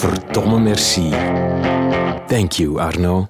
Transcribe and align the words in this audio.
Godverdomme 0.00 0.60
merci. 0.60 1.10
Thank 2.28 2.60
you, 2.60 2.78
Arno. 2.78 3.28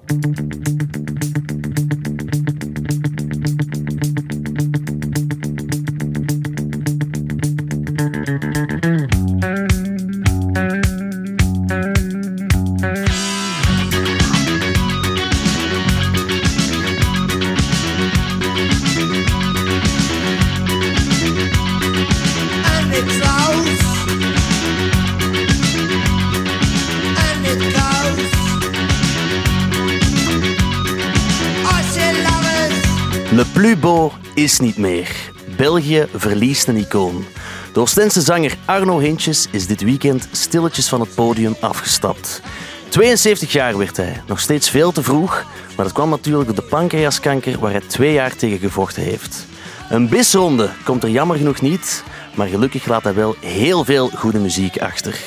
Is 34.51 34.59
niet 34.59 34.77
meer. 34.77 35.15
België 35.57 36.07
verliest 36.15 36.67
een 36.67 36.77
icoon. 36.77 37.25
De 37.73 37.79
Oostense 37.79 38.21
zanger 38.21 38.57
Arno 38.65 38.99
Hintjes 38.99 39.47
is 39.51 39.67
dit 39.67 39.81
weekend 39.81 40.27
stilletjes 40.31 40.89
van 40.89 40.99
het 40.99 41.15
podium 41.15 41.55
afgestapt. 41.59 42.41
72 42.87 43.51
jaar 43.51 43.77
werd 43.77 43.97
hij, 43.97 44.21
nog 44.27 44.39
steeds 44.39 44.69
veel 44.69 44.91
te 44.91 45.03
vroeg, 45.03 45.45
maar 45.75 45.85
dat 45.85 45.93
kwam 45.93 46.09
natuurlijk 46.09 46.45
door 46.45 46.55
de 46.55 46.69
pancreaskanker 46.69 47.59
waar 47.59 47.71
hij 47.71 47.81
twee 47.87 48.13
jaar 48.13 48.35
tegen 48.35 48.59
gevochten 48.59 49.03
heeft. 49.03 49.45
Een 49.89 50.09
bisronde 50.09 50.69
komt 50.83 51.03
er 51.03 51.09
jammer 51.09 51.37
genoeg 51.37 51.61
niet, 51.61 52.03
maar 52.35 52.47
gelukkig 52.47 52.85
laat 52.85 53.03
hij 53.03 53.13
wel 53.13 53.35
heel 53.39 53.85
veel 53.85 54.09
goede 54.09 54.39
muziek 54.39 54.77
achter. 54.77 55.19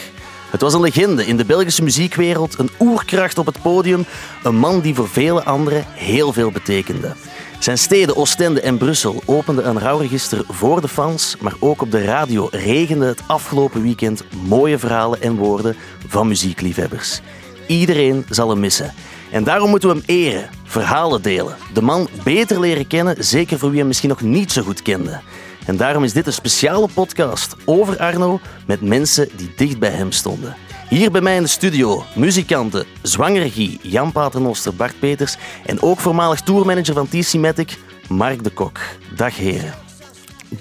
Het 0.51 0.61
was 0.61 0.75
een 0.75 0.81
legende 0.81 1.27
in 1.27 1.37
de 1.37 1.45
Belgische 1.45 1.83
muziekwereld, 1.83 2.59
een 2.59 2.70
oerkracht 2.81 3.39
op 3.39 3.47
het 3.47 3.62
podium, 3.62 4.05
een 4.43 4.56
man 4.56 4.81
die 4.81 4.95
voor 4.95 5.09
vele 5.09 5.45
anderen 5.45 5.84
heel 5.89 6.33
veel 6.33 6.50
betekende. 6.50 7.15
Zijn 7.63 7.79
steden 7.79 8.17
Oostende 8.17 8.61
en 8.61 8.79
Brussel 8.79 9.23
openden 9.25 9.69
een 9.69 9.79
rouwregister 9.79 10.45
voor 10.49 10.81
de 10.81 10.89
fans, 10.89 11.37
maar 11.41 11.55
ook 11.59 11.83
op 11.83 11.91
de 11.91 12.05
radio 12.05 12.49
regende 12.51 13.07
het 13.07 13.23
afgelopen 13.27 13.83
weekend 13.83 14.25
mooie 14.47 14.79
verhalen 14.79 15.23
en 15.23 15.37
woorden 15.37 15.77
van 16.07 16.29
muziekliefhebbers. 16.29 17.21
Iedereen 17.67 18.25
zal 18.29 18.49
hem 18.49 18.61
missen. 18.61 18.93
En 19.31 19.45
daarom 19.45 19.71
moeten 19.71 19.89
we 19.89 19.95
hem 19.95 20.05
eren, 20.07 20.51
verhalen 20.65 21.23
delen, 21.23 21.57
de 21.75 21.83
man 21.83 22.09
beter 22.25 22.61
leren 22.61 22.87
kennen, 22.87 23.25
zeker 23.25 23.59
voor 23.59 23.71
wie 23.71 23.79
hem 23.79 23.87
misschien 23.87 24.09
nog 24.09 24.21
niet 24.21 24.53
zo 24.53 24.63
goed 24.63 24.83
kende. 24.83 25.21
En 25.67 25.77
daarom 25.77 26.05
is 26.05 26.13
dit 26.13 26.27
een 26.27 26.33
speciale 26.33 26.89
podcast 26.95 27.57
over 27.65 27.99
Arno 27.99 28.41
met 28.67 28.81
mensen 28.81 29.29
die 29.37 29.53
dicht 29.57 29.79
bij 29.79 29.91
hem 29.91 30.13
stonden. 30.13 30.57
Hier 30.93 31.11
bij 31.11 31.21
mij 31.21 31.37
in 31.37 31.43
de 31.43 31.48
studio 31.48 32.05
muzikanten, 32.15 32.87
zwangeregie, 33.03 33.79
Jan 33.83 34.12
Paternoster, 34.12 34.75
Bart 34.75 34.99
Peters 34.99 35.37
en 35.67 35.83
ook 35.83 35.99
voormalig 36.01 36.41
tourmanager 36.41 36.95
van 36.95 37.09
TC 37.09 37.34
Matic, 37.34 37.79
Mark 38.09 38.45
de 38.45 38.51
Kok. 38.51 38.79
Dag 39.15 39.37
heren. 39.37 39.75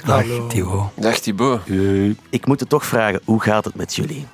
Dag, 0.06 0.24
Theo. 0.50 0.92
Dag 0.96 1.20
Thibaut. 1.20 1.62
Ik 2.30 2.46
moet 2.46 2.60
het 2.60 2.70
toch 2.70 2.86
vragen, 2.86 3.22
hoe 3.26 3.42
gaat 3.42 3.66
het 3.66 3.76
met 3.76 3.96
jullie? 3.96 4.28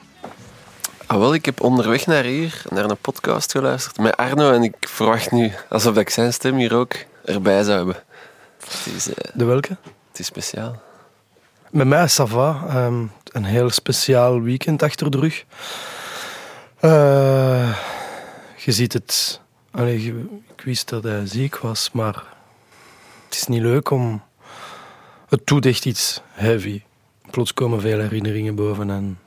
Ah, 1.06 1.17
wel, 1.17 1.34
ik 1.34 1.45
heb 1.45 1.62
onderweg 1.62 2.06
naar 2.06 2.23
hier 2.23 2.61
naar 2.70 2.89
een 2.89 2.98
podcast 2.98 3.52
geluisterd 3.52 3.98
met 3.98 4.17
Arno 4.17 4.52
en 4.52 4.64
ik 4.64 4.76
verwacht 4.80 5.32
nu 5.32 5.52
alsof 5.70 5.98
ik 5.98 6.09
zijn 6.09 6.34
stem 6.34 6.56
hier 6.56 6.76
ook 6.76 6.94
erbij 7.26 7.64
zou 7.64 7.78
hebben. 7.78 7.95
Het 8.59 8.88
is, 8.95 9.14
eh, 9.14 9.32
De 9.34 9.45
welke? 9.45 9.78
het 10.09 10.20
is 10.20 10.26
speciaal. 10.26 10.82
Met 11.70 11.88
mij, 11.88 12.08
ça 12.09 12.23
va. 12.23 12.89
Een 13.31 13.44
heel 13.44 13.70
speciaal 13.70 14.42
weekend 14.42 14.83
achter 14.83 15.11
de 15.11 15.20
rug. 15.20 15.45
Eh, 16.80 17.78
je 18.58 18.72
ziet 18.72 18.94
het... 18.94 19.42
Allee, 19.72 20.28
ik 20.56 20.61
wist 20.61 20.89
dat 20.89 21.03
hij 21.03 21.25
ziek 21.25 21.58
was, 21.58 21.92
maar 21.92 22.23
het 23.26 23.36
is 23.36 23.48
niet 23.48 23.61
leuk 23.61 23.89
om... 23.89 24.23
Het 25.27 25.48
doet 25.48 25.65
echt 25.65 25.86
iets 25.86 26.21
heavy. 26.32 26.82
Plots 27.32 27.54
komen 27.54 27.82
veel 27.82 27.99
herinneringen 27.99 28.55
boven 28.55 28.89
en 28.89 29.20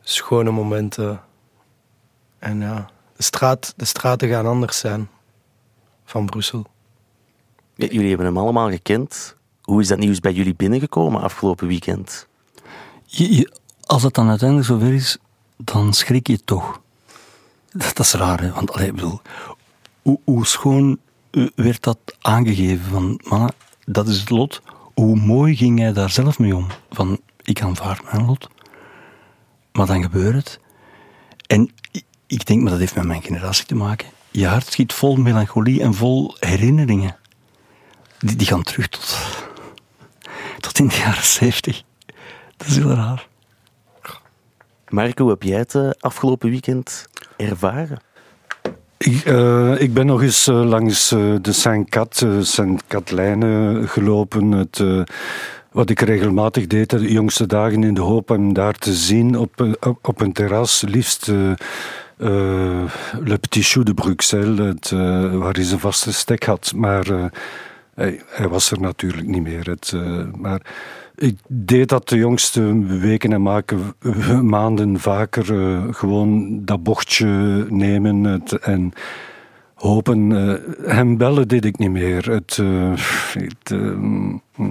schone 0.00 0.50
momenten. 0.50 1.20
En 2.38 2.60
ja, 2.60 2.90
de, 3.16 3.22
straat, 3.22 3.72
de 3.76 3.84
straten 3.84 4.28
gaan 4.28 4.46
anders 4.46 4.78
zijn 4.78 5.08
van 6.04 6.26
Brussel. 6.26 6.66
Jullie 7.74 8.08
hebben 8.08 8.26
hem 8.26 8.38
allemaal 8.38 8.70
gekend. 8.70 9.36
Hoe 9.62 9.80
is 9.80 9.88
dat 9.88 9.98
nieuws 9.98 10.20
bij 10.20 10.32
jullie 10.32 10.54
binnengekomen 10.54 11.20
afgelopen 11.20 11.66
weekend? 11.66 12.28
Als 13.80 14.02
het 14.02 14.14
dan 14.14 14.28
uiteindelijk 14.28 14.68
zover 14.68 14.92
is, 14.92 15.18
dan 15.56 15.92
schrik 15.92 16.26
je 16.26 16.44
toch. 16.44 16.80
Dat, 17.72 17.98
is 17.98 18.12
raar, 18.12 18.40
hè? 18.40 18.52
want 18.52 18.72
allee, 18.72 18.86
ik 18.86 18.94
bedoel, 18.94 19.20
hoe, 20.02 20.20
hoe 20.24 20.46
schoon 20.46 20.98
eh, 21.30 21.46
werd 21.54 21.82
dat 21.82 21.98
aangegeven 22.20 22.90
van 22.90 23.20
mannen, 23.28 23.54
dat 23.84 24.08
is 24.08 24.20
het 24.20 24.30
lot. 24.30 24.62
Hoe 24.94 25.16
mooi 25.16 25.56
ging 25.56 25.78
hij 25.78 25.92
daar 25.92 26.10
zelf 26.10 26.38
mee 26.38 26.56
om? 26.56 26.66
Van 26.90 27.20
ik 27.42 27.62
aanvaard 27.62 28.12
mijn 28.12 28.26
lot, 28.26 28.48
maar 29.72 29.86
dan 29.86 30.02
gebeurt 30.02 30.34
het. 30.34 30.60
En 31.46 31.70
ik, 31.90 32.04
ik 32.26 32.46
denk, 32.46 32.62
maar 32.62 32.70
dat 32.70 32.80
heeft 32.80 32.94
met 32.94 33.04
mijn 33.04 33.22
generatie 33.22 33.66
te 33.66 33.74
maken. 33.74 34.08
Je 34.30 34.46
hart 34.46 34.72
schiet 34.72 34.92
vol 34.92 35.16
melancholie 35.16 35.82
en 35.82 35.94
vol 35.94 36.36
herinneringen. 36.38 37.16
Die, 38.18 38.36
die 38.36 38.46
gaan 38.46 38.62
terug 38.62 38.88
tot, 38.88 39.18
tot 40.60 40.78
in 40.78 40.88
de 40.88 40.96
jaren 40.96 41.24
zeventig. 41.24 41.82
Dat 42.60 42.68
is 42.68 42.76
heel 42.76 42.94
raar. 42.94 43.28
Marco, 44.88 45.22
hoe 45.22 45.32
heb 45.32 45.42
jij 45.42 45.58
het 45.58 45.74
eh, 45.74 45.90
afgelopen 46.00 46.50
weekend 46.50 47.06
ervaren? 47.36 47.98
Ik, 48.98 49.24
eh, 49.24 49.80
ik 49.80 49.94
ben 49.94 50.06
nog 50.06 50.22
eens 50.22 50.46
eh, 50.46 50.64
langs 50.64 51.08
de 51.08 51.52
Saint-Cat, 51.52 52.26
Saint-Catlijnen 52.40 53.88
gelopen. 53.88 54.50
Het, 54.50 54.80
eh, 54.80 55.02
wat 55.72 55.90
ik 55.90 56.00
regelmatig 56.00 56.66
deed 56.66 56.90
de 56.90 57.12
jongste 57.12 57.46
dagen 57.46 57.84
in 57.84 57.94
de 57.94 58.00
hoop 58.00 58.28
hem 58.28 58.52
daar 58.52 58.74
te 58.74 58.92
zien 58.94 59.38
op, 59.38 59.76
op, 59.80 60.08
op 60.08 60.20
een 60.20 60.32
terras. 60.32 60.84
Liefst 60.86 61.28
eh, 61.28 61.50
eh, 62.16 62.84
Le 63.24 63.38
Petit 63.38 63.66
Chou 63.66 63.84
de 63.84 63.94
Bruxelles, 63.94 64.58
het, 64.58 64.90
waar 65.38 65.54
hij 65.54 65.64
zijn 65.64 65.80
vaste 65.80 66.12
stek 66.12 66.44
had. 66.44 66.72
Maar 66.76 67.10
eh, 67.10 67.24
hij, 67.94 68.20
hij 68.26 68.48
was 68.48 68.70
er 68.70 68.80
natuurlijk 68.80 69.26
niet 69.26 69.42
meer. 69.42 69.66
Het, 69.66 69.92
eh, 69.94 70.22
maar 70.36 70.60
ik 71.20 71.38
deed 71.48 71.88
dat 71.88 72.08
de 72.08 72.16
jongste 72.16 72.78
weken 72.86 73.32
en 73.32 73.42
maken, 73.42 73.80
maanden 74.42 75.00
vaker. 75.00 75.60
eh, 75.60 75.82
gewoon 75.90 76.60
dat 76.64 76.82
bochtje 76.82 77.26
nemen 77.68 78.24
het, 78.24 78.52
en 78.52 78.92
hopen. 79.74 80.32
eh, 80.32 80.54
hem 80.94 81.16
bellen 81.16 81.48
deed 81.48 81.64
ik 81.64 81.78
niet 81.78 81.90
meer. 81.90 82.30
Het, 82.30 82.58
eh, 82.60 82.92
het, 83.32 83.70
eh, 83.70 84.66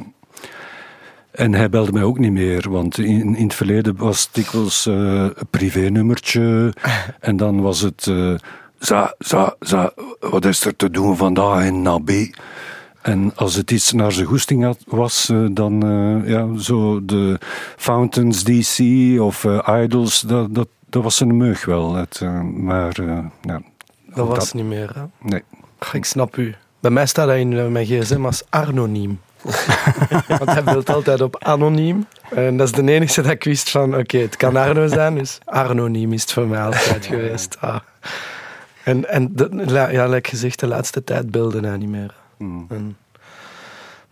en 1.32 1.54
hij 1.54 1.70
belde 1.70 1.92
mij 1.92 2.04
ook 2.04 2.20
niet 2.20 2.32
meer, 2.32 2.70
want 2.70 2.98
in, 2.98 3.36
in 3.36 3.44
het 3.44 3.54
verleden 3.54 3.96
was 3.98 4.24
het 4.24 4.34
dikwijls 4.34 4.86
eh, 4.86 4.94
een 5.24 5.48
privénummertje. 5.50 6.74
en 7.20 7.38
dan 7.38 7.62
was 7.62 7.82
het. 7.82 8.08
eh, 8.08 8.34
za, 8.80 9.16
za, 9.18 9.56
za, 9.60 9.94
wat 10.20 10.46
is 10.46 10.66
er 10.66 10.76
te 10.76 10.90
doen 10.92 11.18
vandaag 11.18 11.66
in 11.66 11.82
Nabi? 11.82 12.32
En 13.02 13.32
als 13.36 13.56
het 13.56 13.72
iets 13.72 13.92
naar 13.92 14.12
zijn 14.12 14.28
goesting 14.28 14.64
had, 14.64 14.78
was, 14.88 15.30
eh, 15.30 15.46
dan 15.52 15.84
eh, 15.84 16.30
ja, 16.30 16.58
zo 16.58 17.06
de 17.06 17.40
Fountains 17.76 18.44
DC 18.44 18.80
of 19.22 19.46
eh, 19.46 19.82
Idols, 19.84 20.20
dat, 20.22 20.56
dat, 20.56 20.68
dat 20.86 21.04
was 21.04 21.20
een 21.20 21.38
meug 21.38 21.66
wel. 21.66 21.96
Het, 21.96 22.22
maar 22.54 23.02
ja, 23.42 23.62
Dat 24.06 24.28
was 24.28 24.54
niet 24.54 24.66
meer. 24.66 24.92
Hè? 24.96 25.02
Nee. 25.30 25.44
Ach, 25.78 25.94
Ik 25.94 26.06
snap 26.06 26.38
u. 26.38 26.56
Bij 26.80 26.92
mij 26.92 27.06
staat 27.06 27.28
hij 27.28 27.40
in 27.40 27.72
mijn 27.72 27.86
gsm 27.86 28.26
als 28.26 28.44
anoniem. 28.50 29.20
Want 30.28 30.46
hij 30.46 30.64
belt 30.64 30.90
altijd 30.90 31.22
op 31.22 31.44
anoniem. 31.44 32.06
En 32.30 32.58
dat 32.58 32.68
is 32.68 32.74
de 32.74 32.92
enige 32.92 33.22
dat 33.22 33.32
ik 33.32 33.44
wist 33.44 33.70
van, 33.70 33.98
oké, 33.98 34.18
het 34.18 34.36
kan 34.36 34.56
Arno 34.56 34.88
zijn, 34.88 35.16
dus 35.16 35.38
anoniem 35.46 36.14
is 36.14 36.22
het 36.22 36.32
voor 36.32 36.48
mij 36.48 36.62
altijd 36.62 37.06
geweest. 37.06 37.58
Ah. 37.60 37.80
En, 38.84 39.10
en 39.10 39.36
de, 39.36 39.66
ja, 39.92 40.08
like 40.08 40.30
gezegd, 40.30 40.60
de 40.60 40.68
laatste 40.68 41.04
tijd 41.04 41.32
beelde 41.32 41.60
hij 41.60 41.78
niet 41.78 41.90
meer. 41.90 42.14
Hmm. 42.40 42.66
En 42.70 42.98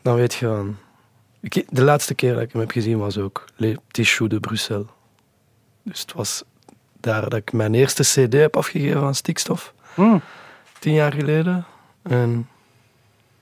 dan 0.02 0.16
weet 0.16 0.34
je 0.34 0.38
gewoon... 0.40 0.78
Ik- 1.42 1.66
De 1.70 1.84
laatste 1.84 2.14
keer 2.16 2.34
dat 2.34 2.42
ik 2.42 2.52
hem 2.52 2.62
heb 2.62 2.72
gezien 2.72 2.98
was 2.98 3.18
ook 3.18 3.46
Le 3.56 3.78
Petit 3.88 4.08
Chou 4.10 4.30
de 4.30 4.40
Bruxelles. 4.40 4.86
Dus 5.84 6.00
het 6.02 6.14
was 6.14 6.44
daar 7.00 7.22
dat 7.22 7.34
ik 7.34 7.52
mijn 7.54 7.74
eerste 7.74 8.04
cd 8.04 8.34
heb 8.34 8.58
afgegeven 8.58 9.00
van 9.00 9.16
Stikstof. 9.16 9.74
Hmm. 9.94 10.22
Tien 10.80 10.94
jaar 10.94 11.14
geleden. 11.14 11.66
En 12.02 12.48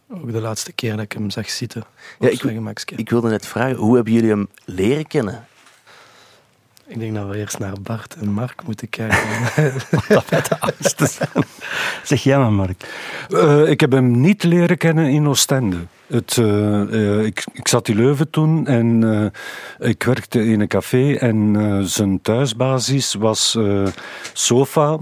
ook 0.10 0.32
de 0.32 0.42
laatste 0.42 0.72
keer 0.74 0.92
dat 0.92 1.02
ik 1.02 1.12
hem 1.12 1.30
zag 1.30 1.50
zitten. 1.50 1.84
Ja, 2.20 2.28
ik-. 2.30 2.44
Ik 3.00 3.10
wilde 3.10 3.30
net 3.30 3.48
vragen, 3.48 3.76
hoe 3.76 3.96
hebben 3.96 4.14
jullie 4.14 4.30
hem 4.30 4.48
leren 4.66 5.08
kennen? 5.08 5.46
Ik 6.88 7.00
denk 7.00 7.16
dat 7.16 7.28
we 7.28 7.38
eerst 7.38 7.60
naar 7.60 7.74
Bart 7.82 8.16
en 8.16 8.30
Mark 8.30 8.64
moeten 8.66 8.90
kijken. 8.90 9.18
Dat 10.08 10.30
wij 10.30 10.42
de 10.42 10.60
oudste 10.60 11.08
zijn. 11.08 11.46
Zeg 12.04 12.24
jij 12.24 12.38
maar, 12.38 12.52
Mark. 12.52 12.86
Eh, 13.30 13.70
ik 13.70 13.80
heb 13.80 13.92
hem 13.92 14.22
niet 14.22 14.44
leren 14.44 14.78
kennen 14.78 15.10
in 15.10 15.28
Oostende. 15.28 15.78
Het, 16.08 16.38
eh, 16.38 16.82
eh, 16.82 17.26
ik, 17.26 17.44
ik 17.54 17.68
zat 17.68 17.88
in 17.88 17.96
Leuven 17.96 18.30
toen 18.30 18.68
en 18.68 19.04
eh, 19.80 19.90
ik 19.90 20.04
werkte 20.04 20.46
in 20.46 20.60
een 20.60 20.68
café 20.68 21.14
en 21.14 21.56
zijn 21.88 22.22
thuisbasis 22.22 23.14
was 23.14 23.58
Sofa, 24.34 25.00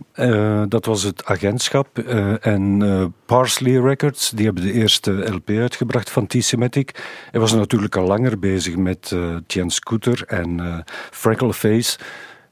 dat 0.68 0.86
was 0.86 1.04
het 1.04 1.26
agentschap, 1.26 1.98
en 2.42 3.14
Parsley 3.26 3.82
Records, 3.82 4.30
die 4.30 4.46
hebben 4.46 4.64
de 4.64 4.74
eerste 4.74 5.12
LP 5.12 5.50
uitgebracht 5.50 6.10
van 6.10 6.28
T-Semitic. 6.28 7.04
Hij 7.32 7.40
was 7.40 7.54
natuurlijk 7.54 7.96
al 7.96 8.08
langer 8.08 8.40
bezig 8.40 8.76
met 8.76 9.12
eh 9.14 9.36
Tien 9.48 9.70
Scooter 9.70 10.24
en 10.28 10.84
Freckleface. 11.12 11.98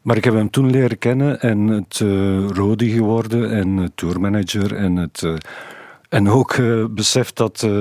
Maar 0.02 0.18
ik 0.18 0.24
heb 0.24 0.34
hem 0.34 0.50
toen 0.50 0.70
leren 0.70 0.98
kennen 0.98 1.40
en 1.40 1.68
het 1.68 2.00
uh, 2.00 2.50
Rodi 2.50 2.92
geworden 2.92 3.52
en 3.52 3.78
uh, 3.78 3.86
tourmanager 3.96 4.76
en, 4.76 4.96
het, 4.96 5.22
uh, 5.22 5.36
en 6.10 6.30
ook 6.30 6.54
uh, 6.54 6.86
beseft 6.90 7.36
dat 7.36 7.62
uh, 7.66 7.80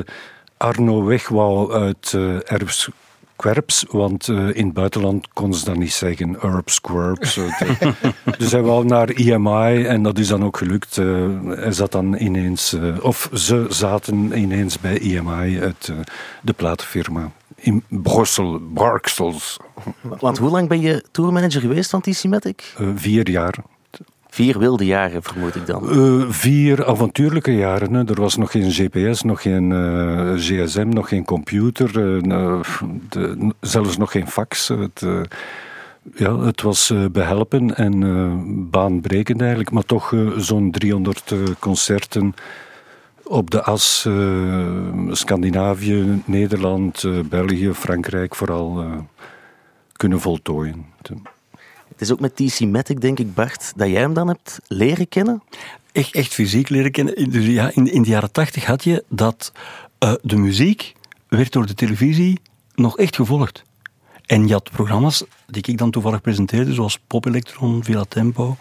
Arno 0.61 1.05
weg 1.05 1.29
wou 1.29 1.73
uit 1.73 2.13
uh, 2.13 2.53
Erps 2.53 2.89
Kwerps, 3.37 3.85
want 3.91 4.29
uh, 4.29 4.57
in 4.57 4.65
het 4.65 4.75
buitenland 4.75 5.29
kon 5.33 5.55
ze 5.55 5.65
dat 5.65 5.77
niet 5.77 5.93
zeggen, 5.93 6.41
Erps 6.43 6.81
Kwerps. 6.81 7.39
dus 8.39 8.53
hij 8.53 8.63
wou 8.63 8.85
naar 8.85 9.09
EMI 9.09 9.85
en 9.85 10.03
dat 10.03 10.19
is 10.19 10.29
dan 10.29 10.45
ook 10.45 10.57
gelukt. 10.57 10.97
Uh, 10.97 11.29
hij 11.45 11.73
zat 11.73 11.93
dan 11.93 12.15
ineens, 12.15 12.73
uh, 12.73 13.05
of 13.05 13.31
ze 13.33 13.67
zaten 13.69 14.39
ineens 14.39 14.79
bij 14.79 15.01
EMI, 15.01 15.59
het, 15.59 15.93
de 16.43 16.53
platenfirma 16.53 17.31
in 17.57 17.85
Brussel, 17.89 18.61
Barksels. 18.63 19.57
Want 20.01 20.39
hoe 20.39 20.51
lang 20.51 20.69
ben 20.69 20.81
je 20.81 21.05
tourmanager 21.11 21.61
geweest 21.61 21.91
van? 21.91 22.01
Uh, 22.81 22.89
vier 22.95 23.31
jaar. 23.31 23.55
Vier 24.31 24.59
wilde 24.59 24.85
jaren, 24.85 25.23
vermoed 25.23 25.55
ik 25.55 25.67
dan. 25.67 25.99
Uh, 25.99 26.31
vier 26.31 26.87
avontuurlijke 26.87 27.55
jaren. 27.55 27.93
Hè. 27.95 28.09
Er 28.09 28.21
was 28.21 28.37
nog 28.37 28.51
geen 28.51 28.73
GPS, 28.73 29.23
nog 29.23 29.43
geen 29.43 29.71
uh, 29.71 30.33
GSM, 30.37 30.89
nog 30.89 31.09
geen 31.09 31.25
computer, 31.25 31.89
uh, 31.99 32.63
de, 33.09 33.53
zelfs 33.61 33.97
nog 33.97 34.11
geen 34.11 34.29
fax. 34.29 34.69
Het, 34.69 35.07
ja, 36.15 36.39
het 36.39 36.63
was 36.63 36.93
behelpen 37.13 37.77
en 37.77 38.71
baanbrekend 38.71 39.41
eigenlijk, 39.41 39.71
maar 39.71 39.85
toch 39.85 40.15
zo'n 40.37 40.71
300 40.71 41.35
concerten 41.59 42.35
op 43.23 43.51
de 43.51 43.63
as 43.63 44.09
Scandinavië, 45.11 46.23
Nederland, 46.25 47.05
België, 47.29 47.75
Frankrijk 47.75 48.35
vooral 48.35 48.85
kunnen 49.93 50.21
voltooien. 50.21 50.85
Het 52.01 52.09
is 52.09 52.15
ook 52.15 52.21
met 52.21 52.37
TC 52.37 52.61
Matic, 52.61 53.01
denk 53.01 53.19
ik, 53.19 53.35
Bart, 53.35 53.73
dat 53.77 53.89
jij 53.89 54.01
hem 54.01 54.15
dan 54.15 54.29
hebt 54.29 54.61
leren 54.67 55.09
kennen? 55.09 55.43
Echt, 55.93 56.15
echt 56.15 56.33
fysiek 56.33 56.69
leren 56.69 56.91
kennen. 56.91 57.31
Dus 57.31 57.47
ja, 57.47 57.71
in, 57.75 57.93
in 57.93 58.03
de 58.03 58.09
jaren 58.09 58.33
tachtig 58.33 58.65
had 58.65 58.85
je 58.85 59.05
dat 59.09 59.53
uh, 60.05 60.13
de 60.23 60.37
muziek 60.37 60.95
werd 61.29 61.53
door 61.53 61.67
de 61.67 61.75
televisie 61.75 62.41
nog 62.75 62.99
echt 62.99 63.17
gevolgd. 63.17 63.63
En 64.27 64.47
je 64.47 64.53
had 64.53 64.71
programma's 64.71 65.25
die 65.47 65.63
ik 65.67 65.79
dan 65.79 65.91
toevallig 65.91 66.21
presenteerde, 66.21 66.73
zoals 66.73 66.99
Pop 67.07 67.27
Electron, 67.27 67.85
Villa 67.85 68.05
Tempo. 68.09 68.57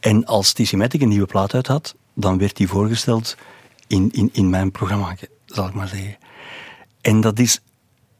En 0.00 0.24
als 0.24 0.52
TC 0.52 0.72
Matic 0.72 1.00
een 1.00 1.08
nieuwe 1.08 1.26
plaat 1.26 1.54
uit 1.54 1.66
had, 1.66 1.94
dan 2.14 2.38
werd 2.38 2.56
die 2.56 2.68
voorgesteld 2.68 3.36
in, 3.86 4.08
in, 4.12 4.30
in 4.32 4.50
mijn 4.50 4.70
programma, 4.70 5.16
zal 5.46 5.68
ik 5.68 5.74
maar 5.74 5.88
zeggen. 5.88 6.16
En 7.00 7.20
dat 7.20 7.38
is, 7.38 7.60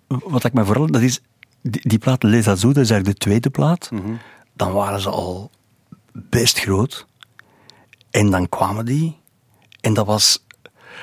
wat 0.06 0.44
ik 0.44 0.52
me 0.52 0.64
vooral, 0.64 0.86
dat 0.86 1.02
is, 1.02 1.20
die, 1.62 1.88
die 1.88 1.98
plaat 1.98 2.22
Les 2.22 2.44
dat 2.44 2.56
is 2.64 2.74
eigenlijk 2.74 3.04
de 3.04 3.14
tweede 3.14 3.50
plaat. 3.50 3.90
Mm 3.90 4.00
-hmm 4.00 4.18
dan 4.58 4.72
waren 4.72 5.00
ze 5.00 5.10
al 5.10 5.50
best 6.12 6.58
groot. 6.58 7.06
En 8.10 8.30
dan 8.30 8.48
kwamen 8.48 8.84
die. 8.84 9.16
En 9.80 9.94
dat 9.94 10.06
was... 10.06 10.44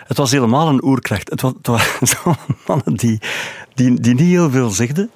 Het 0.07 0.17
was 0.17 0.31
helemaal 0.31 0.67
een 0.67 0.83
oerkracht. 0.83 1.29
Het, 1.29 1.41
het 1.99 2.23
waren 2.23 2.57
mannen 2.67 2.95
die, 2.95 3.21
die, 3.73 3.99
die 3.99 4.13
niet 4.13 4.27
heel 4.27 4.49
veel 4.49 4.69
zegden. 4.69 5.11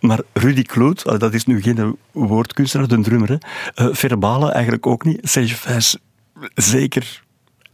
Maar 0.00 0.20
Rudy 0.32 0.62
Kloot, 0.62 1.20
dat 1.20 1.34
is 1.34 1.44
nu 1.44 1.62
geen 1.62 1.96
woordkunstenaar, 2.12 2.88
de 2.88 3.00
drummer. 3.00 3.28
Hè. 3.28 3.36
Uh, 3.86 3.94
Verbale 3.94 4.50
eigenlijk 4.50 4.86
ook 4.86 5.04
niet. 5.04 5.18
Serge 5.22 5.56
Vijs 5.56 5.96
zeker 6.54 7.22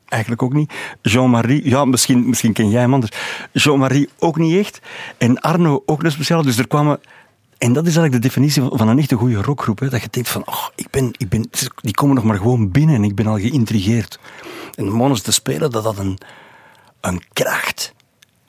eigenlijk 0.08 0.42
ook 0.42 0.52
niet. 0.52 0.72
Jean-Marie, 1.02 1.68
ja, 1.68 1.84
misschien, 1.84 2.28
misschien 2.28 2.52
ken 2.52 2.70
jij 2.70 2.80
hem 2.80 2.94
anders. 2.94 3.12
Jean-Marie 3.52 4.08
ook 4.18 4.36
niet 4.36 4.58
echt. 4.58 4.80
En 5.18 5.40
Arno 5.40 5.82
ook 5.86 6.02
een 6.02 6.12
speciaal. 6.12 6.42
Dus 6.42 6.58
er 6.58 6.66
kwamen 6.66 7.00
en 7.60 7.72
dat 7.72 7.86
is 7.86 7.96
eigenlijk 7.96 8.12
de 8.22 8.28
definitie 8.28 8.62
van 8.62 8.88
een 8.88 8.98
echte 8.98 9.16
goede 9.16 9.42
rockgroep. 9.42 9.78
Hè? 9.78 9.88
Dat 9.88 10.02
je 10.02 10.08
denkt 10.10 10.28
van, 10.28 10.42
oh, 10.46 10.66
ik 10.74 10.90
ben, 10.90 11.10
ik 11.16 11.28
ben, 11.28 11.50
die 11.74 11.94
komen 11.94 12.14
nog 12.14 12.24
maar 12.24 12.36
gewoon 12.36 12.70
binnen 12.70 12.94
en 12.94 13.04
ik 13.04 13.14
ben 13.14 13.26
al 13.26 13.38
geïntrigeerd. 13.38 14.18
En 14.74 14.84
de 14.84 14.90
mannen 14.90 15.22
te 15.22 15.32
spelen, 15.32 15.70
dat 15.70 15.84
had 15.84 15.98
een, 15.98 16.18
een 17.00 17.22
kracht. 17.32 17.94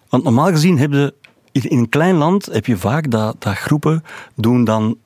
Want 0.10 0.24
normaal 0.24 0.50
gezien 0.50 0.78
heb 0.78 0.92
je, 0.92 1.14
in 1.52 1.78
een 1.78 1.90
klein 1.90 2.16
land 2.16 2.46
heb 2.46 2.66
je 2.66 2.78
vaak 2.78 3.12
dat, 3.12 3.36
dat 3.42 3.56
groepen 3.56 4.04
doen 4.36 4.64
dan 4.64 4.98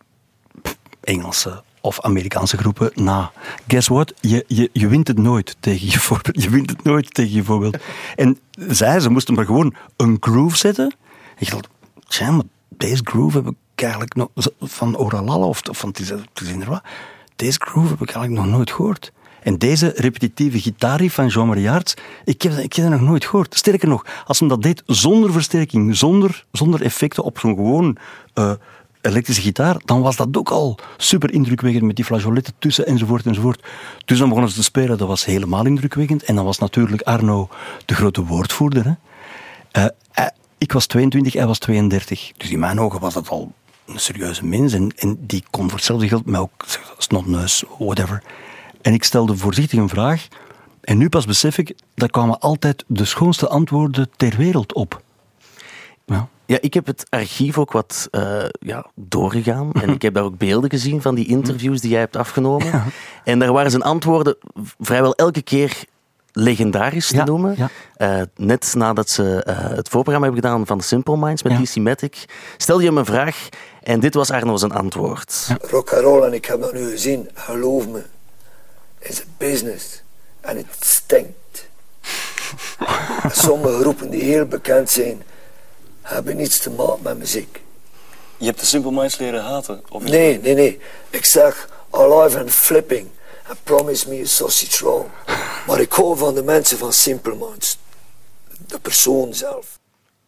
Engelse 1.03 1.63
of 1.81 2.01
Amerikaanse 2.01 2.57
groepen 2.57 2.91
na. 2.93 3.31
Guess 3.67 3.87
what? 3.87 4.13
Je, 4.19 4.43
je, 4.47 4.69
je 4.73 4.87
wint 4.87 5.07
het 5.07 5.19
nooit 5.19 5.55
tegen 5.59 5.87
je 5.91 5.99
voorbeeld. 5.99 6.41
Je 6.43 6.49
wint 6.49 6.69
het 6.69 6.83
nooit 6.83 7.13
tegen 7.13 7.33
je 7.33 7.43
voorbeeld. 7.43 7.77
En 8.15 8.39
zij, 8.51 8.99
ze 8.99 9.09
moesten 9.09 9.33
maar 9.33 9.45
gewoon 9.45 9.75
een 9.95 10.17
groove 10.19 10.57
zetten. 10.57 10.95
En 11.35 11.45
je 11.45 11.49
dacht, 11.49 11.67
tja, 12.07 12.41
deze 12.69 13.01
groove 13.03 13.37
heb 13.37 13.47
ik 13.47 13.55
eigenlijk 13.81 14.15
nog 14.15 14.29
van 14.59 14.97
Oralala 14.97 15.45
of 15.45 15.61
van 15.63 15.93
wat. 16.67 16.83
Deze 17.35 17.59
groove 17.59 17.89
heb 17.89 18.01
ik 18.01 18.11
eigenlijk 18.11 18.45
nog 18.45 18.55
nooit 18.55 18.71
gehoord. 18.71 19.11
En 19.45 19.57
deze 19.57 19.93
repetitieve 19.95 20.59
gitaarriff 20.59 21.15
van 21.15 21.27
Jean 21.27 21.47
Mariaerts, 21.47 21.93
ik 22.23 22.41
heb, 22.41 22.57
ik 22.57 22.73
heb 22.73 22.89
dat 22.89 22.99
nog 22.99 23.09
nooit 23.09 23.25
gehoord. 23.25 23.55
Sterker 23.55 23.87
nog, 23.87 24.05
als 24.25 24.39
hem 24.39 24.47
dat 24.47 24.61
deed 24.61 24.83
zonder 24.85 25.31
versterking, 25.31 25.95
zonder, 25.95 26.45
zonder 26.51 26.81
effecten 26.81 27.23
op 27.23 27.39
zo'n 27.39 27.55
gewoon 27.55 27.97
uh, 28.35 28.51
elektrische 29.01 29.41
gitaar, 29.41 29.75
dan 29.85 30.01
was 30.01 30.15
dat 30.15 30.37
ook 30.37 30.49
al 30.49 30.77
super 30.97 31.33
indrukwekkend 31.33 31.83
met 31.83 31.95
die 31.95 32.05
flageoletten 32.05 32.53
tussen 32.59 32.85
enzovoort 32.85 33.25
enzovoort. 33.25 33.63
Dus 34.05 34.17
dan 34.17 34.27
begonnen 34.27 34.51
ze 34.51 34.57
te 34.57 34.63
spelen, 34.63 34.97
dat 34.97 35.07
was 35.07 35.25
helemaal 35.25 35.65
indrukwekkend. 35.65 36.23
En 36.23 36.35
dan 36.35 36.45
was 36.45 36.57
natuurlijk 36.57 37.01
Arno 37.01 37.49
de 37.85 37.95
grote 37.95 38.25
woordvoerder. 38.25 38.83
Hè. 38.83 38.93
Uh, 39.81 39.89
uh, 40.19 40.25
ik 40.57 40.71
was 40.71 40.85
22, 40.85 41.33
hij 41.33 41.47
was 41.47 41.59
32. 41.59 42.31
Dus 42.37 42.49
in 42.51 42.59
mijn 42.59 42.79
ogen 42.79 42.99
was 42.99 43.13
dat 43.13 43.29
al 43.29 43.53
een 43.85 43.99
serieuze 43.99 44.45
mens. 44.45 44.73
En, 44.73 44.91
en 44.95 45.17
die 45.19 45.43
kon 45.49 45.69
voor 45.69 45.77
hetzelfde 45.77 46.07
geld 46.07 46.25
mij 46.25 46.39
ook 46.39 46.65
snotneus, 46.97 47.63
whatever. 47.79 48.23
En 48.81 48.93
ik 48.93 49.03
stelde 49.03 49.37
voorzichtig 49.37 49.79
een 49.79 49.89
vraag. 49.89 50.27
En 50.81 50.97
nu 50.97 51.09
pas 51.09 51.25
besef 51.25 51.57
ik, 51.57 51.75
daar 51.95 52.09
kwamen 52.09 52.39
altijd 52.39 52.83
de 52.87 53.05
schoonste 53.05 53.47
antwoorden 53.47 54.09
ter 54.15 54.35
wereld 54.37 54.73
op. 54.73 55.01
Ja. 56.05 56.27
Ja, 56.47 56.57
ik 56.61 56.73
heb 56.73 56.85
het 56.85 57.05
archief 57.09 57.57
ook 57.57 57.71
wat 57.71 58.07
uh, 58.11 58.43
ja, 58.59 58.85
doorgegaan. 58.95 59.71
En 59.71 59.89
ik 59.89 60.01
heb 60.01 60.13
daar 60.13 60.23
ook 60.23 60.37
beelden 60.37 60.69
gezien 60.69 61.01
van 61.01 61.15
die 61.15 61.27
interviews 61.27 61.81
die 61.81 61.89
jij 61.89 61.99
hebt 61.99 62.15
afgenomen. 62.15 62.67
Ja. 62.67 62.85
En 63.23 63.39
daar 63.39 63.53
waren 63.53 63.71
zijn 63.71 63.83
antwoorden 63.83 64.37
vrijwel 64.79 65.15
elke 65.15 65.41
keer 65.41 65.83
legendarisch 66.37 67.07
te 67.07 67.15
ja, 67.15 67.23
noemen. 67.23 67.55
Ja. 67.57 67.69
Uh, 68.17 68.21
net 68.35 68.73
nadat 68.75 69.09
ze 69.09 69.43
uh, 69.47 69.57
het 69.57 69.89
voorprogramma 69.89 70.27
hebben 70.27 70.43
gedaan 70.43 70.65
van 70.65 70.81
Simple 70.81 71.17
Minds 71.17 71.43
met 71.43 71.51
ja. 71.51 71.61
DC 71.61 71.75
Matic, 71.75 72.25
stelde 72.57 72.81
je 72.81 72.87
hem 72.87 72.97
een 72.97 73.05
vraag 73.05 73.49
en 73.83 73.99
dit 73.99 74.13
was 74.13 74.31
Arno 74.31 74.57
zijn 74.57 74.71
antwoord. 74.71 75.45
Ja. 75.47 75.57
Rock 75.69 75.93
and 75.93 76.03
roll, 76.03 76.23
en 76.23 76.33
ik 76.33 76.45
heb 76.45 76.61
dat 76.61 76.73
nu 76.73 76.89
gezien, 76.89 77.29
geloof 77.33 77.87
me, 77.87 78.03
is 78.99 79.19
een 79.19 79.33
business 79.37 80.01
en 80.41 80.57
het 80.57 80.65
stinkt. 80.79 81.67
Sommige 83.31 83.79
groepen 83.79 84.09
die 84.09 84.23
heel 84.23 84.45
bekend 84.45 84.89
zijn, 84.89 85.23
hebben 86.01 86.35
niets 86.35 86.59
te 86.59 86.69
maken 86.69 87.03
met 87.03 87.17
muziek. 87.17 87.61
Je 88.37 88.45
hebt 88.45 88.59
de 88.59 88.65
Simple 88.65 88.91
Minds 88.91 89.17
leren 89.17 89.43
haten? 89.43 89.83
Of 89.89 90.03
nee, 90.03 90.39
nee, 90.39 90.53
nee. 90.53 90.79
Ik 91.09 91.25
zeg 91.25 91.69
alive 91.89 92.39
and 92.39 92.51
flipping. 92.51 93.07
And 93.47 93.63
promise 93.63 94.09
me 94.09 94.21
a 94.21 94.25
sausage 94.25 94.83
roll. 94.83 95.05
Maar 95.67 95.79
ik 95.79 95.91
hou 95.91 96.17
van 96.17 96.33
de 96.33 96.43
mensen 96.43 96.77
van 96.77 96.93
Simple 96.93 97.35
Minds. 97.35 97.77
De 98.67 98.79
persoon 98.79 99.33
zelf. 99.33 99.79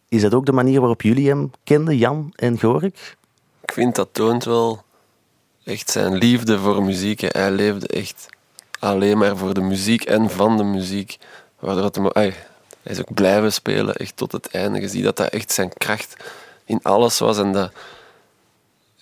Is 0.08 0.22
dat 0.22 0.34
ook 0.34 0.46
de 0.46 0.52
manier 0.52 0.80
waarop 0.80 1.02
jullie 1.02 1.28
hem 1.28 1.50
kenden, 1.64 1.96
Jan 1.96 2.32
en 2.36 2.58
Gorik? 2.58 3.16
Ik 3.60 3.72
vind 3.72 3.94
dat 3.94 4.08
toont 4.12 4.44
wel 4.44 4.82
echt 5.64 5.90
zijn 5.90 6.14
liefde 6.14 6.58
voor 6.58 6.82
muziek. 6.82 7.20
Hij 7.20 7.50
leefde 7.50 7.86
echt 7.86 8.26
alleen 8.78 9.18
maar 9.18 9.36
voor 9.36 9.54
de 9.54 9.60
muziek 9.60 10.04
en 10.04 10.30
van 10.30 10.56
de 10.56 10.64
muziek. 10.64 11.18
Waardoor 11.58 11.84
het 11.84 11.94
hem, 11.94 12.06
ay, 12.06 12.34
hij 12.82 12.92
is 12.92 13.00
ook 13.00 13.14
blijven 13.14 13.52
spelen, 13.52 13.94
echt 13.94 14.16
tot 14.16 14.32
het 14.32 14.48
einde. 14.50 14.80
Je 14.80 14.88
ziet 14.88 15.04
dat 15.04 15.16
dat 15.16 15.28
echt 15.28 15.52
zijn 15.52 15.72
kracht 15.72 16.16
in 16.64 16.80
alles 16.82 17.18
was 17.18 17.38
en 17.38 17.52
dat 17.52 17.72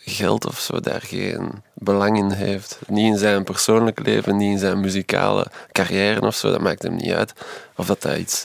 geld 0.09 0.47
of 0.47 0.59
zo 0.59 0.81
daar 0.81 1.01
geen 1.01 1.63
belang 1.75 2.17
in 2.17 2.31
heeft. 2.31 2.79
Niet 2.87 3.13
in 3.13 3.19
zijn 3.19 3.45
persoonlijk 3.45 4.07
leven, 4.07 4.37
niet 4.37 4.53
in 4.53 4.59
zijn 4.59 4.81
muzikale 4.81 5.47
carrière 5.73 6.21
of 6.21 6.35
zo. 6.35 6.51
Dat 6.51 6.61
maakt 6.61 6.83
hem 6.83 6.95
niet 6.95 7.13
uit. 7.13 7.33
Of 7.77 7.87
dat 7.87 8.03
hij 8.03 8.19
iets 8.19 8.43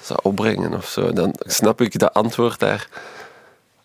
zou 0.00 0.18
opbrengen 0.22 0.74
of 0.74 0.88
zo. 0.88 1.12
Dan 1.12 1.34
snap 1.38 1.80
ik 1.80 1.98
dat 1.98 2.14
antwoord 2.14 2.58
daar 2.58 2.88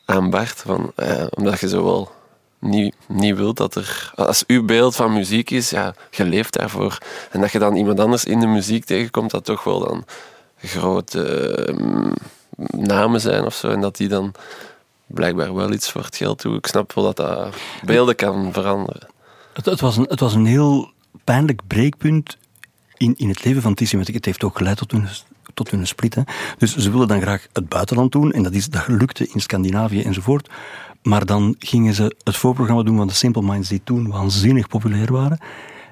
aan 0.05 0.29
Bart. 0.29 0.61
Van, 0.65 0.91
eh, 0.95 1.25
omdat 1.29 1.59
je 1.59 1.67
zo 1.67 1.83
wel 1.83 2.11
niet, 2.59 2.95
niet 3.07 3.35
wilt 3.35 3.57
dat 3.57 3.75
er... 3.75 4.11
Als 4.15 4.43
uw 4.47 4.65
beeld 4.65 4.95
van 4.95 5.13
muziek 5.13 5.49
is, 5.49 5.69
ja, 5.69 5.93
je 6.11 6.25
leeft 6.25 6.53
daarvoor. 6.53 6.97
En 7.31 7.41
dat 7.41 7.51
je 7.51 7.59
dan 7.59 7.75
iemand 7.75 7.99
anders 7.99 8.25
in 8.25 8.39
de 8.39 8.47
muziek 8.47 8.85
tegenkomt, 8.85 9.31
dat 9.31 9.45
toch 9.45 9.63
wel 9.63 9.79
dan 9.79 10.05
grote... 10.57 11.57
Uh, 11.79 12.11
namen 12.77 13.21
zijn 13.21 13.45
of 13.45 13.53
zo. 13.53 13.69
En 13.69 13.81
dat 13.81 13.97
die 13.97 14.07
dan 14.07 14.33
blijkbaar 15.13 15.53
wel 15.53 15.71
iets 15.71 15.91
voor 15.91 16.03
het 16.03 16.15
geld 16.15 16.41
doen. 16.41 16.55
Ik 16.55 16.67
snap 16.67 16.93
wel 16.93 17.03
dat 17.03 17.15
dat 17.15 17.55
beelden 17.85 18.15
kan 18.15 18.53
veranderen. 18.53 19.07
Het, 19.53 19.65
het, 19.65 19.79
was 19.79 19.97
een, 19.97 20.05
het 20.09 20.19
was 20.19 20.33
een 20.33 20.45
heel 20.45 20.91
pijnlijk 21.23 21.61
breekpunt 21.67 22.37
in, 22.97 23.13
in 23.17 23.29
het 23.29 23.43
leven 23.43 23.61
van 23.61 23.73
Tissimatic. 23.73 24.13
Het 24.13 24.25
heeft 24.25 24.43
ook 24.43 24.57
geleid 24.57 24.77
tot 24.77 24.91
hun, 24.91 25.07
tot 25.53 25.69
hun 25.69 25.87
split. 25.87 26.17
Dus 26.57 26.75
ze 26.75 26.89
wilden 26.89 27.07
dan 27.07 27.21
graag 27.21 27.47
het 27.53 27.69
buitenland 27.69 28.11
doen. 28.11 28.31
En 28.31 28.43
dat, 28.43 28.53
is, 28.53 28.69
dat 28.69 28.87
lukte 28.87 29.27
in 29.27 29.41
Scandinavië 29.41 30.01
enzovoort. 30.01 30.49
Maar 31.03 31.25
dan 31.25 31.55
gingen 31.59 31.93
ze 31.93 32.15
het 32.23 32.37
voorprogramma 32.37 32.83
doen 32.83 32.97
van 32.97 33.07
de 33.07 33.13
Simple 33.13 33.41
Minds, 33.41 33.69
die 33.69 33.81
toen 33.83 34.09
waanzinnig 34.09 34.67
populair 34.67 35.11
waren. 35.11 35.37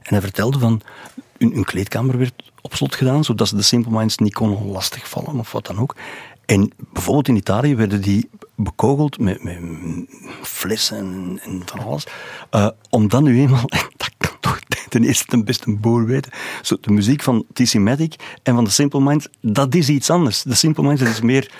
En 0.02 0.14
hij 0.14 0.22
vertelde 0.22 0.60
van, 0.60 0.82
hun, 1.38 1.54
hun 1.54 1.64
kleedkamer 1.64 2.18
werd 2.18 2.52
op 2.62 2.76
slot 2.76 2.96
gedaan, 2.96 3.24
zodat 3.24 3.48
ze 3.48 3.56
de 3.56 3.62
Simple 3.62 3.92
Minds 3.92 4.18
niet 4.18 4.34
konden 4.34 4.66
lastigvallen 4.66 5.40
of 5.40 5.52
wat 5.52 5.66
dan 5.66 5.80
ook. 5.80 5.96
En 6.46 6.72
bijvoorbeeld 6.78 7.28
in 7.28 7.36
Italië 7.36 7.76
werden 7.76 8.02
die 8.02 8.30
bekogeld 8.64 9.20
met, 9.20 9.44
met 9.44 9.60
flessen 10.42 10.98
en, 10.98 11.40
en 11.44 11.62
van 11.66 11.80
alles. 11.80 12.08
Uh, 12.52 12.68
om 12.90 13.08
dan 13.08 13.24
nu 13.24 13.40
eenmaal, 13.40 13.66
dat 13.98 14.12
kan 14.18 14.32
toch 14.40 14.60
ten 14.90 15.04
eerste 15.04 15.26
ten 15.26 15.44
beste 15.46 15.68
een 15.68 15.80
boer 15.80 16.06
weten, 16.06 16.32
zo, 16.62 16.78
de 16.82 16.92
muziek 16.92 17.22
van 17.22 17.46
TC 17.54 17.74
Matic 17.74 18.16
en 18.44 18.56
van 18.56 18.64
de 18.64 18.70
Simple 18.70 19.02
Minds, 19.02 19.28
dat 19.42 19.76
is 19.76 19.90
iets 19.90 20.10
anders. 20.10 20.42
De 20.42 20.56
Simple 20.56 20.84
Minds, 20.84 21.02
dat 21.02 21.10
is 21.10 21.22
meer 21.22 21.52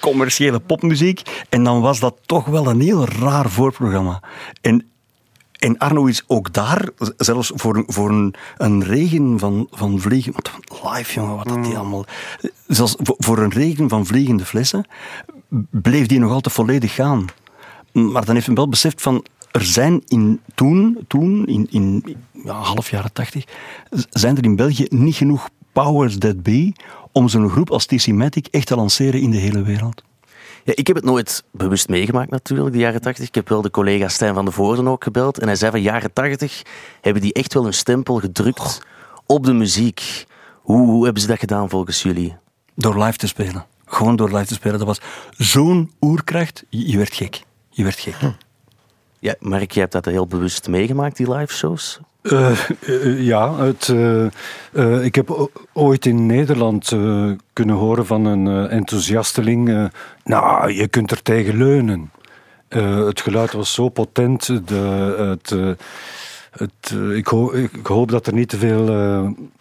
commerciële 0.00 0.60
popmuziek. 0.60 1.44
En 1.48 1.64
dan 1.64 1.80
was 1.80 2.00
dat 2.00 2.16
toch 2.26 2.44
wel 2.44 2.66
een 2.66 2.80
heel 2.80 3.08
raar 3.08 3.50
voorprogramma. 3.50 4.22
En 4.60 4.86
en 5.62 5.78
Arno 5.78 6.06
is 6.06 6.24
ook 6.26 6.52
daar, 6.52 6.88
zelfs 7.16 7.52
voor, 7.54 7.84
voor 7.86 8.10
een, 8.10 8.34
een 8.56 8.84
regen 8.84 9.38
van, 9.38 9.66
van 9.70 10.00
vliegen... 10.00 10.34
Live, 10.84 11.12
jongen, 11.12 11.36
wat 11.36 11.48
dat 11.48 11.64
die 11.64 11.76
allemaal... 11.76 12.04
Zelfs 12.66 12.94
voor, 12.98 13.38
een 13.38 13.50
regen 13.50 13.88
van 13.88 14.06
vliegende 14.06 14.44
flessen 14.44 14.86
bleef 15.70 16.06
die 16.06 16.18
nog 16.18 16.30
altijd 16.30 16.54
volledig 16.54 16.94
gaan. 16.94 17.26
Maar 17.92 18.24
dan 18.24 18.34
heeft 18.34 18.46
hij 18.46 18.54
wel 18.54 18.68
beseft 18.68 19.02
van... 19.02 19.24
Er 19.50 19.64
zijn 19.64 20.02
in, 20.06 20.40
toen, 20.54 20.98
toen 21.06 21.46
in, 21.46 21.66
in 21.70 22.16
ja, 22.44 22.52
half 22.54 22.90
jaren 22.90 23.12
tachtig, 23.12 23.44
zijn 24.10 24.36
er 24.36 24.44
in 24.44 24.56
België 24.56 24.86
niet 24.88 25.14
genoeg 25.14 25.48
powers 25.72 26.18
that 26.18 26.42
be 26.42 26.72
om 27.12 27.28
zo'n 27.28 27.50
groep 27.50 27.70
als 27.70 27.86
TC 27.86 28.06
Matic 28.06 28.46
echt 28.50 28.66
te 28.66 28.76
lanceren 28.76 29.20
in 29.20 29.30
de 29.30 29.36
hele 29.36 29.62
wereld. 29.62 30.02
Ja, 30.64 30.72
ik 30.76 30.86
heb 30.86 30.96
het 30.96 31.04
nooit 31.04 31.44
bewust 31.50 31.88
meegemaakt 31.88 32.30
natuurlijk, 32.30 32.72
de 32.72 32.78
jaren 32.78 33.00
80. 33.00 33.26
Ik 33.26 33.34
heb 33.34 33.48
wel 33.48 33.62
de 33.62 33.70
collega 33.70 34.08
Stijn 34.08 34.34
van 34.34 34.44
de 34.44 34.50
Voorden 34.50 34.88
ook 34.88 35.04
gebeld. 35.04 35.38
En 35.38 35.46
hij 35.46 35.56
zei 35.56 35.70
van 35.70 35.82
jaren 35.82 36.12
80 36.12 36.62
hebben 37.00 37.22
die 37.22 37.32
echt 37.32 37.54
wel 37.54 37.66
een 37.66 37.74
stempel 37.74 38.18
gedrukt 38.18 38.82
op 39.26 39.44
de 39.44 39.52
muziek. 39.52 40.26
Hoe, 40.60 40.86
hoe 40.86 41.04
hebben 41.04 41.22
ze 41.22 41.28
dat 41.28 41.38
gedaan 41.38 41.68
volgens 41.68 42.02
jullie? 42.02 42.36
Door 42.74 43.02
live 43.02 43.18
te 43.18 43.26
spelen. 43.26 43.66
Gewoon 43.92 44.16
door 44.16 44.32
live 44.32 44.46
te 44.46 44.54
spelen. 44.54 44.78
Dat 44.78 44.86
was 44.86 45.00
zo'n 45.30 45.90
oerkracht. 46.00 46.64
Je, 46.68 46.96
werd 46.96 47.14
gek. 47.14 47.42
Je 47.70 47.82
werd 47.82 47.98
gek. 47.98 48.14
Hm. 48.14 48.30
Ja, 49.18 49.34
Mark, 49.38 49.70
je 49.70 49.80
hebt 49.80 49.92
dat 49.92 50.04
heel 50.04 50.26
bewust 50.26 50.68
meegemaakt, 50.68 51.16
die 51.16 51.32
live 51.32 51.54
shows? 51.54 52.00
Uh, 52.22 52.50
uh, 52.80 53.22
ja, 53.26 53.56
het, 53.56 53.88
uh, 53.88 55.04
ik 55.04 55.14
heb 55.14 55.50
ooit 55.72 56.06
in 56.06 56.26
Nederland 56.26 56.96
kunnen 57.52 57.76
horen 57.76 58.06
van 58.06 58.24
een 58.24 58.68
enthousiasteling. 58.68 59.90
nou, 60.24 60.72
je 60.72 60.88
kunt 60.88 61.10
er 61.10 61.22
tegen 61.22 61.56
leunen. 61.56 62.10
het 63.06 63.20
geluid 63.20 63.52
was 63.52 63.74
zo 63.74 63.88
potent. 63.88 64.68
De, 64.68 65.14
het, 65.18 65.76
het, 66.50 66.94
ik, 67.14 67.26
ho 67.26 67.52
ik, 67.52 67.86
hoop 67.86 68.10
dat 68.10 68.26
er 68.26 68.34
niet 68.34 68.48
te 68.48 68.58
veel 68.58 68.86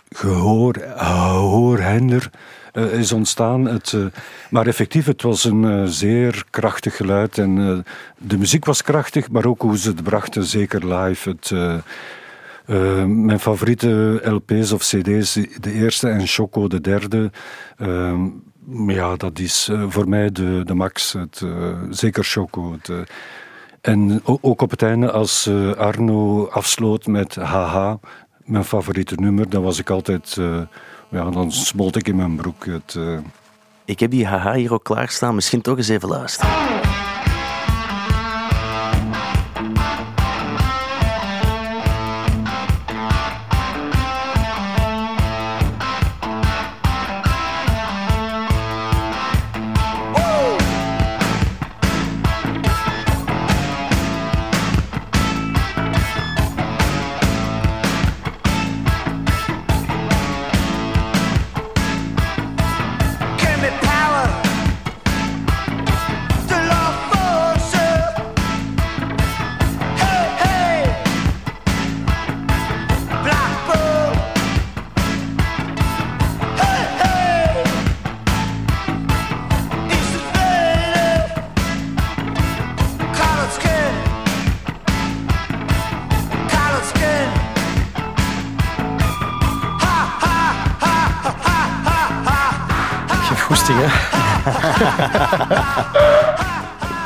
gehoor, 0.09 0.75
gehoorhinder 0.95 2.29
uh, 2.73 2.93
is 2.93 3.11
ontstaan. 3.11 3.65
Het, 3.65 3.91
uh, 3.91 4.05
maar 4.49 4.67
effectief, 4.67 5.05
het 5.05 5.21
was 5.21 5.43
een 5.43 5.63
uh, 5.63 5.83
zeer 5.85 6.43
krachtig 6.49 6.95
geluid. 6.95 7.37
En 7.37 7.85
de 8.17 8.37
muziek 8.37 8.65
was 8.65 8.81
krachtig, 8.81 9.29
maar 9.29 9.45
ook 9.45 9.61
hoe 9.61 9.77
ze 9.77 9.89
het 9.89 10.03
brachten, 10.03 10.43
zeker 10.43 10.93
live. 10.93 11.29
Het, 11.29 11.51
mijn 13.07 13.39
favoriete 13.39 14.21
LP's 14.23 14.71
of 14.71 14.81
CD's, 14.81 15.33
de 15.59 15.71
eerste 15.71 16.09
en 16.09 16.27
Choco 16.27 16.67
de 16.67 16.81
derde. 16.81 17.31
Ja, 18.87 19.15
dat 19.15 19.39
is 19.39 19.69
voor 19.87 20.09
mij 20.09 20.31
de, 20.31 20.61
de 20.65 20.73
max. 20.73 21.13
Het, 21.13 21.45
zeker 21.89 22.23
Choco. 22.23 22.71
Het, 22.71 23.09
en 23.81 24.21
ook 24.23 24.61
op 24.61 24.69
het 24.69 24.81
einde, 24.81 25.11
als 25.11 25.49
Arno 25.77 26.47
afsloot 26.47 27.07
met 27.07 27.35
Haha, 27.35 27.99
mijn 28.43 28.65
favoriete 28.65 29.15
nummer, 29.15 29.49
dan 29.49 29.63
was 29.63 29.79
ik 29.79 29.89
altijd. 29.89 30.37
Ja, 31.11 31.29
dan 31.29 31.51
smolt 31.51 31.95
ik 31.95 32.07
in 32.07 32.15
mijn 32.15 32.35
broek. 32.35 32.65
Het, 32.65 32.97
ik 33.85 33.99
heb 33.99 34.11
die 34.11 34.25
Haha 34.25 34.53
hier 34.53 34.73
ook 34.73 34.83
klaarstaan. 34.83 35.35
Misschien 35.35 35.61
toch 35.61 35.77
eens 35.77 35.89
even 35.89 36.09
luisteren. 36.09 36.90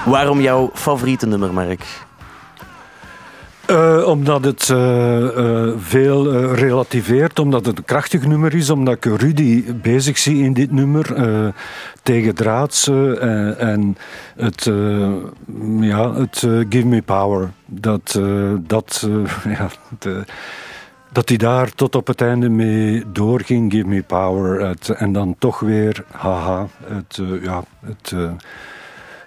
Waarom 0.05 0.41
jouw 0.41 0.69
favoriete 0.74 1.27
nummer, 1.27 1.53
Mark? 1.53 1.86
Uh, 3.69 4.07
omdat 4.07 4.43
het 4.43 4.69
uh, 4.72 4.77
uh, 4.77 5.74
veel 5.77 6.53
relativeert, 6.53 7.39
omdat 7.39 7.65
het 7.65 7.77
een 7.77 7.86
krachtig 7.86 8.25
nummer 8.25 8.55
is, 8.55 8.69
omdat 8.69 8.95
ik 8.95 9.05
Rudy 9.05 9.74
bezig 9.74 10.17
zie 10.17 10.43
in 10.43 10.53
dit 10.53 10.72
nummer 10.72 11.05
tegen 12.03 12.36
draads 12.36 12.88
en 13.57 13.98
het, 14.36 14.72
ja, 15.79 16.13
het 16.13 16.48
Give 16.69 16.86
Me 16.86 17.01
Power. 17.01 17.50
Dat, 17.65 18.19
dat, 18.60 19.10
ja, 19.57 19.69
de, 20.00 20.24
dat 21.15 21.29
hij 21.29 21.38
daar 21.38 21.72
tot 21.72 21.95
op 21.95 22.07
het 22.07 22.22
einde 22.22 22.50
mee 22.50 23.03
doorging, 23.12 23.72
Give 23.72 23.88
Me 23.88 24.03
Power. 24.03 24.75
En 24.95 25.12
dan 25.12 25.36
toch 25.39 25.60
weer, 25.60 26.03
haha, 26.12 26.67
het, 26.88 27.19
ja, 27.41 27.63
het 27.79 28.13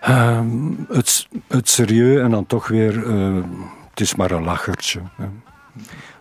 Ehm, 0.01 0.73
het, 0.89 1.27
het 1.49 1.69
serieus 1.69 2.21
en 2.21 2.31
dan 2.31 2.47
toch 2.47 2.69
weer, 2.69 2.95
uh, 2.95 3.43
het 3.91 4.01
is 4.01 4.15
maar 4.15 4.31
een 4.31 4.45
lachertje. 4.45 5.01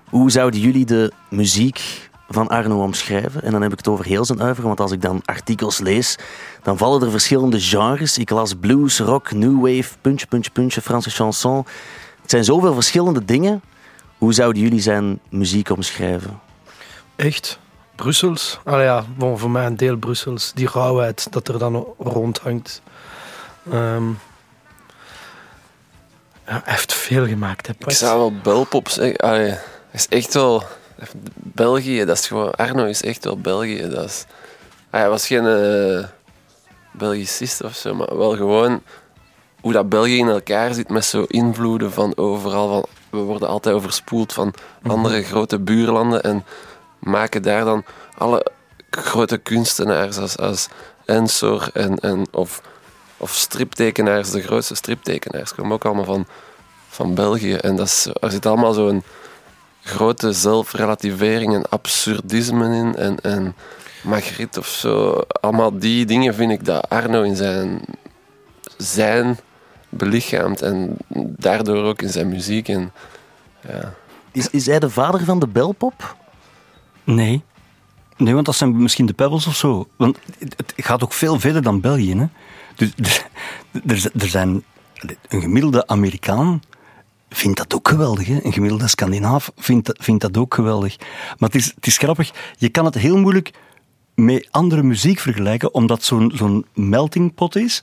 Hoe 0.10 0.32
zouden 0.32 0.60
jullie 0.60 0.86
de 0.86 1.12
muziek 1.30 2.10
van 2.30 2.48
Arno 2.48 2.84
omschrijven? 2.84 3.44
En 3.44 3.52
dan 3.52 3.62
heb 3.62 3.72
ik 3.72 3.78
het 3.78 3.88
over 3.88 4.06
heel 4.06 4.26
zijn 4.26 4.42
uiver, 4.42 4.64
want 4.64 4.80
als 4.80 4.92
ik 4.92 5.02
dan 5.02 5.22
artikels 5.26 5.80
lees, 5.80 6.18
dan 6.64 6.78
vallen 6.78 7.02
er 7.02 7.12
verschillende 7.12 7.60
genres. 7.60 8.18
Ik 8.18 8.30
las 8.30 8.54
blues, 8.54 9.00
rock, 9.00 9.32
new 9.32 9.56
wave, 9.56 9.98
puntje, 10.02 10.28
puntje, 10.28 10.52
puntje, 10.52 10.82
Franse 10.82 11.10
chanson. 11.10 11.66
Het 12.22 12.32
zijn 12.32 12.44
zoveel 12.44 12.74
verschillende 12.74 13.26
dingen. 13.26 13.62
Hoe 14.18 14.34
zouden 14.34 14.62
jullie 14.62 14.82
zijn 14.82 15.20
muziek 15.30 15.70
omschrijven? 15.70 16.40
Echt? 17.16 17.60
Brussels? 17.96 18.60
Ah 18.64 18.82
ja, 18.82 19.06
bon, 19.18 19.38
voor 19.38 19.50
mij 19.50 19.66
een 19.66 19.78
deel 19.78 19.98
Brussels. 19.98 20.52
Die 20.54 20.70
rauwheid 20.74 21.28
dat 21.32 21.48
er 21.48 21.60
dan 21.60 21.88
rondhangt. 21.98 22.82
Um, 23.74 24.20
ja, 26.46 26.62
hij 26.64 26.74
heeft 26.74 26.94
veel 26.94 27.26
gemaakt. 27.26 27.68
Hè, 27.68 27.74
ik 27.78 27.92
zou 27.92 28.20
wel 28.20 28.34
belpop 28.42 28.90
zeggen. 28.90 29.18
Allee, 29.18 29.56
is 29.92 30.08
echt 30.08 30.34
wel... 30.34 30.64
België, 31.36 32.06
dat 32.06 32.18
is 32.18 32.28
gewoon... 32.28 32.52
Arno 32.52 32.86
is 32.86 33.02
echt 33.02 33.24
wel 33.24 33.38
België. 33.38 33.90
Dat 33.90 34.06
is, 34.06 34.26
hij 34.90 35.10
was 35.10 35.28
geen 35.28 35.46
uh, 35.46 36.06
Belgicist 36.92 37.64
of 37.64 37.76
zo, 37.76 37.96
maar 37.96 38.18
wel 38.18 38.36
gewoon 38.36 38.82
hoe 39.62 39.72
dat 39.74 39.90
België 39.90 40.18
in 40.18 40.28
elkaar 40.28 40.74
zit 40.74 40.90
met 40.90 41.06
zo 41.06 41.24
invloeden 41.28 41.92
van 41.92 42.18
overal. 42.18 42.68
Van, 42.68 42.86
we 43.10 43.18
worden 43.18 43.48
altijd 43.48 43.76
overspoeld 43.76 44.34
van 44.34 44.54
andere 44.84 45.24
grote 45.24 45.60
buurlanden 45.60 46.24
en 46.24 46.46
maken 47.00 47.42
daar 47.42 47.66
dan 47.66 47.84
alle 48.18 48.52
grote 48.90 49.38
kunstenaars 49.38 50.18
als, 50.18 50.38
als 50.38 50.68
Ensor 51.06 51.70
en, 51.74 52.00
en, 52.00 52.26
of, 52.32 52.62
of 53.18 53.32
striptekenaars, 53.32 54.32
de 54.32 54.42
grootste 54.42 54.76
striptekenaars, 54.76 55.56
komen 55.56 55.72
ook 55.72 55.86
allemaal 55.86 56.04
van, 56.04 56.28
van 56.88 57.14
België. 57.14 57.54
En 57.54 57.76
dat 57.76 57.86
is, 57.86 58.08
er 58.20 58.32
zit 58.32 58.46
allemaal 58.46 58.74
zo'n 58.74 59.04
grote 59.82 60.32
zelfrelativering 60.32 61.54
en 61.54 61.70
absurdisme 61.70 62.76
in. 62.76 62.96
En, 62.96 63.20
en 63.22 63.56
Magritte 64.04 64.60
of 64.60 64.68
zo. 64.68 65.24
Allemaal 65.42 65.80
die 65.80 66.06
dingen 66.06 66.34
vind 66.36 66.52
ik 66.52 66.66
dat 66.66 66.90
Arno 66.90 67.22
in 67.22 67.36
zijn 67.36 67.82
zijn 68.78 69.40
belichaamt. 69.98 70.62
En 70.62 70.98
daardoor 71.16 71.84
ook 71.84 72.02
in 72.02 72.10
zijn 72.10 72.30
muziek. 72.30 72.68
En, 72.68 72.92
ja. 73.68 73.94
Is, 74.32 74.50
is 74.50 74.66
hij 74.66 74.80
de 74.80 74.90
vader 74.90 75.24
van 75.24 75.40
de 75.40 75.48
belpop? 75.48 76.16
Nee. 77.04 77.42
Nee, 78.18 78.34
want 78.34 78.46
dat 78.46 78.56
zijn 78.56 78.82
misschien 78.82 79.06
de 79.06 79.14
Pebbles 79.14 79.48
of 79.48 79.56
zo. 79.56 79.88
Want 79.96 80.18
het, 80.40 80.56
het 80.58 80.74
gaat 80.76 81.04
ook 81.04 81.14
veel 81.14 81.40
verder 81.40 81.62
dan 81.62 81.82
België. 81.82 82.16
Hè? 82.16 82.26
Dus, 82.76 82.94
dus 83.84 84.06
er, 84.06 84.12
er 84.22 84.28
zijn... 84.28 84.64
Een 85.28 85.42
gemiddelde 85.42 85.88
Amerikaan 85.88 86.62
vindt 87.30 87.58
dat 87.58 87.76
ook 87.76 87.88
geweldig. 87.88 88.28
Hè? 88.28 88.40
Een 88.44 88.54
gemiddelde 88.54 88.88
Scandinaaf 88.88 89.52
vindt 89.56 89.86
dat, 89.86 89.98
vindt 90.00 90.22
dat 90.22 90.38
ook 90.38 90.54
geweldig. 90.54 90.98
Maar 91.38 91.50
het 91.50 91.56
is, 91.56 91.72
het 91.76 91.88
is 91.88 91.98
grappig. 91.98 92.32
Je 92.58 92.70
kan 92.70 92.86
het 92.86 92.96
heel 92.96 93.18
moeilijk 93.18 93.52
met 94.26 94.48
andere 94.52 94.84
muziek 94.84 95.20
vergelijken, 95.20 95.74
omdat 95.74 96.04
zo'n 96.04 96.32
zo'n 96.36 96.66
melting 96.74 97.34
pot 97.34 97.56
is. 97.56 97.80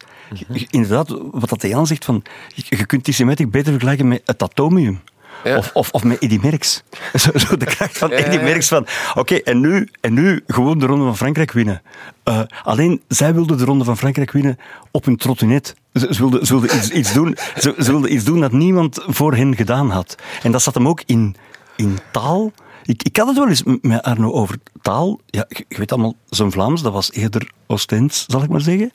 Inderdaad, 0.70 1.18
wat 1.30 1.48
dat 1.48 1.62
Jan 1.62 1.86
zegt, 1.86 2.04
van, 2.04 2.22
je, 2.54 2.76
je 2.76 2.86
kunt 2.86 3.04
die 3.04 3.14
Semitic 3.14 3.50
beter 3.50 3.70
vergelijken 3.70 4.08
met 4.08 4.22
het 4.24 4.42
atomium. 4.42 5.00
Ja. 5.44 5.56
Of, 5.56 5.70
of, 5.72 5.90
of 5.90 6.04
met 6.04 6.18
Eddy 6.18 6.38
Merckx. 6.42 6.82
Zo, 7.22 7.30
zo 7.38 7.56
de 7.56 7.64
kracht 7.64 7.98
van 7.98 8.10
Ja, 8.10 8.16
Eddy. 8.16 8.36
Merckx 8.36 8.68
van... 8.68 8.86
Oké, 9.14 9.34
en, 9.34 9.60
nu, 9.60 9.88
en 10.00 10.14
nu 10.14 10.42
gewoon 10.46 10.78
de 10.78 10.86
Ronde 10.86 11.04
van 11.04 11.16
Frankrijk 11.16 11.52
winnen. 11.52 11.82
Eh, 12.22 12.40
alleen, 12.62 13.02
zij 13.08 13.34
wilden 13.34 13.58
de 13.58 13.64
Ronde 13.64 13.84
van 13.84 13.96
Frankrijk 13.96 14.32
winnen 14.32 14.58
op 14.90 15.04
hun 15.04 15.16
trottinet. 15.16 15.74
Ze, 15.92 16.06
ze 16.10 16.20
wilden, 16.20 16.46
ze 16.46 16.52
wilden 16.52 16.76
iets, 16.76 16.90
iets 16.90 17.12
doen, 17.12 17.36
ze, 17.56 17.74
ze 17.78 17.90
wilden 17.90 18.12
iets 18.12 18.24
doen 18.24 18.40
dat 18.40 18.52
niemand 18.52 19.00
voor 19.06 19.34
hen 19.34 19.56
gedaan 19.56 19.90
had. 19.90 20.16
En 20.42 20.52
dat 20.52 20.62
zat 20.62 20.74
hem 20.74 20.88
ook 20.88 21.02
in, 21.06 21.36
in 21.76 21.98
taal. 22.10 22.52
Ik, 22.86 23.02
ik 23.02 23.16
had 23.16 23.26
het 23.26 23.36
wel 23.36 23.48
eens 23.48 23.62
met 23.80 24.02
Arno 24.02 24.32
over 24.32 24.58
taal. 24.82 25.20
Ja, 25.26 25.44
je, 25.48 25.64
weet 25.68 25.92
allemaal, 25.92 26.14
zijn 26.28 26.50
Vlaams, 26.52 26.82
dat 26.82 26.92
was 26.92 27.12
eerder 27.12 27.50
Oostends, 27.66 28.24
zal 28.28 28.42
ik 28.42 28.48
maar 28.48 28.60
zeggen. 28.60 28.92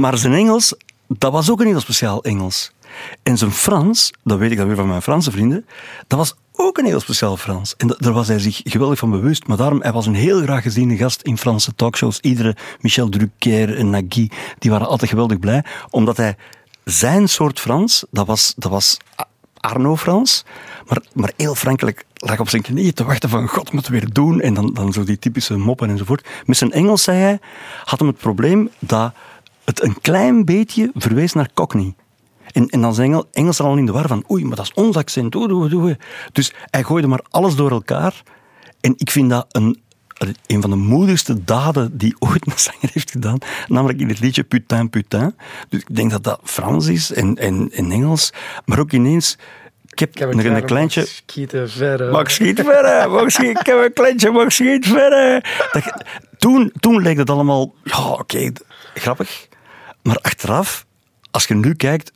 Maar 0.00 0.18
zijn 0.18 0.32
Engels, 0.34 0.74
dat 1.08 1.32
was 1.32 1.50
ook 1.50 1.60
een 1.60 1.66
heel 1.66 1.80
speciaal 1.80 2.22
Engels. 2.22 2.72
En 3.22 3.38
zijn 3.38 3.50
Frans, 3.52 4.10
dat 4.22 4.38
weet 4.38 4.50
ik 4.50 4.56
dan 4.56 4.66
weer 4.66 4.76
van 4.76 4.88
mijn 4.88 5.02
Franse 5.02 5.30
vrienden, 5.30 5.66
dat 6.06 6.18
was 6.18 6.34
ook 6.52 6.78
een 6.78 6.84
heel 6.84 7.00
speciaal 7.00 7.36
Frans. 7.36 7.74
En 7.76 7.86
da- 7.86 7.96
daar 7.98 8.12
was 8.12 8.28
hij 8.28 8.38
zich 8.38 8.60
geweldig 8.64 8.98
van 8.98 9.10
bewust. 9.10 9.46
Maar 9.46 9.56
daarom, 9.56 9.82
hij 9.82 9.92
was 9.92 10.06
een 10.06 10.14
heel 10.14 10.42
graag 10.42 10.62
geziene 10.62 10.96
gast 10.96 11.22
in 11.22 11.38
Franse 11.38 11.74
talkshows. 11.74 12.20
Iedere 12.20 12.56
Michel 12.80 13.08
Drucker 13.08 13.76
en 13.76 13.90
Nagui, 13.90 14.30
die 14.58 14.70
waren 14.70 14.88
altijd 14.88 15.10
geweldig 15.10 15.38
blij. 15.38 15.64
Omdat 15.90 16.16
hij 16.16 16.36
zijn 16.84 17.28
soort 17.28 17.60
Frans, 17.60 18.04
dat 18.10 18.26
was, 18.26 18.54
dat 18.56 18.70
was 18.70 18.96
A- 19.20 19.28
Arno-Frans, 19.60 20.44
maar, 20.86 21.02
maar 21.12 21.32
heel 21.36 21.54
Frankrijk 21.54 22.04
lag 22.24 22.40
op 22.40 22.48
zijn 22.48 22.62
knieën 22.62 22.92
te 22.92 23.04
wachten 23.04 23.28
van 23.28 23.48
God 23.48 23.72
moet 23.72 23.88
weer 23.88 24.12
doen. 24.12 24.40
En 24.40 24.54
dan, 24.54 24.74
dan 24.74 24.92
zo 24.92 25.04
die 25.04 25.18
typische 25.18 25.56
moppen 25.56 25.90
enzovoort. 25.90 26.28
Met 26.44 26.56
zijn 26.56 26.72
Engels, 26.72 27.02
zei 27.02 27.18
hij, 27.18 27.38
had 27.84 27.98
hem 27.98 28.08
het 28.08 28.18
probleem 28.18 28.70
dat 28.78 29.14
het 29.64 29.82
een 29.82 30.00
klein 30.00 30.44
beetje 30.44 30.90
verwees 30.94 31.32
naar 31.32 31.50
Cockney. 31.54 31.94
En, 32.52 32.68
en 32.68 32.80
dan 32.80 32.94
zijn 32.94 33.06
Engel, 33.06 33.28
Engels 33.32 33.60
al 33.60 33.76
in 33.76 33.86
de 33.86 33.92
war 33.92 34.08
van 34.08 34.24
oei, 34.30 34.44
maar 34.44 34.56
dat 34.56 34.64
is 34.64 34.74
ons 34.74 34.96
accent. 34.96 35.34
Oei, 35.34 35.74
oei. 35.74 35.96
Dus 36.32 36.52
hij 36.70 36.82
gooide 36.82 37.08
maar 37.08 37.24
alles 37.30 37.56
door 37.56 37.70
elkaar. 37.70 38.22
En 38.80 38.94
ik 38.96 39.10
vind 39.10 39.30
dat 39.30 39.46
een, 39.50 39.80
een 40.46 40.60
van 40.60 40.70
de 40.70 40.76
moedigste 40.76 41.44
daden 41.44 41.98
die 41.98 42.16
ooit 42.18 42.46
een 42.46 42.58
zanger 42.58 42.90
heeft 42.92 43.10
gedaan. 43.10 43.38
Namelijk 43.68 44.00
in 44.00 44.08
het 44.08 44.20
liedje 44.20 44.44
Putain, 44.44 44.90
Putain. 44.90 45.36
Dus 45.68 45.80
ik 45.80 45.96
denk 45.96 46.10
dat 46.10 46.24
dat 46.24 46.40
Frans 46.42 46.86
is 46.86 47.12
en, 47.12 47.36
en, 47.36 47.70
en 47.72 47.90
Engels. 47.90 48.32
Maar 48.64 48.78
ook 48.78 48.92
ineens... 48.92 49.36
Ik 49.94 50.00
heb, 50.00 50.08
Ik 50.10 50.18
heb 50.18 50.28
nog 50.28 50.36
een 50.36 50.42
kleine 50.44 50.66
kleintje... 50.66 51.06
Schieten 51.06 51.70
verder. 51.70 52.10
Mag 52.10 52.30
schiet 52.30 52.60
verder, 52.60 53.10
mag 53.10 53.30
schiet, 53.30 53.58
ik 53.60 53.66
heb 53.66 53.78
een 53.84 53.92
kleintje, 53.92 54.30
mag 54.30 54.52
schiet 54.52 54.86
verder. 54.86 55.44
Dat, 55.72 56.04
toen, 56.38 56.72
toen 56.80 57.02
leek 57.02 57.16
het 57.16 57.30
allemaal, 57.30 57.74
ja, 57.84 58.08
oké, 58.10 58.52
grappig. 58.94 59.48
Maar 60.02 60.18
achteraf, 60.20 60.86
als 61.30 61.44
je 61.46 61.54
nu 61.54 61.74
kijkt, 61.74 62.12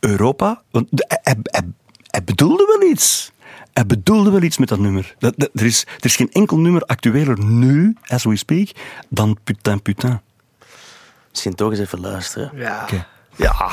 Europa, 0.00 0.62
want 0.70 0.86
hij, 0.90 1.18
hij, 1.22 1.36
hij, 1.42 1.62
hij 2.06 2.24
bedoelde 2.24 2.76
wel 2.78 2.90
iets. 2.90 3.30
Hij 3.72 3.86
bedoelde 3.86 4.30
wel 4.30 4.42
iets 4.42 4.58
met 4.58 4.68
dat 4.68 4.78
nummer. 4.78 5.14
Dat, 5.18 5.34
dat- 5.36 5.50
er, 5.54 5.64
is, 5.64 5.82
er 5.98 6.04
is 6.04 6.16
geen 6.16 6.30
enkel 6.32 6.58
nummer 6.58 6.82
actueler 6.82 7.38
nu, 7.44 7.96
as 8.06 8.24
we 8.24 8.36
speak, 8.36 8.68
dan 9.08 9.38
Putain 9.44 9.82
Putain. 9.82 10.20
Misschien 11.30 11.54
toch 11.54 11.70
eens 11.70 11.80
even 11.80 12.00
luisteren. 12.00 12.50
Ja. 12.54 12.86
Ja. 13.36 13.70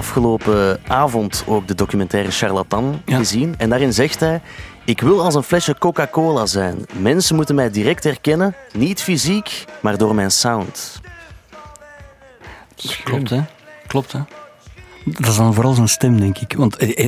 afgelopen 0.00 0.80
avond 0.86 1.44
ook 1.46 1.68
de 1.68 1.74
documentaire 1.74 2.30
Charlatan 2.30 3.02
Ja. 3.06 3.16
gezien. 3.16 3.54
En 3.58 3.68
daarin 3.68 3.92
zegt 3.92 4.20
hij... 4.20 4.40
Ik 4.84 5.00
wil 5.00 5.22
als 5.22 5.34
een 5.34 5.42
flesje 5.42 5.74
Coca-Cola 5.78 6.46
zijn. 6.46 6.86
Mensen 6.98 7.36
moeten 7.36 7.54
mij 7.54 7.70
direct 7.70 8.04
herkennen. 8.04 8.54
Niet 8.72 9.02
fysiek, 9.02 9.64
maar 9.80 9.96
door 9.98 10.14
mijn 10.14 10.30
sound. 10.30 11.00
Klopt, 13.04 13.30
hè? 13.30 13.40
Klopt, 13.86 14.12
hè? 14.12 14.20
Dat 15.04 15.30
is 15.30 15.36
dan 15.36 15.54
vooral 15.54 15.74
zijn 15.74 15.88
stem, 15.88 16.20
denk 16.20 16.38
ik. 16.38 16.52
Want 16.56 16.76
eh, 16.76 16.88
eh, 16.98 17.04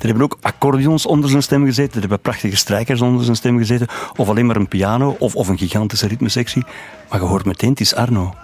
er 0.00 0.06
hebben 0.06 0.22
ook 0.22 0.38
accordeons 0.40 1.06
onder 1.06 1.30
zijn 1.30 1.42
stem 1.42 1.64
gezeten. 1.64 1.94
Er 1.94 2.00
hebben 2.00 2.20
prachtige 2.20 2.56
strijkers 2.56 3.00
onder 3.00 3.24
zijn 3.24 3.36
stem 3.36 3.58
gezeten. 3.58 3.86
Of 4.16 4.28
alleen 4.28 4.46
maar 4.46 4.56
een 4.56 4.68
piano. 4.68 5.16
Of, 5.18 5.34
of 5.36 5.48
een 5.48 5.58
gigantische 5.58 6.06
ritmesectie. 6.06 6.64
Maar 7.10 7.20
je 7.20 7.26
hoort 7.26 7.44
meteen, 7.44 7.70
het 7.70 7.80
is 7.80 7.94
Arno. 7.94 8.34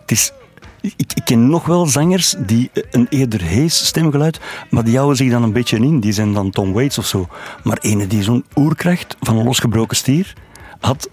Het 0.00 0.10
is... 0.10 0.32
Ik, 0.96 1.12
ik 1.14 1.24
ken 1.24 1.48
nog 1.48 1.66
wel 1.66 1.86
zangers 1.86 2.34
die 2.38 2.70
een 2.90 3.06
eerder 3.10 3.40
hees 3.42 3.86
stemgeluid, 3.86 4.40
maar 4.70 4.84
die 4.84 4.96
houden 4.96 5.16
zich 5.16 5.30
dan 5.30 5.42
een 5.42 5.52
beetje 5.52 5.76
in. 5.76 6.00
Die 6.00 6.12
zijn 6.12 6.32
dan 6.32 6.50
Tom 6.50 6.72
Waits 6.72 6.98
of 6.98 7.06
zo. 7.06 7.28
Maar 7.62 7.78
ene 7.80 8.06
die 8.06 8.22
zo'n 8.22 8.44
oerkracht 8.54 9.16
van 9.20 9.36
een 9.36 9.44
losgebroken 9.44 9.96
stier 9.96 10.32
had 10.80 11.08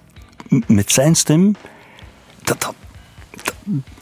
met 0.68 0.92
zijn 0.92 1.16
stem, 1.16 1.56
dat, 2.44 2.62
dat, 2.62 2.74
dat- 3.44 3.54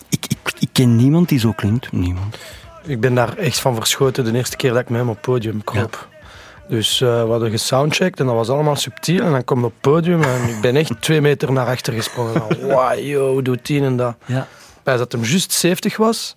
ik, 0.09 0.25
ik, 0.27 0.53
ik 0.59 0.69
ken 0.71 0.95
niemand 0.95 1.29
die 1.29 1.39
zo 1.39 1.51
klinkt. 1.51 1.91
Niemand. 1.91 2.37
Ik 2.85 2.99
ben 2.99 3.13
daar 3.15 3.37
echt 3.37 3.59
van 3.59 3.75
verschoten 3.75 4.23
de 4.23 4.33
eerste 4.33 4.55
keer 4.57 4.71
dat 4.71 4.81
ik 4.81 4.89
met 4.89 4.99
hem 4.99 5.09
op 5.09 5.15
het 5.15 5.25
podium 5.25 5.63
kroop. 5.63 6.07
Dus 6.69 7.01
eh, 7.01 7.23
we 7.23 7.29
hadden 7.29 7.49
gesoundcheckt 7.51 8.19
en 8.19 8.25
dat 8.25 8.35
was 8.35 8.49
allemaal 8.49 8.75
subtiel. 8.75 9.23
En 9.23 9.31
dan 9.31 9.43
kom 9.43 9.59
ik 9.59 9.65
op 9.65 9.71
het 9.71 9.81
podium 9.81 10.23
en 10.23 10.49
ik 10.49 10.61
ben 10.61 10.75
echt 10.75 11.01
twee 11.01 11.21
meter 11.21 11.51
naar 11.51 11.65
achter 11.67 11.93
gesprongen. 11.93 12.41
Wow, 12.61 12.99
yo, 12.99 13.31
hoe 13.31 13.41
doet 13.41 13.65
die 13.65 13.81
en 13.83 13.97
dat? 13.97 14.15
Ja. 14.25 14.47
Bij 14.89 14.97
dat 14.97 15.11
hem 15.11 15.23
juist 15.23 15.51
70 15.51 15.97
was. 15.97 16.35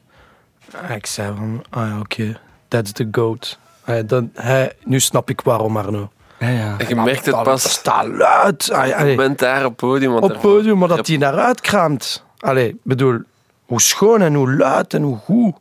En 0.73 0.97
ik 0.97 1.07
zei 1.07 1.37
van, 1.37 1.65
ah 1.71 1.89
ja, 1.89 1.99
oké, 1.99 2.41
that's 2.69 2.93
the 2.93 3.09
goat. 3.13 3.59
Hij, 3.85 4.07
dat, 4.07 4.25
hij, 4.35 4.73
nu 4.85 5.01
snap 5.01 5.31
ik 5.31 5.41
waarom 5.41 5.77
Arno. 5.77 6.11
Ja, 6.39 6.49
ja. 6.49 6.79
En 6.79 6.89
je 6.89 6.95
merkt 6.95 7.27
het 7.27 7.43
pas 7.43 7.73
staat 7.73 8.07
luid. 8.07 8.71
Ah, 8.71 9.09
je 9.09 9.15
bent 9.15 9.39
daar 9.39 9.65
op 9.65 9.71
het 9.71 9.77
podium. 9.77 10.15
op 10.17 10.39
podium, 10.41 10.79
maar 10.79 10.89
dat 10.89 11.07
hij 11.07 11.17
naar 11.17 11.39
uitkraamt. 11.39 12.25
Allee, 12.39 12.69
ik 12.69 12.77
bedoel, 12.83 13.19
hoe 13.67 13.81
schoon 13.81 14.21
en 14.21 14.35
hoe 14.35 14.55
luid 14.57 14.95
en 14.95 15.03
hoe 15.03 15.17
goed. 15.17 15.55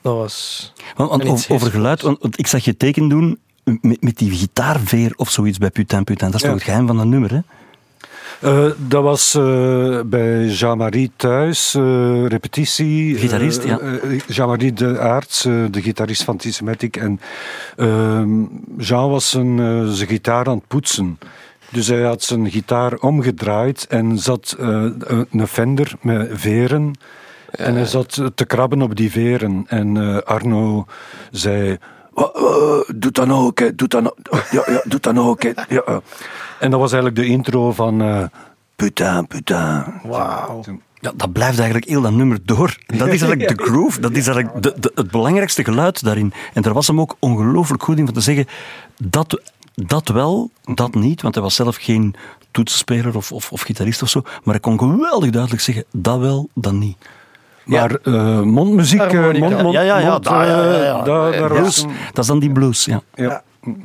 Dat 0.00 0.14
was... 0.14 0.72
Want, 0.96 1.22
want 1.22 1.46
over, 1.50 1.70
geluid, 1.70 2.02
want, 2.02 2.18
want 2.22 2.38
ik 2.38 2.46
zag 2.46 2.64
je 2.64 2.76
teken 2.76 3.08
doen 3.08 3.38
met, 3.64 4.02
met 4.02 4.16
die 4.18 4.30
gitaarveer 4.30 5.12
of 5.16 5.30
zoiets 5.30 5.58
bij 5.58 5.70
Putain 5.70 6.04
Putain. 6.04 6.32
Dat 6.32 6.40
is 6.40 6.46
Ja. 6.46 6.52
toch 6.52 6.58
het 6.62 6.68
geheim 6.68 6.86
van 6.86 6.96
dat 6.96 7.06
nummer, 7.06 7.30
hè? 7.30 7.40
Eh, 8.42 8.70
dat 8.76 9.02
was 9.02 9.34
eh, 9.34 10.00
bij 10.06 10.46
Jean-Marie 10.46 11.10
thuis, 11.16 11.74
eh, 11.74 12.26
repetitie. 12.26 13.16
Gitarist, 13.16 13.64
ja. 13.64 13.80
Jean-Marie 14.26 14.72
de 14.72 14.98
Aarts, 14.98 15.44
eh, 15.44 15.52
de 15.70 15.82
gitarist 15.82 16.24
van 16.24 16.36
Tissematic. 16.36 16.96
En 16.96 17.20
ehm, 17.76 18.44
Jean 18.76 19.10
was 19.10 19.30
zijn, 19.30 19.56
zijn 19.94 20.08
gitaar 20.08 20.46
aan 20.46 20.56
het 20.56 20.66
poetsen. 20.66 21.18
Dus 21.68 21.86
hij 21.86 22.02
had 22.02 22.22
zijn 22.22 22.50
gitaar 22.50 22.94
omgedraaid 22.94 23.86
en 23.88 24.18
zat 24.18 24.56
een 24.58 25.46
Fender 25.46 25.92
met 26.00 26.28
veren. 26.32 26.92
En 27.50 27.74
hij 27.74 27.86
zat 27.86 28.22
te 28.34 28.44
krabben 28.44 28.82
op 28.82 28.96
die 28.96 29.10
veren. 29.10 29.64
En 29.68 30.24
Arno 30.24 30.86
zei... 31.30 31.78
"Wa- 32.14 32.30
wa- 32.34 32.84
Doe 32.96 33.10
dat 33.10 33.26
nou 33.26 33.44
ook, 33.46 33.58
hè. 33.58 33.74
Doe 33.74 33.88
dat 33.88 34.02
nou, 34.02 34.14
ja, 34.50 34.62
ja, 34.66 34.82
doe 34.84 35.00
dat 35.00 35.14
nou 35.14 35.28
ook, 35.28 35.42
hè. 35.42 35.50
Ja, 35.68 35.80
eh." 35.86 35.96
En 36.60 36.70
dat 36.70 36.80
was 36.80 36.92
eigenlijk 36.92 37.22
de 37.22 37.32
intro 37.32 37.72
van... 37.72 38.02
eh 38.02 38.24
putain, 38.76 39.26
putain. 39.26 39.84
Wauw. 40.02 40.62
Ja, 41.00 41.12
dat 41.14 41.32
blijft 41.32 41.56
eigenlijk 41.56 41.88
heel 41.88 42.00
dat 42.00 42.12
nummer 42.12 42.38
door. 42.44 42.76
Dat 42.86 43.08
is 43.08 43.22
eigenlijk 43.22 43.58
de 43.58 43.64
groove, 43.70 44.00
dat 44.00 44.10
is 44.16 44.26
eigenlijk 44.26 44.62
de, 44.62 44.74
de- 44.80 44.92
het 44.94 45.10
belangrijkste 45.10 45.64
geluid 45.64 46.04
daarin. 46.04 46.32
En 46.54 46.62
daar 46.62 46.72
was 46.72 46.86
hem 46.86 47.00
ook 47.00 47.16
ongelooflijk 47.18 47.82
goed 47.82 47.98
in 47.98 48.04
van 48.04 48.14
te 48.14 48.20
zeggen, 48.20 48.46
dat, 48.96 49.40
dat 49.74 50.08
wel, 50.08 50.50
dat 50.74 50.94
niet, 50.94 51.22
want 51.22 51.34
hij 51.34 51.42
was 51.42 51.54
zelf 51.54 51.76
geen 51.76 52.14
toetsspeler 52.50 53.16
of, 53.16 53.32
of, 53.32 53.52
of 53.52 53.60
gitarist 53.60 54.02
of 54.02 54.08
zo, 54.08 54.20
maar 54.22 54.54
hij 54.54 54.60
kon 54.60 54.78
geweldig 54.78 55.30
duidelijk 55.30 55.62
zeggen, 55.62 55.84
dat 55.92 56.18
wel, 56.18 56.48
dat 56.54 56.72
niet. 56.72 56.96
Maar 57.64 57.96
eh, 58.02 58.40
mondmuziek... 58.40 59.00
eh, 59.00 59.06
Harmonica. 59.10 59.48
mond, 59.48 59.62
mond, 59.62 59.74
Ja, 59.74 59.80
ja, 59.80 59.98
ja, 59.98 60.10
mond, 60.10 60.24
daar- 60.24 60.46
ja, 60.46 60.62
ja, 60.64 60.82
ja. 60.84 60.98
eh, 60.98 61.04
daar- 61.04 61.48
was 61.48 61.48
Blues, 61.58 61.84
dat 62.12 62.18
is 62.18 62.26
dan 62.26 62.38
die 62.38 62.50
blues, 62.52 62.84
ja. 62.84 63.00
ja. 63.14 63.42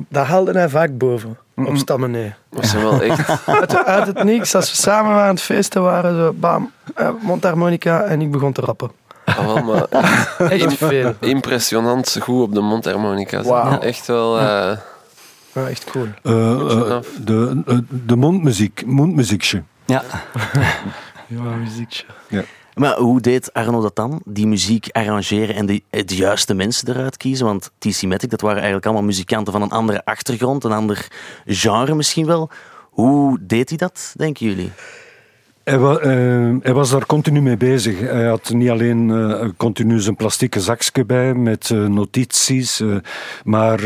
Daar 0.08 0.26
haalde 0.26 0.52
hij 0.52 0.68
vaak 0.68 0.98
boven. 0.98 1.36
Op 1.56 1.76
stammen 1.76 2.10
nee. 2.10 2.34
Dat 2.50 2.66
zijn 2.66 2.82
wel 2.82 3.02
echt... 3.02 3.28
Uit, 3.46 3.84
uit 3.84 4.06
het 4.06 4.22
niks, 4.24 4.54
als 4.54 4.70
we 4.70 4.76
samen 4.76 5.12
aan 5.22 5.28
het 5.28 5.40
feesten 5.40 5.82
waren, 5.82 6.16
zo 6.16 6.32
bam, 6.32 6.70
eh, 6.94 7.08
mondharmonica 7.20 8.02
en 8.02 8.20
ik 8.20 8.30
begon 8.30 8.52
te 8.52 8.60
rappen. 8.60 8.90
Ah, 9.24 9.38
wel, 9.46 9.62
maar 9.62 9.82
Echt 10.50 10.74
veel. 10.76 11.14
impressionant 11.20 12.16
goed 12.20 12.42
op 12.42 12.54
de 12.54 12.60
mondharmonica. 12.60 13.42
Wauw. 13.42 13.78
Echt 13.78 14.06
wel... 14.06 14.38
eh, 14.38 14.76
Ja, 15.52 15.66
echt 15.68 15.84
cool. 15.90 16.06
Eh, 16.22 16.52
eh, 16.90 16.96
de, 17.24 17.62
eh, 17.66 17.78
de 17.88 18.16
mondmuziek, 18.16 18.82
mondmuziekje. 18.86 19.62
Ja, 19.84 20.02
Ja, 21.26 21.40
muziekje. 21.42 22.04
Maar 22.78 22.96
hoe 22.96 23.20
deed 23.20 23.52
Arno 23.52 23.80
dat 23.80 23.96
dan? 23.96 24.20
Die 24.24 24.46
muziek 24.46 24.88
arrangeren 24.92 25.54
en 25.54 25.66
de, 25.66 25.82
juiste 26.06 26.54
mensen 26.54 26.88
eruit 26.88 27.16
kiezen? 27.16 27.46
Want 27.46 27.70
TC 27.78 28.02
Matic, 28.02 28.30
dat 28.30 28.40
waren 28.40 28.56
eigenlijk 28.56 28.86
allemaal 28.86 29.04
muzikanten 29.04 29.52
van 29.52 29.62
een 29.62 29.70
andere 29.70 30.04
achtergrond, 30.04 30.64
een 30.64 30.72
ander 30.72 31.08
genre 31.46 31.94
misschien 31.94 32.26
wel. 32.26 32.50
Hoe 32.90 33.38
deed 33.40 33.68
hij 33.68 33.78
dat, 33.78 34.14
denken 34.16 34.46
jullie? 34.46 34.70
Hij, 35.64 35.78
eh, 35.78 36.56
hij 36.62 36.74
was 36.74 36.90
daar 36.90 37.06
continu 37.06 37.40
mee 37.40 37.56
bezig. 37.56 38.00
Hij 38.00 38.26
had 38.26 38.50
niet 38.50 38.70
alleen 38.70 39.10
eh, 39.10 39.48
continu 39.56 40.00
zijn 40.00 40.16
plastieke 40.16 40.60
zakje 40.60 41.04
bij 41.04 41.34
met 41.34 41.70
eh, 41.70 41.86
notities, 41.86 42.82
maar 43.44 43.80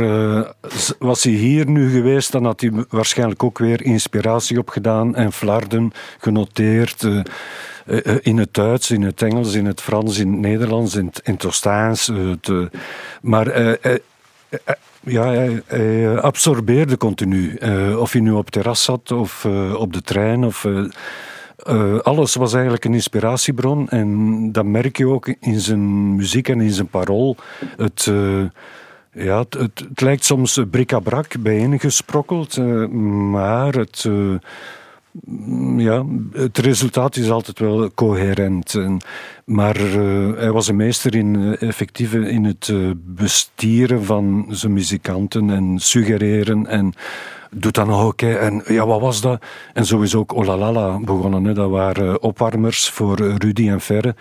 was 0.98 1.22
hij 1.22 1.32
hier 1.32 1.68
nu 1.68 1.90
geweest, 1.90 2.32
dan 2.32 2.44
had 2.44 2.60
hij 2.60 2.72
waarschijnlijk 2.88 3.42
ook 3.42 3.58
weer 3.58 3.82
inspiratie 3.82 4.58
opgedaan 4.58 5.14
en 5.16 5.32
flarden 5.32 5.92
genoteerd. 6.18 7.06
Eh, 7.86 8.06
eh, 8.06 8.18
in 8.22 8.38
het 8.38 8.54
Duits, 8.54 8.90
in 8.90 9.02
het 9.02 9.22
Engels, 9.22 9.54
in 9.54 9.66
het 9.66 9.80
Frans, 9.80 10.18
in 10.18 10.30
het 10.30 10.40
Nederlands, 10.40 10.94
in 10.94 11.06
het, 11.06 11.20
in 11.24 11.38
eh, 12.42 12.80
maar 13.22 13.78
ja, 15.00 15.30
hij, 15.30 16.20
absorbeerde 16.20 16.96
continu. 16.96 17.56
Of 17.96 18.12
hij 18.12 18.20
nu 18.20 18.30
op 18.30 18.50
terras 18.50 18.84
zat 18.84 19.10
of 19.10 19.44
op 19.76 19.92
de 19.92 20.02
trein. 20.02 20.44
Of, 20.44 20.66
alles 22.02 22.34
was 22.34 22.52
eigenlijk 22.52 22.84
een 22.84 22.94
inspiratiebron. 22.94 23.88
En 23.88 24.52
dat 24.52 24.64
merk 24.64 24.96
je 24.96 25.08
ook 25.08 25.34
in 25.40 25.60
zijn 25.60 26.14
muziek 26.16 26.48
en 26.48 26.60
in 26.60 26.70
zijn 26.70 26.88
parool. 26.88 27.36
Het, 27.76 28.10
ja, 29.12 29.38
het, 29.38 29.54
het, 29.54 30.00
lijkt 30.00 30.24
soms 30.24 30.60
bric-à-brac 30.70 31.34
bijeengesprokkeld, 31.40 32.56
maar 33.30 33.74
het, 33.74 34.08
ja, 35.76 36.04
het 36.32 36.58
resultaat 36.58 37.16
is 37.16 37.30
altijd 37.30 37.58
wel 37.58 37.90
coherent. 37.94 38.74
En, 38.74 39.00
maar 39.44 39.76
eh, 39.76 40.32
hij 40.36 40.52
was 40.52 40.68
een 40.68 40.76
meester 40.76 41.14
in, 41.14 41.36
eh, 41.36 41.68
effectief 41.68 42.14
in 42.14 42.44
het 42.44 42.68
eh, 42.68 42.90
bestieren 42.94 44.04
van 44.04 44.46
zijn 44.48 44.72
muzikanten 44.72 45.50
en 45.50 45.78
suggereren 45.78 46.66
en 46.66 46.94
doet 47.50 47.74
dat 47.74 47.86
nog. 47.86 48.12
Hè. 48.16 48.34
En 48.34 48.62
ja, 48.66 48.86
wat 48.86 49.00
was 49.00 49.20
dat? 49.20 49.42
En 49.72 49.86
zo 49.86 50.00
is 50.00 50.14
ook 50.14 50.34
Olalala 50.34 50.98
begonnen. 50.98 51.44
Hè. 51.44 51.52
Dat 51.52 51.70
waren 51.70 52.22
opwarmers 52.22 52.88
voor 52.88 53.16
Rudy 53.16 53.68
en 53.68 53.80
Ferre. 53.80 54.14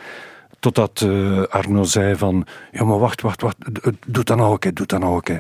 Totdat 0.60 1.08
Arno 1.49 1.84
zei 1.84 2.15
van, 2.15 2.45
ja 2.71 2.84
maar 2.84 2.99
wacht, 2.99 3.21
wacht, 3.21 3.41
wacht, 3.41 3.58
doe 4.06 4.23
dat 4.23 4.38
nou 4.38 4.51
ook, 4.54 4.63
hè, 4.63 4.73
doe 4.73 4.86
dat 4.86 4.99
nou 4.99 5.15
ook. 5.15 5.27
hè. 5.27 5.38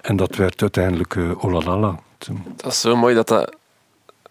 En 0.00 0.16
dat 0.16 0.36
werd 0.36 0.60
uiteindelijk 0.60 1.16
Olalala. 1.38 1.98
Dat 2.56 2.72
is 2.72 2.80
zo 2.80 2.96
mooi 2.96 3.14
dat 3.14 3.28
dat... 3.28 3.56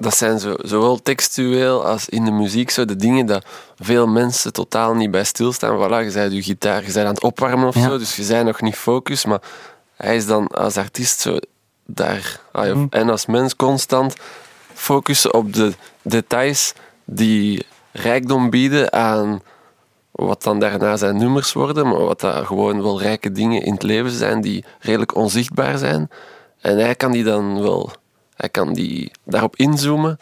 Dat 0.01 0.17
zijn 0.17 0.39
zo, 0.39 0.53
zowel 0.57 1.01
textueel 1.01 1.85
als 1.85 2.09
in 2.09 2.25
de 2.25 2.31
muziek 2.31 2.69
zo 2.69 2.85
de 2.85 2.95
dingen 2.95 3.25
dat 3.25 3.45
veel 3.79 4.07
mensen 4.07 4.53
totaal 4.53 4.93
niet 4.93 5.11
bij 5.11 5.23
stilstaan. 5.23 5.77
Voilà, 5.77 6.05
je 6.05 6.11
bent 6.13 6.33
je 6.33 6.43
gitaar, 6.43 6.85
je 6.85 6.91
bent 6.93 6.97
aan 7.07 7.13
het 7.13 7.23
opwarmen 7.23 7.67
of 7.67 7.75
Ja. 7.75 7.81
zo, 7.89 7.97
dus 7.97 8.15
je 8.15 8.25
bent 8.25 8.45
nog 8.45 8.61
niet 8.61 8.75
focus. 8.75 9.25
Maar 9.25 9.41
hij 9.95 10.15
is 10.15 10.25
dan 10.25 10.47
als 10.47 10.77
artiest 10.77 11.19
zo 11.19 11.37
daar. 11.85 12.39
ah, 12.51 12.65
ja, 12.65 12.85
En 12.89 13.09
als 13.09 13.25
mens 13.25 13.55
constant 13.55 14.15
focussen 14.73 15.33
op 15.33 15.53
de 15.53 15.73
details 16.01 16.73
die 17.05 17.65
rijkdom 17.91 18.49
bieden 18.49 18.93
aan 18.93 19.41
wat 20.11 20.43
dan 20.43 20.59
daarna 20.59 20.97
zijn 20.97 21.17
nummers 21.17 21.53
worden, 21.53 21.87
maar 21.87 21.99
wat 22.03 22.19
dat 22.19 22.45
gewoon 22.45 22.81
wel 22.81 23.01
rijke 23.01 23.31
dingen 23.31 23.61
in 23.61 23.73
het 23.73 23.83
leven 23.83 24.11
zijn 24.11 24.41
die 24.41 24.65
redelijk 24.79 25.15
onzichtbaar 25.15 25.77
zijn. 25.77 26.09
En 26.61 26.77
hij 26.77 26.95
kan 26.95 27.11
die 27.11 27.23
dan 27.23 27.61
wel, 27.61 27.91
hij 28.41 28.49
kan 28.49 28.73
die 28.73 29.11
daarop 29.23 29.55
inzoomen 29.55 30.19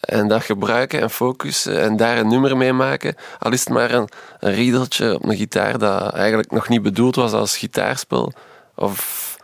en 0.00 0.28
dat 0.28 0.42
gebruiken 0.42 1.00
en 1.00 1.10
focussen 1.10 1.80
en 1.80 1.96
daar 1.96 2.18
een 2.18 2.28
nummer 2.28 2.56
mee 2.56 2.72
maken. 2.72 3.14
Al 3.38 3.52
is 3.52 3.60
het 3.60 3.68
maar 3.68 3.90
een, 3.90 4.08
een 4.40 4.54
riedeltje 4.54 5.14
op 5.14 5.24
een 5.24 5.36
gitaar 5.36 5.78
dat 5.78 6.12
eigenlijk 6.12 6.50
nog 6.50 6.68
niet 6.68 6.82
bedoeld 6.82 7.14
was 7.14 7.32
als 7.32 7.56
gitaarspel. 7.56 8.32
Of 8.74 9.36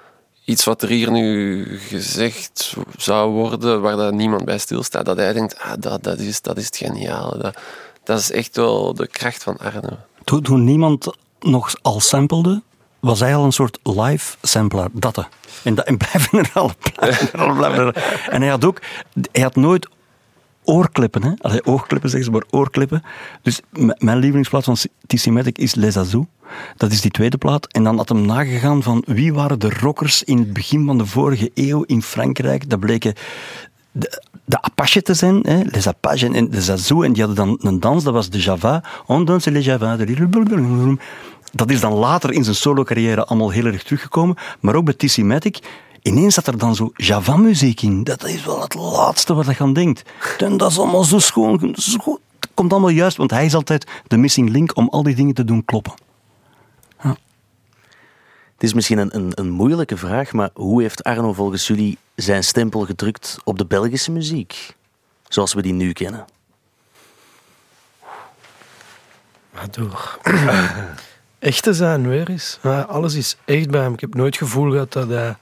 iets 0.45 0.65
wat 0.65 0.83
er 0.83 0.89
hier 0.89 1.11
nu 1.11 1.65
gezegd 1.79 2.75
zou 2.97 3.31
worden, 3.31 3.81
waar 3.81 3.97
dat 3.97 4.13
niemand 4.13 4.45
bij 4.45 4.59
stilstaat. 4.59 5.05
Dat 5.05 5.17
hij 5.17 5.33
denkt, 5.33 5.59
ah, 5.59 5.73
dat, 5.79 6.03
dat, 6.03 6.19
is, 6.19 6.41
dat 6.41 6.57
is 6.57 6.65
het 6.65 6.77
geniale. 6.77 7.39
Dat, 7.39 7.59
dat 8.05 8.19
is 8.19 8.31
echt 8.31 8.57
wel 8.57 8.95
de 8.95 9.07
kracht 9.07 9.43
van 9.43 9.59
Arno. 9.59 9.97
toen, 10.25 10.43
toen 10.43 10.65
niemand 10.65 11.17
nog 11.41 11.75
al 11.83 12.01
samplede, 12.01 12.63
was 13.01 13.21
hij 13.21 13.35
al 13.37 13.45
een 13.45 13.53
soort 13.53 13.79
live 13.83 14.37
sampler. 14.43 14.89
Dat. 14.93 15.17
hè. 15.17 15.23
En, 15.65 15.75
dat, 15.75 15.85
en 15.87 15.97
blijven 15.97 16.39
er 16.39 16.51
al. 16.55 16.71
Blijven 16.95 17.33
er 17.33 17.41
al 17.49 17.55
blijven 17.55 17.87
er. 17.87 18.27
En 18.31 18.41
hij 18.41 18.51
had 18.51 18.65
ook, 18.65 18.81
hij 19.33 19.43
had 19.43 19.57
nooit 19.57 19.89
oorklippen. 20.65 21.23
Hè? 21.23 21.31
Allee, 21.41 21.65
oogklippen 21.65 22.11
zeggen 22.11 22.29
ze, 22.33 22.37
maar 22.39 22.47
oorklippen. 22.61 23.03
Dus 23.43 23.61
mijn 23.99 24.19
lievelingsplaat 24.19 24.65
van 24.65 24.77
TC 25.07 25.27
Matic 25.27 25.59
is 25.59 25.75
Les 25.75 25.97
Azous. 25.97 26.25
Dat 26.77 26.93
is 26.93 27.01
die 27.01 27.11
tweede 27.11 27.39
plaat. 27.39 27.67
En 27.73 27.85
dan 27.85 27.97
had 27.97 28.09
hem 28.09 28.27
nagegaan 28.27 28.83
van 28.83 29.03
wie 29.07 29.35
waren 29.35 29.59
de 29.59 29.71
rockers 29.81 30.23
in 30.23 30.39
het 30.39 30.53
begin 30.53 30.87
van 30.87 30.99
de 30.99 31.07
vorige 31.07 31.51
eeuw 31.55 31.83
in 31.83 32.03
Frankrijk. 32.03 32.71
Dat 32.71 32.81
bleken 32.81 33.15
de, 33.93 34.23
de 34.45 34.63
Apache 34.63 35.03
te 35.03 35.15
zijn, 35.15 35.41
hè? 35.43 35.61
les 35.65 35.89
Apaches 35.89 36.23
en- 36.23 36.35
en 36.35 36.51
de 36.51 36.63
Zazou. 36.63 37.05
En 37.05 37.13
die 37.13 37.25
hadden 37.25 37.47
dan 37.47 37.71
een 37.73 37.81
dans, 37.81 38.05
dat 38.05 38.13
was 38.13 38.31
de 38.31 38.39
Java. 38.39 38.83
On 39.07 39.25
danse 39.25 39.51
les 39.51 39.65
Java. 39.65 39.97
Dat 41.53 41.71
is 41.71 41.81
dan 41.81 41.93
later 41.93 42.33
in 42.33 42.45
zijn 42.45 42.57
solo-carrière 42.57 43.25
allemaal 43.25 43.51
heel 43.51 43.65
erg 43.67 43.83
teruggekomen. 43.83 44.37
Maar 44.61 44.75
ook 44.75 44.85
bij 44.85 44.95
TC 44.95 45.17
Matic, 45.17 45.59
ineens 46.03 46.35
zat 46.35 46.47
er 46.47 46.59
dan 46.59 46.75
zo 46.75 46.91
Java-muziek 46.97 47.83
in. 47.83 48.05
Dat 48.05 48.25
is 48.25 48.45
wel 48.45 48.61
het 48.61 48.75
laatste 48.75 49.35
wat 49.35 49.47
je 49.47 49.59
aan 49.59 49.73
denkt. 49.73 50.03
En 50.39 50.57
dat 50.57 50.71
is 50.71 50.79
allemaal 50.79 51.05
zo 51.05 51.19
schoon. 51.19 51.75
Zo 51.75 52.19
komt 52.55 52.73
allemaal 52.73 52.91
juist, 52.91 53.17
want 53.17 53.31
hij 53.31 53.45
is 53.45 53.55
altijd 53.55 53.87
de 54.07 54.17
missing 54.17 54.51
link 54.51 54.77
om 54.77 54.89
al 54.89 55.03
die 55.03 55.15
dingen 55.15 55.35
te 55.35 55.45
doen 55.45 55.65
kloppen. 55.65 55.93
Het 58.59 58.67
is 58.67 58.75
misschien 58.75 58.99
een, 58.99 59.17
een, 59.17 59.33
een 59.35 59.51
moeilijke 59.51 59.97
vraag, 59.97 60.33
maar 60.33 60.51
hoe 60.55 60.83
heeft 60.83 61.03
Arno 61.03 61.33
volgens 61.33 61.67
jullie 61.67 61.99
zijn 62.15 62.45
stempel 62.45 62.85
gedrukt 62.85 63.37
op 63.45 63.59
de 63.59 63.67
Belgische 63.67 64.11
muziek? 64.11 64.77
Zoals 65.29 65.55
we 65.55 65.63
die 65.63 65.73
nu 65.73 65.93
kennen. 65.93 66.25
Maar 69.51 69.71
door 69.71 70.19
echt 71.39 71.63
te 71.63 71.75
zijn 71.75 72.09
weer 72.09 72.29
eens. 72.31 72.59
Ja, 72.63 72.81
alles 72.81 73.15
is 73.15 73.37
echt 73.45 73.71
bij 73.71 73.81
hem. 73.81 73.93
Ik 73.93 74.01
heb 74.01 74.15
nooit 74.15 74.35
het 74.39 74.49
gevoel 74.49 74.71
gehad 74.71 74.93
dat 74.93 75.09
hij... 75.09 75.37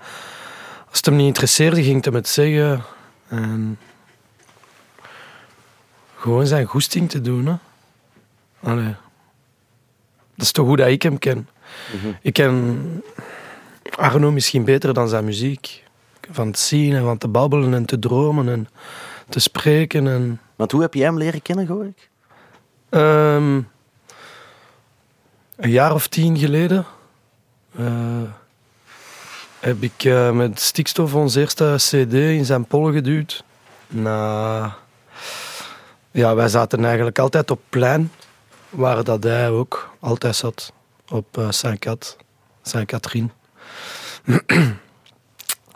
Als 0.88 0.96
het 0.96 1.06
hem 1.06 1.16
niet 1.16 1.26
interesseerde, 1.26 1.82
ging 1.82 1.96
het 1.96 2.04
hem 2.04 2.14
het 2.14 2.28
zeggen. 2.28 2.84
En 3.28 3.78
gewoon 6.16 6.46
zijn 6.46 6.66
goesting 6.66 7.10
te 7.10 7.20
doen. 7.20 7.46
Hè. 7.46 7.54
Allee. 8.62 8.94
Dat 10.34 10.44
is 10.44 10.52
toch 10.52 10.66
hoe 10.66 10.76
dat 10.76 10.88
ik 10.88 11.02
hem 11.02 11.18
ken. 11.18 11.48
Ik 12.22 12.32
ken 12.32 13.02
Arno 13.96 14.30
misschien 14.30 14.64
beter 14.64 14.94
dan 14.94 15.08
zijn 15.08 15.24
muziek. 15.24 15.84
Van 16.30 16.52
te 16.52 16.60
zien 16.60 16.94
en 16.94 17.02
van 17.02 17.18
te 17.18 17.28
babbelen 17.28 17.74
en 17.74 17.84
te 17.84 17.98
dromen 17.98 18.48
en 18.48 18.68
te 19.28 19.40
spreken. 19.40 20.06
En, 20.06 20.40
Want 20.56 20.72
hoe 20.72 20.80
heb 20.80 20.94
je 20.94 21.02
hem 21.02 21.18
leren 21.18 21.42
kennen, 21.42 21.66
hoor 21.66 21.84
ik? 21.84 22.10
Ehm, 22.88 23.60
een 25.56 25.70
jaar 25.70 25.94
of 25.94 26.06
tien 26.06 26.38
geleden 26.38 26.86
eh, 27.76 28.22
heb 29.60 29.82
ik 29.82 30.04
eh, 30.04 30.30
met 30.30 30.60
Stikstof 30.60 31.14
ons 31.14 31.34
eerste 31.34 31.74
CD 31.76 32.12
in 32.12 32.44
zijn 32.44 32.64
pollen 32.64 32.92
geduwd. 32.92 33.44
Na, 33.88 34.76
ja, 36.10 36.34
wij 36.34 36.48
zaten 36.48 36.84
eigenlijk 36.84 37.18
altijd 37.18 37.50
op 37.50 37.60
plein, 37.68 38.12
waar 38.70 39.04
dat 39.04 39.22
hij 39.22 39.50
ook 39.50 39.94
altijd 40.00 40.36
zat, 40.36 40.72
op 41.08 41.38
uh, 41.38 41.50
Saint-Cat, 41.50 42.16
Saint-Catherine. 42.62 43.28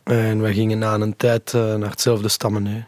en 0.04 0.40
wij 0.40 0.52
gingen 0.52 0.78
na 0.78 0.94
een 0.94 1.16
tijd 1.16 1.54
eh, 1.54 1.74
naar 1.74 1.90
hetzelfde 1.90 2.28
stammeneu. 2.28 2.84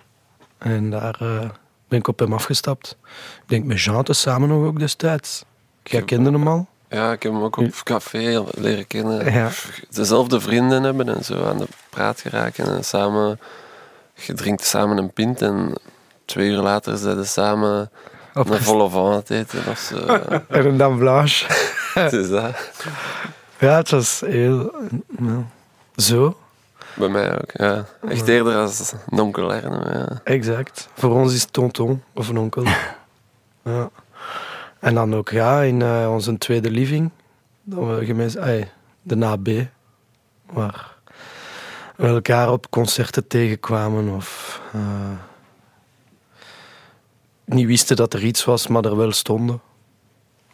En 0.59 0.91
daar 0.91 1.17
eh, 1.21 1.51
ben 1.89 1.99
ik 1.99 2.09
op 2.09 2.19
hem 2.19 2.33
afgestapt. 2.33 2.97
Ik 3.43 3.49
denk 3.49 3.65
met 3.65 3.83
Jean 3.83 4.05
te 4.05 4.13
samen 4.13 4.49
nog 4.49 4.65
ook 4.65 4.79
destijds. 4.79 5.45
Jij 5.83 6.03
kende 6.03 6.31
hem 6.31 6.49
al? 6.49 6.69
Ja, 6.93 7.13
ik 7.13 7.23
heb 7.23 7.33
hem 7.33 7.43
ook 7.43 7.57
op 7.57 7.81
café 7.83 8.45
leren 8.55 8.87
kennen. 8.87 9.33
Ja. 9.33 9.51
Dezelfde 9.91 10.41
vrienden 10.41 10.83
hebben 10.83 11.09
en 11.09 11.25
zo 11.25 11.45
aan 11.45 11.59
de 11.59 11.67
praat 11.91 12.21
geraken. 12.21 12.67
En 12.77 12.85
samen, 12.85 13.41
je 14.15 14.33
drinkt 14.33 14.65
samen 14.65 14.97
een 14.97 15.13
pint 15.13 15.43
en 15.43 15.73
twee 16.25 16.49
uur 16.51 16.61
later 16.61 16.97
zijn 16.97 17.25
ze 17.25 17.31
samen 17.31 17.91
Op 18.35 18.51
een 18.51 18.63
volle 18.63 18.91
van 18.91 19.13
het 19.13 19.31
eten 19.31 19.67
of 19.69 19.79
zo. 19.79 19.97
En 20.49 20.67
een 20.67 20.77
dan 20.77 20.99
blanche. 20.99 21.47
Het 22.01 22.13
is 22.13 22.29
dat. 22.29 22.71
Ja, 23.59 23.77
het 23.77 23.91
was 23.91 24.21
heel... 24.21 24.75
Zo, 25.97 26.37
Bij 26.95 27.09
mij 27.09 27.35
ook, 27.35 27.51
ja. 27.53 27.85
Echt 28.09 28.29
eerder 28.29 28.57
als 28.57 28.93
een 29.11 29.19
onkel 29.21 29.55
Erno, 29.55 29.81
ja. 29.93 30.21
exact. 30.25 30.89
Voor 30.95 31.11
ons 31.11 31.35
is 31.35 31.43
het 31.43 31.53
tonton 31.53 32.03
of 32.15 32.29
een 32.29 32.39
onkel. 32.39 32.65
Ja. 33.65 33.91
En 34.83 34.95
dan 34.95 35.15
ook 35.15 35.29
ja, 35.29 35.61
in 35.61 35.83
eh, 35.83 36.09
onze 36.13 36.39
tweede 36.39 36.71
living, 36.71 37.11
dat 37.63 37.79
we 37.79 38.05
gemeen, 38.05 38.41
ay, 38.41 38.71
de 39.03 39.15
NAB, 39.15 39.49
waar 40.47 40.97
we 41.97 42.07
elkaar 42.07 42.53
op 42.53 42.71
concerten 42.71 43.27
tegenkwamen 43.27 44.09
of 44.09 44.61
eh, 44.73 45.11
niet 47.45 47.67
wisten 47.67 47.97
dat 47.97 48.15
er 48.15 48.25
iets 48.25 48.45
was, 48.45 48.67
maar 48.67 48.85
er 48.85 48.97
wel 48.97 49.13
stonden. 49.13 49.61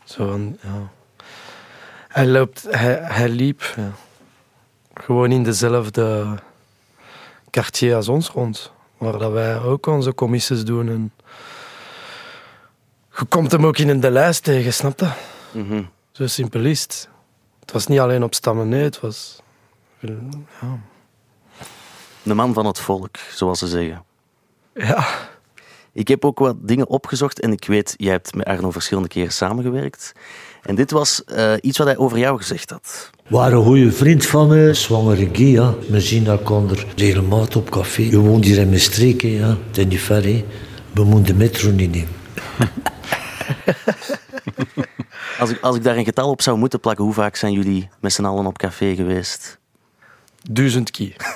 Zo 0.04 0.38
ja. 0.62 0.90
Hij, 2.08 2.26
loopt, 2.26 2.66
hij, 2.70 2.98
hij 3.02 3.28
liep 3.28 3.76
gewoon 4.94 5.32
in 5.32 5.42
dezelfde 5.42 6.38
quartier 7.50 7.94
als 7.94 8.08
ons 8.08 8.28
rond, 8.28 8.72
waar 8.98 9.18
dat 9.18 9.32
wij 9.32 9.60
ook 9.60 9.86
onze 9.86 10.14
commissies 10.14 10.64
doen. 10.64 10.88
En 10.88 11.12
je 13.18 13.24
komt 13.28 13.52
hem 13.52 13.66
ook 13.66 13.78
in 13.78 13.88
een 13.88 14.00
de 14.00 14.10
lijst 14.10 14.42
tegen, 14.42 14.72
snap 14.72 15.00
je? 15.00 15.08
Mhm. 15.52 15.82
Zo 16.12 16.26
simpel 16.26 16.64
is 16.64 16.82
het. 16.82 17.08
Het 17.60 17.72
was 17.72 17.86
niet 17.86 17.98
alleen 17.98 18.22
op 18.22 18.34
stammen, 18.34 18.68
nee, 18.68 18.82
het 18.82 19.00
was... 19.00 19.40
Ja. 20.00 20.78
De 22.22 22.34
man 22.34 22.54
van 22.54 22.66
het 22.66 22.78
volk, 22.78 23.16
zoals 23.34 23.58
ze 23.58 23.66
zeggen. 23.66 24.04
ja. 24.74 25.06
Ik 25.92 26.08
heb 26.08 26.24
ook 26.24 26.38
wat 26.38 26.56
dingen 26.60 26.88
opgezocht 26.88 27.40
en 27.40 27.52
ik 27.52 27.64
weet, 27.64 27.94
jij 27.96 28.12
hebt 28.12 28.34
met 28.34 28.46
Arno 28.46 28.70
verschillende 28.70 29.08
keren 29.08 29.32
samengewerkt. 29.32 30.12
En 30.62 30.74
dit 30.74 30.90
was 30.90 31.24
eh, 31.24 31.52
iets 31.60 31.78
wat 31.78 31.86
hij 31.86 31.96
over 31.96 32.18
jou 32.18 32.38
gezegd 32.38 32.70
had. 32.70 33.10
Waar 33.28 33.52
een 33.52 33.64
goede 33.64 33.92
vriend 33.92 34.26
van 34.26 34.48
me, 34.48 34.74
zwangere. 34.74 35.74
We 35.88 36.00
zien 36.00 36.26
elkaar 36.26 36.84
regelmatig 36.96 37.56
op 37.56 37.70
café. 37.70 38.02
Je 38.02 38.18
woont 38.18 38.44
hier 38.44 38.58
in 38.58 38.68
mijn 38.68 38.80
streek, 38.80 39.22
hè, 39.22 39.28
ja. 39.28 39.56
Het 39.66 39.78
is 39.78 39.86
niet 39.86 40.00
ver, 40.00 40.24
hè. 40.24 40.44
We 40.94 41.04
moeten 41.04 41.24
de 41.24 41.44
metro 41.44 41.70
niet 41.70 41.90
nemen. 41.90 42.17
Als 45.38 45.50
ik, 45.50 45.60
als 45.60 45.76
ik 45.76 45.82
daar 45.82 45.96
een 45.96 46.04
getal 46.04 46.30
op 46.30 46.42
zou 46.42 46.58
moeten 46.58 46.80
plakken, 46.80 47.04
hoe 47.04 47.14
vaak 47.14 47.36
zijn 47.36 47.52
jullie 47.52 47.88
met 48.00 48.12
z'n 48.12 48.24
allen 48.24 48.46
op 48.46 48.58
café 48.58 48.94
geweest? 48.94 49.58
Duizend 50.42 50.90
keer. 50.90 51.16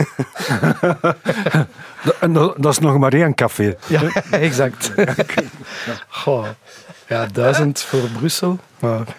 En 2.20 2.32
dat, 2.32 2.54
dat 2.58 2.72
is 2.72 2.78
nog 2.78 2.98
maar 2.98 3.12
één 3.12 3.34
café. 3.34 3.76
Ja, 3.86 4.02
exact. 4.30 4.92
Goh. 6.08 6.46
Ja, 7.08 7.26
duizend 7.26 7.80
voor 7.80 8.08
Brussel. 8.08 8.58
Maar 8.78 9.16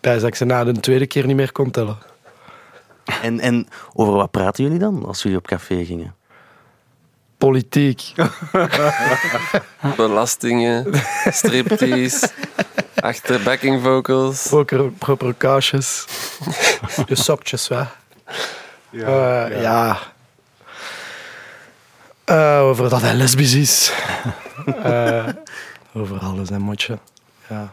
dat 0.00 0.22
ik 0.22 0.34
ze 0.34 0.44
na 0.44 0.64
de 0.64 0.72
tweede 0.72 1.06
keer 1.06 1.26
niet 1.26 1.36
meer 1.36 1.52
kon 1.52 1.70
tellen. 1.70 1.98
En, 3.22 3.40
en 3.40 3.68
over 3.94 4.14
wat 4.14 4.30
praten 4.30 4.64
jullie 4.64 4.78
dan 4.78 5.06
als 5.06 5.22
jullie 5.22 5.38
op 5.38 5.46
café 5.46 5.84
gingen? 5.84 6.14
Politiek. 7.38 8.14
Belastingen, 9.96 10.86
striptease, 11.30 12.28
achter 13.00 13.42
backing 13.42 13.82
vocals. 13.82 14.46
Proper, 14.48 14.90
proper 14.90 15.34
kaasjes. 15.34 16.06
Je 17.06 17.14
sokjes 17.14 17.68
weg. 17.68 17.96
Ja. 18.90 19.46
ja. 19.46 19.98
Eh, 22.24 22.60
over 22.60 22.88
dat 22.88 23.00
hij 23.00 23.14
lesbisch 23.14 23.54
is. 23.54 23.92
Eh, 24.82 25.28
over 25.94 26.18
alles 26.18 26.50
en 26.50 26.60
motje. 26.60 26.98
Ja. 27.48 27.72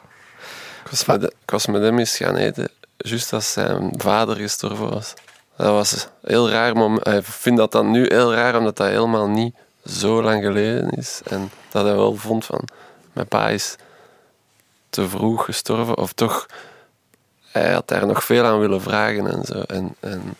Ik 0.84 0.91
was, 0.91 1.06
met, 1.06 1.23
ik 1.23 1.51
was 1.51 1.65
met 1.65 1.82
hem 1.82 1.99
eens 1.99 2.17
gaan 2.17 2.36
eten, 2.36 2.69
juist 2.97 3.34
als 3.34 3.51
zijn 3.51 3.93
vader 3.97 4.36
gestorven 4.36 4.89
was. 4.89 5.13
Dat 5.57 5.67
was 5.67 6.07
heel 6.21 6.49
raar, 6.49 6.75
maar 6.77 7.15
ik 7.15 7.23
vind 7.23 7.57
dat 7.57 7.71
dan 7.71 7.91
nu 7.91 8.05
heel 8.07 8.33
raar, 8.33 8.57
omdat 8.57 8.77
dat 8.77 8.87
helemaal 8.87 9.27
niet 9.27 9.55
zo 9.85 10.21
lang 10.21 10.43
geleden 10.43 10.89
is. 10.89 11.21
En 11.25 11.51
dat 11.69 11.85
hij 11.85 11.95
wel 11.95 12.15
vond 12.15 12.45
van, 12.45 12.67
mijn 13.13 13.27
pa 13.27 13.49
is 13.49 13.75
te 14.89 15.09
vroeg 15.09 15.45
gestorven, 15.45 15.97
of 15.97 16.13
toch, 16.13 16.45
hij 17.51 17.73
had 17.73 17.87
daar 17.87 18.05
nog 18.05 18.23
veel 18.23 18.43
aan 18.43 18.59
willen 18.59 18.81
vragen 18.81 19.27
en 19.27 19.43
zo. 19.43 19.61
En, 19.61 19.95
en 19.99 20.35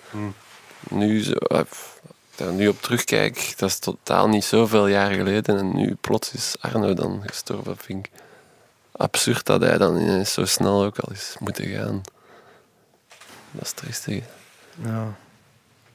nu, 0.90 1.24
zo, 1.24 1.34
eh, 1.34 1.60
daar 2.36 2.52
nu 2.54 2.68
op 2.68 2.82
terugkijk, 2.82 3.54
dat 3.58 3.70
is 3.70 3.80
totaal 3.80 4.28
niet 4.28 4.46
zoveel 4.46 4.88
jaar 4.88 5.12
geleden. 5.12 5.58
En 5.58 5.76
nu 5.76 5.96
plots 6.02 6.32
is 6.32 6.56
Arno 6.60 6.94
dan 6.94 7.24
gestorven, 7.26 7.78
vind 7.78 8.06
ik 8.06 8.12
absurd 8.92 9.46
dat 9.46 9.62
hij 9.62 9.78
dan 9.78 9.98
ineens 9.98 10.34
zo 10.34 10.46
snel 10.46 10.84
ook 10.84 11.00
al 11.00 11.12
is 11.12 11.36
moeten 11.40 11.66
gaan. 11.66 12.02
Dat 13.52 13.64
is 13.64 13.72
triestig. 13.72 14.24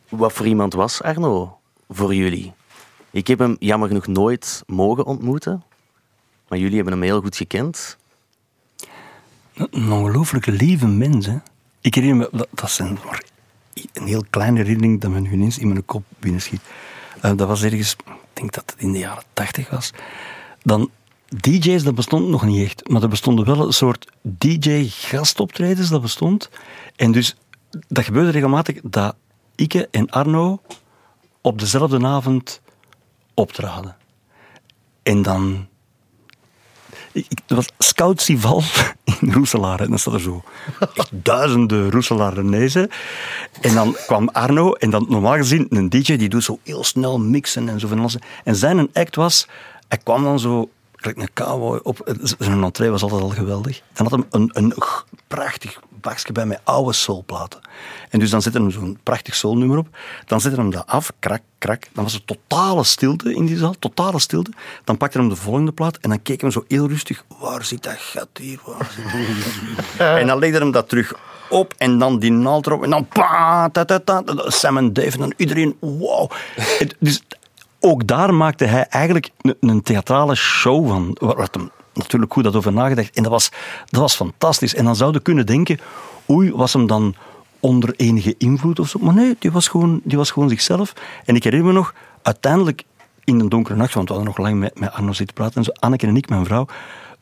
Wat 0.09 0.33
voor 0.33 0.47
iemand 0.47 0.73
was 0.73 1.03
Arno 1.03 1.59
voor 1.88 2.14
jullie? 2.14 2.53
Ik 3.11 3.27
heb 3.27 3.38
hem 3.38 3.57
jammer 3.59 3.88
genoeg 3.88 4.07
nooit 4.07 4.62
mogen 4.66 5.05
ontmoeten, 5.05 5.62
maar 6.49 6.59
jullie 6.59 6.75
hebben 6.75 6.93
hem 6.93 7.03
heel 7.03 7.21
goed 7.21 7.37
gekend. 7.37 7.97
Een 9.55 9.93
ongelooflijk 9.93 10.47
lieve 10.47 10.87
mens. 10.87 11.27
Hè. 11.27 11.37
Ik 11.81 11.95
herinner 11.95 12.29
me, 12.33 12.47
dat, 12.51 12.69
is 12.69 12.79
een, 12.79 12.99
een 13.93 14.07
heel 14.07 14.25
kleine 14.31 14.59
herinnering 14.59 15.01
dat 15.01 15.11
me 15.11 15.21
nu 15.21 15.33
ineens 15.33 15.59
in 15.59 15.69
mijn 15.69 15.85
kop 15.85 16.05
binnenschiet. 16.19 16.61
Eh, 17.21 17.37
dat 17.37 17.49
was 17.49 17.62
ergens, 17.62 17.93
ik 17.93 18.14
denk 18.33 18.53
dat 18.53 18.71
het 18.71 18.81
in 18.81 18.93
de 18.93 18.99
jaren 18.99 19.25
tachtig 19.33 19.71
was. 19.71 19.93
Dan, 20.62 20.90
DJ's, 21.37 21.83
dat 21.83 21.95
bestond 21.95 22.29
nog 22.29 22.45
niet 22.45 22.64
echt. 22.64 22.88
Maar 22.88 23.03
er 23.03 23.09
bestonden 23.09 23.45
wel 23.45 23.66
een 23.66 23.73
soort 23.73 24.07
DJ-gastoptredens, 24.23 25.88
dat 25.88 26.03
bestond. 26.03 26.51
En 26.97 27.12
dus, 27.12 27.37
dat 27.88 28.04
gebeurde 28.04 28.30
regelmatig 28.30 28.80
dat 28.83 29.14
Ike 29.54 29.88
en 29.90 30.11
Arno 30.11 30.62
op 31.40 31.59
dezelfde 31.59 32.06
avond 32.06 32.61
optraden. 33.35 33.96
En 35.02 35.22
dan 35.22 35.68
ik, 37.12 37.38
was 37.46 37.66
Scout 37.78 38.20
Sival 38.20 38.62
in 39.20 39.33
Roeselaar. 39.33 39.80
En 39.80 39.88
dan 39.88 39.98
staat 39.98 40.14
er 40.14 40.20
zo 40.20 40.42
duizenden 41.11 41.90
Roeselarenezen. 41.90 42.90
En 43.61 43.74
dan 43.74 43.96
kwam 44.06 44.28
Arno, 44.28 44.72
en 44.72 44.90
dan 44.90 45.06
normaal 45.09 45.37
gezien, 45.37 45.66
een 45.68 45.88
DJ 45.88 46.16
die 46.16 46.28
doet 46.28 46.44
zo 46.44 46.59
heel 46.62 46.85
snel 46.85 47.18
mixen 47.18 47.68
en 47.68 47.80
zo 47.80 47.88
van 47.88 47.98
alles. 47.98 48.16
En 48.44 48.56
zijn 48.56 48.88
act 48.92 49.16
was, 49.16 49.48
hij 49.88 49.98
kwam 49.98 50.24
dan 50.24 50.38
zo, 50.38 50.70
een 50.96 51.28
cowboy 51.35 51.80
op. 51.83 52.14
Zijn 52.38 52.62
entree 52.62 52.90
was 52.90 53.02
altijd 53.02 53.22
al 53.22 53.28
geweldig. 53.28 53.83
Dan 53.92 54.06
had 54.06 54.20
hij 54.20 54.26
een, 54.30 54.50
een 54.52 54.74
prachtig 55.26 55.80
bakje 56.01 56.33
bij 56.33 56.47
met 56.47 56.61
oude 56.65 56.93
soulplaten. 56.93 57.61
En 58.11 58.19
dus 58.19 58.31
dan 58.31 58.43
zette 58.43 58.61
hij 58.63 58.71
zo'n 58.71 58.99
prachtig 59.03 59.35
soulnummer 59.35 59.79
op. 59.79 59.89
Dan 60.27 60.41
zette 60.41 60.57
hij 60.57 60.65
hem 60.65 60.75
dat 60.75 60.87
af, 60.87 61.13
krak, 61.19 61.41
krak. 61.59 61.87
Dan 61.93 62.05
was 62.05 62.15
er 62.15 62.25
totale 62.25 62.85
stilte 62.85 63.35
in 63.35 63.47
die 63.47 63.57
zaal, 63.57 63.75
totale 63.79 64.19
stilte. 64.19 64.51
Dan 64.85 64.97
pakte 64.97 65.19
hij 65.19 65.27
hem 65.27 65.37
de 65.37 65.41
volgende 65.43 65.73
plaat 65.73 65.97
en 65.97 66.09
dan 66.09 66.23
keek 66.23 66.41
hij 66.41 66.51
hem 66.51 66.63
zo 66.63 66.75
heel 66.75 66.89
rustig. 66.89 67.25
Waar 67.41 67.65
zit 67.65 67.83
dat 67.83 67.97
gat 67.99 68.29
hier? 68.41 68.61
Waar 68.65 68.91
zit 68.95 69.05
dat 69.05 69.85
gat? 69.97 70.17
en 70.21 70.27
dan 70.27 70.39
legde 70.39 70.57
hij 70.57 70.65
hem 70.65 70.73
dat 70.73 70.89
terug 70.89 71.15
op 71.51 71.75
en 71.79 71.99
dan 71.99 72.19
die 72.19 72.33
naald 72.33 72.67
erop. 72.67 72.83
En 72.83 72.91
dan 72.91 73.07
pa, 73.09 73.69
ta, 73.73 73.85
ta, 73.85 73.99
ta, 74.01 74.23
Sam 74.47 74.77
en 74.77 74.93
Dave 74.93 75.11
en 75.13 75.19
dan 75.19 75.33
iedereen, 75.37 75.77
wow. 75.81 76.31
Het- 76.57 76.97
Dus 76.99 77.23
ook 77.81 78.07
daar 78.07 78.35
maakte 78.35 78.65
hij 78.65 78.87
eigenlijk 78.89 79.31
een, 79.41 79.57
een 79.61 79.83
theatrale 79.83 80.35
show 80.35 80.89
van. 80.89 81.17
Wat 81.21 81.55
hem 81.55 81.71
natuurlijk 82.03 82.33
goed 82.33 82.45
had 82.45 82.57
over 82.57 82.73
nagedacht. 82.73 83.17
En 83.17 83.23
dat 83.23 83.33
was, 83.33 83.51
dat 83.87 84.01
was 84.01 84.15
fantastisch. 84.15 84.75
En 84.75 84.85
dan 84.85 84.97
zouden 84.97 85.23
kunnen 85.23 85.47
denken, 85.47 85.79
oei, 86.31 86.53
was 86.53 86.73
hem 86.73 86.87
dan 86.87 87.15
onder 87.61 87.95
enige 87.97 88.35
invloed 88.39 88.79
of 88.79 88.89
zo? 88.89 88.99
Maar 88.99 89.15
nee, 89.15 89.37
die 89.39 89.53
was 89.53 89.69
gewoon, 89.69 90.01
die 90.05 90.17
was 90.17 90.31
gewoon 90.31 90.49
zichzelf. 90.49 90.93
En 91.25 91.35
ik 91.35 91.45
herinner 91.45 91.69
me 91.69 91.75
nog, 91.75 91.95
uiteindelijk 92.23 92.85
in 93.25 93.41
een 93.41 93.49
donkere 93.49 93.77
nacht, 93.77 93.95
want 93.95 94.09
we 94.09 94.15
hadden 94.15 94.35
nog 94.35 94.47
lang 94.47 94.59
met, 94.59 94.79
met 94.79 94.93
Arno 94.93 95.13
zitten 95.13 95.35
praten 95.35 95.57
en 95.57 95.65
zo, 95.65 95.71
Anneke 95.73 96.07
en 96.07 96.17
ik, 96.17 96.29
mijn 96.29 96.45
vrouw, 96.45 96.67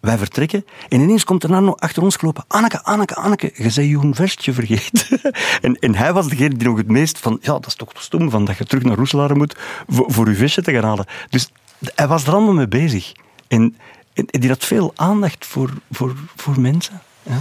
wij 0.00 0.18
vertrekken 0.18 0.64
en 0.88 1.00
ineens 1.00 1.24
komt 1.24 1.44
er 1.44 1.54
Arno 1.54 1.72
achter 1.72 2.02
ons 2.02 2.16
gelopen. 2.16 2.44
Anneke, 2.48 2.84
Anneke, 2.84 3.14
Anneke, 3.14 3.52
je 3.54 3.70
zei 3.70 3.88
je 3.88 4.10
vestje 4.12 4.52
vergeten. 4.52 5.20
en, 5.60 5.74
en 5.74 5.94
hij 5.94 6.12
was 6.12 6.28
degene 6.28 6.54
die 6.54 6.68
nog 6.68 6.76
het 6.76 6.88
meest 6.88 7.18
van, 7.18 7.38
ja, 7.40 7.52
dat 7.52 7.66
is 7.66 7.74
toch 7.74 7.92
stom 7.94 8.30
van 8.30 8.44
dat 8.44 8.56
je 8.56 8.64
terug 8.64 8.84
naar 8.84 8.96
Roeselaar 8.96 9.36
moet 9.36 9.56
voor, 9.88 10.12
voor 10.12 10.28
je 10.28 10.34
vestje 10.34 10.62
te 10.62 10.72
gaan 10.72 10.84
halen. 10.84 11.06
Dus 11.30 11.52
hij 11.94 12.08
was 12.08 12.26
er 12.26 12.32
allemaal 12.32 12.54
mee 12.54 12.68
bezig. 12.68 13.12
En 13.48 13.76
die 14.26 14.48
had 14.48 14.64
veel 14.64 14.92
aandacht 14.96 15.46
voor, 15.46 15.70
voor, 15.90 16.14
voor 16.36 16.60
mensen. 16.60 17.00
Ja. 17.22 17.40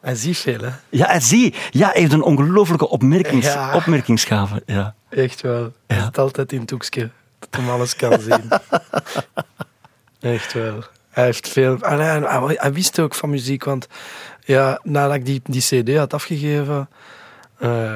Hij 0.00 0.14
ziet 0.14 0.38
veel, 0.38 0.58
hè? 0.60 0.70
Ja, 0.88 1.06
hij 1.06 1.20
zie. 1.20 1.54
Ja, 1.70 1.88
hij 1.90 2.00
heeft 2.00 2.12
een 2.12 2.22
ongelooflijke 2.22 2.88
opmerkings, 2.88 3.46
Ja. 3.46 3.74
opmerkingsgave. 3.74 4.62
Ja. 4.66 4.94
Echt 5.08 5.40
wel. 5.40 5.72
Hij 5.86 6.00
zit 6.02 6.18
altijd 6.18 6.52
in 6.52 6.60
het 6.60 6.70
hoekje 6.70 7.10
dat 7.38 7.48
hij 7.60 7.70
alles 7.70 7.96
kan 7.96 8.20
zien. 8.20 8.48
Echt 10.20 10.52
wel. 10.52 10.84
Hij 11.10 11.24
heeft 11.24 11.48
veel... 11.48 11.78
en 11.80 11.98
hij, 11.98 12.18
hij- 12.20 12.56
hij 12.60 12.72
wist 12.72 12.98
ook 13.00 13.14
van 13.14 13.30
muziek, 13.30 13.64
want 13.64 13.86
ja, 14.44 14.80
nadat 14.82 15.14
ik 15.14 15.24
die, 15.24 15.40
die 15.44 15.60
cd 15.82 15.96
had 15.96 16.14
afgegeven, 16.14 16.88
eh, 17.58 17.94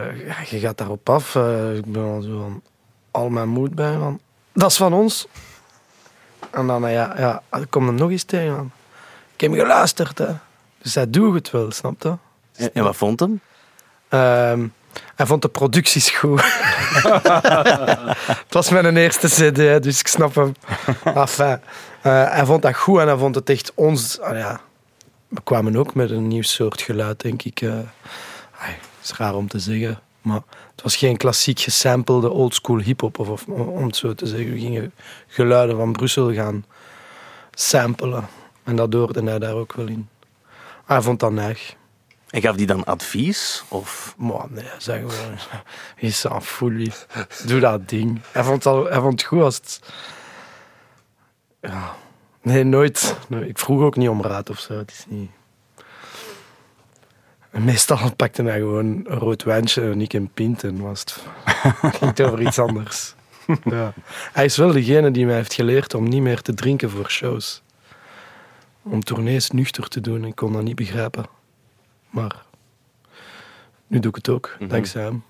je 0.50 0.58
gaat 0.58 0.78
daarop 0.78 1.10
af. 1.10 1.34
eh, 1.34 1.76
ik 1.76 1.92
ben 1.92 2.02
al 2.04 2.20
zo 2.22 2.38
van, 2.40 2.62
al 3.10 3.28
mijn 3.28 3.48
moed 3.48 3.74
bij 3.74 3.96
van, 3.98 4.20
dat 4.52 4.70
is 4.70 4.76
van 4.76 4.92
ons. 4.92 5.26
En 6.56 6.66
dan, 6.66 6.90
ja, 6.90 7.14
ja, 7.16 7.42
ik 7.60 7.70
kom 7.70 7.86
er 7.86 7.92
nog 7.92 8.10
eens 8.10 8.24
tegen. 8.24 8.54
van, 8.54 8.70
Ik 9.34 9.40
heb 9.40 9.52
geluisterd, 9.52 10.18
hè. 10.18 10.28
Dus 10.78 10.94
hij 10.94 11.10
doet 11.10 11.34
het 11.34 11.50
wel, 11.50 11.70
snap 11.70 12.02
je? 12.02 12.16
En, 12.54 12.70
en 12.74 12.82
wat 12.82 12.96
vond 12.96 13.20
hem? 13.20 13.40
Ehm, 14.08 14.66
hij 15.14 15.26
vond 15.26 15.42
de 15.42 15.48
producties 15.48 16.10
goed. 16.10 16.42
het 18.42 18.54
was 18.54 18.70
mijn 18.70 18.96
eerste 18.96 19.26
cd, 19.26 19.82
dus 19.82 20.00
ik 20.00 20.06
snap 20.06 20.34
hem. 20.34 20.54
Enfin, 21.04 21.60
eh, 22.02 22.30
hij 22.30 22.44
vond 22.44 22.62
dat 22.62 22.76
goed 22.76 23.00
en 23.00 23.06
hij 23.06 23.16
vond 23.16 23.34
het 23.34 23.50
echt 23.50 23.72
ons... 23.74 24.20
ah 24.20 24.36
ja, 24.36 24.60
we 25.28 25.40
kwamen 25.44 25.76
ook 25.76 25.94
met 25.94 26.10
een 26.10 26.28
nieuw 26.28 26.42
soort 26.42 26.80
geluid, 26.80 27.20
denk 27.20 27.42
ik. 27.42 27.58
het 27.58 27.86
is 29.02 29.12
raar 29.12 29.34
om 29.34 29.48
te 29.48 29.58
zeggen, 29.58 30.00
maar 30.26 30.42
het 30.70 30.82
was 30.82 30.96
geen 30.96 31.16
klassiek 31.16 31.60
gesampelde 31.60 32.30
oldschool 32.30 32.78
hip-hop, 32.78 33.18
of, 33.18 33.28
of, 33.28 33.46
om 33.46 33.86
het 33.86 33.96
zo 33.96 34.14
te 34.14 34.26
zeggen. 34.26 34.52
We 34.52 34.58
gingen 34.58 34.92
geluiden 35.26 35.76
van 35.76 35.92
Brussel 35.92 36.34
gaan 36.34 36.64
samplen. 37.54 38.26
En 38.64 38.76
dat 38.76 38.92
hoorde 38.92 39.22
hij 39.22 39.38
daar 39.38 39.54
ook 39.54 39.72
wel 39.72 39.86
in. 39.86 40.08
Hij 40.84 41.02
vond 41.02 41.20
dat 41.20 41.32
neig. 41.32 41.74
En 42.30 42.40
gaf 42.40 42.56
die 42.56 42.66
dan 42.66 42.84
advies? 42.84 43.64
Of... 43.68 44.14
Maar 44.18 44.46
nee, 44.48 44.64
zeg 44.78 44.98
gewoon. 45.00 45.38
Is 45.96 46.26
aan 46.26 46.42
fully. 46.42 46.92
Doe 47.46 47.60
dat 47.60 47.88
ding. 47.88 48.20
Hij 48.32 48.44
vond 48.44 48.64
het, 48.64 48.72
al, 48.72 48.84
hij 48.84 49.00
vond 49.00 49.20
het 49.20 49.22
goed 49.22 49.42
als 49.42 49.56
het. 49.56 49.80
Ja. 51.60 51.94
Nee, 52.42 52.64
nooit. 52.64 53.16
Nee, 53.28 53.48
ik 53.48 53.58
vroeg 53.58 53.82
ook 53.82 53.96
niet 53.96 54.08
om 54.08 54.22
raad 54.22 54.50
of 54.50 54.58
zo. 54.58 54.78
Het 54.78 54.90
is 54.90 55.04
niet. 55.08 55.30
En 57.56 57.64
meestal 57.64 58.14
pakte 58.16 58.42
hij 58.42 58.58
gewoon 58.58 58.86
een 58.86 59.04
rood 59.04 59.42
wijntje 59.42 59.90
en 59.90 60.00
ik 60.00 60.12
een 60.12 60.30
pint 60.34 60.64
en 60.64 60.80
was 60.80 61.00
het. 61.00 61.22
ging 61.94 62.20
over 62.20 62.42
iets 62.42 62.58
anders. 62.58 63.14
Ja. 63.64 63.92
Hij 64.32 64.44
is 64.44 64.56
wel 64.56 64.72
degene 64.72 65.10
die 65.10 65.26
mij 65.26 65.34
heeft 65.34 65.54
geleerd 65.54 65.94
om 65.94 66.08
niet 66.08 66.22
meer 66.22 66.40
te 66.40 66.54
drinken 66.54 66.90
voor 66.90 67.10
shows. 67.10 67.62
Om 68.82 69.04
tournees 69.04 69.50
nuchter 69.50 69.88
te 69.88 70.00
doen. 70.00 70.24
Ik 70.24 70.34
kon 70.34 70.52
dat 70.52 70.62
niet 70.62 70.76
begrijpen. 70.76 71.26
Maar 72.10 72.44
nu 73.86 73.98
doe 73.98 74.10
ik 74.10 74.16
het 74.16 74.28
ook, 74.28 74.56
dankzij 74.68 75.02
hem. 75.02 75.22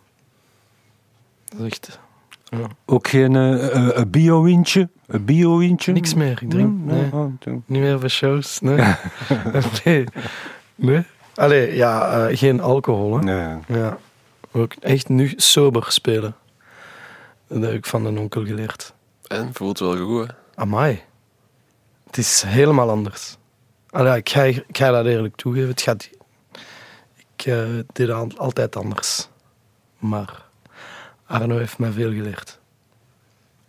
Dat 1.45 1.61
is 1.61 1.67
echt... 1.67 1.99
Ja. 2.45 2.67
Ook 2.85 3.09
geen 3.09 3.35
een 3.35 4.11
bio-windje? 4.11 4.89
Een 5.07 5.25
bio-windje? 5.25 5.93
Niks 5.93 6.15
meer, 6.15 6.43
ik 6.43 6.51
drink. 6.51 6.85
Nee. 6.85 7.13
oh. 7.13 7.33
Niet 7.45 7.65
meer 7.67 8.01
voor 8.01 8.11
shows, 8.11 8.61
nee. 8.61 8.77
nee. 9.85 10.05
nee. 10.75 11.05
Allee, 11.37 11.75
ja, 11.75 12.27
eh, 12.29 12.37
geen 12.37 12.61
alcohol, 12.61 13.17
hè. 13.19 13.23
Nee. 13.23 13.79
Ja. 13.79 13.99
Ook 14.53 14.73
echt 14.75 15.09
nu 15.09 15.33
sober 15.37 15.85
spelen. 15.93 16.35
Dat 17.49 17.63
heb 17.63 17.73
ik 17.73 17.87
van 17.87 18.05
een 18.07 18.19
onkel 18.19 18.45
geleerd. 18.45 18.95
En 19.27 19.55
voelt 19.55 19.79
wel 19.79 19.97
goed, 19.97 20.27
hè? 20.27 20.35
Amai. 20.55 21.03
Het 22.07 22.19
is 22.19 22.43
helemaal 22.47 22.91
anders. 22.91 23.37
Allee, 23.91 24.17
ik, 24.17 24.29
ga, 24.29 24.43
ik 24.43 24.65
ga 24.73 24.91
dat 24.91 25.07
eerlijk 25.07 25.37
toegeven. 25.37 25.69
Het 25.69 25.81
gaat, 25.83 26.11
ik 27.37 27.47
eh, 27.47 27.69
deed 27.93 28.11
al- 28.11 28.37
altijd 28.37 28.77
anders. 28.77 29.29
Maar 29.99 30.45
Arno 31.27 31.59
heeft 31.59 31.79
mij 31.79 31.91
veel 31.93 32.13
geleerd. 32.13 32.59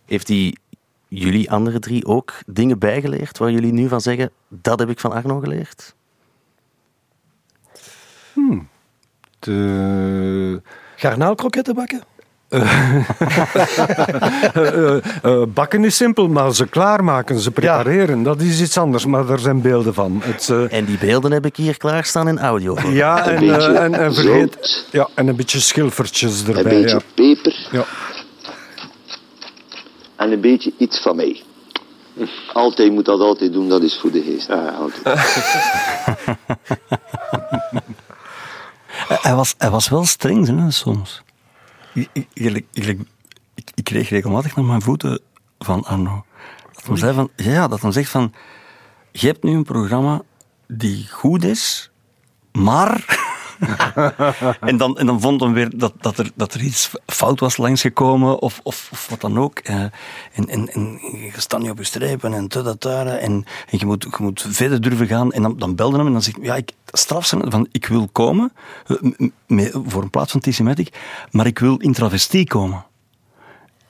Heeft 0.04 0.28
hij 0.28 0.56
jullie 1.08 1.50
andere 1.50 1.78
drie 1.78 2.06
ook 2.06 2.32
dingen 2.46 2.78
bijgeleerd 2.78 3.38
waar 3.38 3.50
jullie 3.50 3.72
nu 3.72 3.88
van 3.88 4.00
zeggen, 4.00 4.30
dat 4.48 4.78
heb 4.78 4.88
ik 4.88 5.00
van 5.00 5.12
Arno 5.12 5.40
geleerd? 5.40 5.94
De, 9.38 10.62
Garnaalkroketten 10.96 11.74
bakken? 11.74 12.02
eh, 12.58 12.96
eh, 14.54 14.96
eh, 15.22 15.42
bakken 15.48 15.84
is 15.84 15.96
simpel, 15.96 16.28
maar 16.28 16.54
ze 16.54 16.66
klaarmaken, 16.68 17.38
ze 17.38 17.50
prepareren, 17.50 18.22
dat 18.22 18.40
is 18.40 18.60
iets 18.60 18.78
anders. 18.78 19.06
Maar 19.06 19.30
er 19.30 19.38
zijn 19.38 19.60
beelden 19.60 19.94
van. 19.94 20.20
Het, 20.24 20.48
eh, 20.50 20.72
En 20.78 20.84
die 20.84 20.98
beelden 20.98 21.32
heb 21.32 21.46
ik 21.46 21.56
hier 21.56 21.76
klaarstaan 21.76 22.28
in 22.28 22.38
audio. 22.38 22.76
ja, 22.90 23.26
en, 23.26 23.34
Een 23.42 23.48
beetje 23.48 23.72
en, 23.72 23.94
en 23.94 24.14
vergeet... 24.14 24.56
zout. 24.60 24.86
Ja, 24.90 25.08
en 25.14 25.28
een 25.28 25.36
beetje 25.36 25.60
schilfertjes 25.60 26.40
Een 26.40 26.46
erbij. 26.56 26.62
beetje 26.80 26.96
Ja. 26.96 27.00
peper 27.14 27.68
Ja. 27.70 27.84
en 30.16 30.32
een 30.32 30.40
beetje 30.40 30.72
iets 30.78 31.00
van 31.02 31.16
mij. 31.16 31.42
Altijd, 32.52 32.92
moet 32.92 33.04
dat 33.04 33.20
altijd 33.20 33.52
doen, 33.52 33.68
dat 33.68 33.82
is 33.82 33.98
voor 34.00 34.10
de 34.10 34.22
geest. 34.22 34.48
Ja, 34.48 34.68
altijd. 34.68 35.02
Hij- 39.08 39.34
was, 39.34 39.54
hij 39.58 39.70
was 39.70 39.88
wel 39.88 40.04
streng 40.04 40.46
hè, 40.46 40.70
soms. 40.70 41.22
Ik, 41.94 42.08
ik- 43.54 43.68
ik 43.74 43.84
kreeg 43.84 44.08
regelmatig 44.08 44.56
naar 44.56 44.64
mijn 44.64 44.82
voeten 44.82 45.20
van 45.58 45.84
Arno. 45.84 46.24
Dat 46.72 46.86
hij, 46.86 46.96
zei 46.96 47.14
van, 47.14 47.30
ja, 47.36 47.68
dat 47.68 47.82
hij 47.82 47.92
zegt 47.92 48.10
van... 48.10 48.32
Je 49.12 49.26
hebt 49.26 49.42
nu 49.42 49.52
een 49.54 49.64
programma 49.64 50.22
die 50.66 51.08
goed 51.10 51.44
is, 51.44 51.90
maar... 52.52 53.04
en, 54.60 54.76
dan, 54.76 54.98
en 54.98 55.06
dan 55.06 55.20
vond 55.20 55.40
hij 55.40 55.50
weer 55.50 55.78
dat, 55.78 55.92
dat, 56.00 56.18
er, 56.18 56.30
dat 56.34 56.54
er 56.54 56.60
iets 56.60 56.90
fout 57.06 57.40
was 57.40 57.56
langsgekomen 57.56 58.38
of, 58.38 58.60
of, 58.62 58.88
of 58.92 59.08
wat 59.08 59.20
dan 59.20 59.38
ook. 59.38 59.58
En, 59.58 59.92
en, 60.32 60.48
en 60.48 60.98
je 61.00 61.32
staat 61.36 61.60
niet 61.60 61.70
op 61.70 61.78
je 61.78 61.84
strepen 61.84 62.32
en 62.32 62.48
dat 62.48 62.82
daar, 62.82 63.06
en, 63.06 63.44
en 63.70 63.78
je, 63.78 63.86
moet, 63.86 64.02
je 64.02 64.22
moet 64.22 64.46
verder 64.48 64.80
durven 64.80 65.06
gaan. 65.06 65.32
En 65.32 65.42
dan, 65.42 65.58
dan 65.58 65.74
belde 65.74 65.96
hem 65.96 66.06
en 66.06 66.12
dan 66.12 66.22
zegt 66.22 66.36
hij, 66.36 66.44
ja, 66.44 66.54
ik 66.54 66.72
straf 66.92 67.26
zijn 67.26 67.50
van 67.50 67.68
ik 67.72 67.86
wil 67.86 68.08
komen 68.12 68.52
eh, 69.46 69.74
voor 69.86 70.02
een 70.02 70.10
plaats 70.10 70.32
van 70.32 70.40
T-Matic, 70.40 70.92
maar 71.30 71.46
ik 71.46 71.58
wil 71.58 71.76
in 71.76 71.92
travestie 71.92 72.46
komen. 72.46 72.84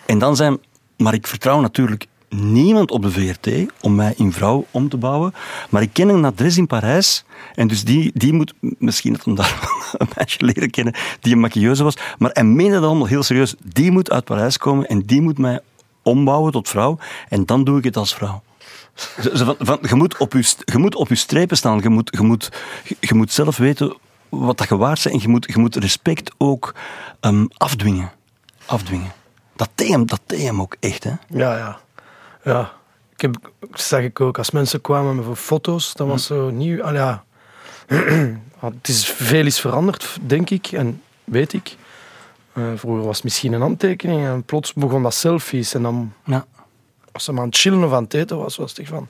En 0.07 0.18
dan 0.18 0.37
zijn, 0.37 0.59
maar 0.96 1.14
ik 1.14 1.26
vertrouw 1.26 1.61
natuurlijk 1.61 2.07
niemand 2.29 2.91
op 2.91 3.03
de 3.03 3.11
VRT 3.11 3.73
om 3.81 3.95
mij 3.95 4.14
in 4.17 4.33
vrouw 4.33 4.67
om 4.71 4.88
te 4.88 4.97
bouwen. 4.97 5.35
Maar 5.71 5.83
ik 5.83 5.93
ken 5.93 6.09
een 6.09 6.25
adres 6.25 6.57
in 6.57 6.67
Parijs. 6.67 7.25
En 7.55 7.69
dus 7.69 7.85
die, 7.85 8.11
die 8.14 8.33
moet, 8.33 8.55
misschien 8.61 9.12
dat 9.12 9.25
hem 9.25 9.35
daar 9.35 9.69
een 9.99 10.09
meisje 10.17 10.45
leren 10.45 10.71
kennen 10.71 10.95
die 11.21 11.33
een 11.33 11.41
maquilleuse 11.41 11.83
was. 11.83 11.97
Maar 12.19 12.31
hij 12.33 12.45
meende 12.45 12.75
dat 12.75 12.85
allemaal 12.85 13.07
heel 13.07 13.23
serieus. 13.23 13.55
Die 13.64 13.91
moet 13.91 14.11
uit 14.11 14.25
Parijs 14.25 14.59
komen 14.59 14.87
en 14.87 15.01
die 15.01 15.21
moet 15.21 15.38
mij 15.38 15.61
ombouwen 16.03 16.53
tot 16.53 16.69
vrouw. 16.69 16.99
En 17.29 17.47
dan 17.47 17.64
doe 17.64 17.79
ik 17.79 17.85
het 17.85 17.97
als 17.97 18.14
vrouw. 18.14 18.43
Van, 18.95 19.57
van, 19.59 19.79
je, 19.83 19.95
moet 19.95 20.17
op 20.17 20.33
je, 20.33 20.55
je 20.64 20.79
moet 20.79 20.95
op 20.95 21.09
je 21.09 21.14
strepen 21.14 21.57
staan. 21.57 21.81
Je 21.83 21.88
moet, 21.88 22.11
je, 22.19 22.23
moet, 22.23 22.53
je, 23.01 23.14
moet 23.14 23.33
zelf 23.33 23.57
weten 23.57 23.97
wat 24.29 24.59
dat 24.59 24.69
je 24.69 24.77
waard. 24.77 25.07
En 25.07 25.21
je 25.21 25.29
moet, 25.29 25.53
je 25.53 25.59
moet 25.59 25.77
respect 25.77 26.31
ook 26.38 26.75
ehm, 27.21 27.47
afdwingen. 27.57 28.12
Afdwingen. 28.67 29.12
Dat 29.57 29.70
deed, 29.74 30.09
dat 30.09 30.20
deed 30.26 30.43
hem 30.43 30.61
ook 30.61 30.76
echt, 30.81 31.05
hè? 31.05 31.12
Ja, 31.29 31.57
ja. 31.57 31.79
Ja. 32.45 32.72
Ik 33.12 33.20
heb, 33.20 33.53
zeg 33.72 34.03
ik 34.05 34.20
ook, 34.20 34.39
als 34.39 34.51
mensen 34.51 34.80
kwamen 34.80 35.16
met 35.16 35.24
voor 35.24 35.36
foto's, 35.36 35.95
dat 35.95 36.07
was 36.07 36.26
zo 36.26 36.51
nieuw. 36.51 36.82
Al 36.82 36.95
ja. 36.95 37.24
het 38.61 38.89
is 38.89 39.07
veel 39.07 39.47
is 39.47 39.61
veranderd, 39.61 40.16
denk 40.22 40.51
ik 40.51 40.66
en 40.66 41.03
weet 41.24 41.53
ik. 41.53 41.76
Eh, 42.53 42.64
vroeger 42.76 43.05
was 43.05 43.14
het 43.16 43.24
misschien 43.24 43.53
een 43.53 43.61
handtekening 43.61 44.26
en 44.26 44.43
plots 44.45 44.72
begon 44.72 45.03
dat 45.03 45.14
selfies. 45.14 45.74
En 45.74 45.82
dan, 45.82 46.12
Ja. 46.24 46.47
als 47.12 47.24
ze 47.24 47.32
maar 47.32 47.43
aan 47.43 47.49
het 47.49 47.57
chillen 47.59 47.84
of 47.84 47.93
aan 47.93 48.03
het 48.03 48.14
eten 48.14 48.39
was, 48.39 48.57
was 48.57 48.70
het 48.70 48.78
echt 48.78 48.89
van, 48.89 49.09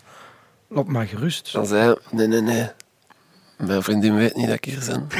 laat 0.69 0.87
maar 0.87 1.07
gerust. 1.07 1.53
Dan 1.53 1.67
zei 1.67 1.83
hij, 1.85 1.97
nee, 2.11 2.27
nee, 2.27 2.41
nee. 2.41 2.67
Mijn 3.59 3.83
vriendin 3.83 4.15
weet 4.15 4.37
niet 4.37 4.47
dat 4.47 4.55
ik 4.55 4.65
hier 4.65 4.85
ben. 4.87 5.07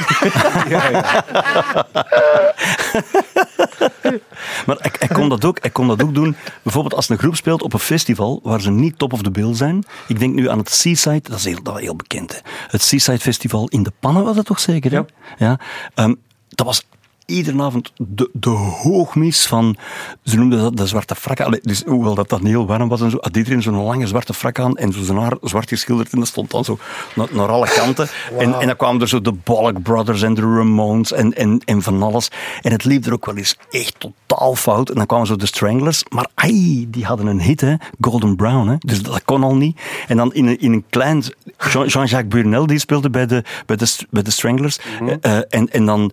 Maar 4.65 4.77
hij, 4.79 4.91
hij, 4.99 5.07
kon 5.07 5.29
dat 5.29 5.45
ook, 5.45 5.57
hij 5.61 5.69
kon 5.69 5.87
dat 5.87 6.03
ook 6.03 6.13
doen. 6.13 6.35
Bijvoorbeeld 6.63 6.93
als 6.93 7.09
een 7.09 7.17
groep 7.17 7.35
speelt 7.35 7.61
op 7.61 7.73
een 7.73 7.79
festival 7.79 8.39
waar 8.43 8.61
ze 8.61 8.71
niet 8.71 8.97
top 8.97 9.13
of 9.13 9.21
the 9.21 9.31
bill 9.31 9.53
zijn. 9.53 9.83
Ik 10.07 10.19
denk 10.19 10.35
nu 10.35 10.49
aan 10.49 10.57
het 10.57 10.69
Seaside, 10.69 11.29
dat 11.29 11.37
is 11.37 11.45
heel, 11.45 11.63
dat 11.63 11.73
was 11.73 11.81
heel 11.81 11.95
bekend. 11.95 12.31
Hè. 12.31 12.39
Het 12.67 12.81
Seaside 12.81 13.19
Festival 13.19 13.67
in 13.67 13.83
de 13.83 13.91
Pannen 13.99 14.23
was 14.23 14.35
dat 14.35 14.45
toch 14.45 14.59
zeker? 14.59 14.91
Hè? 14.91 15.01
Ja. 15.45 15.59
Ehm, 15.93 16.13
dat 16.49 16.65
was 16.65 16.85
iedere 17.29 17.61
avond 17.63 17.91
de, 17.97 18.29
de 18.33 18.49
hoogmis 18.49 19.45
van, 19.47 19.75
ze 20.23 20.37
noemden 20.37 20.59
dat 20.59 20.77
de 20.77 20.87
zwarte 20.87 21.15
frak. 21.15 21.39
Allee, 21.39 21.59
dus 21.63 21.83
hoewel 21.83 22.15
dat 22.15 22.29
dan 22.29 22.45
heel 22.45 22.65
warm 22.65 22.89
was 22.89 23.01
en 23.01 23.09
zo, 23.09 23.17
had 23.21 23.37
iedereen 23.37 23.61
zo'n 23.61 23.83
lange 23.83 24.07
zwarte 24.07 24.33
frak 24.33 24.59
aan 24.59 24.75
en 24.77 24.91
zo 24.93 25.03
zijn 25.03 25.17
haar 25.17 25.37
zwart 25.41 25.69
geschilderd 25.69 26.11
en 26.11 26.19
dat 26.19 26.27
stond 26.27 26.51
dan 26.51 26.65
zo 26.65 26.77
naar, 27.15 27.27
naar 27.31 27.47
alle 27.47 27.67
kanten. 27.75 28.07
En, 28.37 28.59
en 28.59 28.67
dan 28.67 28.75
kwamen 28.75 29.01
er 29.01 29.07
zo 29.07 29.21
de 29.21 29.31
Bollock 29.31 29.81
Brothers 29.81 30.21
en 30.21 30.33
de 30.33 30.41
Ramones 30.41 31.11
en, 31.11 31.33
en, 31.33 31.61
en 31.65 31.81
van 31.81 32.03
alles. 32.03 32.31
En 32.61 32.71
het 32.71 32.83
liep 32.83 33.05
er 33.05 33.13
ook 33.13 33.25
wel 33.25 33.35
eens 33.35 33.55
echt 33.69 33.95
totaal 33.99 34.55
fout. 34.55 34.89
En 34.89 34.95
dan 34.95 35.05
kwamen 35.05 35.27
zo 35.27 35.35
de 35.35 35.45
Stranglers, 35.45 36.03
maar 36.09 36.27
ai, 36.33 36.89
die 36.89 37.05
hadden 37.05 37.27
een 37.27 37.41
hit, 37.41 37.61
hè, 37.61 37.75
Golden 38.01 38.35
Brown, 38.35 38.67
hè, 38.67 38.75
dus 38.79 39.01
dat 39.01 39.23
kon 39.25 39.43
al 39.43 39.55
niet. 39.55 39.79
En 40.07 40.17
dan 40.17 40.33
in 40.33 40.47
een, 40.47 40.59
in 40.59 40.73
een 40.73 40.83
klein, 40.89 41.23
Jean- 41.71 41.87
Jean-Jacques 41.87 42.27
Burnel, 42.27 42.65
die 42.67 42.79
speelde 42.79 43.09
bij 43.09 43.25
de, 43.25 43.43
bij 43.65 43.75
de, 43.75 43.95
bij 44.09 44.21
de 44.23 44.31
Stranglers. 44.31 44.79
Eh, 45.21 45.37
en, 45.49 45.69
en 45.71 45.85
dan 45.85 46.11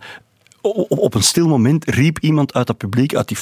op, 0.68 0.98
op 0.98 1.14
een 1.14 1.22
stil 1.22 1.48
moment 1.48 1.84
riep 1.84 2.18
iemand 2.18 2.54
uit 2.54 2.66
dat 2.66 2.76
publiek, 2.76 3.14
uit 3.14 3.28
die 3.28 3.38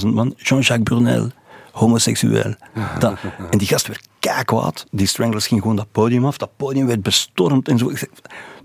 50.000 0.00 0.06
man, 0.06 0.34
Jean-Jacques 0.36 0.82
Brunel, 0.82 1.30
homoseksueel. 1.72 2.54
Dat, 2.98 3.18
en 3.50 3.58
die 3.58 3.68
gast 3.68 3.86
werd 3.86 4.08
kwaad. 4.44 4.86
Die 4.90 5.06
Stranglers 5.06 5.46
ging 5.46 5.60
gewoon 5.60 5.76
dat 5.76 5.92
podium 5.92 6.26
af. 6.26 6.36
Dat 6.36 6.50
podium 6.56 6.86
werd 6.86 7.02
bestormd 7.02 7.68
en 7.68 7.78
zo. 7.78 7.90
Ik 7.90 8.10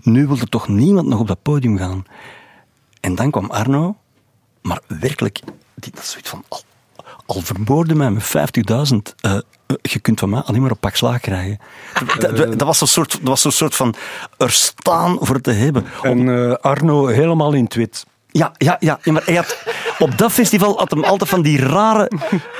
nu 0.02 0.26
wil 0.26 0.38
er 0.38 0.48
toch 0.48 0.68
niemand 0.68 1.06
nog 1.06 1.20
op 1.20 1.26
dat 1.26 1.42
podium 1.42 1.76
gaan. 1.78 2.04
En 3.00 3.14
dan 3.14 3.30
kwam 3.30 3.50
Arno, 3.50 3.96
maar 4.62 4.80
werkelijk, 4.86 5.40
die, 5.74 5.92
dat 5.92 6.02
is 6.02 6.10
zoiets 6.10 6.28
van, 6.28 6.44
al, 6.48 6.60
al 7.26 7.40
vermoorde 7.40 7.94
mij 7.94 8.10
met 8.10 8.34
50.000, 8.92 8.96
eh, 9.20 9.38
je 9.82 9.98
kunt 9.98 10.18
van 10.20 10.30
mij 10.30 10.40
alleen 10.40 10.62
maar 10.62 10.70
op 10.70 10.80
pak 10.80 10.94
slaag 10.96 11.20
krijgen. 11.20 11.58
Dat, 12.18 12.36
dat- 12.36 12.58
dat 12.58 12.62
was 12.66 12.78
zo'n 12.78 12.88
soort, 12.88 13.10
dat 13.10 13.20
was 13.28 13.40
zo'n 13.40 13.50
soort 13.52 13.74
van 13.74 13.94
er 14.38 14.50
staan 14.50 15.16
voor 15.20 15.40
te 15.40 15.50
hebben. 15.52 15.84
En 16.02 16.28
eh, 16.48 16.54
Arno 16.60 17.06
helemaal 17.06 17.52
in 17.52 17.64
het 17.64 17.74
wit. 17.74 18.04
Ja, 18.34 18.52
ja, 18.58 18.76
ja, 18.80 18.98
maar 19.04 19.22
hij 19.24 19.34
had, 19.34 19.64
op 19.98 20.18
dat 20.18 20.32
festival 20.32 20.78
had 20.78 20.90
hem 20.90 21.04
altijd 21.04 21.30
van 21.30 21.42
die 21.42 21.58
rare, 21.60 22.10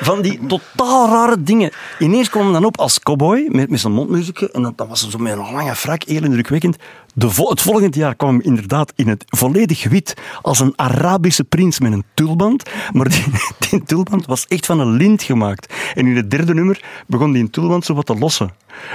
van 0.01 0.23
die 0.23 0.47
totaal 0.47 1.09
rare 1.09 1.43
dingen. 1.43 1.71
Ineens 1.99 2.29
kwam 2.31 2.43
hij 2.43 2.53
dan 2.53 2.65
op 2.65 2.79
als 2.79 3.01
cowboy 3.01 3.47
met, 3.49 3.71
met 3.71 3.81
zijn 3.81 3.93
mondmuziekje 3.93 4.51
en 4.51 4.63
dan, 4.63 4.73
dan 4.77 4.89
was 4.89 5.11
zo 5.11 5.19
met 5.19 5.33
een 5.33 5.39
lange 5.53 5.75
frak, 5.75 6.03
heel 6.03 6.23
indrukwekkend. 6.25 6.77
De 7.15 7.31
het 7.37 7.61
volgende 7.61 7.99
jaar 7.99 8.15
kwam 8.15 8.37
hij 8.37 8.45
inderdaad 8.45 8.93
in 8.97 9.09
het 9.09 9.25
volledig 9.27 9.89
wit 9.89 10.15
als 10.43 10.61
een 10.61 10.73
Arabische 10.77 11.45
prins 11.45 11.81
met 11.81 11.93
een 11.93 12.05
tulband. 12.15 12.71
Maar 12.93 13.09
die, 13.09 13.25
die 13.71 13.83
tulband 13.83 14.27
was 14.27 14.47
echt 14.47 14.67
van 14.67 14.81
een 14.81 14.93
lint 14.93 15.23
gemaakt. 15.23 15.75
En 15.95 16.07
in 16.07 16.17
het 16.17 16.31
derde 16.31 16.55
nummer 16.55 16.85
begon 17.07 17.33
die 17.33 17.51
tulband 17.51 17.85
zo 17.85 17.95
wat 17.95 18.07
te 18.07 18.15
lossen. 18.15 18.51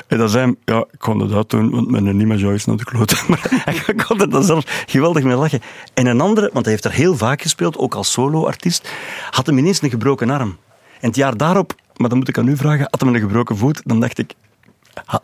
En 0.07 0.17
dan 0.17 0.29
zei 0.29 0.45
hij, 0.45 0.75
ja, 0.75 0.85
ik 0.91 0.99
kon 0.99 1.19
dat 1.19 1.31
uitdoen, 1.31 1.69
want 1.69 1.89
mijn 1.89 2.17
Nima 2.17 2.33
is 2.33 2.65
naar 2.65 2.77
de 2.77 2.83
klote. 2.83 3.15
Maar 3.27 3.63
hij 3.65 3.95
kon 3.95 4.21
er 4.21 4.29
dan 4.29 4.43
zelf 4.43 4.83
geweldig 4.87 5.23
mee 5.23 5.35
lachen. 5.35 5.61
En 5.93 6.05
een 6.05 6.21
andere, 6.21 6.49
want 6.53 6.65
hij 6.65 6.73
heeft 6.73 6.85
er 6.85 6.91
heel 6.91 7.17
vaak 7.17 7.41
gespeeld, 7.41 7.77
ook 7.77 7.95
als 7.95 8.11
solo-artiest, 8.11 8.91
had 9.31 9.45
hem 9.45 9.57
ineens 9.57 9.81
een 9.81 9.89
gebroken 9.89 10.29
arm. 10.29 10.57
En 10.99 11.07
het 11.07 11.15
jaar 11.15 11.37
daarop, 11.37 11.75
maar 11.95 12.09
dan 12.09 12.17
moet 12.17 12.27
ik 12.27 12.37
aan 12.37 12.47
u 12.47 12.57
vragen, 12.57 12.87
had 12.89 12.99
hem 12.99 13.15
een 13.15 13.21
gebroken 13.21 13.57
voet. 13.57 13.81
Dan 13.85 13.99
dacht 13.99 14.17
ik, 14.17 14.33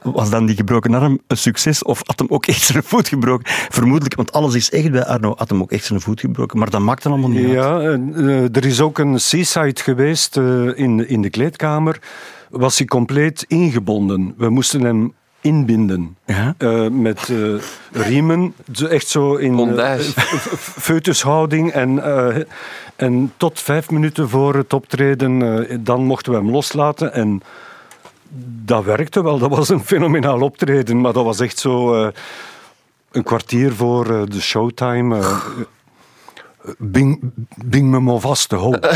was 0.01 0.29
dan 0.29 0.45
die 0.45 0.55
gebroken 0.55 0.93
arm 0.93 1.19
een 1.27 1.37
succes 1.37 1.83
of 1.83 2.01
had 2.05 2.19
hem 2.19 2.27
ook 2.29 2.45
echt 2.45 2.61
zijn 2.61 2.83
voet 2.83 3.07
gebroken? 3.07 3.45
Vermoedelijk, 3.69 4.15
want 4.15 4.31
alles 4.31 4.55
is 4.55 4.71
echt 4.71 4.91
bij 4.91 5.05
Arno, 5.05 5.33
had 5.37 5.49
hem 5.49 5.61
ook 5.61 5.71
echt 5.71 5.85
zijn 5.85 6.01
voet 6.01 6.19
gebroken. 6.19 6.59
Maar 6.59 6.69
dat 6.69 6.81
maakte 6.81 7.09
allemaal 7.09 7.29
niet 7.29 7.45
uit. 7.45 7.53
Ja, 7.53 7.79
en, 7.79 8.13
eh, 8.15 8.55
er 8.55 8.65
is 8.65 8.81
ook 8.81 8.97
een 8.97 9.19
seaside 9.19 9.81
geweest 9.81 10.37
eh, 10.37 10.77
in, 10.77 11.07
in 11.09 11.21
de 11.21 11.29
kleedkamer. 11.29 11.99
Was 12.49 12.77
hij 12.77 12.87
compleet 12.87 13.45
ingebonden. 13.47 14.33
We 14.37 14.49
moesten 14.49 14.81
hem 14.81 15.13
inbinden. 15.41 16.17
Ja? 16.25 16.55
Eh, 16.57 16.87
met 16.87 17.29
eh, 17.29 17.37
riemen. 17.91 18.53
Zo 18.71 18.85
Echt 18.85 19.07
zo 19.07 19.35
in 19.35 19.51
eh, 19.51 19.55
Bondage. 19.57 20.03
f- 20.11 20.47
f- 20.57 20.75
foetushouding. 20.79 21.71
En, 21.71 22.03
eh, 22.03 22.43
en 22.95 23.31
tot 23.37 23.59
vijf 23.59 23.89
minuten 23.89 24.29
voor 24.29 24.55
het 24.55 24.73
optreden, 24.73 25.67
eh, 25.69 25.77
dan 25.79 26.03
mochten 26.05 26.31
we 26.31 26.37
hem 26.37 26.49
loslaten. 26.49 27.13
En 27.13 27.41
dat 28.65 28.83
werkte 28.83 29.23
wel. 29.23 29.37
Dat 29.39 29.49
was 29.49 29.69
een 29.69 29.83
fenomenaal 29.85 30.41
optreden. 30.41 31.01
Maar 31.01 31.13
dat 31.13 31.23
was 31.25 31.39
echt 31.39 31.59
zo... 31.59 32.03
eh, 32.03 32.11
een 33.11 33.23
kwartier 33.23 33.73
voor 33.73 34.05
eh, 34.15 34.21
de 34.25 34.41
showtime. 34.41 35.17
eh, 35.19 35.37
Bing, 36.77 37.19
bing 37.65 37.89
me 37.89 37.99
maar 37.99 38.19
vast, 38.19 38.49
de 38.49 38.55
hoop. 38.55 38.79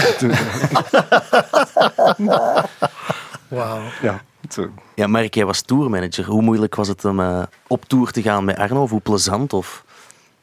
Wauw. 3.47 3.81
ja, 4.01 4.21
zo. 4.49 4.69
Ja, 4.95 5.07
Mark, 5.07 5.33
jij 5.33 5.45
was 5.45 5.61
tourmanager. 5.61 6.25
Hoe 6.25 6.41
moeilijk 6.41 6.75
was 6.75 6.87
het 6.87 7.05
om 7.05 7.19
eh, 7.19 7.41
op 7.67 7.85
tour 7.85 8.11
te 8.11 8.21
gaan 8.21 8.45
met 8.45 8.57
Arno? 8.57 8.81
Of 8.81 8.89
hoe 8.89 8.99
plezant? 9.01 9.53
Of... 9.53 9.83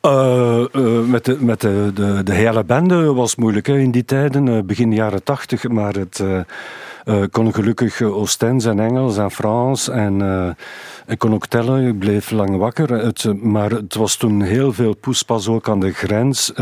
Eh, 0.00 0.60
eh, 0.74 1.04
met 1.06 1.24
de, 1.24 1.36
met 1.40 1.60
de, 1.60 1.90
de, 1.94 2.22
de 2.22 2.34
hele 2.34 2.64
bende 2.64 3.12
was 3.12 3.36
moeilijk 3.36 3.66
hè, 3.66 3.78
in 3.78 3.90
die 3.90 4.04
tijden, 4.04 4.48
eh, 4.48 4.62
begin 4.62 4.92
jaren 4.92 5.22
tachtig. 5.22 5.68
Maar 5.68 5.92
het 5.94 6.24
eh, 7.04 7.22
eh, 7.22 7.28
kon 7.30 7.54
gelukkig 7.54 8.00
eh, 8.00 8.16
Oostense 8.16 8.70
en 8.70 8.80
Engels 8.80 9.16
en 9.16 9.30
Frans. 9.30 9.88
En 9.88 10.22
eh, 10.22 10.48
ik 11.06 11.18
kon 11.18 11.34
ook 11.34 11.46
tellen, 11.46 11.86
ik 11.86 11.98
bleef 11.98 12.30
lang 12.30 12.56
wakker. 12.56 12.90
Het, 12.90 13.42
maar 13.42 13.70
het 13.70 13.94
was 13.94 14.16
toen 14.16 14.42
heel 14.42 14.72
veel 14.72 14.94
poespas 14.96 15.48
ook 15.48 15.68
aan 15.68 15.80
de 15.80 15.92
grens. 15.92 16.52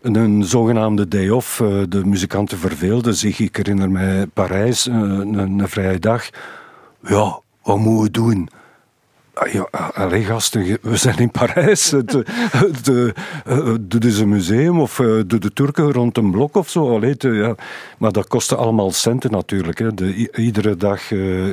een, 0.00 0.44
zogenaamde 0.44 1.08
day 1.08 1.28
off. 1.28 1.60
eh, 1.60 1.82
de 1.88 2.04
muzikanten 2.04 2.58
verveelden 2.58 3.14
zich. 3.14 3.38
Ik 3.38 3.56
herinner 3.56 3.90
mij 3.90 4.26
Parijs, 4.26 4.86
een, 4.86 5.34
een 5.38 5.68
vrije 5.68 5.98
dag. 5.98 6.28
Ja, 7.00 7.40
wat 7.62 7.78
moeten 7.78 8.02
we 8.02 8.10
doen? 8.10 8.48
Ah, 9.38 9.52
Ja, 9.52 9.68
allee 9.94 10.22
gasten, 10.24 10.78
we 10.82 10.96
zijn 10.96 11.18
in 11.18 11.30
Parijs. 11.30 11.90
Het, 12.00 12.14
eh, 12.14 12.20
het, 12.50 12.88
eh, 13.44 13.74
Doe 13.80 14.20
een 14.20 14.28
museum 14.28 14.80
of 14.80 15.00
eh, 15.00 15.06
doe 15.26 15.38
de 15.38 15.52
Turken 15.52 15.92
rond 15.92 16.16
een 16.16 16.30
blok 16.30 16.54
of 16.56 16.68
zo. 16.68 16.94
Allee, 16.94 17.16
te- 17.16 17.28
ja. 17.28 17.54
Maar 17.98 18.12
dat 18.12 18.28
kostte 18.28 18.56
allemaal 18.56 18.90
centen 18.90 19.30
natuurlijk. 19.30 19.78
Hè. 19.78 19.94
De, 19.94 20.30
iedere 20.32 20.76
dag 20.76 21.06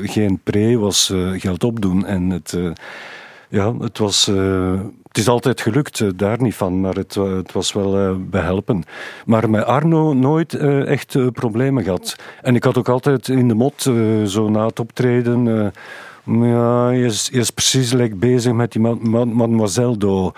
geen 0.03 0.39
pre 0.43 0.77
was 0.77 1.13
geld 1.37 1.63
opdoen. 1.63 2.05
En 2.05 2.29
het, 2.29 2.57
ja, 3.49 3.77
het, 3.77 3.97
was, 3.97 4.25
het 5.07 5.17
is 5.17 5.27
altijd 5.27 5.61
gelukt, 5.61 6.17
daar 6.19 6.41
niet 6.41 6.55
van. 6.55 6.81
Maar 6.81 6.95
het, 6.95 7.15
het 7.15 7.51
was 7.51 7.73
wel 7.73 7.97
eh, 7.97 8.15
behelpen. 8.17 8.83
Maar 9.25 9.49
met 9.49 9.65
Arno 9.65 10.13
nooit 10.13 10.53
echt 10.85 11.33
problemen 11.33 11.83
gehad. 11.83 12.15
En 12.41 12.55
ik 12.55 12.63
had 12.63 12.77
ook 12.77 12.89
altijd 12.89 13.27
in 13.27 13.47
de 13.47 13.53
mot, 13.55 13.81
zo 14.25 14.49
na 14.49 14.65
het 14.65 14.79
optreden... 14.79 15.71
ja, 16.23 16.89
je 16.89 17.05
is, 17.05 17.29
je 17.31 17.39
is 17.39 17.49
precies 17.49 17.91
like 17.91 18.15
bezig 18.15 18.53
met 18.53 18.71
die 18.71 18.81
ma- 18.81 18.97
ma- 18.99 19.25
mademoiselle 19.25 19.97
Do. 19.97 20.31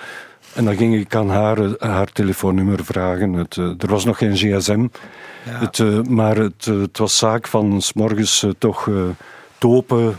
En 0.54 0.66
dan 0.66 0.76
ging 0.76 0.96
ik 0.96 1.16
aan 1.16 1.30
haar, 1.30 1.58
eh, 1.58 1.90
haar 1.90 2.12
telefoonnummer 2.12 2.86
vragen. 2.86 3.34
Het, 3.34 3.58
eh, 3.58 3.66
er 3.78 3.88
was 3.88 4.06
nog 4.06 4.18
geen 4.18 4.36
gsm. 4.36 4.88
Het, 5.50 5.80
eh, 5.80 6.02
maar 6.02 6.36
het, 6.36 6.66
het 6.66 6.98
was 6.98 7.18
zaak 7.18 7.48
van 7.48 7.82
s 7.82 7.94
morgens 7.94 8.46
toch 8.58 8.88
eh 8.88 9.04
topen 9.58 10.18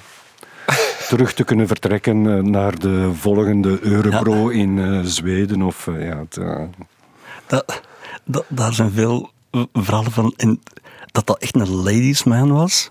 terug 1.08 1.34
te 1.34 1.44
kunnen 1.44 1.66
vertrekken 1.66 2.50
naar 2.50 2.78
de 2.78 3.10
volgende 3.14 3.78
Europro 3.82 4.48
in 4.48 5.02
Zweden. 5.04 5.62
Of, 5.62 5.86
ja, 5.98 6.18
het, 6.18 6.38
Dat, 7.46 7.82
dat, 8.24 8.44
daar 8.48 8.72
zijn 8.72 8.90
veel 8.90 9.30
verhalen 9.72 10.12
van. 10.12 10.34
Dat 11.12 11.26
dat 11.26 11.38
echt 11.38 11.54
een 11.54 11.70
ladies 11.70 12.24
man 12.24 12.52
was, 12.52 12.90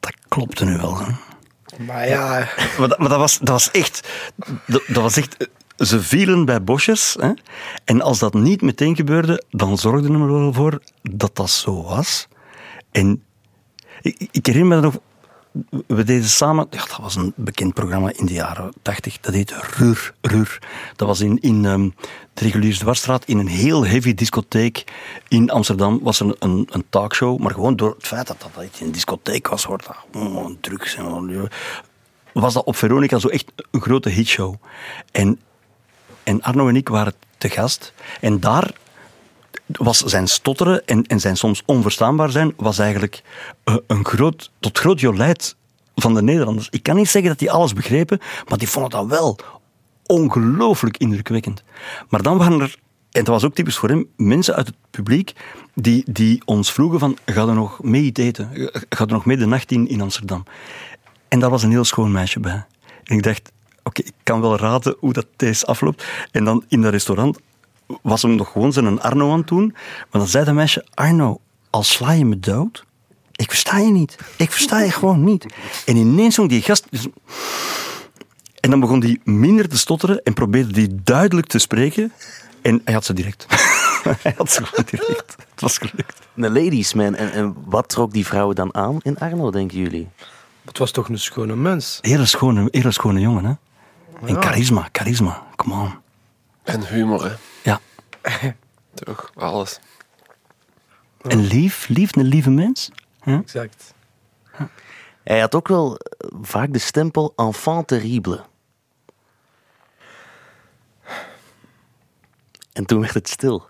dat 0.00 0.14
klopte 0.28 0.64
nu 0.64 0.76
wel. 0.76 0.98
Hè. 0.98 1.12
Maar 1.84 2.08
ja, 2.08 2.48
Maar, 2.78 2.88
dat, 2.88 2.98
maar 2.98 3.08
dat, 3.08 3.18
was, 3.18 3.38
dat 3.38 3.48
was 3.48 3.70
echt... 3.70 4.08
Dat, 4.66 4.82
dat 4.86 5.02
was 5.02 5.16
echt... 5.16 5.48
Ze 5.76 6.02
vielen 6.02 6.44
bij 6.44 6.62
bosjes. 6.62 7.16
Hè? 7.20 7.32
En 7.84 8.02
als 8.02 8.18
dat 8.18 8.34
niet 8.34 8.62
meteen 8.62 8.96
gebeurde, 8.96 9.44
dan 9.50 9.78
zorgde 9.78 10.12
hem 10.12 10.22
er 10.22 10.32
wel 10.32 10.52
voor 10.52 10.82
dat 11.02 11.36
dat 11.36 11.50
zo 11.50 11.82
was. 11.82 12.28
En 12.90 13.22
ik, 14.00 14.28
ik 14.30 14.46
herinner 14.46 14.76
me 14.76 14.82
nog... 14.82 14.94
We 15.86 16.04
deden 16.04 16.28
samen... 16.28 16.66
Dat 16.70 16.98
was 17.00 17.16
een 17.16 17.32
bekend 17.36 17.74
programma 17.74 18.12
in 18.14 18.26
de 18.26 18.32
jaren 18.32 18.72
tachtig. 18.82 19.20
Dat 19.20 19.34
heette 19.34 19.60
Ruur. 19.76 20.14
Ruur. 20.20 20.58
Dat 20.96 21.08
was 21.08 21.20
in, 21.20 21.38
in 21.40 21.64
ehm, 21.64 21.88
de 22.34 23.20
in 23.24 23.38
een 23.38 23.48
heel 23.48 23.86
heavy 23.86 24.14
discotheek 24.14 24.84
in 25.28 25.50
Amsterdam. 25.50 25.98
Was 26.02 26.20
een, 26.20 26.36
een, 26.38 26.68
een 26.70 26.84
talkshow, 26.88 27.38
maar 27.38 27.52
gewoon 27.52 27.76
door 27.76 27.94
het 27.94 28.06
feit 28.06 28.26
dat 28.26 28.40
dat 28.40 28.64
in 28.78 28.86
een 28.86 28.92
discotheek 28.92 29.48
was, 29.48 29.64
wordt 29.64 29.86
dat 29.86 30.56
drugs 30.60 30.94
en 30.94 31.04
was 32.32 32.54
dat 32.54 32.64
op 32.64 32.76
Veronica 32.76 33.18
zo 33.18 33.28
echt 33.28 33.52
een 33.70 33.80
grote 33.80 34.08
hitshow. 34.08 34.54
En, 35.12 35.40
en 36.22 36.42
Arno 36.42 36.68
en 36.68 36.76
ik 36.76 36.88
waren 36.88 37.14
te 37.38 37.48
gast. 37.48 37.92
En 38.20 38.40
daar 38.40 38.70
was 39.72 39.98
zijn 39.98 40.28
stotteren 40.28 40.86
en, 40.86 41.06
en 41.06 41.20
zijn 41.20 41.36
soms 41.36 41.62
onverstaanbaar 41.66 42.30
zijn, 42.30 42.52
was 42.56 42.78
eigenlijk 42.78 43.22
eh, 43.64 43.76
een 43.86 44.04
groot, 44.04 44.50
tot 44.60 44.78
groot 44.78 45.00
jolijt 45.00 45.56
van 45.94 46.14
de 46.14 46.22
Nederlanders. 46.22 46.68
Ik 46.70 46.82
kan 46.82 46.96
niet 46.96 47.08
zeggen 47.08 47.30
dat 47.30 47.38
die 47.38 47.50
alles 47.50 47.72
begrepen, 47.72 48.20
maar 48.48 48.58
die 48.58 48.68
vonden 48.68 48.90
dat 48.90 49.06
wel 49.06 49.38
ongelooflijk 50.06 50.96
indrukwekkend. 50.96 51.62
Maar 52.08 52.22
dan 52.22 52.38
waren 52.38 52.60
er, 52.60 52.76
en 53.10 53.24
dat 53.24 53.34
was 53.34 53.44
ook 53.44 53.54
typisch 53.54 53.76
voor 53.76 53.88
hem, 53.88 54.08
mensen 54.16 54.54
uit 54.54 54.66
het 54.66 54.76
publiek 54.90 55.32
die, 55.74 56.04
die 56.12 56.42
ons 56.44 56.72
vroegen 56.72 56.98
van, 56.98 57.16
ga 57.26 57.46
er 57.46 57.54
nog 57.54 57.82
mee 57.82 58.12
eten? 58.12 58.70
Ga 58.88 59.04
er 59.04 59.12
nog 59.12 59.24
mee 59.24 59.36
de 59.36 59.46
nacht 59.46 59.70
in 59.70 59.88
in 59.88 60.00
Amsterdam? 60.00 60.44
En 61.28 61.40
daar 61.40 61.50
was 61.50 61.62
een 61.62 61.70
heel 61.70 61.84
schoon 61.84 62.12
meisje 62.12 62.40
bij. 62.40 62.64
En 63.04 63.16
ik 63.16 63.22
dacht, 63.22 63.52
oké, 63.82 64.02
ik 64.02 64.12
kan 64.22 64.40
wel 64.40 64.56
raden 64.56 64.96
hoe 64.98 65.12
dat 65.12 65.26
deze 65.36 65.66
afloopt. 65.66 66.04
En 66.30 66.44
dan 66.44 66.64
in 66.68 66.82
dat 66.82 66.92
restaurant 66.92 67.38
was 68.02 68.22
hem 68.22 68.34
nog 68.34 68.52
gewoon 68.52 68.72
zijn 68.72 69.00
Arno 69.00 69.32
aan 69.32 69.38
het 69.38 69.48
doen. 69.48 69.66
Maar 70.10 70.20
dan 70.20 70.26
zei 70.26 70.44
dat 70.44 70.54
meisje, 70.54 70.86
Arno, 70.94 71.40
al 71.70 71.82
sla 71.82 72.12
je 72.12 72.24
me 72.24 72.38
dood, 72.40 72.84
ik 73.36 73.48
versta 73.50 73.78
je 73.78 73.90
niet. 73.90 74.18
Ik 74.36 74.50
versta 74.52 74.80
je 74.80 74.90
gewoon 74.90 75.24
niet. 75.24 75.46
En 75.86 75.96
ineens 75.96 76.34
zong 76.34 76.48
die 76.48 76.62
gast... 76.62 76.86
En 78.60 78.70
dan 78.70 78.80
begon 78.80 79.02
hij 79.02 79.20
minder 79.24 79.68
te 79.68 79.78
stotteren 79.78 80.22
en 80.22 80.32
probeerde 80.34 80.80
hij 80.80 80.88
duidelijk 81.04 81.46
te 81.46 81.58
spreken. 81.58 82.12
En 82.62 82.80
hij 82.84 82.94
had 82.94 83.04
ze 83.04 83.12
direct. 83.12 83.46
hij 84.22 84.34
had 84.36 84.50
ze 84.50 84.64
gewoon 84.64 84.84
direct. 84.90 85.36
Het 85.50 85.60
was 85.60 85.78
gelukt. 85.78 86.20
Een 86.36 86.52
ladies 86.52 86.94
man. 86.94 87.14
En, 87.14 87.32
en 87.32 87.54
wat 87.64 87.88
trok 87.88 88.12
die 88.12 88.26
vrouwen 88.26 88.54
dan 88.56 88.74
aan 88.74 88.98
in 89.02 89.18
Arno, 89.18 89.50
denken 89.50 89.78
jullie? 89.78 90.08
Het 90.64 90.78
was 90.78 90.90
toch 90.90 91.08
een 91.08 91.18
schone 91.18 91.56
mens. 91.56 91.98
Hele 92.00 92.26
schone, 92.26 92.68
hele 92.70 92.90
schone 92.90 93.20
jongen, 93.20 93.44
hè? 93.44 93.52
En 94.26 94.34
Ja. 94.34 94.40
charisma, 94.40 94.88
charisma. 94.92 95.42
Come 95.56 95.74
on. 95.74 95.92
En 96.62 96.86
humor, 96.86 97.24
hè. 97.24 97.32
Toch, 98.94 99.30
alles. 99.34 99.78
En 101.22 101.38
lief, 101.40 101.88
lief, 101.88 102.16
een 102.16 102.24
lieve 102.26 102.50
mens. 102.50 102.90
Ja? 103.24 103.38
Exact. 103.38 103.94
Hij 105.22 105.40
had 105.40 105.54
ook 105.54 105.68
wel 105.68 105.96
eh, 105.96 106.30
vaak 106.42 106.72
de 106.72 106.78
stempel 106.78 107.32
enfant 107.36 107.86
terrible. 107.88 108.40
En 112.72 112.86
toen 112.86 113.00
werd 113.00 113.14
het 113.14 113.28
stil. 113.28 113.68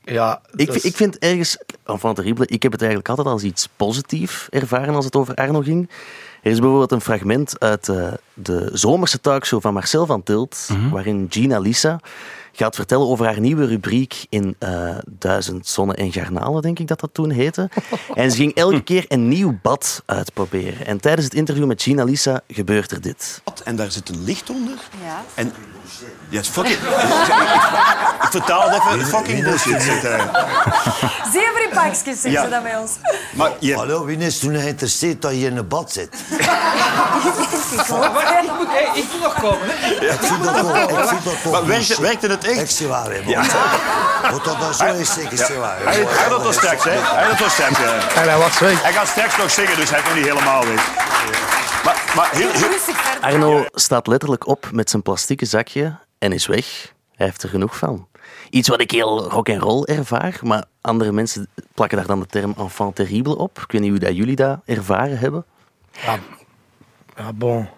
Ja, 0.00 0.42
Ik, 0.54 0.68
is- 0.72 0.84
ik 0.84 0.96
vind 0.96 1.18
ergens, 1.18 1.58
enfant 1.84 2.16
terrible, 2.16 2.46
ik 2.46 2.62
heb 2.62 2.72
het 2.72 2.80
eigenlijk 2.80 3.10
altijd 3.10 3.28
als 3.28 3.42
iets 3.42 3.68
positiefs 3.76 4.48
ervaren 4.48 4.94
als 4.94 5.04
het 5.04 5.16
over 5.16 5.34
Arno 5.34 5.60
ging. 5.60 5.90
Er 6.42 6.50
is 6.50 6.58
bijvoorbeeld 6.58 6.92
een 6.92 7.00
fragment 7.00 7.60
uit 7.60 7.88
eh, 7.88 8.12
de 8.34 8.70
zomerse 8.72 9.20
talkshow 9.20 9.60
van 9.60 9.72
Marcel 9.72 10.06
van 10.06 10.22
Tilt, 10.22 10.68
waarin 10.90 11.26
Gina 11.30 11.58
Lisa 11.58 12.00
gaat 12.58 12.74
vertellen 12.74 13.06
over 13.06 13.26
haar 13.26 13.40
nieuwe 13.40 13.66
rubriek 13.66 14.26
in 14.28 14.56
eh, 14.58 14.96
Duizend 15.06 15.66
Zonnen 15.66 15.96
en 15.96 16.12
Garnalen, 16.12 16.62
denk 16.62 16.78
ik 16.78 16.86
dat 16.86 17.00
dat 17.00 17.10
toen 17.12 17.30
heette. 17.30 17.68
En 18.14 18.30
ze 18.30 18.36
ging 18.36 18.54
elke 18.54 18.82
keer 18.82 19.04
een 19.08 19.28
nieuw 19.28 19.58
bad 19.62 20.02
uitproberen. 20.06 20.86
En 20.86 21.00
tijdens 21.00 21.24
het 21.24 21.34
interview 21.34 21.66
met 21.66 21.82
Gina 21.82 22.04
Lisa 22.04 22.40
gebeurt 22.48 22.90
er 22.90 23.00
dit. 23.00 23.42
En 23.64 23.76
daar 23.76 23.90
zit 23.90 24.08
een 24.08 24.24
licht 24.24 24.50
onder. 24.50 24.74
Ja. 25.04 25.24
En... 25.34 25.52
Yes, 26.28 26.48
fucking... 26.48 26.76
ik 28.22 28.30
vertaal 28.30 28.70
het 28.70 28.82
even. 28.82 29.06
Fucking 29.06 29.44
bullshit 29.44 29.82
zit 29.82 30.02
daar. 30.02 30.46
Zeven 31.32 31.68
pakjes 31.74 32.04
zeggen 32.04 32.30
Ja. 32.30 32.44
ze 32.44 32.50
dat 32.50 32.62
bij 32.62 32.76
ons. 32.78 32.92
Maar 33.34 33.50
je... 33.58 33.74
Hallo, 33.74 34.04
wie 34.04 34.16
is 34.16 34.38
toen 34.38 34.54
geïnteresseerd 34.54 35.22
dat 35.22 35.32
je 35.32 35.46
in 35.46 35.56
een 35.56 35.68
bad 35.68 35.92
zit? 35.92 36.08
Ik 37.78 38.52
moet, 38.58 38.68
ik 38.94 39.04
moet 39.12 39.22
nog 39.22 39.40
komen. 39.40 39.66
Ik 39.68 40.08
dat 40.08 40.26
vind 40.26 40.44
dat 41.24 41.42
toch 41.42 41.52
Maar 41.52 41.66
werkte, 41.66 42.00
werkte 42.02 42.26
het 42.26 42.44
echt? 42.48 42.60
Ik 42.60 42.70
zie 42.70 42.86
waar, 42.86 43.10
hè, 43.10 43.22
man. 43.22 43.30
Ja. 43.30 43.42
Wat 44.32 44.44
dat 44.44 44.58
nou 44.58 44.72
zo 44.72 44.94
is, 44.94 45.12
zeker 45.12 45.38
zie 45.38 45.56
waar. 45.56 45.82
Hij, 45.82 46.04
hij 46.06 46.28
doet 46.28 46.42
dat 46.42 46.54
straks, 46.54 46.84
hè? 46.84 46.90
Hij 46.90 47.28
doet 47.28 47.38
dat 47.38 47.50
straks, 47.50 47.78
ja. 47.78 48.20
En 48.22 48.28
hij 48.28 48.38
was 48.38 48.58
weg. 48.58 48.82
Hij 48.82 48.92
gaat 48.92 49.08
straks 49.08 49.36
nog 49.36 49.50
zingen, 49.50 49.76
dus 49.76 49.90
hij 49.90 50.00
nog 50.02 50.14
niet 50.14 50.24
helemaal 50.24 50.66
weg. 50.66 50.90
Maar, 51.84 52.12
maar 52.16 52.30
heel, 52.30 52.50
heel, 52.50 52.68
Arno 53.20 53.64
staat 53.72 54.06
letterlijk 54.06 54.46
op 54.46 54.68
met 54.72 54.90
zijn 54.90 55.02
plastieke 55.02 55.44
zakje 55.44 55.96
en 56.18 56.32
is 56.32 56.46
weg. 56.46 56.92
Hij 57.14 57.26
heeft 57.26 57.42
er 57.42 57.48
genoeg 57.48 57.76
van. 57.76 58.08
Iets 58.50 58.68
wat 58.68 58.80
ik 58.80 58.90
heel 58.90 59.28
rock 59.28 59.48
and 59.48 59.62
roll 59.62 59.82
ervaar, 59.82 60.38
maar 60.42 60.64
andere 60.80 61.12
mensen 61.12 61.48
plakken 61.74 61.98
daar 61.98 62.06
dan 62.06 62.20
de 62.20 62.26
term 62.26 62.54
enfant 62.58 62.94
terrible 62.94 63.36
op. 63.36 63.58
Ik 63.58 63.72
weet 63.72 63.80
niet 63.80 63.90
hoe 63.90 63.98
dat 63.98 64.16
jullie 64.16 64.36
dat 64.36 64.58
ervaren 64.64 65.18
hebben. 65.18 65.44
Ja, 65.90 66.18
ja, 67.16 67.32
bon. 67.32 67.68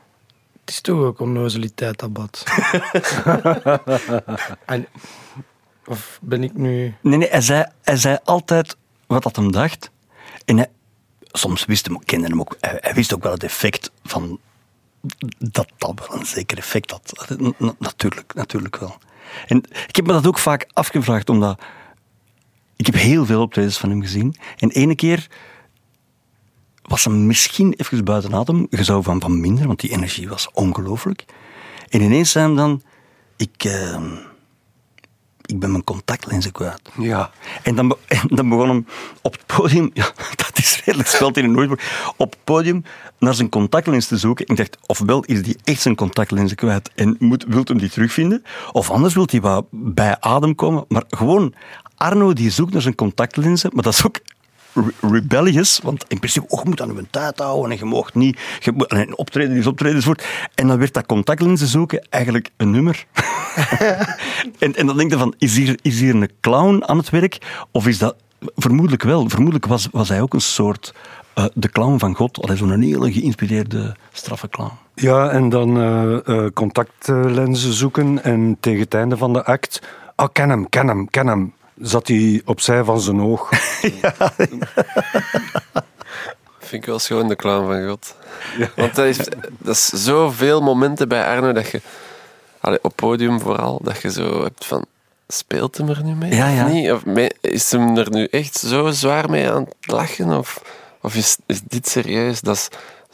Is 0.71 0.81
toch 0.81 0.99
ook 0.99 1.21
onnozeliteit, 1.21 1.99
dat 1.99 2.13
bad. 2.13 2.45
en, 4.67 4.87
of 5.87 6.19
ben 6.23 6.43
ik 6.43 6.55
nu... 6.55 6.95
Nee, 7.01 7.19
nee, 7.19 7.29
hij 7.29 7.41
zei, 7.41 7.65
hij 7.83 7.97
zei 7.97 8.19
altijd 8.25 8.77
wat 9.07 9.23
dat 9.23 9.37
hem 9.37 9.53
dacht. 9.53 9.91
En 10.45 10.57
hij, 10.57 10.71
soms 11.33 11.65
wist 11.65 11.87
hem, 11.87 12.05
kende 12.05 12.27
hem 12.27 12.41
ook, 12.41 12.57
hij, 12.61 12.79
hij 12.81 12.95
wist 12.95 13.15
ook 13.15 13.23
wel 13.23 13.33
het 13.33 13.43
effect 13.43 13.91
van 14.03 14.39
dat 15.39 15.69
dat 15.79 16.09
wel 16.09 16.19
een 16.19 16.27
zeker 16.27 16.59
effect 16.59 16.91
had. 16.91 17.29
Natuurlijk, 17.79 18.35
natuurlijk 18.35 18.77
wel. 18.77 18.99
En 19.47 19.57
ik 19.87 19.97
heb 19.97 20.07
me 20.07 20.13
dat 20.13 20.27
ook 20.27 20.39
vaak 20.39 20.69
afgevraagd, 20.73 21.29
omdat 21.29 21.61
ik 22.77 22.87
heb 22.87 22.95
heel 22.95 23.27
veel 23.27 23.43
optredens 23.43 23.79
van 23.79 23.91
hem 23.91 24.03
gezien. 24.03 24.35
En 24.59 24.71
ene 24.71 24.95
keer 24.95 25.27
was 26.91 27.05
hem 27.05 27.27
misschien 27.27 27.75
even 27.77 28.05
buiten 28.05 28.35
adem. 28.35 28.67
Je 28.71 28.85
zou 28.85 29.03
van, 29.03 29.21
van 29.21 29.41
minder, 29.41 29.67
want 29.67 29.81
die 29.81 29.91
energie 29.91 30.29
was 30.29 30.51
ongelooflijk. 30.53 31.25
En 31.89 32.01
ineens 32.01 32.31
zei 32.31 32.47
hem 32.47 32.57
dan, 32.57 32.83
ik, 33.37 33.65
eh, 33.65 34.03
ik 35.45 35.61
ben 35.61 35.71
mijn 35.71 35.85
contactlenzen 35.85 36.53
kwijt. 36.53 36.81
Ja. 36.99 37.31
En 37.63 37.75
dan, 37.75 37.97
en 38.07 38.21
dan 38.29 38.49
begon 38.49 38.69
hem 38.69 38.87
op 39.23 39.33
het 39.33 39.47
podium, 39.47 39.91
ja, 40.01 40.13
dat 40.37 40.59
is 40.59 40.83
redelijk 40.85 41.09
speld 41.09 41.37
in 41.37 41.45
een 41.45 41.53
nooit, 41.53 41.71
op 42.17 42.31
het 42.31 42.45
podium 42.45 42.85
naar 43.19 43.35
zijn 43.35 43.49
contactlens 43.49 44.07
te 44.07 44.17
zoeken. 44.17 44.47
Ik 44.47 44.57
dacht, 44.57 44.79
ofwel 44.87 45.25
is 45.25 45.41
hij 45.41 45.57
echt 45.65 45.81
zijn 45.81 45.95
contactlenzen 45.95 46.57
kwijt 46.57 46.91
en 46.95 47.17
moet, 47.19 47.45
wilt 47.49 47.69
hem 47.69 47.79
die 47.79 47.91
terugvinden, 47.91 48.43
of 48.73 48.91
anders 48.91 49.15
wilt 49.15 49.31
hij 49.31 49.41
wat 49.41 49.67
bij 49.71 50.21
adem 50.21 50.55
komen. 50.55 50.85
Maar 50.89 51.05
gewoon, 51.09 51.55
Arno 51.97 52.33
die 52.33 52.51
zoekt 52.51 52.73
naar 52.73 52.83
zijn 52.83 52.95
contactlenzen, 52.95 53.71
maar 53.75 53.85
dat 53.85 53.93
is 53.93 54.07
ook 54.07 54.21
rebellious, 55.01 55.81
want 55.83 56.05
in 56.09 56.19
principe, 56.19 56.47
oh, 56.49 56.63
je 56.63 56.69
moet 56.69 56.81
aan 56.83 56.95
je 56.95 57.07
tijd 57.11 57.39
houden 57.39 57.71
en 57.71 57.79
je 57.79 57.85
mag 57.85 58.15
niet, 58.15 58.41
je 58.61 58.73
moet, 58.73 58.87
en 58.87 59.17
optreden 59.17 59.57
is 59.57 59.67
optreden. 59.67 60.17
En 60.55 60.67
dan 60.67 60.79
werd 60.79 60.95
dat 60.95 61.07
contactlenzen 61.07 61.67
zoeken 61.67 62.07
eigenlijk 62.11 62.51
een 62.57 62.71
nummer. 62.71 63.07
en, 64.59 64.75
en 64.75 64.87
dan 64.87 64.97
denk 64.97 65.11
je 65.11 65.19
van, 65.19 65.35
is 65.39 65.57
hier, 65.57 65.79
is 65.83 66.01
hier 66.01 66.15
een 66.15 66.31
clown 66.41 66.83
aan 66.87 66.97
het 66.97 67.11
werk? 67.11 67.65
Of 67.71 67.87
is 67.87 67.99
dat... 67.99 68.17
Vermoedelijk 68.57 69.03
wel. 69.03 69.29
Vermoedelijk 69.29 69.67
was, 69.67 69.89
was 69.93 70.09
hij 70.09 70.21
ook 70.21 70.35
een 70.35 70.41
soort... 70.41 70.95
eh, 71.35 71.45
de 71.55 71.69
clown 71.69 71.99
van 71.99 72.15
God. 72.15 72.43
Allee, 72.43 72.57
zo'n 72.57 72.81
hele 72.81 73.13
geïnspireerde, 73.13 73.97
straffe 74.13 74.49
clown. 74.49 74.73
Ja, 74.95 75.29
en 75.29 75.49
dan 75.49 75.81
eh, 75.81 76.47
contactlenzen 76.55 77.73
zoeken 77.73 78.25
en 78.25 78.57
tegen 78.61 78.81
het 78.81 78.95
einde 78.95 79.17
van 79.17 79.33
de 79.33 79.45
act... 79.45 79.83
Oh, 80.17 80.27
ken 80.33 80.49
hem, 80.49 80.69
ken 80.69 80.89
hem, 80.89 81.11
ken 81.11 81.27
hem. 81.27 81.53
Zat 81.81 82.09
hij 82.09 82.43
opzij 82.45 82.85
van 82.85 83.01
zijn 83.01 83.21
oog. 83.21 83.51
Vind 86.59 86.83
ik 86.83 86.89
wel 86.89 86.99
schoon, 86.99 87.29
de 87.29 87.37
clown 87.37 87.67
van 87.67 87.89
God. 87.89 88.15
Want 88.77 88.95
dat 88.95 89.07
is, 89.07 89.17
dat 89.59 89.75
is 89.75 89.87
zoveel 89.87 90.63
momenten 90.63 91.09
bij 91.09 91.27
Arno 91.27 91.53
dat 91.53 91.71
je, 91.71 91.81
allee, 92.61 92.79
op 92.83 92.93
podium 92.97 93.41
vooral, 93.41 93.81
dat 93.83 94.03
je 94.03 94.11
zo 94.11 94.43
hebt 94.43 94.65
van, 94.65 94.85
speelt 95.29 95.77
hem 95.77 95.89
er 95.89 96.03
nu 96.03 96.15
mee? 96.15 96.35
Ja, 96.35 96.49
ja. 96.49 96.65
Of 96.65 96.73
niet? 96.73 96.93
Of 96.93 97.05
mee- 97.05 97.33
is 97.41 97.71
hem 97.71 97.97
er 97.97 98.11
nu 98.11 98.25
echt 98.25 98.55
zo 98.57 98.91
zwaar 98.91 99.31
mee 99.31 99.51
aan 99.51 99.63
het 99.65 99.91
lachen? 99.93 100.39
Of, 100.39 100.63
of 101.01 101.15
is, 101.15 101.37
is 101.47 101.61
dit 101.63 101.89
serieus? 101.89 102.41
Dat 102.41 102.57
is 102.57 102.69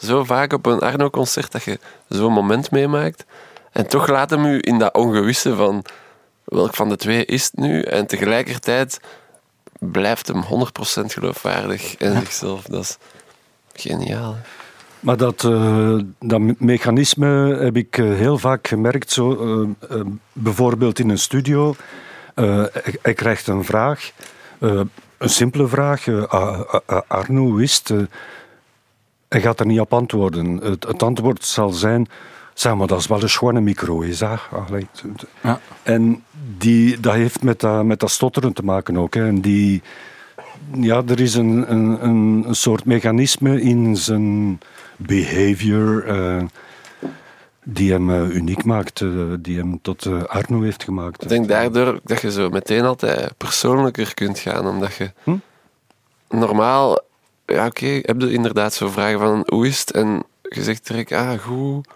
zo 0.07 0.25
vaak 0.25 0.53
op 0.53 0.67
een 0.67 0.81
Arno-concert 0.81 1.53
dat 1.53 1.63
je 1.63 1.79
zo'n 2.09 2.33
moment 2.33 2.71
meemaakt. 2.71 3.25
En 3.73 3.87
toch 3.87 4.09
laat 4.09 4.31
hem 4.31 4.45
u 4.45 4.59
in 4.61 4.79
dat 4.79 4.95
ongewisse 4.95 5.55
van, 5.55 5.85
welk 6.45 6.75
van 6.75 6.89
de 6.89 6.97
twee 6.97 7.25
is 7.25 7.45
het 7.45 7.57
nu? 7.57 7.83
En 7.83 8.07
tegelijkertijd 8.07 9.01
blijft 9.79 10.29
hem 10.29 10.43
100% 10.43 11.13
geloofwaardig 11.13 11.97
en 11.97 12.21
zichzelf. 12.21 12.63
Dat 12.63 12.83
is 12.83 12.99
geniaal. 13.83 14.37
Maar 15.01 15.17
dat, 15.17 15.45
eh, 15.45 15.99
dat 16.19 16.41
me- 16.41 16.55
mechanisme 16.59 17.57
heb 17.57 17.77
ik 17.77 17.99
eh, 17.99 18.05
heel 18.05 18.39
vaak 18.39 18.69
gemerkt. 18.69 19.11
Zo, 19.11 19.75
eh, 19.91 20.01
bijvoorbeeld 20.33 20.99
in 20.99 21.09
een 21.09 21.19
studio. 21.19 21.75
hij, 22.35 22.71
hij 23.03 23.15
krijgt 23.15 23.47
een 23.47 23.65
vraag. 23.65 24.11
een 25.19 25.31
simpele 25.31 25.69
vraag. 25.69 26.07
Arno 27.07 27.55
wist. 27.55 27.89
hij 29.29 29.41
gaat 29.41 29.61
er 29.61 29.67
niet 29.67 29.81
op 29.81 29.93
antwoorden. 29.93 30.57
Het, 30.57 30.87
het 30.87 31.03
antwoord 31.03 31.45
zal 31.45 31.71
zijn... 31.71 32.09
Zeg 32.57 32.75
maar, 32.75 32.87
dat 32.87 32.99
is 32.99 33.07
wel 33.07 33.23
een 33.23 33.29
schone 33.29 33.61
micro, 33.61 34.01
is 34.01 34.19
dat? 34.19 34.41
Ja. 35.43 35.61
En 35.83 36.25
die, 36.59 37.01
dat 37.01 37.15
heeft 37.15 37.43
met 37.43 37.61
dat, 37.61 37.85
met 37.85 38.01
dat 38.01 38.11
stotteren 38.11 38.53
te 38.53 38.63
maken 38.63 38.97
ook. 38.97 39.15
Hè. 39.15 39.27
En 39.27 39.41
die, 39.41 39.83
ja, 40.73 41.03
er 41.07 41.21
is 41.21 41.35
een, 41.35 41.73
een, 41.73 42.07
een, 42.07 42.55
soort 42.55 42.85
mechanisme 42.85 43.61
in 43.61 43.97
zijn 43.97 44.59
behavior 44.97 46.07
eh, 46.07 46.45
die 47.65 47.93
hem 47.93 48.11
eh, 48.11 48.35
uniek 48.35 48.65
maakt, 48.65 49.01
eh, 49.01 49.09
die 49.41 49.59
hem 49.59 49.79
tot 49.83 50.07
eh, 50.07 50.23
Arno 50.25 50.63
heeft 50.63 50.85
gemaakt. 50.85 51.23
Ik 51.23 51.29
denk 51.29 51.49
daardoor 51.49 52.01
dat 52.05 52.21
je 52.21 52.31
zo 52.31 52.49
meteen 52.49 52.85
altijd 52.85 53.37
persoonlijker 53.37 54.15
kunt 54.15 54.39
gaan, 54.39 54.67
omdat 54.67 54.95
je 54.95 55.13
Hm? 55.23 55.37
normaal 56.29 57.01
ja, 57.47 57.67
oké, 57.67 58.01
heb 58.03 58.21
je 58.21 58.33
inderdaad 58.33 58.75
zo 58.75 58.89
vragen 58.89 59.19
van 59.19 59.43
hoe 59.47 59.67
is 59.67 59.81
het? 59.81 59.91
En 59.91 60.25
je 60.43 60.63
zegt 60.63 60.87
direct, 60.87 61.13
ah, 61.13 61.39
goed. 61.39 61.89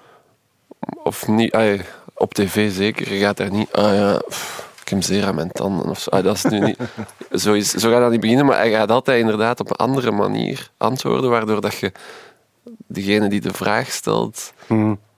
Of 1.02 1.28
niet, 1.28 1.52
ah, 1.52 1.80
op 2.14 2.34
tv 2.34 2.72
zeker, 2.72 3.12
je 3.12 3.20
gaat 3.20 3.36
daar 3.36 3.50
niet, 3.50 3.72
ah 3.72 3.94
ja, 3.94 4.18
pff, 4.28 4.70
ik 4.82 4.88
heb 4.88 5.02
zeer 5.02 5.26
aan 5.26 5.34
mijn 5.34 5.52
tanden. 5.52 5.88
Of 5.88 6.00
zo. 6.00 6.10
Ah, 6.10 6.24
dat 6.24 6.36
is 6.36 6.44
nu 6.44 6.58
niet, 6.60 6.78
zo, 7.42 7.52
is, 7.52 7.70
zo 7.70 7.90
gaat 7.90 8.00
dat 8.00 8.10
niet 8.10 8.20
beginnen, 8.20 8.46
maar 8.46 8.56
hij 8.56 8.70
gaat 8.70 8.90
altijd 8.90 9.20
inderdaad 9.20 9.60
op 9.60 9.70
een 9.70 9.76
andere 9.76 10.10
manier 10.10 10.70
antwoorden, 10.76 11.30
waardoor 11.30 11.60
dat 11.60 11.74
je 11.74 11.92
degene 12.86 13.28
die 13.28 13.40
de 13.40 13.52
vraag 13.52 13.90
stelt 13.90 14.52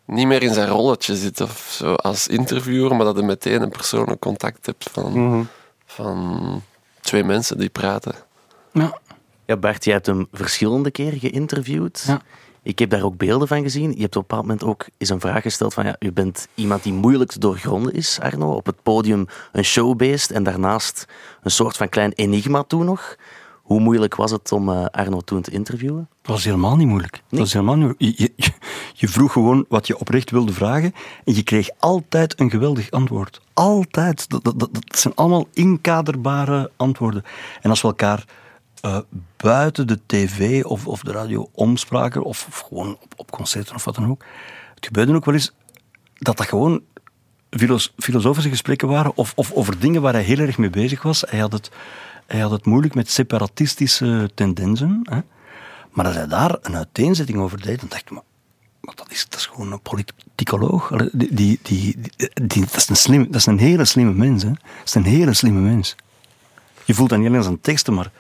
niet 0.05 0.27
meer 0.27 0.43
in 0.43 0.55
zijn 0.55 0.69
rolletje 0.69 1.17
zit 1.17 1.41
of 1.41 1.75
zo 1.79 1.95
als 1.95 2.29
interviewer, 2.29 2.97
maar 2.97 3.05
dat 3.05 3.17
je 3.17 3.23
meteen 3.23 3.63
een 3.63 3.69
persoonlijk 3.69 4.21
contact 4.21 4.67
hebt 4.67 4.91
van, 4.93 5.49
van 5.87 6.63
twee 7.01 7.25
mensen 7.25 7.59
die 7.59 7.69
praten. 7.69 8.15
Ja. 8.73 8.99
Ja, 9.47 9.57
Bart, 9.57 9.85
jij 9.85 9.95
hebt 9.95 10.07
hem 10.07 10.27
verschillende 10.33 10.91
keren 10.91 11.19
geïnterviewd. 11.19 12.17
Ik 12.63 12.79
heb 12.79 12.91
daar 12.91 13.03
ook 13.03 13.17
beelden 13.17 13.49
van 13.49 13.63
gezien. 13.63 13.93
Je 13.95 14.01
hebt 14.01 14.17
op 14.17 14.23
een 14.23 14.29
bepaald 14.29 14.43
moment 14.43 14.65
ook 14.65 14.87
eens 14.99 15.11
een 15.11 15.21
vraag 15.21 15.43
gesteld 15.43 15.75
van 15.75 15.85
ja, 15.85 15.97
u 15.99 16.13
bent 16.13 16.49
iemand 16.55 16.83
die 16.83 16.93
moeilijk 16.93 17.31
te 17.31 17.39
doorgronden 17.39 17.93
is, 17.93 18.19
Arno. 18.21 18.53
Op 18.55 18.67
het 18.67 18.83
podium 18.83 19.27
een 19.53 19.65
showbeest 19.65 20.31
en 20.31 20.43
daarnaast 20.43 21.07
een 21.43 21.51
soort 21.51 21.77
van 21.77 21.89
klein 21.89 22.13
enigma 22.13 22.63
toen 22.63 22.85
nog. 22.85 23.17
Hoe 23.63 23.81
moeilijk 23.81 24.15
was 24.15 24.31
het 24.31 24.53
om 24.53 24.69
eh, 24.69 24.85
Arno 24.85 25.21
toen 25.21 25.43
te 25.43 25.51
interviewen? 25.51 26.09
Dat 26.23 26.31
was 26.31 26.45
helemaal 26.45 26.77
niet 26.77 26.87
moeilijk. 26.87 27.23
Dat 27.29 27.39
was 27.39 27.53
helemaal 27.53 27.77
niet 27.77 27.85
moeilijk. 27.85 28.19
Je, 28.19 28.33
je, 28.37 28.53
je 28.95 29.09
vroeg 29.09 29.33
gewoon 29.33 29.65
wat 29.69 29.87
je 29.87 29.99
oprecht 29.99 30.31
wilde 30.31 30.53
vragen 30.53 30.95
en 31.25 31.35
je 31.35 31.43
kreeg 31.43 31.69
altijd 31.79 32.41
een 32.41 32.51
geweldig 32.51 32.91
antwoord. 32.91 33.41
Altijd. 33.53 34.29
Dat, 34.29 34.45
dat, 34.45 34.59
dat, 34.59 34.75
dat 34.75 34.99
zijn 34.99 35.15
allemaal 35.15 35.47
inkaderbare 35.53 36.71
antwoorden. 36.77 37.25
En 37.61 37.71
als 37.71 37.83
we 37.83 37.89
elkaar 37.89 38.25
eh, 38.83 38.99
buiten 39.37 39.87
de 39.87 39.99
tv 40.07 40.65
of, 40.65 40.87
of 40.87 41.01
de 41.01 41.13
radio 41.13 41.49
omspraken, 41.53 42.23
of, 42.23 42.47
of 42.47 42.59
gewoon 42.59 42.99
op, 43.01 43.13
op 43.17 43.31
concerten 43.31 43.75
of 43.75 43.85
wat 43.85 43.95
dan 43.95 44.11
ook, 44.11 44.25
het 44.75 44.87
gebeurde 44.87 45.15
ook 45.15 45.25
wel 45.25 45.35
eens 45.35 45.53
dat 46.19 46.37
dat 46.37 46.47
gewoon 46.47 46.83
filos- 47.51 47.93
filosofische 47.97 48.49
gesprekken 48.49 48.89
waren 48.89 49.17
of, 49.17 49.33
of 49.37 49.53
over 49.53 49.79
dingen 49.79 50.03
waar 50.03 50.13
hij 50.13 50.23
heel 50.23 50.39
erg 50.39 50.59
mee 50.59 50.71
bezig 50.71 51.03
was. 51.03 51.25
Hij 51.29 51.39
had 51.39 51.53
het, 51.53 51.71
hij 52.27 52.41
had 52.41 52.51
het 52.51 52.65
moeilijk 52.65 52.95
met 52.95 53.11
separatistische 53.11 54.31
tendensen. 54.35 55.01
Hè? 55.03 55.21
Maar 55.91 56.07
als 56.07 56.15
hij 56.15 56.27
daar 56.27 56.57
een 56.63 56.77
uiteenzetting 56.77 57.39
over 57.39 57.63
deed, 57.63 57.81
dan 57.81 57.89
dacht 57.89 58.03
ik, 58.03 58.11
maar, 58.11 58.23
maar 58.81 58.95
dat, 58.95 59.11
is, 59.11 59.27
dat 59.29 59.39
is 59.39 59.47
gewoon 59.47 59.73
een 59.73 59.81
politicoloog. 59.81 60.89
Die, 61.13 61.35
die, 61.35 61.61
die, 61.63 61.97
dat, 62.61 62.77
is 62.77 62.89
een 62.89 62.97
slim, 62.97 63.25
dat 63.27 63.35
is 63.35 63.47
een 63.47 63.59
hele 63.59 63.85
slimme 63.85 64.13
mens. 64.13 64.43
Hè? 64.43 64.49
Dat 64.49 64.85
is 64.85 64.95
een 64.95 65.05
hele 65.05 65.35
slimme 65.35 65.61
mens. 65.61 65.97
Je 66.85 66.95
voelt 66.95 67.09
dat 67.09 67.19
niet 67.19 67.29
alleen 67.29 67.43
zijn 67.43 67.61
teksten, 67.61 67.95
maar 67.95 68.11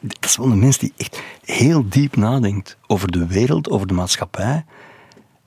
dat 0.00 0.24
is 0.24 0.36
wel 0.36 0.50
een 0.50 0.58
mens 0.58 0.78
die 0.78 0.92
echt 0.96 1.22
heel 1.44 1.88
diep 1.88 2.16
nadenkt 2.16 2.76
over 2.86 3.12
de 3.12 3.26
wereld, 3.26 3.70
over 3.70 3.86
de 3.86 3.94
maatschappij. 3.94 4.64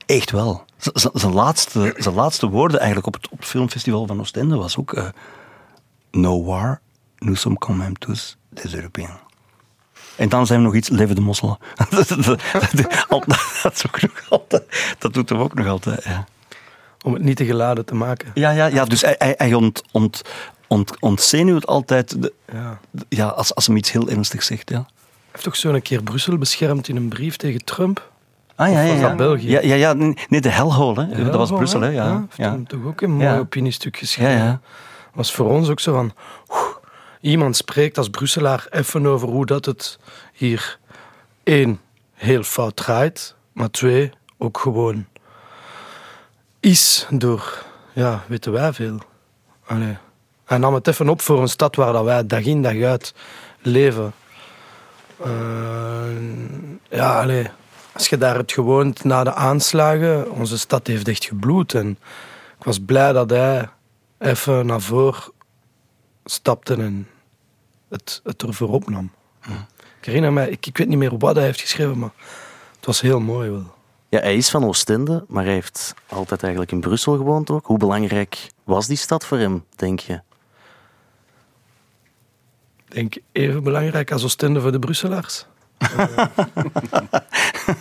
Echt 0.05 0.31
wel. 0.31 0.65
Zijn 1.13 1.33
laatste, 1.33 1.93
zijn 1.97 2.15
laatste 2.15 2.47
woorden 2.49 2.77
eigenlijk 2.77 3.07
op 3.07 3.13
het, 3.13 3.29
op 3.29 3.37
het 3.37 3.47
filmfestival 3.47 4.07
van 4.07 4.19
Oostende 4.19 4.55
was 4.55 4.77
ook... 4.77 4.93
eh, 4.93 5.07
no 6.11 6.43
war, 6.43 6.81
nous 7.17 7.39
sommes 7.39 7.59
quand 7.59 7.77
même 7.77 7.93
tous 7.93 8.37
des 8.49 8.73
Européens. 8.73 9.25
En 10.15 10.29
dan 10.29 10.45
zijn 10.45 10.59
we 10.59 10.65
nog 10.65 10.75
iets, 10.75 10.89
leven 10.89 11.15
de 11.15 11.21
mosselen. 11.21 11.57
dat, 11.89 12.07
dat, 12.07 12.23
dat, 12.23 12.41
dat 13.63 13.73
is 13.73 13.85
ook 13.87 14.01
nog 14.01 14.25
altijd, 14.29 14.95
dat 14.97 15.13
doet 15.13 15.29
hem 15.29 15.39
ook 15.39 15.53
nog 15.53 15.67
altijd, 15.67 16.03
ja. 16.03 16.25
Om 17.05 17.13
het 17.13 17.23
niet 17.23 17.37
te 17.37 17.45
geladen 17.45 17.85
te 17.85 17.95
maken. 17.95 18.31
Ja, 18.33 18.49
ja, 18.49 18.65
ja 18.65 18.85
dus 18.85 19.01
hij, 19.01 19.15
hij, 19.17 19.33
hij 19.37 19.53
ont, 19.53 19.83
ont, 19.91 20.21
ont, 20.67 20.99
ontzenuwt 20.99 21.67
altijd 21.67 22.21
de, 22.21 22.33
Ja. 22.53 22.79
ja, 23.09 23.27
als, 23.27 23.55
als 23.55 23.67
hem 23.67 23.77
iets 23.77 23.91
heel 23.91 24.09
ernstigs 24.09 24.45
zegt. 24.45 24.69
Ja. 24.69 24.75
Hij 24.75 24.85
heeft 25.31 25.43
toch 25.43 25.55
zo 25.55 25.73
een 25.73 25.81
keer 25.81 26.03
Brussel 26.03 26.37
beschermd 26.37 26.87
in 26.87 26.95
een 26.95 27.09
brief 27.09 27.35
tegen 27.35 27.65
Trump? 27.65 28.11
Ah, 28.55 28.71
ja, 28.71 28.81
ja, 28.81 28.93
ja. 28.93 29.15
België? 29.15 29.49
Ja, 29.49 29.61
ja, 29.61 29.75
ja, 29.75 29.93
nee, 29.93 30.41
de 30.41 30.49
hellhole, 30.49 31.05
hè. 31.05 31.23
dat 31.23 31.35
was 31.35 31.49
Brussel, 31.49 31.81
hè. 31.81 31.89
Ja, 31.89 32.05
Ja, 32.05 32.25
heeft 32.29 32.37
hem 32.37 32.67
toch 32.67 32.85
ook 32.85 33.01
een 33.01 33.11
mooi 33.11 33.39
opiniestuk 33.39 33.97
geschreven. 33.97 34.61
Was 35.13 35.33
voor 35.33 35.49
ons 35.49 35.69
ook 35.69 35.79
zo 35.79 35.93
van... 35.93 36.13
iemand 37.21 37.55
spreekt 37.55 37.97
als 37.97 38.09
Brusselaar 38.09 38.67
even 38.69 39.05
over 39.05 39.27
hoe 39.27 39.45
dat 39.45 39.65
het 39.65 39.99
hier 40.33 40.79
één, 41.43 41.79
heel 42.13 42.43
fout 42.43 42.75
draait, 42.75 43.35
maar 43.53 43.69
twee, 43.71 44.11
ook 44.37 44.57
gewoon 44.57 45.05
is 46.59 47.07
door, 47.09 47.63
ja, 47.93 48.23
weten 48.27 48.51
wij 48.51 48.73
veel. 48.73 48.99
Allee. 49.65 49.97
Hij 50.47 50.57
nam 50.57 50.73
het 50.73 50.87
even 50.87 51.09
op 51.09 51.21
voor 51.21 51.41
een 51.41 51.47
stad 51.47 51.75
waar 51.75 51.93
dat 51.93 52.03
wij 52.03 52.25
dag 52.25 52.43
in 52.43 52.61
dag 52.61 52.81
uit 52.81 53.13
leven. 53.61 54.13
Eh, 55.23 56.05
ja, 56.89 57.21
allee. 57.21 57.49
Als 57.93 58.07
je 58.07 58.17
daar 58.17 58.37
het 58.37 58.51
gewoond 58.51 59.03
na 59.03 59.23
de 59.23 59.33
aanslagen, 59.33 60.31
onze 60.31 60.57
stad 60.57 60.87
heeft 60.87 61.07
echt 61.07 61.25
gebloed. 61.25 61.73
En 61.73 61.89
ik 62.59 62.63
was 62.63 62.79
blij 62.79 63.13
dat 63.13 63.29
hij 63.29 63.69
even 64.17 64.65
naar 64.65 64.81
voren 64.81 65.31
stapte 66.25 66.73
en 66.73 67.07
het, 67.89 68.21
het 68.23 68.43
ervoor 68.43 68.69
opnam. 68.69 69.11
Ik 69.99 70.05
herinner 70.05 70.33
mij, 70.33 70.49
ik, 70.49 70.65
ik 70.65 70.77
weet 70.77 70.87
niet 70.87 70.97
meer 70.97 71.17
wat 71.17 71.35
hij 71.35 71.45
heeft 71.45 71.61
geschreven, 71.61 71.97
maar 71.97 72.11
het 72.75 72.85
was 72.85 73.01
heel 73.01 73.19
mooi 73.19 73.49
wel. 73.49 73.75
Ja, 74.09 74.19
hij 74.19 74.35
is 74.35 74.49
van 74.49 74.65
Oostende, 74.65 75.25
maar 75.27 75.43
hij 75.43 75.53
heeft 75.53 75.93
altijd 76.09 76.41
eigenlijk 76.41 76.71
in 76.71 76.79
Brussel 76.79 77.17
gewoond 77.17 77.49
ook. 77.49 77.65
Hoe 77.65 77.77
belangrijk 77.77 78.47
was 78.63 78.87
die 78.87 78.97
stad 78.97 79.25
voor 79.25 79.37
hem, 79.37 79.65
denk 79.75 79.99
je? 79.99 80.21
Ik 82.87 82.93
denk 82.93 83.17
even 83.31 83.63
belangrijk 83.63 84.11
als 84.11 84.23
Oostende 84.23 84.61
voor 84.61 84.71
de 84.71 84.79
Brusselaars. 84.79 85.45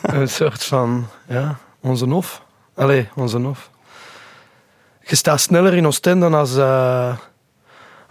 Een 0.03 0.29
soort 0.29 0.65
van, 0.65 1.07
ja, 1.29 1.59
onze 1.81 2.07
hof. 2.07 2.43
Allee, 2.75 3.09
onze 3.15 3.39
hof. 3.39 3.71
Je 5.03 5.17
staat 5.17 5.41
sneller 5.41 5.75
in 5.75 5.87
Oostende 5.87 6.21
dan 6.21 6.35
als, 6.35 6.57
eh, 6.57 7.17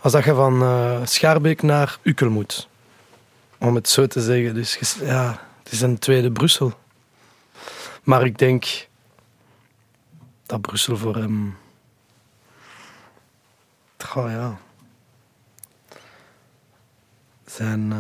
als 0.02 0.12
dat 0.14 0.24
je 0.24 0.34
van 0.34 0.62
eh, 0.62 1.00
Schaarbeek 1.04 1.62
naar 1.62 1.98
Ukkel 2.02 2.30
moet. 2.30 2.68
Om 3.60 3.76
het 3.76 3.90
zo 3.90 4.08
te 4.08 4.22
zeggen. 4.22 4.54
Dus 4.54 4.98
ja, 5.02 5.42
het 5.64 5.72
is 5.72 5.82
een 5.82 6.00
tweede 6.00 6.32
Brussel. 6.32 6.74
Maar 8.04 8.26
ik 8.26 8.38
denk 8.38 8.88
dat 10.46 10.62
Brussel 10.62 10.98
voor 10.98 11.16
hem... 11.16 11.58
Goh, 13.98 14.30
ja. 14.30 14.58
Zijn... 17.46 17.92
eh, 17.92 17.98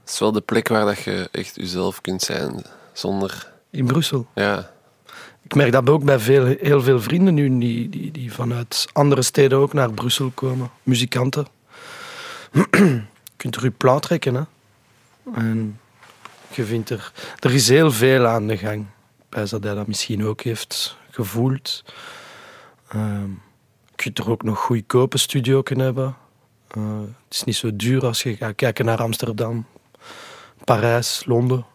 Het 0.00 0.12
is 0.12 0.18
wel 0.18 0.32
de 0.32 0.40
plek 0.40 0.68
waar 0.68 0.84
dat 0.84 0.98
je 0.98 1.28
echt 1.32 1.56
jezelf 1.56 2.00
kunt 2.00 2.22
zijn 2.22 2.64
zonder... 2.92 3.52
in 3.70 3.86
Brussel. 3.86 4.26
Ja, 4.34 4.70
Ik 5.42 5.54
merk 5.54 5.72
dat 5.72 5.88
ook 5.90 6.04
bij 6.04 6.18
veel, 6.18 6.44
heel 6.60 6.82
veel 6.82 7.00
vrienden 7.00 7.34
nu 7.34 7.58
die, 7.58 7.88
die, 7.88 8.10
die 8.10 8.32
vanuit 8.32 8.86
andere 8.92 9.22
steden 9.22 9.58
ook 9.58 9.72
naar 9.72 9.92
Brussel 9.92 10.30
komen. 10.34 10.70
Muzikanten. 10.82 11.46
je 12.70 13.02
kunt 13.36 13.56
er 13.56 13.62
je 13.62 13.70
plaat 13.70 14.02
trekken, 14.02 14.34
hè. 14.34 14.42
En 15.34 15.80
je 16.52 16.64
vindt 16.64 16.90
er... 16.90 17.12
Er 17.38 17.54
is 17.54 17.68
heel 17.68 17.92
veel 17.92 18.26
aan 18.26 18.46
de 18.46 18.56
gang. 18.56 18.86
Wijs 19.28 19.50
dat 19.50 19.62
hij 19.64 19.74
dat 19.74 19.86
misschien 19.86 20.24
ook 20.24 20.40
heeft 20.40 20.96
gevoeld. 21.10 21.84
Ehm, 22.88 23.28
je 23.86 23.96
kunt 23.96 24.18
er 24.18 24.30
ook 24.30 24.42
nog 24.42 24.58
goedkope 24.58 25.18
studio 25.18 25.62
kunnen 25.62 25.84
hebben. 25.84 26.16
Eh, 26.70 27.00
het 27.00 27.34
is 27.34 27.44
niet 27.44 27.56
zo 27.56 27.76
duur 27.76 28.06
als 28.06 28.22
je 28.22 28.36
gaat 28.36 28.54
kijken 28.54 28.84
naar 28.84 28.98
Amsterdam, 29.02 29.66
Parijs, 30.64 31.22
Londen. 31.26 31.66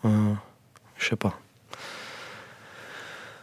Eh 0.00 0.30
je 0.94 1.04
sais 1.04 1.18
pas. 1.18 1.32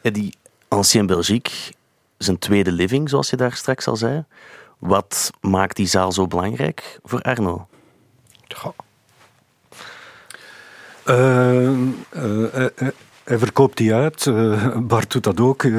Ja, 0.02 0.10
die 0.10 0.34
Ancien 0.68 1.06
Belgique, 1.06 1.74
zijn 2.18 2.40
tweede 2.40 2.72
living, 2.72 3.10
zoals 3.10 3.30
je 3.30 3.36
daar 3.36 3.54
straks 3.54 3.88
al 3.88 3.96
zei. 3.96 4.24
Wat 4.78 5.32
maakt 5.42 5.76
die 5.76 5.88
zaal 5.88 6.12
zo 6.12 6.28
belangrijk 6.28 7.00
voor 7.04 7.22
Arno? 7.22 7.68
Eh, 11.04 11.72
hij 13.28 13.38
verkoopt 13.38 13.78
die 13.78 13.94
uit. 13.94 14.26
Eh, 14.28 14.78
Bart 14.78 15.12
doet 15.12 15.24
dat 15.24 15.40
ook. 15.40 15.64
eh, 15.64 15.74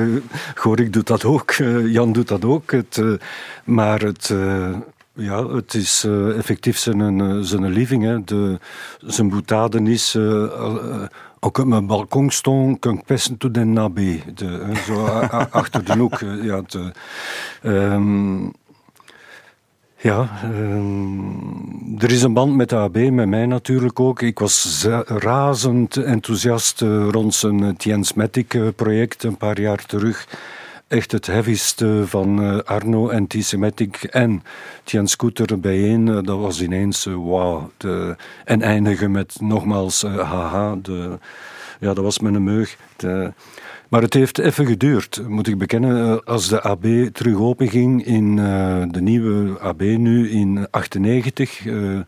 Gorik 0.54 0.92
doet 0.92 1.06
dat 1.06 1.24
ook. 1.24 1.50
eh, 1.50 1.92
Jan 1.92 2.12
doet 2.12 2.28
dat 2.28 2.44
ook. 2.44 2.70
Het, 2.70 3.02
maar 3.64 4.00
het, 4.00 4.34
ja, 5.12 5.46
het 5.46 5.74
is 5.74 6.06
effectief 6.36 6.78
zijn, 6.78 7.44
zijn 7.44 7.68
living. 7.68 8.02
Hè. 8.04 8.24
De, 8.24 8.58
zijn 9.00 9.28
boetade 9.28 9.82
is... 9.82 10.16
ook 11.40 11.58
op 11.58 11.66
mijn 11.66 11.86
balkon 11.86 12.30
stond, 12.30 12.78
kan 12.78 12.94
ik 12.94 13.04
pesten 13.04 13.36
tot. 13.36 13.54
De, 13.54 13.60
hè, 14.34 14.74
zo 14.74 15.04
achter 15.50 15.84
de 15.84 15.96
hoek. 15.98 16.18
Ja, 16.42 16.62
eh, 17.62 17.92
ehm, 17.92 18.48
ja, 20.00 20.28
ehm, 20.42 21.18
er 21.98 22.10
is 22.12 22.22
een 22.22 22.32
band 22.32 22.54
met 22.56 22.68
de 22.68 22.76
AB, 22.76 22.96
met 23.10 23.28
mij 23.28 23.46
natuurlijk 23.46 24.00
ook. 24.00 24.22
Ik 24.22 24.38
was 24.38 24.86
razend 25.06 25.96
enthousiast 25.96 26.82
eh, 26.82 27.08
rond 27.10 27.34
zijn 27.34 27.62
uh, 27.62 27.68
Tiensmatic-project 27.76 29.22
een 29.24 29.36
paar 29.36 29.60
jaar 29.60 29.84
terug. 29.86 30.26
echt 30.88 31.12
het 31.12 31.26
heavyste 31.26 32.02
van 32.06 32.42
eh, 32.42 32.58
Arno 32.64 33.08
en 33.08 33.26
T-Semitic 33.26 34.02
en 34.02 34.42
Tian 34.84 35.08
Scooter 35.08 35.60
bijeen. 35.60 36.08
eh, 36.08 36.14
dat 36.22 36.38
was 36.38 36.62
ineens 36.62 37.06
eh, 37.06 37.14
wauw. 37.14 37.70
En 38.44 38.62
eindigen 38.62 39.10
met 39.10 39.36
nogmaals 39.40 40.02
eh, 40.02 40.30
haha. 40.30 40.76
De, 40.82 41.18
ja, 41.80 41.94
dat 41.94 42.04
was 42.04 42.18
mijn 42.18 42.44
meug. 42.44 42.76
De- 42.96 43.32
maar 43.88 44.02
het 44.02 44.14
heeft 44.14 44.38
even 44.38 44.66
geduurd, 44.66 45.22
moet 45.28 45.46
ik 45.48 45.58
bekennen. 45.58 46.12
Eh, 46.12 46.18
Als 46.24 46.48
de 46.48 46.62
AB 46.62 46.84
terug 47.12 47.36
open 47.36 47.68
ging 47.68 48.04
in 48.04 48.38
eh, 48.38 48.82
de 48.90 49.00
nieuwe 49.00 49.58
AB 49.60 49.80
nu 49.80 50.30
in 50.30 50.66
98, 50.70 51.66
eh, 51.66 51.98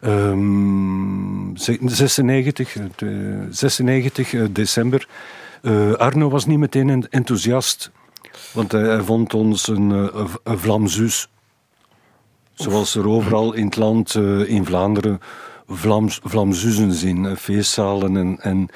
ehm, 0.00 1.56
ze- 1.56 1.78
96, 1.84 2.76
eh, 2.76 2.82
de- 2.96 3.46
96 3.50 4.34
eh, 4.34 4.42
december. 4.50 5.08
Eh, 5.62 5.92
Arno 5.92 6.30
was 6.30 6.46
niet 6.46 6.58
meteen 6.58 6.90
en- 6.90 7.08
enthousiast, 7.10 7.90
want 8.52 8.72
hij, 8.72 9.00
vond 9.02 9.34
ons 9.34 9.68
een, 9.68 9.90
een, 10.44 10.58
Vlamzus. 10.58 11.28
Zoals 12.54 12.94
er 12.94 13.08
overal 13.08 13.52
in 13.54 13.64
het 13.64 13.76
land, 13.76 14.14
in 14.46 14.64
Vlaanderen, 14.64 15.20
Vlamzuzen 16.22 16.92
zien, 16.92 17.36
feestzalen 17.36 18.16
en... 18.16 18.36
en 18.40 18.68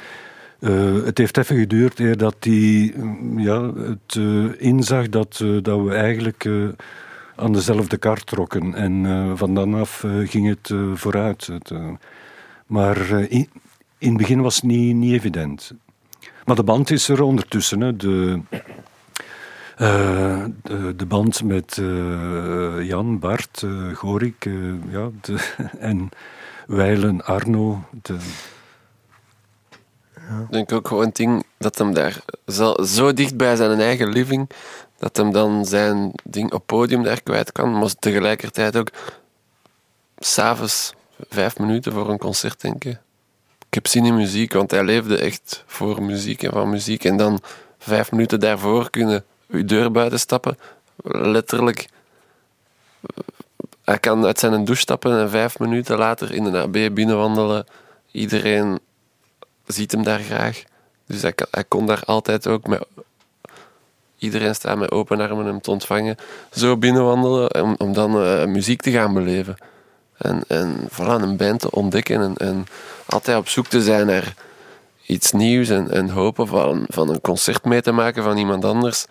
eh, 0.64 1.04
het 1.04 1.18
heeft 1.18 1.36
even 1.38 1.56
geduurd 1.56 1.98
eer 1.98 2.16
dat 2.16 2.36
hij 2.40 2.92
mm, 2.96 3.38
ja, 3.38 3.72
het 3.74 4.16
eh, 4.16 4.60
inzag 4.60 5.08
dat, 5.08 5.40
eh, 5.42 5.56
dat 5.62 5.80
we 5.80 5.94
eigenlijk 5.94 6.48
aan 7.36 7.52
dezelfde 7.52 7.96
kar 7.96 8.24
trokken. 8.24 8.74
En 8.74 9.32
van 9.38 9.54
dan 9.54 9.74
af 9.74 10.04
ging 10.24 10.48
het 10.48 10.74
vooruit. 10.94 11.46
Het, 11.46 11.72
maar 12.66 13.10
in, 13.10 13.48
in 13.98 14.08
het 14.08 14.16
begin 14.16 14.40
was 14.40 14.54
het 14.54 14.64
niet, 14.64 14.96
niet 14.96 15.12
evident. 15.12 15.72
Maar 16.44 16.56
de 16.56 16.62
band 16.62 16.90
is 16.90 17.08
er 17.08 17.22
ondertussen. 17.22 17.80
Hè. 17.80 17.96
De, 17.96 18.40
de, 20.62 20.92
de 20.96 21.06
band 21.06 21.42
met 21.42 21.80
Jan, 22.80 23.18
Bart, 23.18 23.64
Gorik 23.94 24.44
ja, 24.90 25.10
de- 25.20 25.54
en 25.78 26.08
Weilen, 26.66 27.24
Arno. 27.24 27.84
De, 28.02 28.16
Ik 30.46 30.50
denk 30.50 30.72
ook 30.72 30.88
gewoon 30.88 31.04
het 31.04 31.16
ding 31.16 31.44
dat 31.58 31.78
hem 31.78 31.94
daar 31.94 32.24
zo, 32.82 33.12
dicht 33.12 33.36
bij 33.36 33.56
zijn 33.56 33.80
eigen 33.80 34.08
living, 34.08 34.50
dat 34.98 35.16
hem 35.16 35.32
dan 35.32 35.64
zijn 35.64 36.12
ding 36.24 36.52
op 36.52 36.66
podium 36.66 37.02
daar 37.02 37.22
kwijt 37.22 37.52
kan, 37.52 37.78
maar 37.78 37.94
tegelijkertijd 37.98 38.76
ook 38.76 38.88
s'avonds 40.18 40.94
vijf 41.28 41.58
minuten 41.58 41.92
voor 41.92 42.10
een 42.10 42.18
concert 42.18 42.60
denken. 42.60 43.00
Ik 43.74 43.82
heb 43.82 43.86
zin 43.86 44.04
in 44.04 44.16
muziek, 44.16 44.52
want 44.52 44.70
hij 44.70 44.84
leefde 44.84 45.18
echt 45.18 45.64
voor 45.66 46.02
muziek 46.02 46.42
en 46.42 46.52
van 46.52 46.70
muziek. 46.70 47.04
En 47.04 47.16
dan 47.16 47.40
vijf 47.78 48.10
minuten 48.10 48.40
daarvoor 48.40 48.90
kunnen 48.90 49.24
uw 49.48 49.64
deur 49.64 49.90
buiten 49.90 50.18
stappen. 50.18 50.58
Letterlijk, 51.04 51.88
hij 53.84 53.98
kan 53.98 54.24
uit 54.24 54.38
zijn 54.38 54.64
douche 54.64 54.82
stappen 54.82 55.18
en 55.20 55.30
vijf 55.30 55.58
minuten 55.58 55.98
later 55.98 56.32
in 56.32 56.44
een 56.44 56.56
AB 56.56 56.94
binnenwandelen. 56.94 57.66
Iedereen 58.10 58.78
ziet 59.66 59.92
hem 59.92 60.02
daar 60.02 60.20
graag. 60.20 60.62
Dus 61.06 61.22
hij, 61.22 61.34
hij 61.50 61.64
kon 61.64 61.86
daar 61.86 62.02
altijd 62.04 62.46
ook 62.46 62.66
met... 62.66 62.86
Iedereen 64.18 64.54
staat 64.54 64.78
met 64.78 64.90
open 64.90 65.20
armen 65.20 65.46
hem 65.46 65.60
te 65.60 65.70
ontvangen. 65.70 66.16
Zo 66.50 66.76
binnenwandelen 66.76 67.62
om, 67.62 67.74
om 67.78 67.92
dan 67.92 68.22
eh, 68.22 68.44
muziek 68.44 68.82
te 68.82 68.90
gaan 68.90 69.14
beleven. 69.14 69.56
En, 70.16 70.42
en 70.48 70.88
voilà, 70.90 71.22
een 71.22 71.36
band 71.36 71.60
te 71.60 71.70
ontdekken. 71.70 72.20
En, 72.20 72.36
en 72.36 72.66
altijd 73.06 73.38
op 73.38 73.48
zoek 73.48 73.66
te 73.66 73.82
zijn 73.82 74.06
naar 74.06 74.34
iets 75.06 75.32
nieuws. 75.32 75.68
En, 75.68 75.90
en 75.90 76.08
hopen 76.08 76.46
van, 76.46 76.84
van 76.88 77.08
een 77.08 77.20
concert 77.20 77.64
mee 77.64 77.82
te 77.82 77.92
maken 77.92 78.22
van 78.22 78.36
iemand 78.36 78.64
anders. 78.64 79.06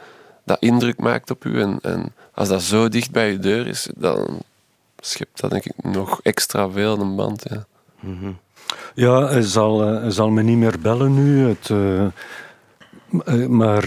Dat 0.45 0.57
indruk 0.59 0.99
maakt 0.99 1.31
op 1.31 1.45
u. 1.45 1.61
En, 1.61 1.79
en 1.81 2.13
als 2.33 2.47
dat 2.47 2.61
zo 2.61 2.89
dicht 2.89 3.11
bij 3.11 3.31
je 3.31 3.39
deur 3.39 3.67
is, 3.67 3.87
dan 3.95 4.41
schept 4.99 5.41
dat 5.41 5.51
denk 5.51 5.65
ik 5.65 5.83
nog 5.83 6.19
extra 6.21 6.69
veel 6.69 6.99
een 6.99 7.15
band. 7.15 7.43
Ja. 7.49 7.65
Ja, 8.93 9.27
hij 9.27 9.41
zal, 9.41 9.83
eh, 9.83 10.01
hij 10.01 10.11
zal 10.11 10.29
me 10.29 10.41
niet 10.43 10.57
meer 10.57 10.75
bellen 10.81 11.13
nu. 11.13 11.47
Het, 11.47 11.69
eh, 11.69 12.05
eh, 13.25 13.47
maar 13.47 13.83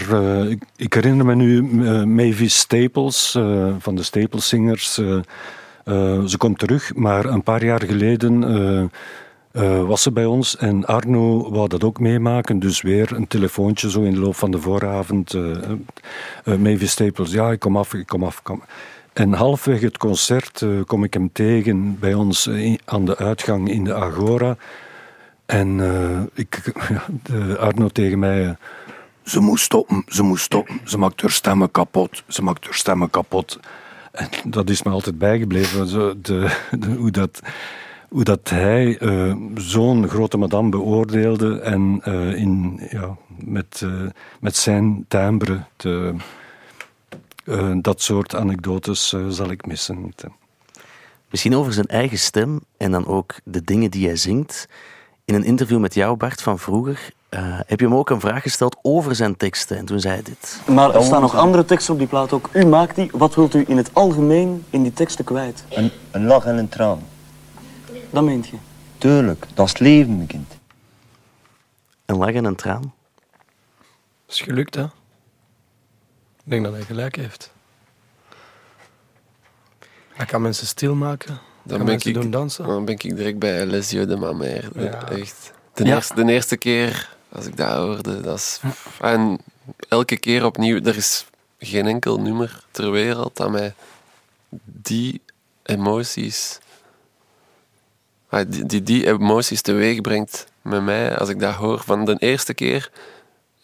ik, 0.75 0.93
herinner 0.93 1.25
me 1.25 1.35
nu 1.35 1.59
eh, 1.85 2.03
Mavis 2.03 2.59
Staples 2.59 3.31
van 3.79 3.95
de 3.95 4.03
Staples 4.03 4.47
Singers. 4.47 4.97
eh, 4.97 6.23
ze 6.23 6.37
komt 6.37 6.59
terug, 6.59 6.95
maar 6.95 7.25
een 7.25 7.43
paar 7.43 7.65
jaar 7.65 7.81
geleden 7.81 8.91
was 9.87 10.01
ze 10.01 10.11
bij 10.11 10.25
ons 10.25 10.57
en 10.57 10.85
Arno 10.85 11.51
wou 11.51 11.67
dat 11.67 11.83
ook 11.83 11.99
meemaken. 11.99 12.59
Dus 12.59 12.81
weer 12.81 13.11
een 13.13 13.27
telefoontje 13.27 13.89
zo 13.89 14.01
in 14.01 14.13
de 14.13 14.19
loop 14.19 14.35
van 14.35 14.51
de 14.51 14.59
vooravond. 14.59 15.33
Mavis 16.43 16.91
Staples, 16.91 17.31
ja, 17.31 17.51
ik 17.51 17.59
kom 17.59 17.77
af, 17.77 17.93
ik 17.93 18.07
kom 18.07 18.23
af. 18.23 18.41
Kom. 18.41 18.63
En 19.13 19.33
halfweg 19.33 19.81
het 19.81 19.97
concert 19.97 20.65
kom 20.85 21.03
ik 21.03 21.13
hem 21.13 21.29
tegen 21.33 21.99
bij 21.99 22.13
ons 22.13 22.49
aan 22.85 23.05
de 23.05 23.17
uitgang 23.17 23.69
in 23.71 23.83
de 23.83 23.93
Agora. 23.93 24.57
En 25.47 25.79
eh, 25.79 26.21
ik, 26.33 26.73
de 27.23 27.57
Arno 27.59 27.87
tegen 27.87 28.19
mij. 28.19 28.45
eh, 28.47 28.55
ze 29.23 29.39
moest 29.39 29.63
stoppen, 29.63 30.03
ze 30.07 30.23
moest 30.23 30.43
stoppen. 30.43 30.79
Ze 30.83 30.97
maakt 30.97 31.21
haar 31.21 31.31
stemmen 31.31 31.71
kapot. 31.71 32.23
Ze 32.27 32.43
maakt 32.43 32.65
haar 32.65 32.73
stemmen 32.73 33.09
kapot. 33.09 33.59
En 34.11 34.29
dat 34.45 34.69
is 34.69 34.83
me 34.83 34.91
altijd 34.91 35.17
bijgebleven. 35.17 35.87
De, 35.87 36.15
de- 36.79 36.95
hoe, 36.97 37.11
dat, 37.11 37.39
hoe 38.09 38.23
dat 38.23 38.49
hij 38.49 38.97
eh, 38.97 39.35
zo'n 39.55 40.07
grote 40.07 40.37
madame 40.37 40.69
beoordeelde. 40.69 41.59
En 41.59 42.01
in, 42.35 42.79
ja, 42.89 43.17
met, 43.37 43.85
met 44.39 44.55
zijn 44.55 45.05
timbre. 45.07 45.63
dat 47.81 48.01
soort 48.01 48.35
anekdotes 48.35 49.15
zal 49.29 49.51
ik 49.51 49.65
missen. 49.65 50.13
Misschien 51.29 51.55
over 51.55 51.73
zijn 51.73 51.85
eigen 51.87 52.17
stem 52.19 52.59
en 52.77 52.91
dan 52.91 53.05
ook 53.05 53.35
de 53.43 53.61
dingen 53.63 53.91
die 53.91 54.05
hij 54.07 54.15
zingt. 54.15 54.67
In 55.27 55.35
een 55.35 55.43
interview 55.43 55.79
met 55.79 55.93
jou, 55.93 56.17
Bart, 56.17 56.41
van 56.41 56.59
vroeger, 56.59 57.09
eh, 57.29 57.59
heb 57.65 57.79
je 57.79 57.85
hem 57.85 57.95
ook 57.95 58.09
een 58.09 58.19
vraag 58.19 58.41
gesteld 58.41 58.77
over 58.81 59.15
zijn 59.15 59.37
teksten. 59.37 59.77
En 59.77 59.85
toen 59.85 59.99
zei 59.99 60.13
hij 60.13 60.23
dit. 60.23 60.61
Maar 60.67 60.95
er 60.95 61.03
staan 61.03 61.21
nog 61.21 61.35
andere 61.35 61.65
teksten 61.65 61.93
op 61.93 61.99
die 61.99 62.07
plaat 62.07 62.33
ook. 62.33 62.49
U 62.53 62.65
maakt 62.65 62.95
die. 62.95 63.09
Wat 63.13 63.35
wilt 63.35 63.53
u 63.53 63.63
in 63.67 63.77
het 63.77 63.93
algemeen 63.93 64.65
in 64.69 64.83
die 64.83 64.93
teksten 64.93 65.25
kwijt? 65.25 65.63
Een, 65.69 65.91
een 66.11 66.25
lach 66.25 66.45
en 66.45 66.57
een 66.57 66.69
traan. 66.69 67.07
Dat 68.09 68.23
meent 68.23 68.47
je? 68.47 68.57
Tuurlijk, 68.97 69.47
dat 69.53 69.65
is 69.65 69.71
het 69.71 69.81
leven, 69.81 70.15
mijn 70.15 70.27
kind. 70.27 70.57
Een 72.05 72.17
lach 72.17 72.33
en 72.33 72.45
een 72.45 72.55
traan. 72.55 72.93
is 74.27 74.41
gelukt, 74.41 74.75
hè? 74.75 74.83
Ik 74.83 74.91
denk 76.43 76.63
dat 76.63 76.73
hij 76.73 76.81
gelijk 76.81 77.15
heeft. 77.15 77.51
Hij 80.13 80.25
kan 80.25 80.41
mensen 80.41 80.67
stilmaken. 80.67 81.39
Dan 81.67 81.85
ben, 81.85 81.99
ik, 81.99 82.13
doen 82.13 82.31
dansen. 82.31 82.67
dan 82.67 82.85
ben 82.85 82.93
ik 82.93 83.15
direct 83.15 83.39
bij 83.39 83.65
Lesio 83.65 84.05
de 84.05 84.17
Ja. 84.75 85.09
Echt. 85.09 85.51
De, 85.73 85.85
Ja. 85.85 85.95
eerste, 85.95 86.13
de 86.25 86.31
eerste 86.31 86.57
keer 86.57 87.15
als 87.29 87.45
ik 87.45 87.57
dat 87.57 87.75
hoorde, 87.75 88.21
dat 88.21 88.37
is... 88.37 88.59
En 89.01 89.39
elke 89.89 90.17
keer 90.17 90.45
opnieuw, 90.45 90.81
er 90.83 90.95
is 90.95 91.25
geen 91.59 91.87
enkel 91.87 92.19
nummer 92.19 92.63
ter 92.71 92.91
wereld 92.91 93.35
dat 93.35 93.51
mij 93.51 93.73
die 94.63 95.21
emoties... 95.63 96.59
ah, 98.29 98.45
Die, 98.47 98.65
die, 98.65 98.83
die 98.83 99.07
emoties 99.07 99.61
teweeg 99.61 100.01
brengt 100.01 100.47
met 100.61 100.83
mij 100.83 101.17
als 101.17 101.29
ik 101.29 101.39
dat 101.39 101.53
hoor 101.53 101.79
van 101.85 102.05
de 102.05 102.15
eerste 102.19 102.53
keer 102.53 102.91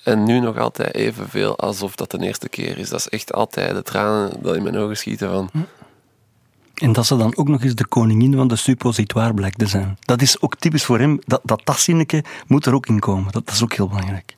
en 0.03 0.23
nu 0.23 0.39
nog 0.39 0.57
altijd 0.57 0.95
evenveel 0.95 1.57
alsof 1.57 1.95
dat 1.95 2.11
de 2.11 2.19
eerste 2.19 2.49
keer 2.49 2.77
is. 2.77 2.89
Dat 2.89 2.99
is 2.99 3.09
echt 3.09 3.33
altijd 3.33 3.75
de 3.75 3.83
tranen 3.83 4.41
dat 4.41 4.55
in 4.55 4.63
mijn 4.63 4.77
ogen 4.77 4.97
schieten 4.97 5.29
van... 5.29 5.49
En 6.73 6.93
dat 6.93 7.05
ze 7.05 7.17
dan 7.17 7.37
ook 7.37 7.47
nog 7.47 7.63
eens 7.63 7.75
de 7.75 7.87
koningin 7.87 8.35
van 8.35 8.47
de 8.47 8.55
suppositoire 8.55 9.33
blijkt 9.33 9.59
te 9.59 9.67
zijn. 9.67 9.97
Dat 9.99 10.21
is 10.21 10.41
ook 10.41 10.55
typisch 10.55 10.83
voor 10.83 10.99
hem. 10.99 11.19
Dat, 11.25 11.41
dat 11.43 11.63
moet 12.47 12.65
er 12.65 12.73
ook 12.73 12.85
in 12.85 12.99
komen. 12.99 13.31
Dat 13.31 13.51
is 13.51 13.63
ook 13.63 13.73
heel 13.73 13.87
belangrijk. 13.87 14.37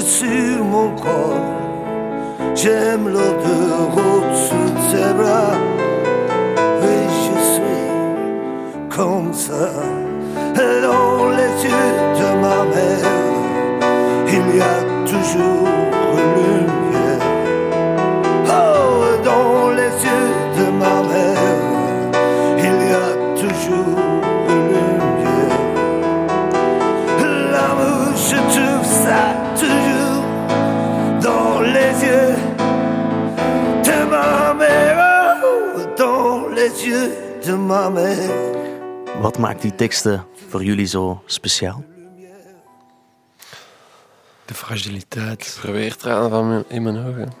sur 0.00 0.64
mon 0.64 0.94
corps. 0.94 1.40
J'aime 2.54 3.08
l'eau 3.08 3.32
de 3.46 3.56
route 3.94 4.34
sous 4.46 4.74
ses 4.90 5.12
bras. 5.14 5.54
Et 6.92 7.04
je 7.24 7.36
suis 7.54 8.88
comme 8.88 9.32
ça. 9.32 9.68
Dans 10.54 11.30
les 11.38 11.52
yeux 11.66 11.92
de 12.20 12.28
ma 12.44 12.58
mère, 12.72 13.12
il 14.28 14.56
y 14.56 14.60
a 14.60 14.78
toujours. 15.06 15.81
Wat 39.20 39.38
maakt 39.38 39.62
die 39.62 39.74
teksten 39.74 40.24
voor 40.48 40.64
jullie 40.64 40.86
zo 40.86 41.22
speciaal? 41.26 41.84
De 44.44 44.54
fragiliteit. 44.54 45.46
Verweertranen 45.60 46.30
van 46.30 46.48
mijn- 46.48 46.64
in 46.68 46.82
mijn 46.82 47.06
ogen. 47.06 47.32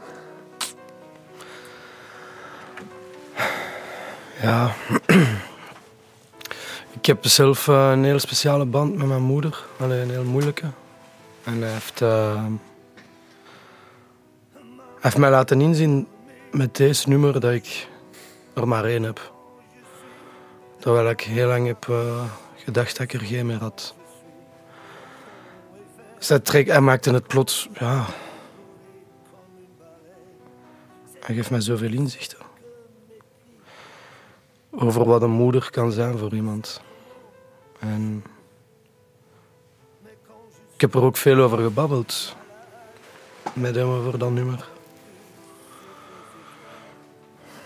Ja. 4.42 4.74
Ik 7.00 7.06
heb 7.06 7.26
zelf 7.26 7.68
eh, 7.68 7.90
een 7.92 8.04
heel 8.04 8.18
speciale 8.18 8.64
band 8.64 8.96
met 8.96 9.06
mijn 9.06 9.22
moeder. 9.22 9.64
Alleen 9.78 10.00
een 10.00 10.10
heel 10.10 10.24
moeilijke. 10.24 10.66
En 11.44 11.62
hij 11.62 11.72
heeft, 11.72 12.00
eh, 12.02 12.44
hij 14.54 15.00
heeft 15.00 15.16
mij 15.16 15.30
laten 15.30 15.60
inzien 15.60 16.06
met 16.50 16.76
deze 16.76 17.08
nummer 17.08 17.40
dat 17.40 17.52
ik 17.52 17.88
er 18.54 18.68
maar 18.68 18.84
één 18.84 19.02
heb. 19.02 19.31
Terwijl 20.82 21.10
ik 21.10 21.20
heel 21.20 21.46
lang 21.46 21.66
heb 21.66 21.88
eh, 21.88 22.24
gedacht 22.56 22.96
dat 22.96 23.12
ik 23.12 23.20
er 23.20 23.26
geen 23.26 23.46
meer 23.46 23.58
had. 23.58 23.94
Hij, 26.18 26.38
trek, 26.38 26.66
hij 26.66 26.80
maakte 26.80 27.12
het 27.12 27.26
plots, 27.26 27.68
ja. 27.78 28.06
Hij 31.20 31.34
geeft 31.34 31.50
mij 31.50 31.60
zoveel 31.60 31.92
inzichten 31.92 32.38
over 34.70 35.04
wat 35.04 35.22
een 35.22 35.30
moeder 35.30 35.70
kan 35.70 35.92
zijn 35.92 36.18
voor 36.18 36.34
iemand. 36.34 36.80
En 37.78 38.24
ik 40.74 40.80
heb 40.80 40.94
er 40.94 41.02
ook 41.02 41.16
veel 41.16 41.38
over 41.38 41.58
gebabbeld 41.58 42.36
met 43.52 43.74
hem 43.74 43.88
over 43.88 44.18
dat 44.18 44.30
nummer. 44.30 44.68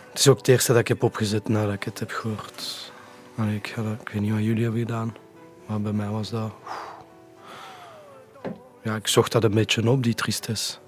Het 0.09 0.19
is 0.19 0.29
ook 0.29 0.39
het 0.39 0.49
eerste 0.49 0.73
dat 0.73 0.81
ik 0.81 0.89
heb 0.89 1.03
opgezet 1.03 1.49
nadat 1.49 1.75
ik 1.75 1.85
het 1.85 1.99
heb 1.99 2.11
gehoord. 2.11 2.86
Allee, 3.37 3.57
ik, 3.57 3.67
ga 3.67 3.83
dat- 3.83 4.01
ik 4.01 4.09
weet 4.09 4.23
niet 4.23 4.33
wat 4.33 4.43
jullie 4.45 4.63
hebben 4.63 4.81
gedaan, 4.81 5.17
maar 5.67 5.81
bij 5.81 5.93
mij 5.93 6.09
was 6.09 6.31
dat. 6.31 6.53
Ja, 8.83 8.95
ik 8.95 9.07
zocht 9.07 9.33
dat 9.33 9.45
een 9.45 9.55
beetje 9.55 9.91
op, 9.91 10.03
die 10.03 10.15
tristesse. 10.15 10.79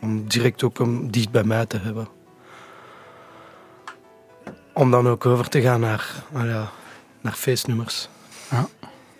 Om 0.00 0.28
direct 0.28 0.62
ook 0.62 0.78
hem 0.78 1.10
dicht 1.10 1.30
bij 1.30 1.44
mij 1.44 1.66
te 1.66 1.78
hebben 1.78 2.08
om 4.78 4.90
dan 4.90 5.08
ook 5.08 5.26
over 5.26 5.48
te 5.48 5.60
gaan 5.60 5.80
naar, 5.80 6.24
nou 6.32 6.48
ja, 6.48 6.70
naar 7.20 7.32
feestnummers. 7.32 8.08
Ja. 8.50 8.68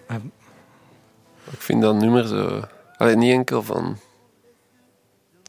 En 0.06 0.32
Ik 1.50 1.60
vind 1.60 1.82
dat 1.82 1.94
nummer 1.94 2.26
zo... 2.26 2.62
Allee, 2.96 3.16
niet 3.16 3.32
enkel 3.32 3.62
van 3.62 3.98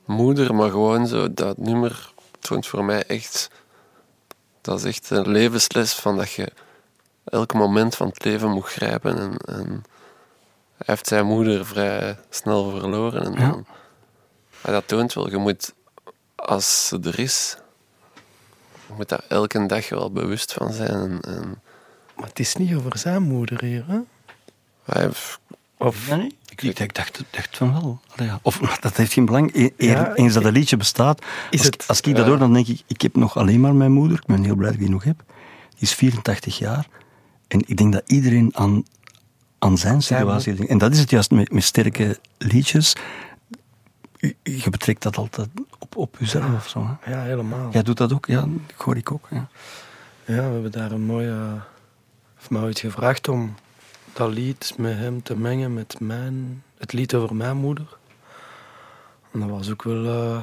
moeder, 0.05 0.55
maar 0.55 0.69
gewoon 0.69 1.07
zo... 1.07 1.33
Dat 1.33 1.57
nummer 1.57 2.13
toont 2.39 2.67
voor 2.67 2.83
mij 2.85 3.03
echt... 3.03 3.49
Dat 4.61 4.77
is 4.77 4.83
echt 4.85 5.09
een 5.09 5.29
levensles 5.29 5.93
van 5.93 6.17
dat 6.17 6.31
je 6.31 6.51
elk 7.29 7.53
moment 7.53 7.95
van 7.95 8.07
het 8.07 8.23
leven 8.25 8.49
moet 8.49 8.65
grijpen. 8.65 9.17
En, 9.19 9.37
en 9.55 9.67
hij 10.77 10.85
heeft 10.85 11.07
zijn 11.07 11.25
moeder 11.25 11.65
vrij 11.65 12.17
snel 12.29 12.69
verloren. 12.79 13.23
En 13.25 13.35
dan, 13.35 13.65
maar 14.61 14.71
dat 14.73 14.87
toont 14.87 15.13
wel, 15.13 15.29
je 15.29 15.37
moet, 15.37 15.73
als 16.35 16.87
ze 16.87 16.99
er 17.03 17.19
is, 17.19 17.57
je 18.87 18.93
moet 18.97 19.09
daar 19.09 19.23
elke 19.27 19.65
dag 19.65 19.89
wel 19.89 20.11
bewust 20.11 20.53
van 20.53 20.73
zijn. 20.73 20.89
En, 20.89 21.19
en 21.21 21.61
Maar 22.15 22.27
het 22.27 22.39
is 22.39 22.55
niet 22.55 22.75
over 22.75 22.97
zijn 22.97 23.21
moeder 23.21 23.63
hier, 23.63 23.83
hè? 23.87 23.99
hij, 24.85 25.07
Of, 25.77 26.07
Ja, 26.07 26.15
nee? 26.15 26.37
Ik, 26.49 26.61
ik, 26.61 26.79
ik 26.79 26.95
dacht, 26.95 27.23
dacht 27.29 27.57
van 27.57 27.71
wel. 27.73 27.99
Allee, 28.15 28.27
ja. 28.29 28.39
Of 28.41 28.57
dat 28.79 28.97
heeft 28.97 29.13
geen 29.13 29.25
belang. 29.25 29.55
E- 29.55 29.69
Ja, 29.77 30.13
eens 30.15 30.33
dat 30.33 30.43
een 30.43 30.51
liedje 30.51 30.77
bestaat, 30.77 31.21
Is 31.49 31.57
als, 31.59 31.65
het- 31.65 31.87
als 31.87 32.01
ik 32.01 32.15
dat 32.15 32.25
hoor, 32.25 32.37
dan 32.37 32.53
denk 32.53 32.67
ik, 32.67 32.81
ik 32.87 33.01
heb 33.01 33.15
nog 33.15 33.37
alleen 33.37 33.59
maar 33.59 33.75
mijn 33.75 33.91
moeder. 33.91 34.17
Ik 34.17 34.25
ben 34.25 34.43
heel 34.43 34.55
blij 34.55 34.65
dat 34.71 34.75
ik 34.79 34.85
die 34.85 34.89
nog 34.93 35.03
heb. 35.03 35.23
Die 35.69 35.79
is 35.87 35.93
84 35.93 36.57
jaar. 36.57 36.87
En 37.49 37.63
ik 37.67 37.77
denk 37.77 37.93
dat 37.93 38.03
iedereen 38.05 38.51
aan, 38.55 38.83
aan 39.59 39.77
zijn 39.77 40.01
situatie 40.01 40.53
denkt. 40.53 40.71
En 40.71 40.77
dat 40.77 40.91
is 40.91 40.99
het 40.99 41.09
juist 41.09 41.31
met, 41.31 41.51
met 41.51 41.63
sterke 41.63 42.19
liedjes. 42.37 42.95
Je, 44.43 44.69
betrekt 44.69 45.03
dat 45.03 45.17
altijd 45.17 45.49
op, 45.79 45.95
op 45.95 46.15
jezelf 46.19 46.53
of 46.53 46.67
zo. 46.69 46.97
Hè? 46.99 47.11
Ja, 47.11 47.21
helemaal. 47.21 47.71
Jij 47.71 47.83
doet 47.83 47.97
dat 47.97 48.13
ook? 48.13 48.25
Ja, 48.25 48.39
dat 48.39 48.85
hoor 48.85 48.97
ik 48.97 49.11
ook. 49.11 49.27
Ja. 49.31 49.47
Ja, 50.25 50.35
we 50.35 50.53
hebben 50.53 50.71
daar 50.71 50.91
een 50.91 51.05
mooie... 51.05 51.61
Heeft 52.35 52.49
mij 52.49 52.61
ooit 52.61 52.79
gevraagd 52.79 53.27
om 53.27 53.55
dat 54.13 54.31
lied 54.31 54.73
met 54.77 54.97
hem 54.97 55.23
te 55.23 55.37
mengen 55.37 55.73
met 55.73 55.99
mijn, 55.99 56.63
het 56.77 56.93
lied 56.93 57.13
over 57.13 57.35
mijn 57.35 57.57
moeder. 57.57 57.97
En 59.31 59.39
dat 59.39 59.49
was 59.49 59.71
ook 59.71 59.83
wel... 59.83 60.05
eh, 60.05 60.37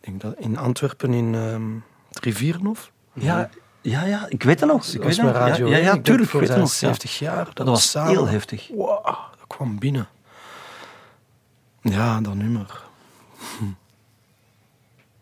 ik 0.00 0.06
denk 0.06 0.20
dat 0.20 0.34
in 0.38 0.56
Antwerpen 0.56 1.12
in 1.12 1.34
ehm 1.34 1.74
het 2.08 2.24
Rivierenhof. 2.24 2.92
Ja, 3.12 3.50
ja, 3.82 4.04
ja, 4.04 4.26
ik 4.28 4.42
weet 4.42 4.58
dat 4.58 4.68
nog. 4.68 4.86
Ik 4.86 4.92
weet 4.92 5.02
was 5.04 5.16
dat 5.16 5.24
nog. 5.24 5.34
Radio 5.34 5.66
ja, 5.66 5.70
ja, 5.72 5.76
1. 5.76 5.84
ja, 5.84 5.94
Ik 5.94 6.04
tuurlijk. 6.04 6.30
voor 6.30 6.42
Ik 6.42 6.48
weet 6.48 6.56
dat 6.58 6.68
zijn 6.70 6.90
nog. 6.90 6.98
ja. 6.98 7.06
70 7.06 7.18
jaar. 7.18 7.48
Dat, 7.54 7.66
was 7.66 7.90
samen- 7.90 8.10
heel 8.10 8.26
heftig. 8.28 8.68
Wow, 8.68 9.04
dat 9.04 9.44
kwam 9.46 9.78
binnen. 9.78 10.08
Ja, 11.82 12.20
dat 12.20 12.34
nummer. 12.34 12.82
Hm. 13.58 13.64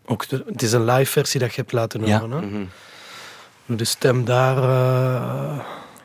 Ook 0.05 0.27
de, 0.27 0.43
het 0.47 0.61
is 0.61 0.71
een 0.71 0.85
live 0.85 1.11
versie 1.11 1.39
dat 1.39 1.53
je 1.53 1.61
hebt 1.61 1.71
laten 1.73 2.05
Ja. 2.05 2.19
horen. 2.19 2.43
Hè? 3.65 3.75
De 3.75 3.83
stem 3.85 4.25
daar... 4.25 4.57
eh, 4.57 5.57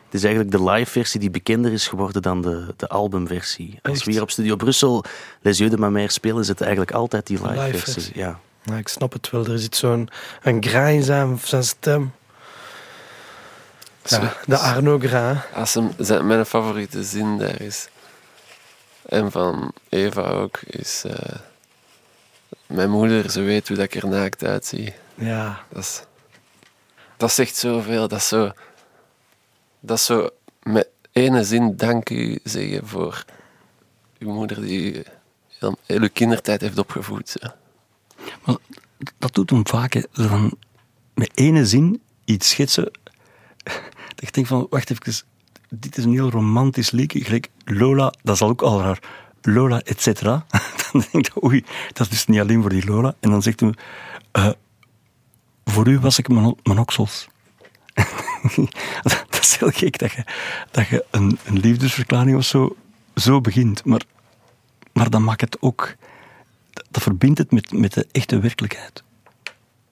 Het 0.05 0.13
is 0.13 0.23
eigenlijk 0.23 0.51
de 0.57 0.63
live 0.71 0.91
versie 0.91 1.19
die 1.19 1.29
bekender 1.29 1.71
is 1.71 1.87
geworden 1.87 2.21
dan 2.21 2.41
de, 2.41 2.73
de 2.77 2.87
albumversie. 2.87 3.79
Als 3.81 4.03
we 4.03 4.11
hier 4.11 4.21
op 4.21 4.31
Studio 4.31 4.55
Brussel 4.55 5.03
Les 5.41 5.57
Yeux 5.57 5.71
de 5.71 5.77
Ma 5.77 5.89
Mère 5.89 6.11
spelen, 6.11 6.39
is 6.41 6.47
het 6.47 6.61
eigenlijk 6.61 6.91
altijd 6.91 7.27
die 7.27 7.37
live, 7.41 7.49
Live 7.61 7.77
versie. 7.77 7.93
versie. 7.93 8.17
Ja. 8.17 8.39
nou, 8.63 8.79
ik 8.79 8.87
snap 8.87 9.13
het 9.13 9.29
wel. 9.29 9.45
Er 9.45 9.59
zit 9.59 9.75
zo'n 9.75 10.09
een 10.43 10.63
grain 10.63 10.95
in 10.95 11.03
zijn, 11.03 11.39
zijn 11.43 11.63
stem. 11.63 12.11
Ja, 14.05 14.37
de 14.45 14.57
Arno 14.57 14.99
Grain. 14.99 15.41
Als 15.53 15.73
hem, 15.73 15.91
zijn, 15.97 16.27
mijn 16.27 16.45
favoriete 16.45 17.03
zin 17.03 17.37
daar 17.37 17.61
is, 17.61 17.87
en 19.05 19.31
van 19.31 19.73
Eva 19.89 20.21
ook, 20.21 20.59
is... 20.61 21.03
eh, 21.03 21.35
mijn 22.67 22.89
moeder, 22.89 23.29
ze 23.29 23.41
weet 23.41 23.67
hoe 23.67 23.77
dat 23.77 23.85
ik 23.85 24.03
er 24.03 24.09
naakt 24.09 24.43
uitzie. 24.43 24.93
Ja. 25.15 25.63
Dat, 25.69 25.83
is, 25.83 26.03
dat 27.17 27.31
zegt 27.31 27.55
zoveel. 27.55 28.07
Dat 28.07 28.19
is 28.19 28.27
zo... 28.27 28.51
Dat 29.79 29.97
is 29.97 30.05
zo 30.05 30.29
met 30.63 30.87
ene 31.11 31.43
zin 31.43 31.75
dank 31.77 32.09
u 32.09 32.39
zeggen 32.43 32.87
voor 32.87 33.25
uw 34.19 34.31
moeder 34.33 34.61
die 34.61 34.93
u 34.93 35.03
heel, 35.59 35.77
heel 35.85 35.99
uw 36.01 36.09
kindertijd 36.13 36.61
heeft 36.61 36.77
opgevoed. 36.77 37.29
Zo. 37.29 37.47
Maar 38.43 38.55
dat 39.17 39.33
doet 39.33 39.49
hem 39.49 39.67
vaak. 39.67 39.93
Hè. 39.93 40.01
Zo 40.11 40.27
van, 40.27 40.57
met 41.13 41.31
ene 41.33 41.65
zin 41.65 42.01
iets 42.25 42.49
schetsen. 42.49 42.91
Ik 44.15 44.33
denk 44.33 44.47
van, 44.47 44.67
wacht 44.69 44.89
even. 44.89 45.25
Dit 45.69 45.97
is 45.97 46.03
een 46.03 46.11
heel 46.11 46.29
romantisch 46.29 46.91
liedje. 46.91 47.23
Gelijk 47.23 47.49
Lola, 47.65 48.13
dat 48.23 48.35
is 48.35 48.41
al 48.41 48.49
ook 48.49 48.61
al 48.61 48.81
raar. 48.81 48.99
Lola, 49.41 49.81
et 49.81 50.01
cetera. 50.01 50.45
Dan 50.91 51.03
denk 51.11 51.27
ik, 51.27 51.43
oei, 51.43 51.63
dat 51.87 51.99
is 51.99 52.09
dus 52.09 52.25
niet 52.25 52.39
alleen 52.39 52.61
voor 52.61 52.69
die 52.69 52.85
Lola. 52.85 53.15
En 53.19 53.29
dan 53.29 53.41
zegt 53.41 53.59
hij, 53.59 53.73
eh, 54.31 54.49
voor 55.65 55.87
u 55.87 55.99
was 55.99 56.19
ik 56.19 56.27
mijn, 56.27 56.55
mijn 56.63 56.79
oksels. 56.79 57.27
dat 59.03 59.39
is 59.41 59.57
heel 59.57 59.69
gek 59.69 59.97
dat 59.97 60.11
je, 60.11 60.23
dat 60.71 60.87
je 60.87 61.05
een, 61.11 61.39
een 61.45 61.59
liefdesverklaring 61.59 62.37
of 62.37 62.45
zo, 62.45 62.75
zo 63.15 63.41
begint. 63.41 63.85
Maar, 63.85 64.01
maar 64.93 65.09
dan 65.09 65.23
maakt 65.23 65.41
het 65.41 65.61
ook 65.61 65.95
dat, 66.91 67.03
verbindt 67.03 67.37
het 67.37 67.51
met, 67.51 67.71
met 67.71 67.93
de 67.93 68.07
echte 68.11 68.39
werkelijkheid. 68.39 69.03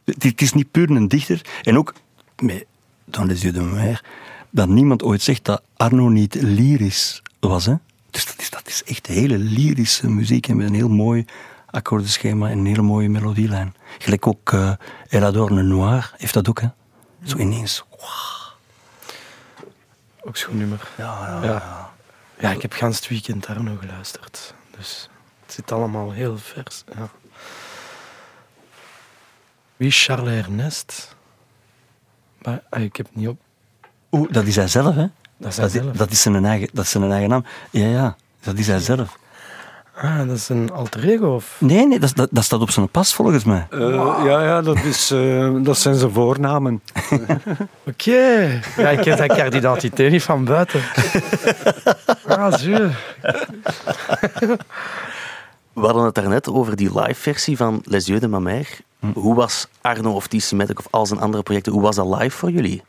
Het, 0.06 0.24
het 0.24 0.42
is 0.42 0.54
niet 0.54 0.72
puur 0.72 0.90
een 0.90 1.08
dichter. 1.08 1.42
En 1.62 1.78
ook 1.78 1.94
met 2.42 2.66
Dans 3.06 3.28
les 3.28 3.42
yeux 3.42 3.54
de 3.54 3.62
mère, 3.62 4.02
dat 4.50 4.68
niemand 4.68 5.04
ooit 5.04 5.22
zegt 5.22 5.46
dat 5.46 5.62
Arno 5.78 6.10
niet 6.10 6.36
lyrisch 6.36 7.22
was. 7.40 7.66
Hè? 7.66 7.76
Dus 8.10 8.26
dat 8.26 8.36
is, 8.38 8.50
dat 8.50 8.68
is 8.68 8.84
echt 8.84 9.08
hele 9.08 9.38
lyrische 9.38 10.10
muziek 10.10 10.48
en 10.48 10.58
met 10.58 10.68
een 10.68 10.74
heel 10.74 10.90
mooi 10.90 11.26
akkoordenschema 11.70 12.50
en 12.50 12.58
een 12.58 12.66
hele 12.66 12.82
mooie 12.82 13.10
melodielijn. 13.10 13.76
Gelijk 13.98 14.28
ook 14.28 14.52
uh, 14.52 14.74
El 15.10 15.48
Noir 15.48 16.14
heeft 16.18 16.34
dat 16.34 16.50
ook. 16.50 16.62
Hè? 16.62 16.68
Zo 17.24 17.38
ineens. 17.38 17.84
Ook 20.22 20.38
zo'n 20.38 20.58
nummer. 20.58 20.90
Ja, 20.98 21.28
ja, 21.28 21.44
ja. 21.44 21.92
Ja, 22.40 22.52
ik 22.52 22.62
heb 22.62 22.74
gans 22.74 22.96
het 22.96 23.08
weekend 23.08 23.48
daar 23.48 23.64
nog 23.64 23.80
geluisterd. 23.80 24.54
Dus 24.78 25.10
het 25.46 25.54
zit 25.54 25.72
allemaal 25.72 26.12
heel 26.12 26.38
vers. 26.38 26.84
Ja. 26.96 27.10
Wie 29.78 29.88
is 29.88 30.06
Charles 30.06 30.46
Ernest? 30.46 31.16
Maar, 32.44 32.62
ah, 32.70 32.82
ik 32.82 32.96
heb 32.96 33.06
het 33.06 33.16
niet 33.16 33.28
op. 33.28 33.38
Oeh, 34.12 34.32
dat 34.32 34.46
is 34.46 34.56
hij 34.56 34.68
zelf, 34.68 34.96
hè? 34.96 35.06
Dat 35.38 35.52
is 35.52 35.58
hij 35.58 35.70
zelf. 35.70 35.98
dat 35.98 36.12
is 36.12 36.22
zijn 36.22 36.46
eigen, 36.46 36.70
dat 36.74 36.86
is 36.86 36.92
zijn 36.92 37.12
eigen 37.12 37.30
naam. 37.30 37.46
Ja, 37.70 37.88
ja, 37.88 38.16
dat 38.44 38.58
is 38.58 38.68
hij 38.68 38.80
zelf. 38.80 39.18
Ah, 39.96 40.28
dat 40.28 40.38
is 40.38 40.50
een 40.50 40.72
alter 40.72 41.10
ego? 41.10 41.28
Of? 41.28 41.56
Nee, 41.60 41.88
nee 41.88 42.00
dat, 42.00 42.16
dat, 42.16 42.28
dat 42.32 42.44
staat 42.44 42.60
op 42.62 42.70
zijn 42.70 42.90
pas 42.90 43.14
volgens 43.14 43.44
mij. 43.44 43.68
Eh, 43.70 43.80
ja, 44.26 44.44
ja 44.44 44.62
dat, 44.62 44.84
is, 44.84 45.12
eh, 45.12 45.54
dat 45.62 45.78
zijn 45.78 45.96
zijn 45.96 46.12
voornamen. 46.12 46.82
Oké. 47.88 48.62
Ja, 48.78 48.90
ik 48.90 49.00
ken 49.00 49.18
zijn 49.18 49.30
kaartidentiteit 49.30 50.12
niet 50.12 50.24
van 50.24 50.46
buiten. 50.46 50.82
Ah, 52.28 52.54
zuur. 52.54 52.98
We 55.74 55.82
hadden 55.82 56.04
het 56.04 56.16
daarnet 56.16 56.50
over 56.50 56.76
die 56.76 57.00
live-versie 57.00 57.58
van 57.58 57.82
Les 57.86 58.06
Yeux 58.06 58.20
de 58.22 58.28
ma 58.28 58.40
Mère. 58.40 58.66
Hoe 59.14 59.36
was 59.36 59.68
Arno 59.82 60.12
of 60.14 60.28
TC 60.28 60.52
Matic 60.52 60.80
of 60.80 60.88
al 60.90 61.06
zijn 61.06 61.20
andere 61.20 61.44
projecten, 61.44 61.72
hoe 61.74 61.82
was 61.82 61.96
dat 61.96 62.20
live 62.20 62.38
voor 62.38 62.52
jullie? 62.52 62.84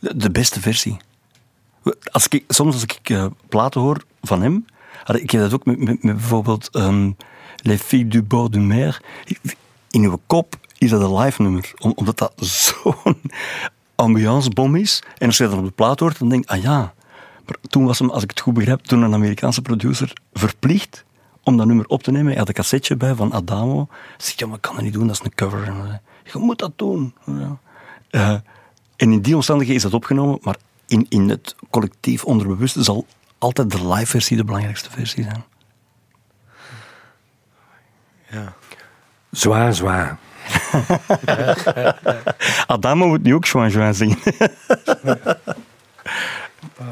De, 0.00 0.16
de 0.16 0.30
beste 0.30 0.60
versie. 0.60 0.96
Als 2.10 2.28
ik, 2.28 2.44
soms 2.48 2.72
als 2.74 2.82
ik 2.82 2.98
eh, 3.10 3.26
platen 3.48 3.80
hoor 3.80 4.02
van 4.22 4.42
hem, 4.42 4.64
had 5.04 5.16
ik 5.16 5.22
ik 5.22 5.30
heb 5.30 5.40
dat 5.40 5.52
ook 5.54 5.64
met, 5.64 5.78
met, 5.78 6.02
met 6.02 6.16
bijvoorbeeld 6.16 6.68
ehm, 6.70 7.10
Les 7.62 7.80
Filles 7.80 8.08
du 8.08 8.22
Bord 8.22 8.52
de 8.52 8.58
Mer. 8.58 9.00
In 9.90 10.02
uw 10.02 10.20
kop 10.26 10.56
is 10.78 10.90
dat 10.90 11.00
een 11.00 11.14
live 11.16 11.42
nummer, 11.42 11.72
om- 11.78 11.92
omdat 11.94 12.18
dat 12.18 12.32
zo'n 12.46 13.20
ambiancebom 13.94 14.76
is. 14.76 15.02
En 15.18 15.26
als 15.26 15.36
je 15.36 15.48
dat 15.48 15.58
op 15.58 15.64
de 15.64 15.70
plaat 15.70 16.00
hoort, 16.00 16.18
dan 16.18 16.28
denk 16.28 16.44
je, 16.44 16.56
ah 16.56 16.62
ja. 16.62 16.94
Maar 17.46 17.56
toen 17.68 17.84
was 17.84 17.98
hem, 17.98 18.10
als 18.10 18.22
ik 18.22 18.30
het 18.30 18.40
goed 18.40 18.54
begrijp, 18.54 18.80
toen 18.80 19.02
een 19.02 19.14
Amerikaanse 19.14 19.62
producer 19.62 20.12
verplicht 20.32 21.04
om 21.46 21.56
dat 21.56 21.66
nummer 21.66 21.86
op 21.86 22.02
te 22.02 22.10
nemen. 22.10 22.28
Hij 22.28 22.36
had 22.36 22.48
een 22.48 22.54
cassetje 22.54 22.96
bij 22.96 23.14
van 23.14 23.32
Adamo. 23.32 23.86
Hij 23.90 24.14
zegt, 24.16 24.38
ja, 24.38 24.46
maar 24.46 24.56
ik 24.56 24.62
kan 24.62 24.74
dat 24.74 24.84
niet 24.84 24.92
doen, 24.92 25.06
dat 25.06 25.16
is 25.16 25.24
een 25.24 25.34
cover. 25.34 26.00
Je 26.24 26.38
moet 26.38 26.58
dat 26.58 26.72
doen. 26.76 27.14
Ja. 27.24 27.58
Eh, 28.10 28.30
en 28.96 29.12
in 29.12 29.20
die 29.20 29.34
omstandigheden 29.34 29.76
is 29.76 29.90
dat 29.90 29.94
opgenomen, 29.94 30.38
maar 30.42 30.56
in, 30.86 31.06
in 31.08 31.28
het 31.28 31.54
collectief 31.70 32.24
onderbewuste 32.24 32.82
zal 32.82 33.06
altijd 33.38 33.70
de 33.70 33.88
live 33.88 34.06
versie 34.06 34.36
de 34.36 34.44
belangrijkste 34.44 34.90
versie 34.90 35.24
zijn. 35.24 35.44
Zwaar, 39.30 39.74
zwaar. 39.74 40.18
Adamo 42.66 43.06
moet 43.06 43.22
nu 43.22 43.34
ook 43.34 43.44
Joan 43.44 43.68
Joan 43.68 43.94
zingen. 43.94 44.18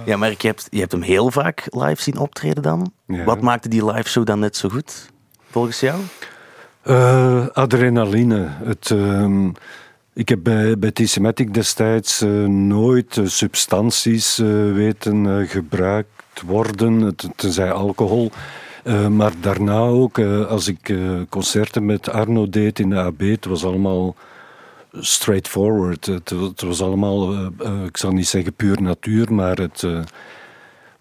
Ja, 0.05 0.17
maar 0.17 0.31
je 0.31 0.37
hebt, 0.39 0.67
je 0.71 0.79
hebt 0.81 0.93
hem 0.93 1.03
heel 1.03 1.31
vaak 1.31 1.67
live 1.71 2.03
zien 2.03 2.19
optreden 2.19 2.63
dan. 2.63 2.93
Ja. 3.07 3.25
Wat 3.25 3.41
maakte 3.41 3.69
die 3.69 3.85
live 3.93 4.09
show 4.09 4.27
dan 4.27 4.39
net 4.39 4.57
zo 4.57 4.69
goed, 4.69 5.11
volgens 5.51 5.81
jou? 5.81 6.01
Eh, 6.83 7.47
adrenaline. 7.53 8.49
Het, 8.65 8.91
ehm, 8.91 9.49
ik 10.15 10.29
heb 10.29 10.39
bij, 10.43 10.79
bij 10.79 10.91
T-Sematic 10.91 11.55
destijds 11.55 12.21
eh, 12.21 12.31
nooit 12.47 13.17
eh, 13.17 13.27
substanties 13.27 14.37
weten 14.75 15.47
gebruikt 15.49 16.43
worden, 16.47 17.01
het- 17.01 17.29
tenzij 17.37 17.73
alcohol. 17.73 18.31
Maar 19.11 19.33
daarna 19.41 19.79
ook, 19.79 20.19
als 20.49 20.69
ik 20.69 20.95
concerten 21.29 21.87
met 21.87 22.09
Arno 22.09 22.49
deed 22.49 22.79
in 22.79 22.91
de 22.91 22.97
AB, 22.97 23.21
het 23.21 23.45
was 23.45 23.65
allemaal 23.65 24.15
straightforward. 25.01 26.07
Het, 26.07 26.61
was 26.61 26.83
allemaal, 26.83 27.33
eh, 27.33 27.47
eh, 27.59 27.85
ik 27.85 27.97
zal 27.97 28.11
niet 28.11 28.29
zeggen 28.29 28.55
puur 28.55 28.83
natuur, 28.83 29.33
maar 29.33 29.57
het... 29.57 29.83
eh, 29.83 30.01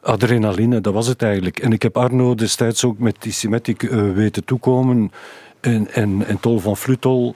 adrenaline, 0.02 0.82
dat 0.82 0.94
was 0.94 1.08
het 1.08 1.22
eigenlijk. 1.22 1.60
En 1.60 1.72
ik 1.72 1.82
heb 1.82 1.98
Arno 1.98 2.36
destijds 2.36 2.86
ook 2.86 2.98
met 2.98 3.16
die 3.20 3.32
Symmetric 3.32 3.82
weten 3.92 4.46
toekomen. 4.46 5.12
En, 5.60 5.94
en, 5.94 6.26
en 6.26 6.40
Tol 6.40 6.60
van 6.60 6.78
Flutol. 6.78 7.36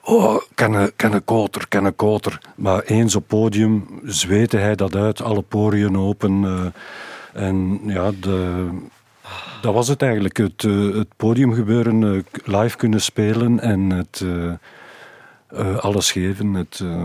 oh, 0.00 0.40
kan 0.54 0.74
een, 0.96 1.24
koter, 1.24 1.66
een 1.68 1.96
koter. 1.96 2.40
Maar 2.56 2.82
eens 2.82 3.16
op 3.16 3.26
podium 3.26 4.00
zweette 4.04 4.56
hij 4.56 4.74
dat 4.74 4.96
uit, 4.96 5.22
alle 5.22 5.42
poriën 5.42 5.98
open. 5.98 6.72
en 7.32 7.80
ja, 7.84 8.10
de, 8.20 8.68
dat 9.62 9.74
was 9.74 9.88
het 9.88 10.02
eigenlijk. 10.02 10.36
Het, 10.36 10.62
het 10.94 11.08
podiumgebeuren, 11.16 12.26
live 12.44 12.76
kunnen 12.76 13.00
spelen 13.00 13.60
en 13.60 13.90
het 13.90 14.24
eh, 15.46 15.76
alles 15.76 16.12
geven. 16.12 16.54
Het, 16.54 16.80
eh, 16.82 17.02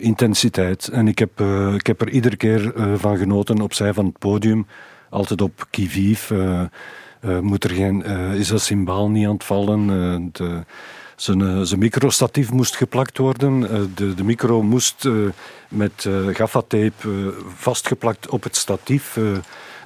intensiteit. 0.00 0.88
En 0.88 1.08
ik 1.08 1.18
heb, 1.18 1.40
eh, 1.40 1.74
ik 1.74 1.86
heb 1.86 2.00
er 2.00 2.08
iedere 2.08 2.36
keer 2.36 2.74
eh, 2.74 2.94
van 2.96 3.16
genoten 3.16 3.60
opzij 3.60 3.92
van 3.92 4.04
het 4.04 4.18
podium. 4.18 4.66
Altijd 5.10 5.40
op 5.42 5.66
kivief. 5.70 6.32
moet 7.40 7.64
er 7.64 7.70
geen, 7.70 8.04
is 8.34 8.48
dat 8.48 8.60
symbaal 8.60 9.10
niet 9.10 9.26
aan 9.26 9.32
het 9.32 9.44
vallen? 9.44 9.86
de, 10.32 10.64
zijn, 11.16 11.66
zijn 11.66 11.80
microstatief 11.80 12.52
moest 12.52 12.76
geplakt 12.76 13.18
worden. 13.18 13.60
De, 13.94 14.14
de 14.14 14.24
micro 14.24 14.62
moest 14.62 15.08
met 15.68 16.08
gaffatape 16.32 17.34
vastgeplakt 17.56 18.28
op 18.28 18.42
het 18.42 18.56
statief. 18.56 19.18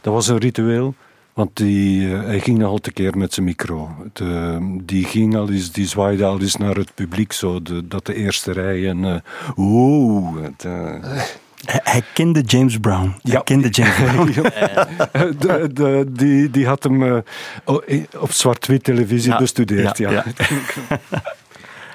Dat 0.01 0.13
was 0.13 0.29
een 0.29 0.39
ritueel. 0.39 0.95
Want 1.35 1.57
die, 1.57 2.15
eh, 2.15 2.23
hij 2.23 2.41
ging 2.41 2.59
nogal 2.59 2.79
te 2.79 2.93
keer 2.93 3.19
met 3.19 3.35
zijn 3.35 3.47
micro. 3.47 3.89
De, 4.13 4.59
die, 4.85 5.05
ging 5.05 5.37
al 5.37 5.51
eens, 5.51 5.73
die 5.73 5.87
zwaaide 5.87 6.25
al 6.25 6.41
eens 6.41 6.57
naar 6.57 6.75
het 6.75 6.95
publiek, 6.95 7.33
zo 7.33 7.63
de, 7.63 7.89
dat 7.89 8.07
de 8.07 8.15
eerste 8.15 8.53
rij. 8.53 8.89
En, 8.89 9.05
eh, 9.05 10.43
het, 10.43 10.65
eh, 10.65 11.23
Hij, 11.65 11.81
hij 11.83 12.03
kende 12.15 12.41
James 12.41 12.79
Brown. 12.79 13.15
Hij 13.23 13.43
kende 13.43 13.69
James 13.69 13.97
Brown. 14.03 14.33
de, 15.39 15.71
de, 15.73 16.07
die, 16.09 16.51
die 16.51 16.67
had 16.67 16.83
hem 16.83 17.03
eh, 17.03 17.17
eh, 17.65 18.03
op 18.19 18.33
zwart-wit 18.33 18.85
televisie 18.85 19.31
Ja, 19.31 19.39
bestudeerd. 19.39 19.99
Ja, 19.99 20.11
ja, 20.11 20.25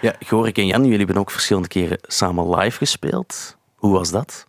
Ja, 0.01 0.13
Gorik 0.25 0.57
en 0.57 0.65
Jan, 0.65 0.83
jullie 0.83 0.97
hebben 0.97 1.17
ook 1.17 1.31
verschillende 1.31 1.67
keren 1.67 1.97
samen 2.01 2.55
live 2.55 2.77
gespeeld. 2.77 3.57
Hoe 3.75 3.91
was 3.91 4.11
dat? 4.11 4.47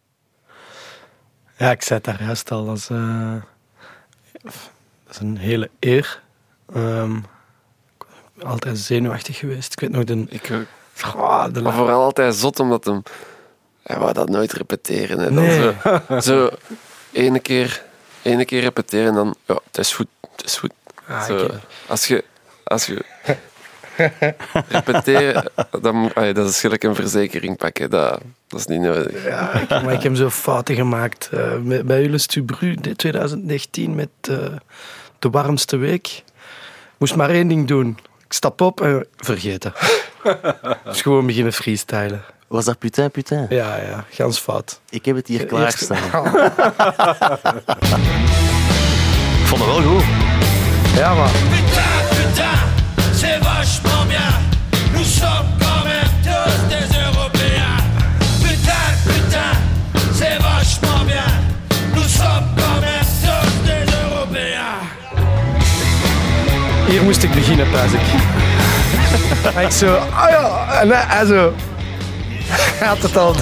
Ja, 1.59 1.71
ik 1.71 1.83
zei 1.83 2.01
het 2.03 2.05
daar 2.05 2.23
juist 2.23 2.51
al. 2.51 2.65
Dat 2.65 2.77
is, 2.77 2.89
eh, 2.91 3.35
dat 4.43 4.53
is 5.17 5.21
een 5.23 5.37
hele 5.39 5.71
eer. 5.81 6.23
Ik 6.69 6.75
ben 8.35 8.47
altijd 8.51 8.79
zenuwachtig 8.79 9.39
geweest. 9.39 9.73
Ik 9.73 9.81
weet 9.81 9.91
nog 9.91 10.05
de... 10.05 10.25
Ik. 10.29 10.51
Oh, 11.17 11.45
de 11.53 11.63
Maar 11.63 11.73
vooral 11.73 12.03
altijd 12.03 12.35
zot, 12.35 12.61
omdat 12.61 12.85
hem... 12.85 13.03
Hij 13.83 13.99
wou 13.99 14.13
dat 14.13 14.29
nooit 14.29 14.53
repeteren. 14.53 15.19
Hè. 15.19 15.25
Dan 15.25 15.35
Nee. 15.45 15.73
Zo, 16.09 16.21
zo 16.21 16.51
ene, 17.13 17.39
keer, 17.39 17.83
ene 18.23 18.45
keer 18.45 18.61
repeteren 18.61 19.07
en 19.09 19.15
dan... 19.15 19.35
Ja, 19.45 19.59
het 19.67 19.79
is 19.79 19.95
goed, 19.95 20.07
het 20.37 20.45
is 20.45 20.57
goed. 20.57 20.73
Ah, 21.09 21.25
Zo. 21.25 21.49
Als 21.87 22.07
je... 22.07 22.25
Als 22.65 22.87
je 22.87 23.05
repeteren, 24.69 25.51
dan, 25.81 26.11
allee, 26.15 26.33
dat 26.35 26.49
is 26.49 26.61
gelijk 26.61 26.83
een 26.85 26.95
verzekering 26.95 27.57
pakken. 27.57 27.91
Dat, 27.91 28.21
dat 28.49 28.61
is 28.61 28.67
niet 28.67 28.81
nodig. 28.81 29.25
Ja, 29.25 29.53
ik, 29.53 29.69
maar 29.69 29.93
ik 29.93 30.03
heb 30.03 30.17
zo 30.17 30.31
fouten 30.31 30.75
gemaakt. 30.75 31.31
met- 31.63 31.87
bij 31.87 32.05
Ulle 32.05 32.19
Stubru 32.19 32.77
in 32.83 32.97
2019 32.97 33.95
met 33.95 34.09
eh, 34.21 34.37
de 35.27 35.39
warmste 35.39 35.77
week. 35.77 36.25
Moest 36.99 37.17
maar 37.17 37.31
één 37.31 37.49
ding 37.49 37.69
doen. 37.69 37.99
Ik 38.27 38.33
stap 38.33 38.61
op 38.61 38.81
en 38.81 39.07
vergeten. 39.17 39.73
dus 40.85 41.03
gewoon 41.03 41.27
beginnen 41.27 41.53
freestylen. 41.53 42.25
Was 42.47 42.65
dat 42.65 42.79
putain, 42.79 43.11
putain? 43.11 43.47
Ja, 43.49 43.77
ja, 43.77 44.05
gans 44.11 44.39
fout. 44.39 44.81
Ik 44.91 45.05
heb 45.05 45.17
het 45.17 45.27
hier 45.27 45.47
klaarstaan. 45.47 45.97
Ik 49.41 49.53
vond 49.53 49.65
het 49.65 49.71
wel 49.71 49.83
goed. 49.83 50.05
Ja, 50.95 51.15
maar... 51.15 52.76
moest 67.07 67.23
ik 67.23 67.33
beginnen, 67.33 67.71
pas 67.71 67.93
ik. 67.93 68.01
En 69.57 69.65
ik 69.65 69.71
zo, 69.71 69.95
ah 69.95 70.31
ja, 70.31 70.67
en 70.81 70.89
hij, 70.89 71.05
hij 71.07 71.27
zo. 71.27 71.53
Hij 72.49 72.89
had 72.93 73.03
het 73.03 73.17
al. 73.17 73.35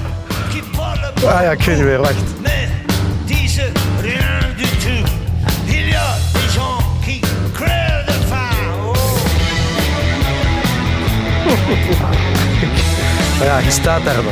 Ah 1.27 1.41
ja, 1.43 1.51
ik 1.51 1.63
weet 1.63 1.77
niet 1.77 1.85
meer, 1.85 1.99
wacht. 1.99 2.15
Maar 13.39 13.47
ja, 13.47 13.59
je 13.59 13.71
staat 13.71 14.05
daar 14.05 14.15
dan. 14.15 14.25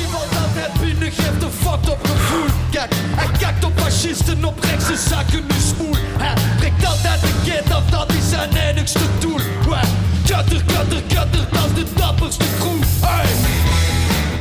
Iemand 0.00 0.28
altijd 0.44 0.80
binnen 0.80 1.12
geeft 1.12 1.42
een 1.42 1.50
fucked 1.50 1.90
op 1.90 2.06
gevoel. 2.06 2.46
Kijk, 2.70 2.90
hij 3.16 3.38
kijkt 3.38 3.64
op 3.64 3.72
fascisten, 3.80 4.44
op 4.44 4.60
rechtse 4.60 4.96
zaken 5.08 5.44
nu 5.48 5.63
doel. 8.50 9.38
Ouais, 9.68 9.80
kutter, 10.26 10.62
kutter, 10.66 11.02
kutter, 11.08 11.46
dat 11.52 11.64
is 11.64 11.74
de 11.74 11.86
dapperste 11.96 12.44
crew. 12.58 12.82
Hey! 13.00 13.26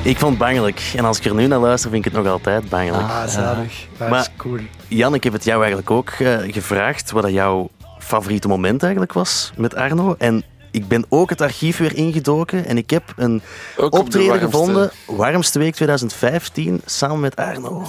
Ik 0.03 0.17
vond 0.17 0.31
het 0.31 0.39
bangelijk. 0.39 0.91
En 0.95 1.05
als 1.05 1.17
ik 1.17 1.25
er 1.25 1.33
nu 1.35 1.47
naar 1.47 1.59
luister, 1.59 1.89
vind 1.91 2.05
ik 2.05 2.13
het 2.13 2.23
nog 2.23 2.31
altijd 2.31 2.69
bangelijk. 2.69 3.03
Ah, 3.09 3.27
zalig. 3.27 3.87
Dat 3.97 4.09
Maar 4.09 4.19
is 4.19 4.29
cool. 4.37 4.59
Jan, 4.87 5.13
ik 5.13 5.23
heb 5.23 5.33
het 5.33 5.43
jou 5.43 5.57
eigenlijk 5.57 5.91
ook 5.91 6.09
eh, 6.09 6.37
gevraagd 6.53 7.11
wat 7.11 7.23
dat 7.23 7.31
jouw 7.31 7.69
favoriete 7.99 8.47
moment 8.47 8.81
eigenlijk 8.83 9.13
was 9.13 9.51
met 9.55 9.75
Arno. 9.75 10.15
En 10.17 10.43
ik 10.71 10.87
ben 10.87 11.05
ook 11.09 11.29
het 11.29 11.41
archief 11.41 11.77
weer 11.77 11.95
ingedoken 11.95 12.65
en 12.65 12.77
ik 12.77 12.89
heb 12.89 13.03
een 13.15 13.41
Ook 13.77 13.85
op 13.85 13.91
de 13.91 13.97
optreden 13.99 14.27
warmste. 14.29 14.45
gevonden, 14.57 14.91
warmste 15.05 15.59
week 15.59 15.73
2015, 15.75 16.81
samen 16.85 17.19
met 17.19 17.35
Arno. 17.35 17.85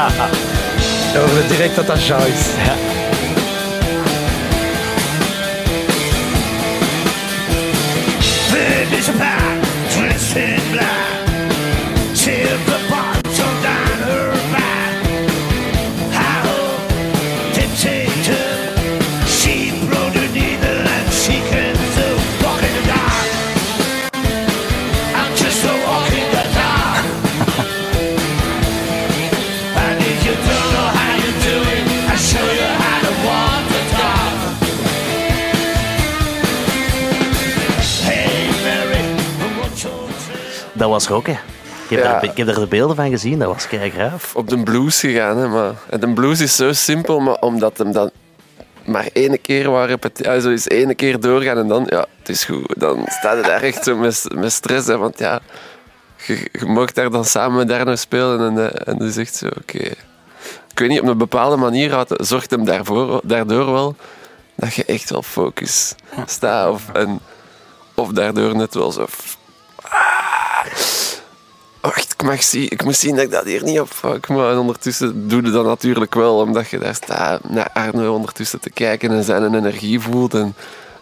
Ja, 1.12 1.24
we 1.24 1.44
direct 1.48 1.74
dat 1.74 1.86
dat 1.86 2.06
Jean 2.06 2.26
is. 2.26 2.46
Finish 8.20 9.08
a 9.08 9.12
pie, 9.12 9.60
twisted 9.88 10.70
blind. 10.70 10.78
Tip 10.82 11.09
Dat 40.80 40.88
was 40.88 41.08
rocken. 41.08 41.32
Ik 41.32 41.96
heb, 41.96 41.98
Ja. 41.98 42.12
daar, 42.12 42.24
ik 42.24 42.36
heb 42.36 42.46
daar 42.46 42.58
de 42.58 42.66
beelden 42.66 42.96
van 42.96 43.10
gezien, 43.10 43.38
dat 43.38 43.48
was 43.52 43.68
kei 43.68 43.90
graaf. 43.90 44.36
Op 44.36 44.48
de 44.48 44.62
blues 44.62 45.00
gegaan, 45.00 45.36
hè, 45.36 45.48
maar 45.48 45.72
en 45.90 46.00
de 46.00 46.08
blues 46.12 46.40
is 46.40 46.56
zo 46.56 46.72
simpel, 46.72 47.20
maar 47.20 47.34
omdat 47.34 47.78
hem 47.78 47.92
dan 47.92 48.10
maar 48.84 49.08
één 49.12 49.40
keer 49.40 49.70
waar 49.70 49.88
repeteren, 49.88 50.42
zo 50.42 50.50
is 50.50 50.68
één 50.68 50.96
keer 50.96 51.20
doorgaan 51.20 51.56
en 51.58 51.68
dan, 51.68 51.84
ja, 51.88 52.06
het 52.18 52.28
is 52.28 52.44
goed. 52.44 52.74
Dan 52.80 53.04
staat 53.06 53.36
het 53.36 53.44
daar 53.44 53.62
echt 53.62 53.84
zo 53.84 53.96
met, 53.96 54.24
met 54.34 54.52
stress, 54.52 54.86
hè, 54.86 54.96
want 54.98 55.18
ja, 55.18 55.40
je, 56.26 56.48
je 56.52 56.66
mag 56.66 56.92
daar 56.92 57.10
dan 57.10 57.24
samen 57.24 57.56
met 57.56 57.68
Darno 57.68 57.94
spelen 57.96 58.40
en, 58.56 58.70
eh, 58.72 58.88
en 58.92 58.98
dus 58.98 59.16
echt 59.16 59.34
zo, 59.34 59.46
oké. 59.46 59.78
Ik 60.70 60.78
weet 60.78 60.88
niet, 60.88 61.00
op 61.00 61.06
een 61.08 61.18
bepaalde 61.18 61.56
manier 61.56 61.92
houdt- 61.92 62.14
zorgt 62.26 62.50
hem 62.50 62.64
daarvoor, 62.64 63.20
daardoor 63.24 63.72
wel 63.72 63.96
dat 64.54 64.74
je 64.74 64.84
echt 64.84 65.10
wel 65.10 65.22
focus 65.22 65.94
staat 66.26 66.68
of, 66.70 66.82
en, 66.92 67.20
of 67.94 68.08
daardoor 68.08 68.56
net 68.56 68.74
wel 68.74 68.92
zo... 68.92 69.06
Wacht, 71.80 72.12
ik, 72.12 72.22
mag 72.22 72.42
zien, 72.42 72.70
ik 72.70 72.84
moet 72.84 72.96
zien 72.96 73.14
dat 73.14 73.24
ik 73.24 73.30
dat 73.30 73.44
hier 73.44 73.62
niet 73.62 73.80
opvak. 73.80 74.28
Maar 74.28 74.58
ondertussen 74.58 75.28
doe 75.28 75.42
je 75.42 75.50
dat 75.50 75.64
natuurlijk 75.64 76.14
wel, 76.14 76.38
omdat 76.38 76.68
je 76.68 76.78
daar 76.78 76.94
staat 76.94 77.48
naar 77.48 77.70
Arno 77.72 78.14
ondertussen 78.14 78.60
te 78.60 78.70
kijken 78.70 79.10
en 79.10 79.24
zijn 79.24 79.54
energie 79.54 80.00
voelt. 80.00 80.34
En, 80.34 80.54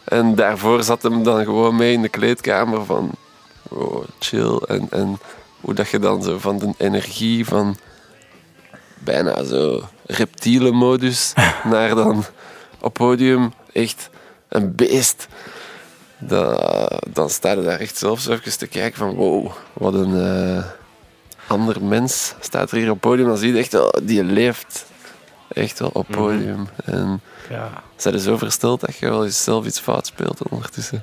en 0.04 0.34
daarvoor 0.34 0.82
zat 0.82 1.02
hem 1.02 1.22
dan 1.22 1.44
gewoon 1.44 1.76
mee 1.76 1.92
in 1.92 2.02
de 2.02 2.09
kleedkamer 2.09 2.84
van 2.84 3.11
oh, 3.68 4.04
chill. 4.18 4.61
En, 4.66 4.86
en 4.90 5.18
hoe 5.61 5.74
dat 5.74 5.88
je 5.88 5.98
dan 5.98 6.22
zo 6.22 6.38
van 6.38 6.59
de 6.59 6.74
energie 6.76 7.44
van 7.44 7.76
bijna 8.98 9.44
zo 9.44 9.82
reptiele 10.06 10.70
modus 10.70 11.32
naar 11.72 11.94
dan 11.94 12.24
op 12.80 12.94
podium 12.94 13.52
echt 13.72 14.11
een 14.48 14.74
beest. 14.74 15.26
Dan, 16.19 16.59
dan 17.12 17.31
sta 17.31 17.51
je 17.51 17.62
daar 17.62 17.79
echt 17.79 17.97
zelf 17.97 18.21
zo 18.21 18.33
even 18.33 18.59
te 18.59 18.66
kijken 18.66 18.99
van 18.99 19.14
wow, 19.14 19.51
wat 19.73 19.95
een 19.95 20.21
eh, 20.21 20.64
ander 21.47 21.85
mens 21.85 22.35
staat 22.41 22.71
er 22.71 22.77
hier 22.79 22.91
op 22.91 23.01
podium. 23.01 23.27
Dan 23.29 23.37
zie 23.39 23.53
je 23.53 23.59
echt 23.59 23.73
wel, 23.73 23.95
die 24.03 24.25
leeft 24.25 24.87
echt 25.53 25.79
wel 25.79 25.91
op 25.93 26.07
podium. 26.11 26.69
En 26.85 27.21
Ja. 27.51 27.71
zijn 27.97 28.14
er 28.14 28.21
zo 28.21 28.37
versteld 28.37 28.81
dat 28.81 28.97
je 28.97 29.09
wel 29.09 29.25
eens 29.25 29.45
zelf 29.45 29.66
iets 29.66 29.81
fout 29.81 30.07
speelt 30.07 30.49
ondertussen. 30.49 31.03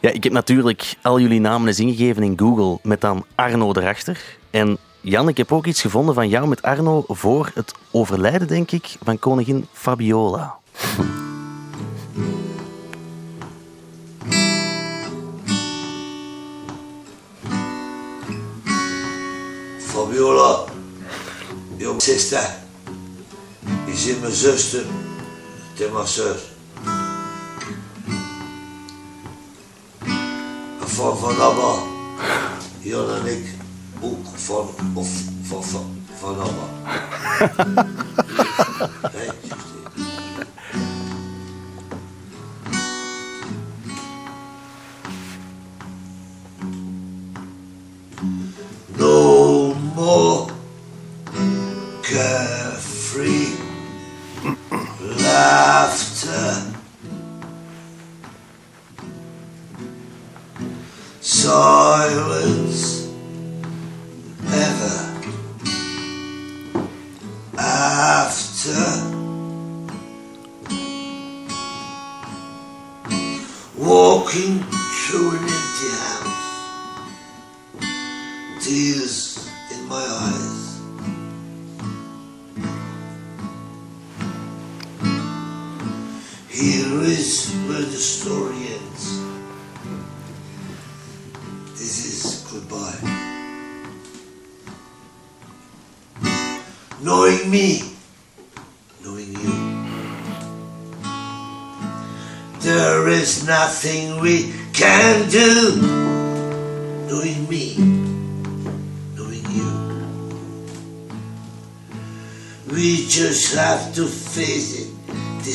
Ja, 0.00 0.10
ik 0.10 0.24
heb 0.24 0.32
natuurlijk 0.32 0.94
al 1.02 1.20
jullie 1.20 1.40
namen 1.40 1.68
eens 1.68 1.80
ingegeven 1.80 2.22
in 2.22 2.38
Google 2.38 2.78
met 2.82 3.00
dan 3.00 3.24
Arno 3.34 3.72
erachter. 3.72 4.20
En 4.50 4.78
Jan, 5.00 5.28
ik 5.28 5.36
heb 5.36 5.52
ook 5.52 5.66
iets 5.66 5.80
gevonden 5.80 6.14
van 6.14 6.28
jou 6.28 6.48
met 6.48 6.62
Arno 6.62 7.04
voor 7.06 7.50
het 7.54 7.72
overlijden, 7.90 8.48
denk 8.48 8.70
ik, 8.70 8.96
van 9.02 9.18
koningin 9.18 9.66
Fabiola. 9.72 10.54
Fabiola, 19.98 20.64
jong 21.76 21.98
sister, 22.02 22.54
je 23.86 23.96
ziet 23.96 24.20
mijn 24.20 24.32
zuster, 24.32 24.84
het 25.72 25.80
is 25.80 25.90
mijn 25.92 26.06
zus. 26.06 26.40
En 30.80 30.88
van 30.88 31.18
Van 31.18 31.40
Abba, 31.40 31.74
Jan 32.78 33.10
en 33.10 33.26
ik, 33.26 33.46
ook 34.00 34.26
van, 34.34 34.68
of 34.94 35.08
van, 35.42 35.64
van, 35.64 36.04
van 36.18 36.36
Abba. 36.40 36.66
Hey, 39.12 39.30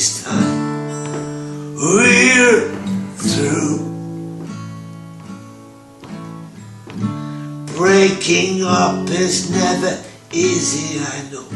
this 0.04 0.24
time. 0.24 1.76
We're 1.76 2.76
through. 3.16 3.80
Breaking 7.78 8.64
up 8.64 9.08
is 9.10 9.50
never 9.50 10.04
easy, 10.32 11.00
I 11.00 11.22
know. 11.32 11.48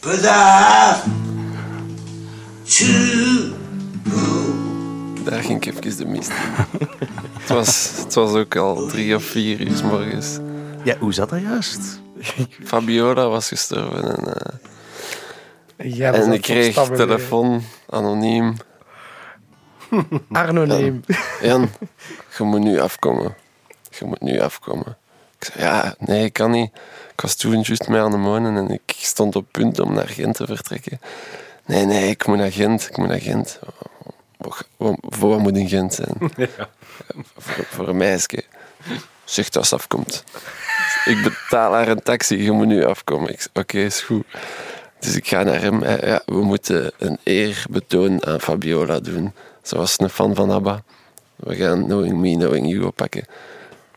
But 0.00 0.24
I 0.24 0.40
have 0.68 1.04
to 2.76 2.92
Daar 5.24 5.42
ging 5.42 5.64
ik 5.64 5.84
even 5.84 5.96
de 5.96 6.04
mist 6.04 6.28
in. 6.28 6.88
het, 7.40 7.48
was, 7.48 7.90
het 7.96 8.14
was 8.14 8.32
ook 8.32 8.56
al 8.56 8.86
drie 8.86 9.14
of 9.14 9.24
vier 9.24 9.60
uur 9.60 9.76
's 9.76 9.82
morgens. 9.82 10.38
Ja, 10.84 10.96
hoe 10.98 11.14
zat 11.14 11.30
dat 11.30 11.40
juist? 11.40 12.00
Fabiola 12.64 13.28
was 13.28 13.48
gestorven 13.48 14.16
en, 14.16 14.34
eh, 14.34 14.73
Jij 15.76 16.10
was 16.10 16.20
aan 16.20 16.26
en 16.26 16.32
ik 16.32 16.42
kreeg 16.42 16.74
telefoon, 16.74 17.62
anoniem. 17.88 18.56
Arno 20.32 20.64
neem. 20.64 21.04
Jan, 21.42 21.70
je 22.38 22.44
moet 22.44 22.60
nu 22.60 22.80
afkomen. 22.80 23.34
Je 23.90 24.04
moet 24.04 24.20
nu 24.20 24.40
afkomen. 24.40 24.96
Ik 25.38 25.44
zei, 25.44 25.64
ja, 25.64 25.94
nee, 25.98 26.24
ik 26.24 26.32
kan 26.32 26.50
niet. 26.50 26.70
Ik 27.12 27.20
was 27.20 27.34
toen 27.34 27.60
juist 27.60 27.88
mee 27.88 28.00
aan 28.00 28.10
de 28.10 28.16
monen 28.16 28.56
en 28.56 28.70
ik 28.70 28.94
stond 28.96 29.36
op 29.36 29.46
punt 29.50 29.80
om 29.80 29.94
naar 29.94 30.08
Gent 30.08 30.34
te 30.34 30.46
vertrekken. 30.46 31.00
Nee, 31.66 31.84
nee, 31.84 32.08
ik 32.08 32.26
moet 32.26 32.36
naar 32.36 32.52
Gent. 32.52 32.88
Ik 32.90 32.96
moet 32.96 33.08
naar 33.08 33.20
Gent. 33.20 33.58
Voor 35.00 35.28
wat 35.28 35.38
moet 35.38 35.56
in 35.56 35.68
Gent 35.68 35.94
zijn? 35.94 36.14
Voor, 37.36 37.64
voor 37.64 37.88
een 37.88 37.96
meisje. 37.96 38.44
Zeg 39.24 39.48
dat 39.48 39.66
ze 39.66 39.74
afkomt. 39.74 40.24
Ik 41.04 41.22
betaal 41.22 41.72
haar 41.72 41.88
een 41.88 42.02
taxi, 42.02 42.42
je 42.42 42.52
moet 42.52 42.66
nu 42.66 42.84
afkomen. 42.84 43.30
Ik 43.32 43.40
zei, 43.40 43.50
oké, 43.52 43.78
is 43.78 44.00
goed. 44.00 44.26
Dus 45.04 45.16
ik 45.16 45.28
ga 45.28 45.42
naar 45.42 45.60
hem. 45.60 45.82
Eh, 45.82 46.08
Ja, 46.08 46.22
we 46.26 46.42
moeten 46.42 46.92
een 46.98 47.18
eerbetoon 47.22 48.26
aan 48.26 48.40
Fabiola 48.40 49.00
doen. 49.00 49.32
Ze 49.62 49.76
was 49.76 49.98
een 49.98 50.08
fan 50.08 50.34
van 50.34 50.50
ABBA. 50.50 50.82
We 51.36 51.54
gaan 51.54 51.84
Knowing 51.84 52.16
Me, 52.16 52.34
Knowing 52.34 52.68
You 52.68 52.84
oppakken. 52.84 53.24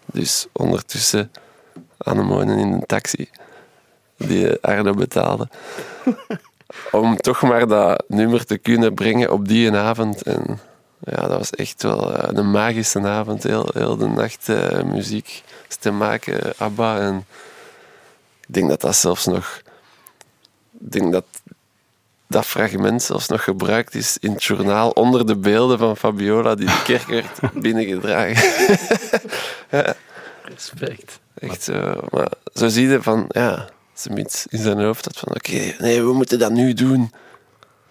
Dus 0.06 0.48
ondertussen 0.52 1.32
aan 1.98 2.18
de 2.18 2.24
monen 2.24 2.58
in 2.58 2.72
een 2.72 2.86
taxi. 2.86 3.30
die 4.18 4.62
Arno 4.62 4.94
betaalde. 4.94 5.48
Om 6.92 7.18
toch 7.18 7.42
maar 7.42 7.68
dat 7.68 8.04
nummer 8.08 8.46
te 8.46 8.58
kunnen 8.58 8.94
brengen 8.94 9.32
op 9.32 9.48
die 9.48 9.72
avond. 9.72 10.22
En 10.22 10.60
ja, 11.00 11.22
dat 11.28 11.38
was 11.38 11.50
echt 11.52 11.84
wel 11.84 12.14
eh, 12.14 12.30
een 12.38 12.52
magische 12.52 13.00
avond. 13.02 13.44
Heel, 13.44 13.70
heel 13.74 13.98
de 13.98 14.08
nacht 14.08 14.50
eh, 14.50 14.84
muziek 14.84 15.44
te 15.80 15.92
maken, 15.92 16.54
ABBA. 16.58 17.00
En 17.00 17.26
ik 18.48 18.54
denk 18.54 18.70
dat 18.70 18.82
dat 18.82 18.96
zelfs 18.96 19.26
nog... 19.26 19.62
Ik 20.80 20.92
denk 20.92 21.12
dat 21.12 21.26
dat 22.28 22.46
fragment 22.46 23.04
zelfs 23.04 23.28
nog 23.28 23.44
gebruikt 23.44 23.96
is 23.96 24.18
in 24.20 24.32
het 24.32 24.44
journaal 24.44 24.90
onder 24.90 25.26
de 25.26 25.36
beelden 25.36 25.78
van 25.78 25.98
Fabiola 25.98 26.56
die 26.56 26.66
de 26.66 26.82
kerk 26.94 27.08
werd 27.08 27.40
binnengedragen. 27.54 28.50
ja. 29.80 29.96
Respect. 30.44 31.20
Echt 31.34 31.64
zo. 31.64 32.02
Maar 32.10 32.32
zo 32.54 32.68
zie 32.68 32.88
je 32.88 33.02
van, 33.02 33.26
ja, 33.28 33.70
ze 33.94 34.18
iets 34.18 34.46
in 34.50 34.60
zijn 34.60 34.80
hoofd 34.80 35.06
had 35.06 35.18
van, 35.18 35.36
oké, 35.36 35.74
nee, 35.78 36.04
we 36.04 36.14
moeten 36.14 36.40
dat 36.40 36.52
nu 36.52 36.74
doen. 36.74 37.12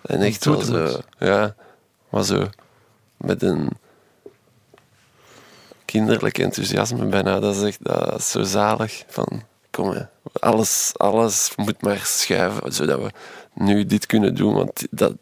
En 0.02 0.20
echt 0.20 0.44
wel 0.44 0.60
zo, 0.60 1.00
ja, 1.18 1.54
maar 2.08 2.24
zo 2.24 2.48
met 3.16 3.42
een 3.42 3.68
kinderlijk 5.84 6.38
enthousiasme 6.38 7.06
bijna. 7.06 7.40
Dat 7.40 7.56
is 7.56 7.62
echt 7.62 7.84
dat 7.84 8.18
is 8.18 8.30
zo 8.30 8.42
zalig. 8.42 9.04
Van, 9.08 9.42
kom 9.76 9.90
hè, 9.90 10.02
alles, 10.32 10.92
alles 10.96 11.52
moet 11.56 11.82
maar 11.82 11.98
schuiven, 11.98 12.72
zodat 12.72 13.00
we 13.00 13.10
nu 13.52 13.86
dit 13.86 14.06
kunnen 14.06 14.34
doen, 14.34 14.54
want 14.54 14.86
dat, 14.90 15.12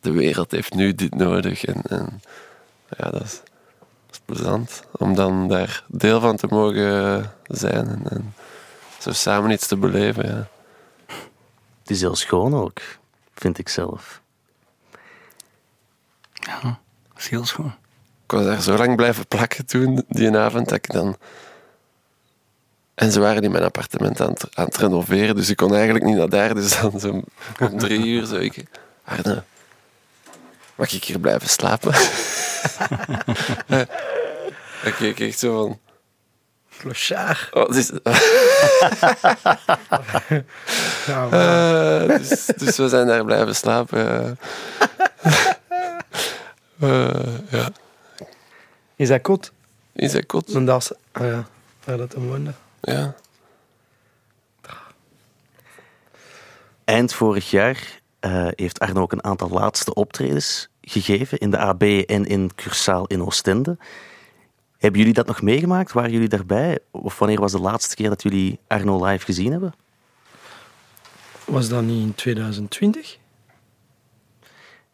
de 0.00 0.12
wereld 0.12 0.50
heeft 0.50 0.74
nu 0.74 0.94
dit 0.94 1.14
nodig. 1.14 1.64
En, 1.64 1.82
en 1.82 2.22
ja, 2.98 3.10
dat 3.10 3.22
is, 3.22 3.40
dat 3.40 4.10
is 4.10 4.20
plezant 4.24 4.82
om 4.92 5.14
dan 5.14 5.48
daar 5.48 5.84
deel 5.88 6.20
van 6.20 6.36
te 6.36 6.46
mogen 6.46 7.32
zijn 7.44 7.88
en, 7.88 8.02
en 8.08 8.34
zo 8.98 9.12
samen 9.12 9.50
iets 9.50 9.66
te 9.66 9.76
beleven. 9.76 10.26
Ja. 10.26 10.48
Het 11.80 11.90
is 11.90 12.00
heel 12.00 12.16
schoon 12.16 12.54
ook, 12.54 12.80
vind 13.34 13.58
ik 13.58 13.68
zelf. 13.68 14.20
Ja, 16.32 16.60
dat 16.62 17.18
is 17.18 17.28
heel 17.28 17.44
schoon. 17.44 17.74
Ik 18.24 18.30
was 18.30 18.44
daar 18.44 18.62
zo 18.62 18.76
lang 18.76 18.96
blijven 18.96 19.26
plakken 19.26 19.66
toen, 19.66 20.04
die 20.08 20.36
avond, 20.36 20.68
dat 20.68 20.76
ik 20.76 20.92
dan... 20.92 21.16
En 23.00 23.12
ze 23.12 23.20
waren 23.20 23.42
in 23.42 23.50
mijn 23.50 23.64
appartement 23.64 24.20
aan 24.20 24.30
het, 24.30 24.44
aan 24.54 24.64
het 24.64 24.76
renoveren, 24.76 25.34
dus 25.34 25.48
ik 25.48 25.56
kon 25.56 25.74
eigenlijk 25.74 26.04
niet 26.04 26.16
naar 26.16 26.28
daar. 26.28 26.54
Dus 26.54 26.80
dan 26.80 27.00
zo 27.00 27.22
om 27.60 27.78
drie 27.78 28.06
uur 28.06 28.26
zo 28.26 28.36
ik... 28.36 28.64
Arne, 29.04 29.42
mag 30.74 30.92
ik 30.92 31.04
hier 31.04 31.18
blijven 31.18 31.48
slapen? 31.48 31.92
ik 34.88 34.94
keek 34.98 35.20
echt 35.20 35.38
zo 35.38 35.66
van... 35.66 35.78
Clochard. 36.78 37.48
Oh. 37.52 37.72
Ja, 41.06 41.28
Eh, 41.30 42.08
dus, 42.18 42.46
dus 42.56 42.76
we 42.76 42.88
zijn 42.88 43.06
daar 43.06 43.24
blijven 43.24 43.56
slapen. 43.56 44.38
Eh, 46.80 47.10
ja. 47.50 47.70
Is 48.96 49.08
dat 49.08 49.20
kot? 49.20 49.52
Is 49.92 50.12
dat 50.12 50.26
kot? 50.26 50.48
En 50.48 50.64
dat 50.64 50.82
is... 50.82 50.92
Ah 51.12 51.26
ja, 51.26 51.46
waar 51.84 51.96
dat 51.96 52.12
hem 52.12 52.28
woonde. 52.28 52.52
Ja. 52.80 53.14
Eind 56.84 57.12
vorig 57.12 57.50
jaar 57.50 58.00
eh, 58.20 58.48
heeft 58.50 58.78
Arno 58.78 59.00
ook 59.00 59.12
een 59.12 59.24
aantal 59.24 59.48
laatste 59.48 59.94
optredens 59.94 60.68
gegeven 60.80 61.38
in 61.38 61.50
de 61.50 61.58
AB 61.58 61.82
en 61.82 62.24
in 62.24 62.50
Cursaal 62.54 63.06
in 63.06 63.22
Oostende. 63.22 63.76
Hebben 64.78 65.00
jullie 65.00 65.14
dat 65.14 65.26
nog 65.26 65.42
meegemaakt? 65.42 65.92
Waren 65.92 66.10
jullie 66.10 66.28
daarbij? 66.28 66.78
Of 66.90 67.18
wanneer 67.18 67.40
was 67.40 67.52
de 67.52 67.60
laatste 67.60 67.94
keer 67.94 68.08
dat 68.08 68.22
jullie 68.22 68.58
Arno 68.66 69.04
live 69.04 69.24
gezien 69.24 69.50
hebben? 69.50 69.74
Was 71.44 71.68
dat 71.68 71.82
niet 71.82 72.02
in 72.02 72.14
2020? 72.14 73.18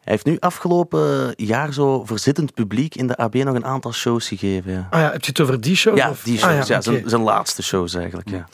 Hij 0.07 0.15
heeft 0.15 0.27
nu 0.27 0.37
afgelopen 0.39 1.33
jaar 1.35 1.73
zo 1.73 2.05
voor 2.05 2.19
zittend 2.19 2.53
publiek 2.53 2.95
in 2.95 3.07
de 3.07 3.17
AB 3.17 3.33
nog 3.33 3.55
een 3.55 3.65
aantal 3.65 3.93
shows 3.93 4.27
gegeven. 4.27 4.71
Ja, 4.71 4.87
Ah 4.89 4.99
ja, 4.99 5.11
heb 5.11 5.21
je 5.23 5.29
het 5.29 5.39
over 5.41 5.61
die 5.61 5.75
show? 5.75 5.97
ja 5.97 6.09
of- 6.09 6.23
die 6.23 6.43
Ah 6.43 6.51
shows. 6.53 6.67
ja, 6.67 6.81
zijn, 6.81 7.09
zijn 7.09 7.21
laatste 7.21 7.63
shows 7.63 7.93
eigenlijk. 7.93 8.29
Ja. 8.29 8.47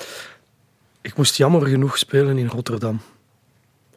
Ik 1.01 1.15
moest 1.17 1.35
jammer 1.35 1.67
genoeg 1.67 1.97
spelen 1.97 2.37
in 2.37 2.47
Rotterdam. 2.47 3.01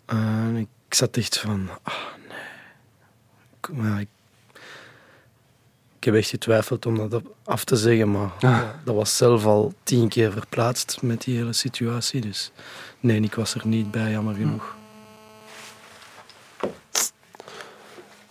En 0.06 0.56
ik 0.56 0.94
zat 0.94 1.16
echt 1.16 1.38
van... 1.38 1.68
Ah, 1.82 1.94
nee. 2.28 2.38
Ik, 3.60 3.68
maar 3.72 4.00
ik, 4.00 4.08
ik 5.98 6.04
heb 6.04 6.14
echt 6.14 6.28
getwijfeld 6.28 6.86
om 6.86 7.08
dat 7.08 7.22
af 7.44 7.64
te 7.64 7.76
zeggen, 7.76 8.10
maar 8.10 8.30
ja, 8.38 8.80
dat 8.84 8.94
was 8.94 9.16
zelf 9.16 9.44
al 9.44 9.72
tien 9.82 10.08
keer 10.08 10.32
verplaatst 10.32 10.98
met 11.02 11.22
die 11.22 11.36
hele 11.36 11.52
situatie. 11.52 12.20
Dus 12.20 12.52
nee, 13.00 13.20
ik 13.20 13.34
was 13.34 13.54
er 13.54 13.66
niet 13.66 13.90
bij, 13.90 14.10
jammer 14.10 14.34
genoeg. 14.34 14.74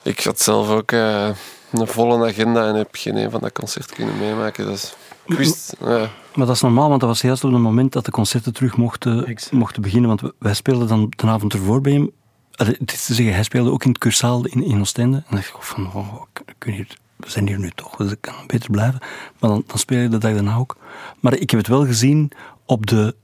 Ik 0.05 0.19
had 0.19 0.41
zelf 0.41 0.69
ook 0.69 0.91
eh, 0.91 1.29
een 1.71 1.87
volle 1.87 2.27
agenda 2.27 2.67
en 2.67 2.75
heb 2.75 2.87
geen 2.91 3.15
een 3.15 3.31
van 3.31 3.41
dat 3.41 3.51
concert 3.51 3.91
kunnen 3.91 4.17
meemaken. 4.17 4.65
Dus 4.65 4.95
ik 5.25 5.37
wist... 5.37 5.75
ja. 5.79 6.09
Maar 6.35 6.45
dat 6.45 6.55
is 6.55 6.61
normaal, 6.61 6.89
want 6.89 6.99
dat 6.99 7.09
was 7.09 7.21
juist 7.21 7.43
op 7.43 7.51
het 7.51 7.61
moment 7.61 7.91
dat 7.91 8.05
de 8.05 8.11
concerten 8.11 8.53
terug 8.53 8.77
mochten, 8.77 9.37
mochten 9.51 9.81
beginnen. 9.81 10.07
Want 10.09 10.33
wij 10.39 10.53
speelden 10.53 10.87
dan 10.87 11.13
de 11.15 11.27
avond 11.27 11.53
ervoor 11.53 11.81
bij 11.81 11.91
hem. 11.91 12.11
Het 12.51 12.93
is 12.93 13.05
te 13.05 13.13
zeggen, 13.13 13.33
hij 13.33 13.43
speelde 13.43 13.71
ook 13.71 13.83
in 13.83 13.89
het 13.89 13.97
Cursaal 13.97 14.45
in, 14.45 14.63
in 14.63 14.79
Oostende. 14.79 15.17
En 15.17 15.23
dan 15.29 15.35
dacht 15.35 15.47
ik 15.47 15.61
van, 15.61 15.93
oh, 15.93 16.21
weet 16.59 16.75
hier, 16.75 16.97
we 17.15 17.29
zijn 17.29 17.47
hier 17.47 17.59
nu 17.59 17.71
toch, 17.75 17.95
dus 17.95 18.11
ik 18.11 18.21
kan 18.21 18.33
beter 18.47 18.69
blijven. 18.71 18.99
Maar 19.39 19.49
dan, 19.49 19.63
dan 19.67 19.77
speel 19.77 19.99
je 19.99 20.09
de 20.09 20.17
dag 20.17 20.33
daarna 20.33 20.55
ook. 20.55 20.77
Maar 21.19 21.33
ik 21.33 21.49
heb 21.49 21.59
het 21.59 21.69
wel 21.69 21.85
gezien 21.85 22.31
op 22.65 22.85
de, 22.85 23.15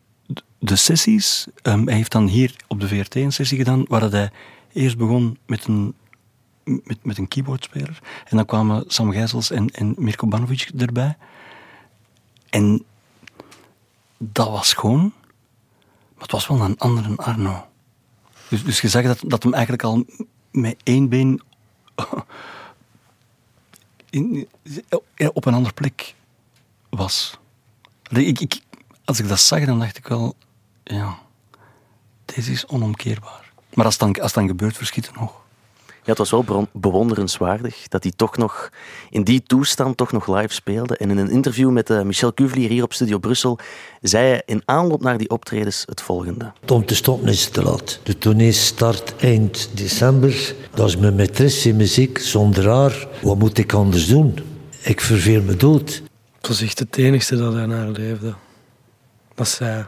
de 0.59 0.75
sessies. 0.75 1.47
Ehm, 1.61 1.85
hij 1.85 1.95
heeft 1.95 2.11
dan 2.11 2.27
hier 2.27 2.55
op 2.67 2.79
de 2.79 2.87
VRT 2.87 3.15
een 3.15 3.33
sessie 3.33 3.57
gedaan, 3.57 3.85
waar 3.87 3.99
dat 3.99 4.11
hij 4.11 4.29
eerst 4.73 4.97
begon 4.97 5.37
met 5.45 5.65
een, 5.65 5.93
met, 6.63 6.97
met 7.03 7.17
een 7.17 7.27
keyboardspeler. 7.27 7.99
En 8.25 8.37
dan 8.37 8.45
kwamen 8.45 8.83
Sam 8.87 9.11
Gijsels 9.11 9.51
en, 9.51 9.69
en 9.69 9.93
Mirko 9.97 10.27
Banovic 10.27 10.71
erbij. 10.77 11.17
En 12.49 12.85
dat 14.17 14.49
was 14.49 14.69
schoon, 14.69 15.13
maar 16.13 16.21
het 16.21 16.31
was 16.31 16.47
wel 16.47 16.61
een 16.61 16.77
andere 16.77 17.15
Arno. 17.15 17.67
Dus, 18.47 18.63
dus 18.63 18.81
je 18.81 18.89
zag 18.89 19.03
dat, 19.03 19.19
dat 19.25 19.43
hem 19.43 19.53
eigenlijk 19.53 19.83
al 19.83 20.05
met 20.51 20.75
één 20.83 21.09
been 21.09 21.41
in, 24.09 24.47
op 25.33 25.45
een 25.45 25.53
andere 25.53 25.73
plek 25.73 26.15
was. 26.89 27.39
Ik, 28.09 28.39
ik, 28.39 28.61
als 29.05 29.19
ik 29.19 29.27
dat 29.27 29.39
zag, 29.39 29.65
dan 29.65 29.79
dacht 29.79 29.97
ik 29.97 30.07
wel, 30.07 30.35
ja, 30.83 31.19
deze 32.25 32.51
is 32.51 32.67
onomkeerbaar. 32.67 33.53
Maar 33.73 33.85
als 33.85 33.97
dan, 33.97 34.13
als 34.13 34.23
het 34.23 34.33
dan 34.33 34.47
gebeurt, 34.47 34.77
verschiet 34.77 35.05
het 35.05 35.15
nog. 35.15 35.40
Ja, 36.03 36.09
het 36.09 36.17
was 36.17 36.31
wel 36.31 36.67
bewonderenswaardig 36.73 37.87
dat 37.87 38.03
hij 38.03 38.13
toch 38.15 38.37
nog 38.37 38.69
in 39.09 39.23
die 39.23 39.43
toestand 39.43 39.97
toch 39.97 40.11
nog 40.11 40.27
live 40.27 40.53
speelde. 40.53 40.97
En 40.97 41.09
in 41.09 41.17
een 41.17 41.29
interview 41.29 41.69
met 41.69 41.89
eh, 41.89 42.01
Michel 42.01 42.33
Cuvelier 42.33 42.69
hier 42.69 42.83
op 42.83 42.93
Studio 42.93 43.17
Brussel 43.17 43.59
zei 44.01 44.27
hij 44.27 44.41
in 44.45 44.61
aanloop 44.65 45.01
naar 45.01 45.17
die 45.17 45.29
optredens 45.29 45.83
het 45.85 46.01
volgende. 46.01 46.51
Om 46.67 46.85
te 46.85 46.95
stoppen 46.95 47.27
is 47.27 47.43
het 47.43 47.53
te 47.53 47.63
laat. 47.63 47.99
De 48.03 48.17
tournee 48.17 48.51
start 48.51 49.15
eind 49.15 49.69
december. 49.73 50.55
Dat 50.73 50.87
is 50.87 50.97
mijn 50.97 51.17
maîtresse 51.17 51.67
in 51.67 51.75
muziek. 51.75 52.17
Zonder 52.17 52.69
haar, 52.69 53.07
wat 53.21 53.37
moet 53.37 53.57
ik 53.57 53.73
anders 53.73 54.07
doen? 54.07 54.37
Ik 54.83 55.01
verveel 55.01 55.41
me 55.41 55.55
dood. 55.55 56.01
Het 56.37 56.47
was 56.47 56.61
echt 56.61 56.79
het 56.79 56.97
enigste 56.97 57.35
dat 57.35 57.53
hij 57.53 57.65
naar 57.65 57.87
leefde. 57.87 58.33
Dat 59.35 59.47
zij. 59.47 59.85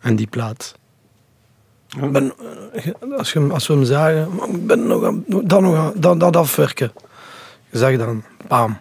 En 0.00 0.16
die 0.16 0.26
plaat. 0.26 0.74
Ik 1.88 2.12
ben, 2.12 2.32
eh, 2.72 3.18
als, 3.18 3.32
je, 3.32 3.48
als 3.52 3.66
we 3.66 3.74
hem 3.74 3.84
zagen, 3.84 4.28
ik 4.52 4.66
ben 4.66 4.86
nog 4.86 5.04
aan, 5.04 5.24
dat, 5.26 5.60
nog 5.60 5.76
aan, 5.76 5.92
dat, 5.96 6.20
dat 6.20 6.36
afwerken. 6.36 6.92
Je 7.70 7.78
zag 7.78 7.96
dan, 7.96 8.24
bam. 8.48 8.78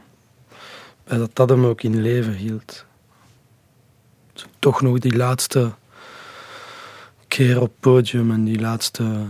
En 1.04 1.18
dat 1.18 1.30
dat 1.34 1.50
hem 1.50 1.66
ook 1.66 1.82
in 1.82 2.02
leven 2.02 2.34
hield. 2.34 2.86
Toch 4.60 4.82
nog 4.82 5.00
die 5.00 5.16
laatste 5.16 5.72
keer 7.28 7.62
op 7.62 7.68
het 7.68 7.80
podium 7.80 8.32
en 8.32 8.44
die 8.44 8.60
laatste 8.60 9.26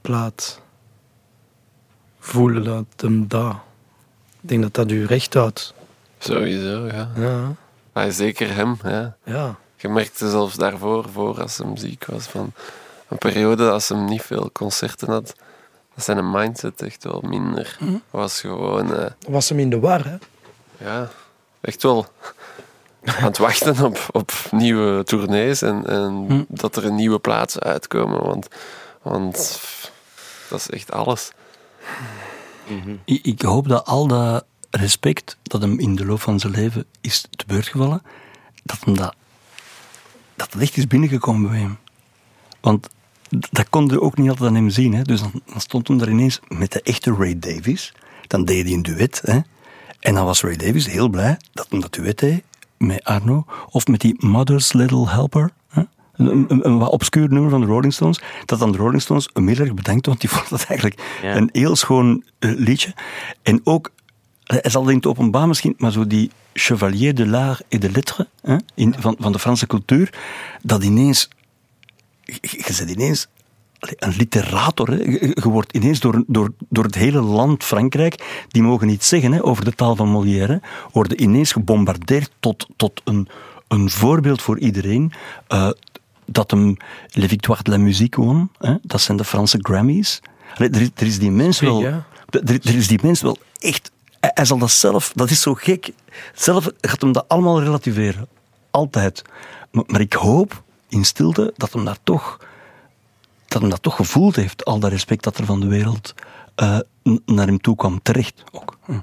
plaat. 0.00 0.60
Voelen 2.18 2.64
dat 2.64 2.86
hem 2.96 3.28
dat. 3.28 3.56
Ik 4.40 4.48
denk 4.48 4.62
dat 4.62 4.74
dat 4.74 4.90
u 4.90 5.04
recht 5.04 5.34
houdt. 5.34 5.74
Sowieso, 6.18 6.86
ja. 6.86 7.10
Ja. 7.94 8.10
Zeker 8.10 8.54
hem, 8.54 8.76
ja. 8.82 9.16
Ja. 9.24 9.58
Je 9.76 9.88
merkte 9.88 10.30
zelfs 10.30 10.56
daarvoor, 10.56 11.08
voor 11.12 11.40
als 11.40 11.58
hem 11.58 11.76
ziek 11.76 12.04
was, 12.04 12.26
van 12.26 12.52
een 13.08 13.18
periode 13.18 13.70
als 13.70 13.88
hem 13.88 14.04
niet 14.04 14.22
veel 14.22 14.50
concerten 14.52 15.08
had, 15.08 15.34
dat 15.94 16.04
zijn 16.04 16.30
mindset 16.30 16.82
echt 16.82 17.04
wel 17.04 17.20
minder. 17.26 17.76
Mhm. 17.80 17.96
Was 18.10 18.40
gewoon, 18.40 18.94
eh, 18.94 19.10
Was 19.28 19.48
hem 19.48 19.58
in 19.58 19.70
de 19.70 19.78
war, 19.78 20.04
hè? 20.04 20.16
ja, 20.84 21.08
echt 21.60 21.82
wel 21.82 22.06
aan 23.04 23.24
het 23.24 23.38
wachten 23.38 23.84
op, 23.84 24.08
op 24.12 24.32
nieuwe 24.50 25.04
tournees 25.04 25.62
en, 25.62 25.86
en 25.86 26.46
dat 26.48 26.76
er 26.76 26.84
een 26.84 26.94
nieuwe 26.94 27.18
plaatsen 27.18 27.62
uitkomen, 27.62 28.22
want, 28.22 28.48
want 29.02 29.60
dat 30.48 30.58
is 30.58 30.70
echt 30.70 30.92
alles. 30.92 31.30
Ik, 33.04 33.24
ik 33.24 33.42
hoop 33.42 33.68
dat 33.68 33.86
al 33.86 34.06
dat 34.06 34.44
respect 34.70 35.36
dat 35.42 35.60
hem 35.60 35.78
in 35.78 35.96
de 35.96 36.06
loop 36.06 36.20
van 36.20 36.40
zijn 36.40 36.52
leven 36.52 36.84
is 37.00 37.24
te 37.36 37.44
beurt 37.46 37.68
gevallen, 37.68 38.02
dat 38.62 38.78
hem 38.84 38.96
dat 38.96 39.14
dat 40.38 40.52
het 40.52 40.62
echt 40.62 40.76
is 40.76 40.86
binnengekomen 40.86 41.50
bij 41.50 41.58
hem. 41.58 41.78
Want 42.60 42.88
dat 43.28 43.68
kon 43.68 43.86
je 43.86 44.00
ook 44.00 44.16
niet 44.18 44.28
altijd 44.28 44.48
aan 44.48 44.54
hem 44.54 44.70
zien. 44.70 44.94
Hè. 44.94 45.02
Dus 45.02 45.20
dan, 45.20 45.42
dan 45.52 45.60
stond 45.60 45.88
hem 45.88 45.98
daar 45.98 46.08
ineens 46.08 46.40
met 46.48 46.72
de 46.72 46.82
echte 46.82 47.14
Ray 47.18 47.38
Davies. 47.38 47.92
Dan 48.26 48.44
deed 48.44 48.64
hij 48.64 48.72
een 48.74 48.82
duet. 48.82 49.20
Hè. 49.24 49.38
En 50.00 50.14
dan 50.14 50.24
was 50.24 50.42
Ray 50.42 50.56
Davies 50.56 50.86
heel 50.86 51.08
blij 51.08 51.36
dat 51.52 51.66
hij 51.70 51.80
dat 51.80 51.92
duet 51.94 52.18
deed 52.18 52.42
met 52.76 53.04
Arno. 53.04 53.44
Of 53.70 53.86
met 53.86 54.00
die 54.00 54.14
Mother's 54.26 54.72
Little 54.72 55.08
Helper. 55.08 55.50
Hè. 55.68 55.82
Een, 56.14 56.46
een, 56.48 56.66
een 56.66 56.78
wat 56.78 56.90
obscuur 56.90 57.28
nummer 57.28 57.50
van 57.50 57.60
de 57.60 57.66
Rolling 57.66 57.92
Stones. 57.92 58.20
Dat 58.44 58.58
dan 58.58 58.72
de 58.72 58.78
Rolling 58.78 59.02
Stones 59.02 59.28
heel 59.34 59.46
erg 59.56 59.74
bedankt, 59.74 60.06
want 60.06 60.20
die 60.20 60.30
vond 60.34 60.48
dat 60.48 60.64
eigenlijk 60.64 61.00
Ja. 61.22 61.36
een 61.36 61.48
heel 61.52 61.76
schoon 61.76 62.24
eh, 62.38 62.50
liedje. 62.56 62.94
En 63.42 63.60
ook, 63.64 63.90
hij 64.44 64.70
zal 64.70 64.80
het 64.82 64.90
in 64.90 64.96
het 64.96 65.06
openbaar 65.06 65.48
misschien, 65.48 65.74
maar 65.78 65.92
zo 65.92 66.06
die 66.06 66.30
Chevalier 66.52 67.14
de 67.14 67.26
l'Art 67.26 67.62
et 67.68 67.80
de 67.80 67.90
Lettres 67.90 68.26
hè, 68.42 68.56
in, 68.74 68.94
van, 68.98 69.16
van 69.18 69.32
de 69.32 69.38
Franse 69.38 69.66
cultuur, 69.66 70.12
dat 70.62 70.82
ineens, 70.84 71.28
je, 72.40 72.74
bent 72.78 72.90
ineens 72.90 73.26
een 73.78 74.14
literator. 74.16 74.88
Hè. 74.88 74.96
Je, 74.96 75.36
wordt 75.42 75.72
ineens 75.72 76.00
door, 76.00 76.24
door, 76.26 76.52
door 76.68 76.84
het 76.84 76.94
hele 76.94 77.20
land 77.20 77.64
Frankrijk, 77.64 78.44
die 78.48 78.62
mogen 78.62 78.88
iets 78.88 79.08
zeggen 79.08 79.32
hè, 79.32 79.44
over 79.44 79.64
de 79.64 79.74
taal 79.74 79.96
van 79.96 80.08
Molière, 80.08 80.52
hè, 80.52 80.58
worden 80.92 81.22
ineens 81.22 81.52
gebombardeerd 81.52 82.30
tot, 82.40 82.66
tot 82.76 83.00
een, 83.04 83.28
een 83.68 83.90
voorbeeld 83.90 84.42
voor 84.42 84.58
iedereen. 84.58 85.12
eh, 85.48 85.70
dat 86.30 86.50
hem 86.50 86.76
Les 87.10 87.28
Victoires 87.28 87.64
de 87.64 87.70
la 87.70 87.78
Musique 87.78 88.22
won. 88.22 88.50
Hè. 88.58 88.74
Dat 88.82 89.00
zijn 89.00 89.16
de 89.16 89.24
Franse 89.24 89.58
Grammys. 89.60 90.20
Allee, 90.54 90.70
er, 90.70 90.80
is, 90.80 90.90
er 90.94 91.06
is 91.06 91.18
die 91.18 91.30
mens 91.30 91.60
wel... 91.60 91.84
Er, 91.84 92.02
er 92.44 92.76
is 92.76 92.86
die 92.88 92.98
mens 93.02 93.20
wel 93.20 93.38
echt... 93.58 93.90
Hij, 94.20 94.30
hij 94.34 94.44
zal 94.44 94.58
dat 94.58 94.70
zelf... 94.70 95.12
Dat 95.14 95.30
is 95.30 95.40
zo 95.40 95.54
gek. 95.54 95.92
Zelf 96.34 96.70
gaat 96.80 97.00
hem 97.00 97.12
dat 97.12 97.28
allemaal 97.28 97.62
relativeren. 97.62 98.28
Altijd. 98.70 99.22
Maar, 99.70 99.84
maar 99.86 100.00
ik 100.00 100.12
hoop 100.12 100.62
in 100.88 101.04
stilte 101.04 101.52
dat 101.56 101.72
hem 101.72 101.84
daar 101.84 101.98
toch... 102.02 102.38
Dat 103.46 103.60
hem 103.60 103.70
dat 103.70 103.82
toch 103.82 103.96
gevoeld 103.96 104.36
heeft. 104.36 104.64
Al 104.64 104.78
dat 104.78 104.90
respect 104.90 105.24
dat 105.24 105.38
er 105.38 105.44
van 105.44 105.60
de 105.60 105.66
wereld 105.66 106.14
eh, 106.54 106.78
naar 107.24 107.46
hem 107.46 107.60
toe 107.60 107.76
kwam. 107.76 108.02
Terecht 108.02 108.42
ook. 108.52 108.78
Hm. 108.84 108.98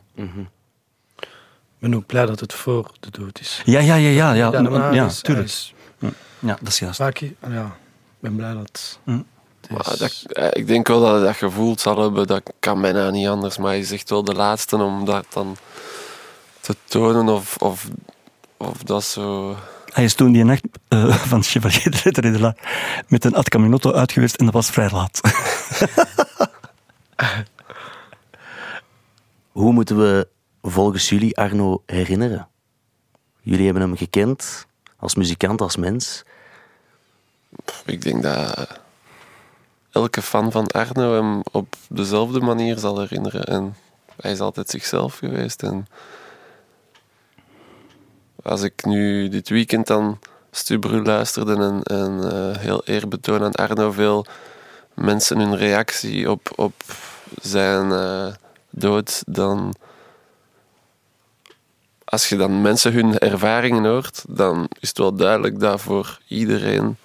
Ik 1.19 1.91
ben 1.91 1.95
ook 1.95 2.05
blij 2.05 2.25
dat 2.25 2.39
het 2.39 2.53
voor 2.53 2.91
de 2.99 3.09
dood 3.11 3.39
is. 3.39 3.61
Ja, 3.65 3.79
ja, 3.79 3.95
ja, 3.95 4.09
ja. 4.09 4.33
ja, 4.33 4.49
Daarna 4.49 4.91
ja, 4.91 5.05
is- 5.05 5.21
tuurlijk. 5.21 5.47
is- 5.47 5.73
Ja, 6.39 6.57
dat 6.59 6.67
is 6.67 6.79
juist. 6.79 6.97
Vaak, 6.97 7.17
ja, 7.49 7.65
ik 7.65 8.19
ben 8.19 8.35
blij 8.35 8.53
dat... 8.53 8.99
Hm. 9.03 9.21
Maar 9.69 9.95
dat, 9.97 10.23
eh, 10.27 10.47
ik 10.51 10.67
denk 10.67 10.87
wel 10.87 10.99
dat 10.99 11.11
hij 11.15 11.23
dat 11.25 11.35
gevoeld 11.35 11.79
zal 11.81 12.01
hebben. 12.01 12.27
Dat 12.27 12.53
kan 12.59 12.81
bijna 12.81 13.09
niet 13.09 13.27
anders. 13.27 13.57
Maar 13.57 13.67
hij 13.67 13.79
is 13.79 13.91
echt 13.91 14.09
wel 14.09 14.23
de 14.23 14.33
laatste 14.33 14.75
om 14.77 15.05
dat 15.05 15.25
dan 15.29 15.57
te 16.59 16.75
tonen. 16.83 17.27
Of, 17.33 17.57
of, 17.57 17.87
of 18.57 18.77
dat 18.83 19.03
zo... 19.03 19.55
Hij 19.95 20.03
is 20.03 20.13
toen 20.13 20.31
die 20.31 20.43
nacht 20.43 20.63
eh, 20.87 21.15
van 21.31 21.43
Chevalier 21.43 22.13
de 22.13 22.39
la 22.39 22.55
met 23.07 23.25
een 23.25 23.35
Ad 23.35 23.49
Caminotto 23.49 23.91
uit 23.91 24.11
geweest 24.11 24.35
en 24.35 24.45
dat 24.45 24.53
was 24.53 24.69
vrij 24.69 24.89
laat. 24.89 25.21
Hoe 29.51 29.71
moeten 29.73 29.97
we 29.97 30.27
volgens 30.61 31.09
jullie 31.09 31.37
Arno 31.37 31.83
herinneren? 31.85 32.47
Jullie 33.41 33.65
hebben 33.65 33.83
hem 33.83 33.97
gekend 33.97 34.65
als 34.97 35.15
muzikant, 35.15 35.61
als 35.61 35.75
mens. 35.75 36.23
Ik 37.85 38.01
denk 38.01 38.23
dat 38.23 38.79
elke 39.91 40.21
fan 40.21 40.51
van 40.51 40.67
Arno 40.67 41.13
hem 41.13 41.41
op 41.51 41.75
dezelfde 41.89 42.39
manier 42.39 42.77
zal 42.77 42.99
herinneren. 42.99 43.43
En 43.43 43.75
hij 44.21 44.31
is 44.31 44.39
altijd 44.39 44.69
zichzelf 44.69 45.17
geweest. 45.17 45.63
En 45.63 45.87
als 48.45 48.61
ik 48.61 48.85
nu 48.85 49.29
dit 49.29 49.49
weekend 49.49 49.87
dan 49.87 50.19
Stubru 50.51 51.03
luisterde 51.03 51.81
en, 51.83 52.31
eh, 52.31 52.57
heel 52.57 52.83
eerbetoon 52.85 53.43
aan 53.43 53.55
Arno, 53.55 53.91
veel 53.91 54.25
mensen 54.93 55.39
hun 55.39 55.57
reactie 55.57 56.31
op, 56.31 56.51
op 56.55 56.73
zijn 57.41 57.91
eh, 57.91 58.33
dood, 58.69 59.23
dan 59.27 59.75
als 62.05 62.29
je 62.29 62.35
dan 62.35 62.61
mensen 62.61 62.93
hun 62.93 63.17
ervaringen 63.17 63.85
hoort, 63.85 64.23
dan 64.27 64.69
is 64.79 64.89
het 64.89 64.97
wel 64.97 65.15
duidelijk 65.15 65.59
dat 65.59 65.81
voor 65.81 66.19
iedereen 66.27 66.97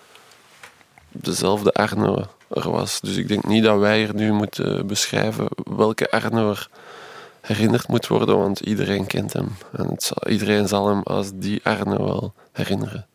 dezelfde 1.09 1.73
Arno 1.73 2.25
er 2.49 2.71
was. 2.71 3.01
Dus 3.01 3.17
ik 3.17 3.29
denk 3.29 3.45
niet 3.45 3.65
dat 3.65 3.79
wij 3.79 4.07
er 4.07 4.15
nu 4.15 4.33
moeten 4.33 4.87
beschrijven 4.87 5.49
welke 5.77 6.11
Arno 6.11 6.51
er 6.51 6.69
herinnerd 7.41 7.89
moet 7.89 8.07
worden, 8.07 8.39
want 8.39 8.61
iedereen 8.61 9.07
kent 9.07 9.33
hem. 9.33 9.49
En 9.73 9.89
het 9.89 10.03
zal, 10.03 10.29
iedereen 10.29 10.69
zal 10.69 10.89
hem 10.89 11.03
als 11.03 11.31
die 11.35 11.61
Arno 11.65 12.05
wel 12.05 12.35
herinneren. 12.53 13.07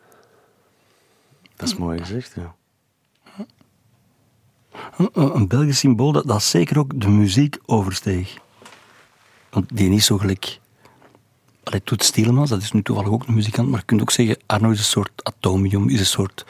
Dat 1.56 1.68
is 1.68 1.76
mooi 1.76 2.00
gezegd, 2.00 2.36
ja. 2.36 2.56
Een, 4.98 5.36
een 5.36 5.48
Belgisch 5.48 5.80
symbool 5.80 6.12
dat, 6.12 6.28
dat 6.28 6.44
zeker 6.44 6.80
ook 6.80 7.02
de 7.02 7.10
muziek 7.10 7.58
oversteeg. 7.66 8.38
Want 9.50 9.78
die 9.78 9.92
is 9.92 10.06
zo 10.06 10.18
gelijk... 10.18 10.60
Allee, 11.64 11.84
Toet 11.84 12.04
Stielemans, 12.04 12.50
dat 12.50 12.62
is 12.62 12.72
nu 12.72 12.82
toevallig 12.82 13.10
ook 13.12 13.28
een 13.28 13.34
muzikant, 13.34 13.70
maar 13.70 13.80
je 13.80 13.86
kunt 13.86 14.02
ook 14.02 14.12
zeggen, 14.12 14.38
Arno 14.46 14.70
is 14.70 14.78
een 14.78 14.84
soort 14.84 15.12
atomium, 15.24 15.90
is 15.90 16.00
een 16.00 16.06
soort 16.06 16.46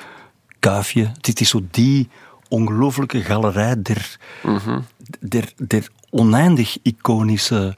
kuifje. 0.60 1.12
Het 1.22 1.42
is 1.42 1.50
zo 1.50 1.62
die 1.72 2.10
ongelooflijke 2.50 3.22
galerij 3.22 3.82
der, 3.82 4.20
der, 5.20 5.54
der 5.68 5.88
oneindig 6.10 6.78
iconische 6.84 7.76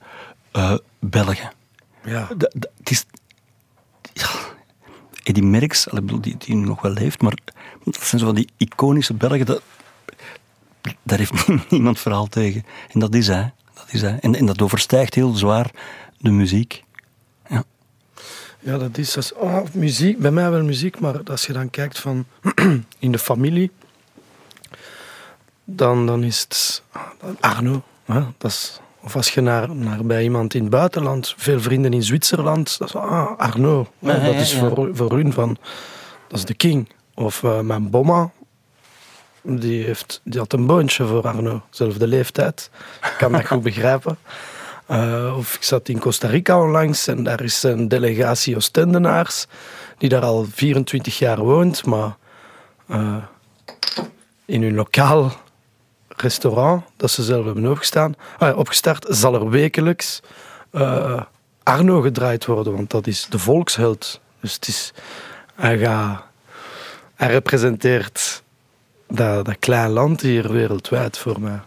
eh, 0.51 0.77
Belgen. 0.99 1.51
Ja. 2.05 2.27
Dat- 2.37 2.51
dat- 2.55 2.71
het 2.77 2.89
is... 2.91 3.05
Ja, 4.13 4.29
Eddie 5.23 5.43
Merckx, 5.43 5.85
ik 5.87 5.93
bedoel, 5.93 6.21
die, 6.21 6.37
die 6.37 6.55
nog 6.55 6.81
wel 6.81 6.91
leeft, 6.91 7.21
maar 7.21 7.37
dat 7.83 8.03
zijn 8.03 8.19
zo 8.19 8.25
van 8.25 8.35
die 8.35 8.49
iconische 8.57 9.13
Belgen, 9.13 9.45
dat, 9.45 9.61
daar 11.03 11.17
heeft 11.17 11.47
niemand 11.69 11.99
verhaal 11.99 12.27
tegen. 12.27 12.65
En 12.91 12.99
dat 12.99 13.15
is 13.15 13.27
hij. 13.27 13.53
Dat 13.73 13.87
is 13.91 14.01
hij. 14.01 14.17
En, 14.21 14.35
en 14.35 14.45
dat 14.45 14.61
overstijgt 14.61 15.13
heel 15.13 15.33
zwaar 15.33 15.71
de 16.17 16.29
muziek. 16.29 16.83
Ja. 17.49 17.63
Ja, 18.59 18.77
dat 18.77 18.97
is 18.97 19.15
als, 19.15 19.33
oh, 19.33 19.59
muziek. 19.73 20.19
Bij 20.19 20.31
mij 20.31 20.49
wel 20.51 20.63
muziek, 20.63 20.99
maar 20.99 21.23
als 21.23 21.45
je 21.45 21.53
dan 21.53 21.69
kijkt 21.69 21.99
van 21.99 22.25
in 22.99 23.11
de 23.11 23.19
familie, 23.19 23.71
dan, 25.69 26.05
dan 26.05 26.23
is 26.23 26.39
het 26.39 26.83
Arno. 27.39 27.81
Hè? 28.05 28.21
Dat 28.37 28.51
is, 28.51 28.79
of 29.01 29.15
als 29.15 29.29
je 29.29 29.41
naar, 29.41 29.75
naar 29.75 30.05
bij 30.05 30.23
iemand 30.23 30.53
in 30.53 30.61
het 30.61 30.69
buitenland, 30.69 31.33
veel 31.37 31.59
vrienden 31.59 31.93
in 31.93 32.03
Zwitserland, 32.03 32.77
dat 32.77 32.87
is 32.87 32.95
ah, 32.95 33.37
Arno. 33.37 33.87
hè, 33.99 34.11
Ja, 34.11 34.17
ja, 34.17 34.23
dat 34.23 34.33
ja, 34.33 34.39
is 34.39 34.53
ja. 34.53 34.59
voor, 34.59 34.89
voor 34.93 35.11
hun 35.11 35.33
van, 35.33 35.57
dat 36.27 36.37
is 36.37 36.45
de 36.45 36.53
king. 36.53 36.89
Of 37.13 37.43
eh, 37.43 37.59
mijn 37.59 37.89
bomma, 37.89 38.31
die, 39.41 39.83
heeft, 39.83 40.21
die 40.23 40.39
had 40.39 40.53
een 40.53 40.65
boontje 40.65 41.05
voor 41.05 41.27
Arno, 41.27 41.61
zelfde 41.69 42.07
leeftijd. 42.07 42.69
Ik 43.01 43.15
kan 43.17 43.31
dat 43.31 43.47
goed 43.47 43.63
begrijpen. 43.71 44.17
Eh, 44.85 45.33
of 45.37 45.55
ik 45.55 45.63
zat 45.63 45.89
in 45.89 45.99
Costa 45.99 46.27
Rica 46.27 46.61
onlangs 46.61 47.07
en 47.07 47.23
daar 47.23 47.41
is 47.41 47.63
een 47.63 47.87
delegatie 47.87 48.55
Oostendenaars 48.55 49.45
die 49.97 50.09
daar 50.09 50.21
al 50.21 50.45
24 50.51 51.19
jaar 51.19 51.39
woont, 51.39 51.85
maar 51.85 52.17
eh, 52.87 53.15
in 54.45 54.61
hun 54.61 54.75
lokaal 54.75 55.31
restaurant 56.21 56.83
dat 56.95 57.11
ze 57.11 57.23
zelf 57.23 57.45
hebben 57.45 57.71
opgestaan, 57.71 58.15
ah, 58.37 58.57
opgestart, 58.57 59.05
zal 59.09 59.33
er 59.33 59.49
wekelijks 59.49 60.21
eh, 60.71 61.21
Arno 61.63 62.01
gedraaid 62.01 62.45
worden, 62.45 62.73
want 62.73 62.89
dat 62.89 63.07
is 63.07 63.27
de 63.29 63.39
volksheld. 63.39 64.19
Dus 64.39 64.53
het 64.53 64.67
is, 64.67 64.93
hij, 65.55 65.77
gaat, 65.77 66.23
hij 67.15 67.27
representeert 67.29 68.43
dat, 69.07 69.45
dat 69.45 69.59
klein 69.59 69.89
land 69.89 70.21
hier 70.21 70.51
wereldwijd 70.51 71.17
voor 71.17 71.41
mij. 71.41 71.59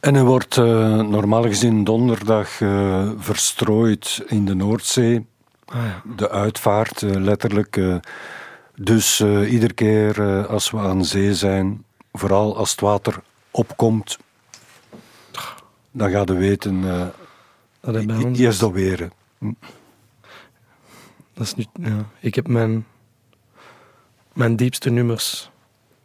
En 0.00 0.14
hij 0.14 0.24
wordt 0.24 0.56
eh, 0.56 0.64
normaal 1.00 1.42
gezien 1.42 1.84
donderdag 1.84 2.60
eh, 2.60 3.08
verstrooid 3.18 4.22
in 4.26 4.44
de 4.44 4.54
Noordzee. 4.54 5.26
Ah, 5.64 5.76
ja. 5.76 6.02
De 6.16 6.30
uitvaart, 6.30 7.02
letterlijk. 7.02 7.80
dus 8.74 9.20
iedere 9.48 9.72
keer 9.72 10.46
als 10.46 10.70
we 10.70 10.78
aan 10.78 11.04
zee 11.04 11.34
zijn, 11.34 11.84
vooral 12.12 12.56
als 12.56 12.70
het 12.70 12.80
water 12.80 13.22
opkomt, 13.50 14.18
dan 15.90 16.10
ga 16.10 16.22
je 16.24 16.32
weten, 16.32 16.84
eh 16.84 17.06
Dat 17.80 18.34
die 18.34 18.46
is 18.46 18.58
dat 18.58 18.72
weer. 18.72 19.10
Dat 21.34 21.46
is 21.46 21.54
nu, 21.54 21.64
ja. 21.72 22.04
Ik 22.20 22.34
heb 22.34 22.48
mijn, 22.48 22.86
mijn 24.32 24.56
diepste 24.56 24.90
nummers 24.90 25.50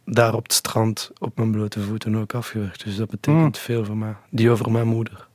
daar 0.04 0.34
op 0.34 0.42
het 0.42 0.52
strand 0.52 1.10
op 1.18 1.36
mijn 1.36 1.50
blote 1.50 1.80
voeten 1.80 2.16
ook 2.16 2.34
afgewerkt. 2.34 2.84
Dus 2.84 2.96
dat 2.96 3.10
betekent 3.10 3.58
veel 3.58 3.84
voor 3.84 3.96
mij. 3.96 4.14
Die 4.30 4.50
over 4.50 4.70
mijn 4.70 4.86
moeder. 4.86 5.26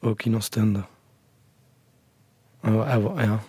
Ook 0.00 0.22
in 0.22 0.36
Oostende. 0.36 0.84
Oh, 2.62 3.12
ja. 3.16 3.40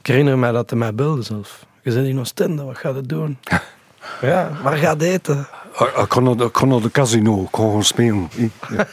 Ik 0.00 0.06
herinner 0.06 0.38
mij 0.38 0.52
dat 0.52 0.70
hij 0.70 0.78
mij 0.78 0.94
belde 0.94 1.22
zelf. 1.22 1.66
Je 1.82 1.92
bent 1.92 2.06
in 2.06 2.18
Oostende, 2.18 2.62
wat 2.62 2.78
gaat 2.78 2.94
het 2.94 3.08
doen? 3.08 3.38
ja, 4.20 4.50
waar 4.62 4.76
gaat 4.76 5.02
eten? 5.02 5.48
Ik 5.78 6.04
kon 6.08 6.24
naar 6.24 6.36
de, 6.36 6.44
ik 6.44 6.52
kon 6.52 6.68
naar 6.68 6.80
de 6.80 6.90
casino, 6.90 7.42
ik 7.42 7.50
kon 7.50 7.64
gewoon 7.64 7.84
spelen. 7.84 8.28
Ja. 8.70 8.86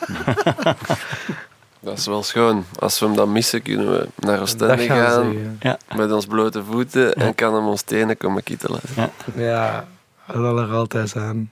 Dat 1.83 1.97
is 1.97 2.05
wel 2.05 2.23
schoon. 2.23 2.65
Als 2.79 2.99
we 2.99 3.05
hem 3.05 3.15
dan 3.15 3.31
missen, 3.31 3.61
kunnen 3.61 3.91
we 3.91 4.07
naar 4.15 4.41
Oostende 4.41 4.77
gaan 4.77 4.97
gaan. 4.97 5.57
Ja. 5.59 5.77
met 5.95 6.11
ons 6.11 6.25
blote 6.25 6.63
voeten 6.63 7.13
en 7.13 7.35
kan 7.35 7.53
hem 7.53 7.67
ons 7.67 7.81
tenen 7.81 8.17
komen 8.17 8.43
kittelen. 8.43 8.79
Ja. 8.95 9.09
Ja, 9.35 9.85
dat 10.27 10.35
zal 10.35 10.59
er 10.59 10.71
altijd 10.71 11.09
zijn. 11.09 11.51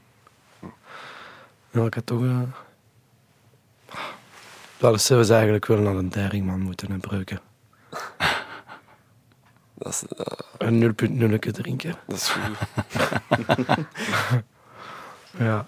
Ja, 1.71 1.83
ik 1.83 1.93
had 1.93 2.05
toch... 2.05 2.21
Dat 4.77 4.95
is 4.95 5.07
we 5.07 5.33
eigenlijk 5.33 5.65
wel 5.65 5.77
naar 5.77 5.95
een 5.95 6.09
Deringman 6.09 6.59
moeten 6.59 6.87
gebruiken. 6.91 7.39
Dat 9.79 9.93
is, 9.93 10.03
eh, 10.17 10.25
Een 10.57 10.79
0.0 10.79 11.51
drinken. 11.51 11.95
dat 12.07 12.15
is 12.17 12.29
goed. 12.29 12.57
Ja. 15.37 15.65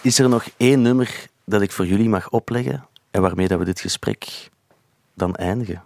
Is 0.00 0.18
er 0.18 0.28
nog 0.28 0.44
één 0.56 0.82
nummer 0.82 1.26
dat 1.44 1.60
ik 1.62 1.72
voor 1.72 1.86
jullie 1.86 2.08
mag 2.08 2.30
opleggen 2.30 2.86
en 3.10 3.20
waarmee 3.22 3.48
dat 3.48 3.58
we 3.58 3.64
dit 3.64 3.80
gesprek 3.80 4.48
dan 5.14 5.34
eindigen? 5.34 5.82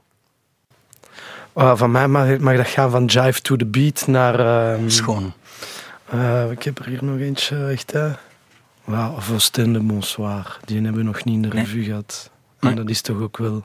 Ah, 1.53 1.77
van 1.79 1.91
mij 1.91 2.09
mag, 2.09 2.39
mag 2.39 2.57
dat 2.57 2.67
gaan 2.67 2.91
van 2.91 3.05
Jive 3.05 3.41
to 3.41 3.57
the 3.57 3.67
Beat 3.67 4.07
naar... 4.07 4.39
ehm, 4.75 4.89
Schoon. 4.89 5.33
eh, 6.09 6.51
ik 6.51 6.63
heb 6.63 6.79
er 6.79 6.87
hier 6.87 7.05
nog 7.05 7.19
eentje, 7.19 7.67
echt 7.67 7.91
hè. 7.93 8.11
Wauw, 8.85 9.15
of 9.15 9.31
Oostende 9.31 9.81
Bonsoir. 9.81 10.59
Die 10.65 10.77
hebben 10.81 10.95
we 11.01 11.03
nog 11.03 11.25
niet 11.25 11.35
in 11.35 11.43
de 11.43 11.49
Nee. 11.49 11.65
revue 11.65 11.85
gehad. 11.85 12.31
Nee. 12.61 12.71
En 12.71 12.77
dat 12.77 12.89
is 12.89 13.01
toch 13.01 13.21
ook 13.21 13.37
wel... 13.37 13.63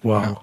Wauw. 0.00 0.42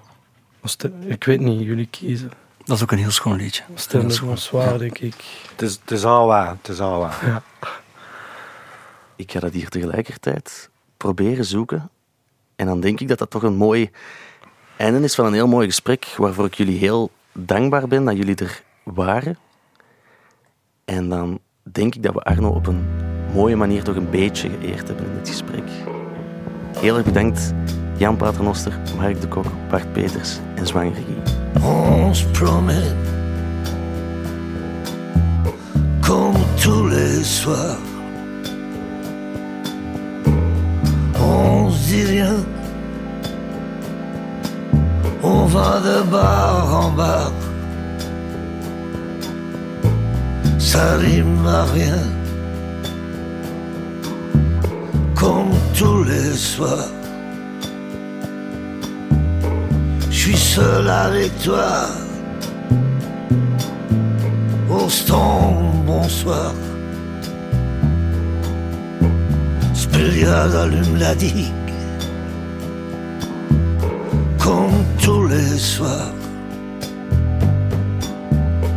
Ik 1.06 1.24
weet 1.24 1.40
niet, 1.40 1.60
jullie 1.60 1.88
kiezen. 1.90 2.30
Dat 2.64 2.76
is 2.76 2.82
ook 2.82 2.92
een 2.92 2.98
heel 2.98 3.10
schoon 3.10 3.36
liedje. 3.36 3.62
Oostende 3.72 4.12
schoon. 4.12 4.28
Bonsoir, 4.28 4.78
denk 4.78 4.98
ik. 4.98 5.14
Het 5.50 5.62
is, 5.62 5.78
het 5.80 5.90
is 5.90 6.04
al 6.04 6.26
waar, 6.26 6.48
het 6.48 6.68
is 6.68 6.80
al 6.80 6.98
waar. 6.98 7.26
Ja. 7.26 7.42
Ik 9.16 9.32
ga 9.32 9.40
dat 9.40 9.52
hier 9.52 9.68
tegelijkertijd 9.68 10.70
proberen 10.96 11.44
zoeken. 11.44 11.90
En 12.56 12.66
dan 12.66 12.80
denk 12.80 13.00
ik 13.00 13.08
dat 13.08 13.18
dat 13.18 13.30
toch 13.30 13.42
een 13.42 13.56
mooi 13.56 13.90
einde 14.76 15.00
is 15.00 15.14
van 15.14 15.26
een 15.26 15.32
heel 15.32 15.48
mooi 15.48 15.66
gesprek, 15.66 16.14
waarvoor 16.16 16.46
ik 16.46 16.54
jullie 16.54 16.78
heel 16.78 17.10
dankbaar 17.32 17.88
ben 17.88 18.04
dat 18.04 18.16
jullie 18.16 18.34
er 18.34 18.62
waren. 18.82 19.38
En 20.84 21.08
dan 21.08 21.38
denk 21.62 21.94
ik 21.94 22.02
dat 22.02 22.14
we 22.14 22.20
Arno 22.22 22.48
op 22.48 22.66
een 22.66 22.86
mooie 23.32 23.56
manier 23.56 23.82
toch 23.82 23.96
een 23.96 24.10
beetje 24.10 24.50
geëerd 24.50 24.88
hebben 24.88 25.06
in 25.06 25.14
dit 25.14 25.28
gesprek. 25.28 25.68
Heel 26.76 26.96
erg 26.96 27.04
bedankt 27.04 27.52
Jan 28.00 28.16
Paternoster, 28.16 28.72
Mark 28.98 29.20
de 29.20 29.26
Kok, 29.26 29.46
Bart 29.70 29.86
Peters 29.94 30.40
en 30.60 30.64
Zwanger 30.64 31.04
Guy. 31.06 31.62
On 31.62 32.12
se 32.12 32.24
promène 32.26 32.96
comme 36.02 36.34
tous 36.60 36.88
les 36.88 37.22
soirs. 37.22 37.78
On 41.20 41.70
se 41.70 41.88
dit 41.88 42.04
rien, 42.04 42.36
on 45.22 45.46
va 45.46 45.80
de 45.80 46.02
bar 46.10 46.86
en 46.86 46.90
bar. 46.90 47.32
Ça 50.58 50.96
rime 50.96 51.46
à 51.46 51.64
rien, 51.64 52.02
comme 55.14 55.52
tous 55.78 56.02
les 56.02 56.34
soirs. 56.34 56.90
Suis 60.24 60.38
seul 60.38 60.88
avec 60.88 61.38
toi. 61.42 61.86
Ostende, 64.70 65.84
bonsoir. 65.84 66.54
Spéliade 69.74 70.54
allume 70.54 70.96
la 70.96 71.14
digue. 71.14 71.74
Comme 74.38 74.82
tous 75.02 75.26
les 75.26 75.58
soirs. 75.58 76.14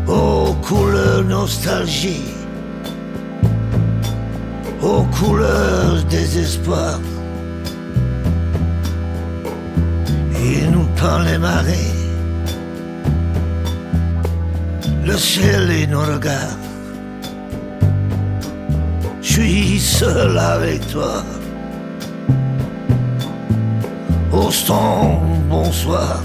Aux 0.05 0.53
couleurs 0.67 1.23
nostalgie. 1.23 2.33
Aux 4.81 5.05
couleurs 5.17 6.03
désespoir. 6.09 6.99
Peint 10.97 11.23
les 11.25 11.37
marées, 11.37 11.93
le 15.05 15.15
ciel 15.15 15.69
et 15.69 15.85
nos 15.85 16.01
regards. 16.01 16.57
Je 19.21 19.33
suis 19.33 19.79
seul 19.79 20.37
avec 20.37 20.87
toi. 20.87 21.23
Au 24.31 24.49
stand, 24.49 25.19
bonsoir. 25.47 26.23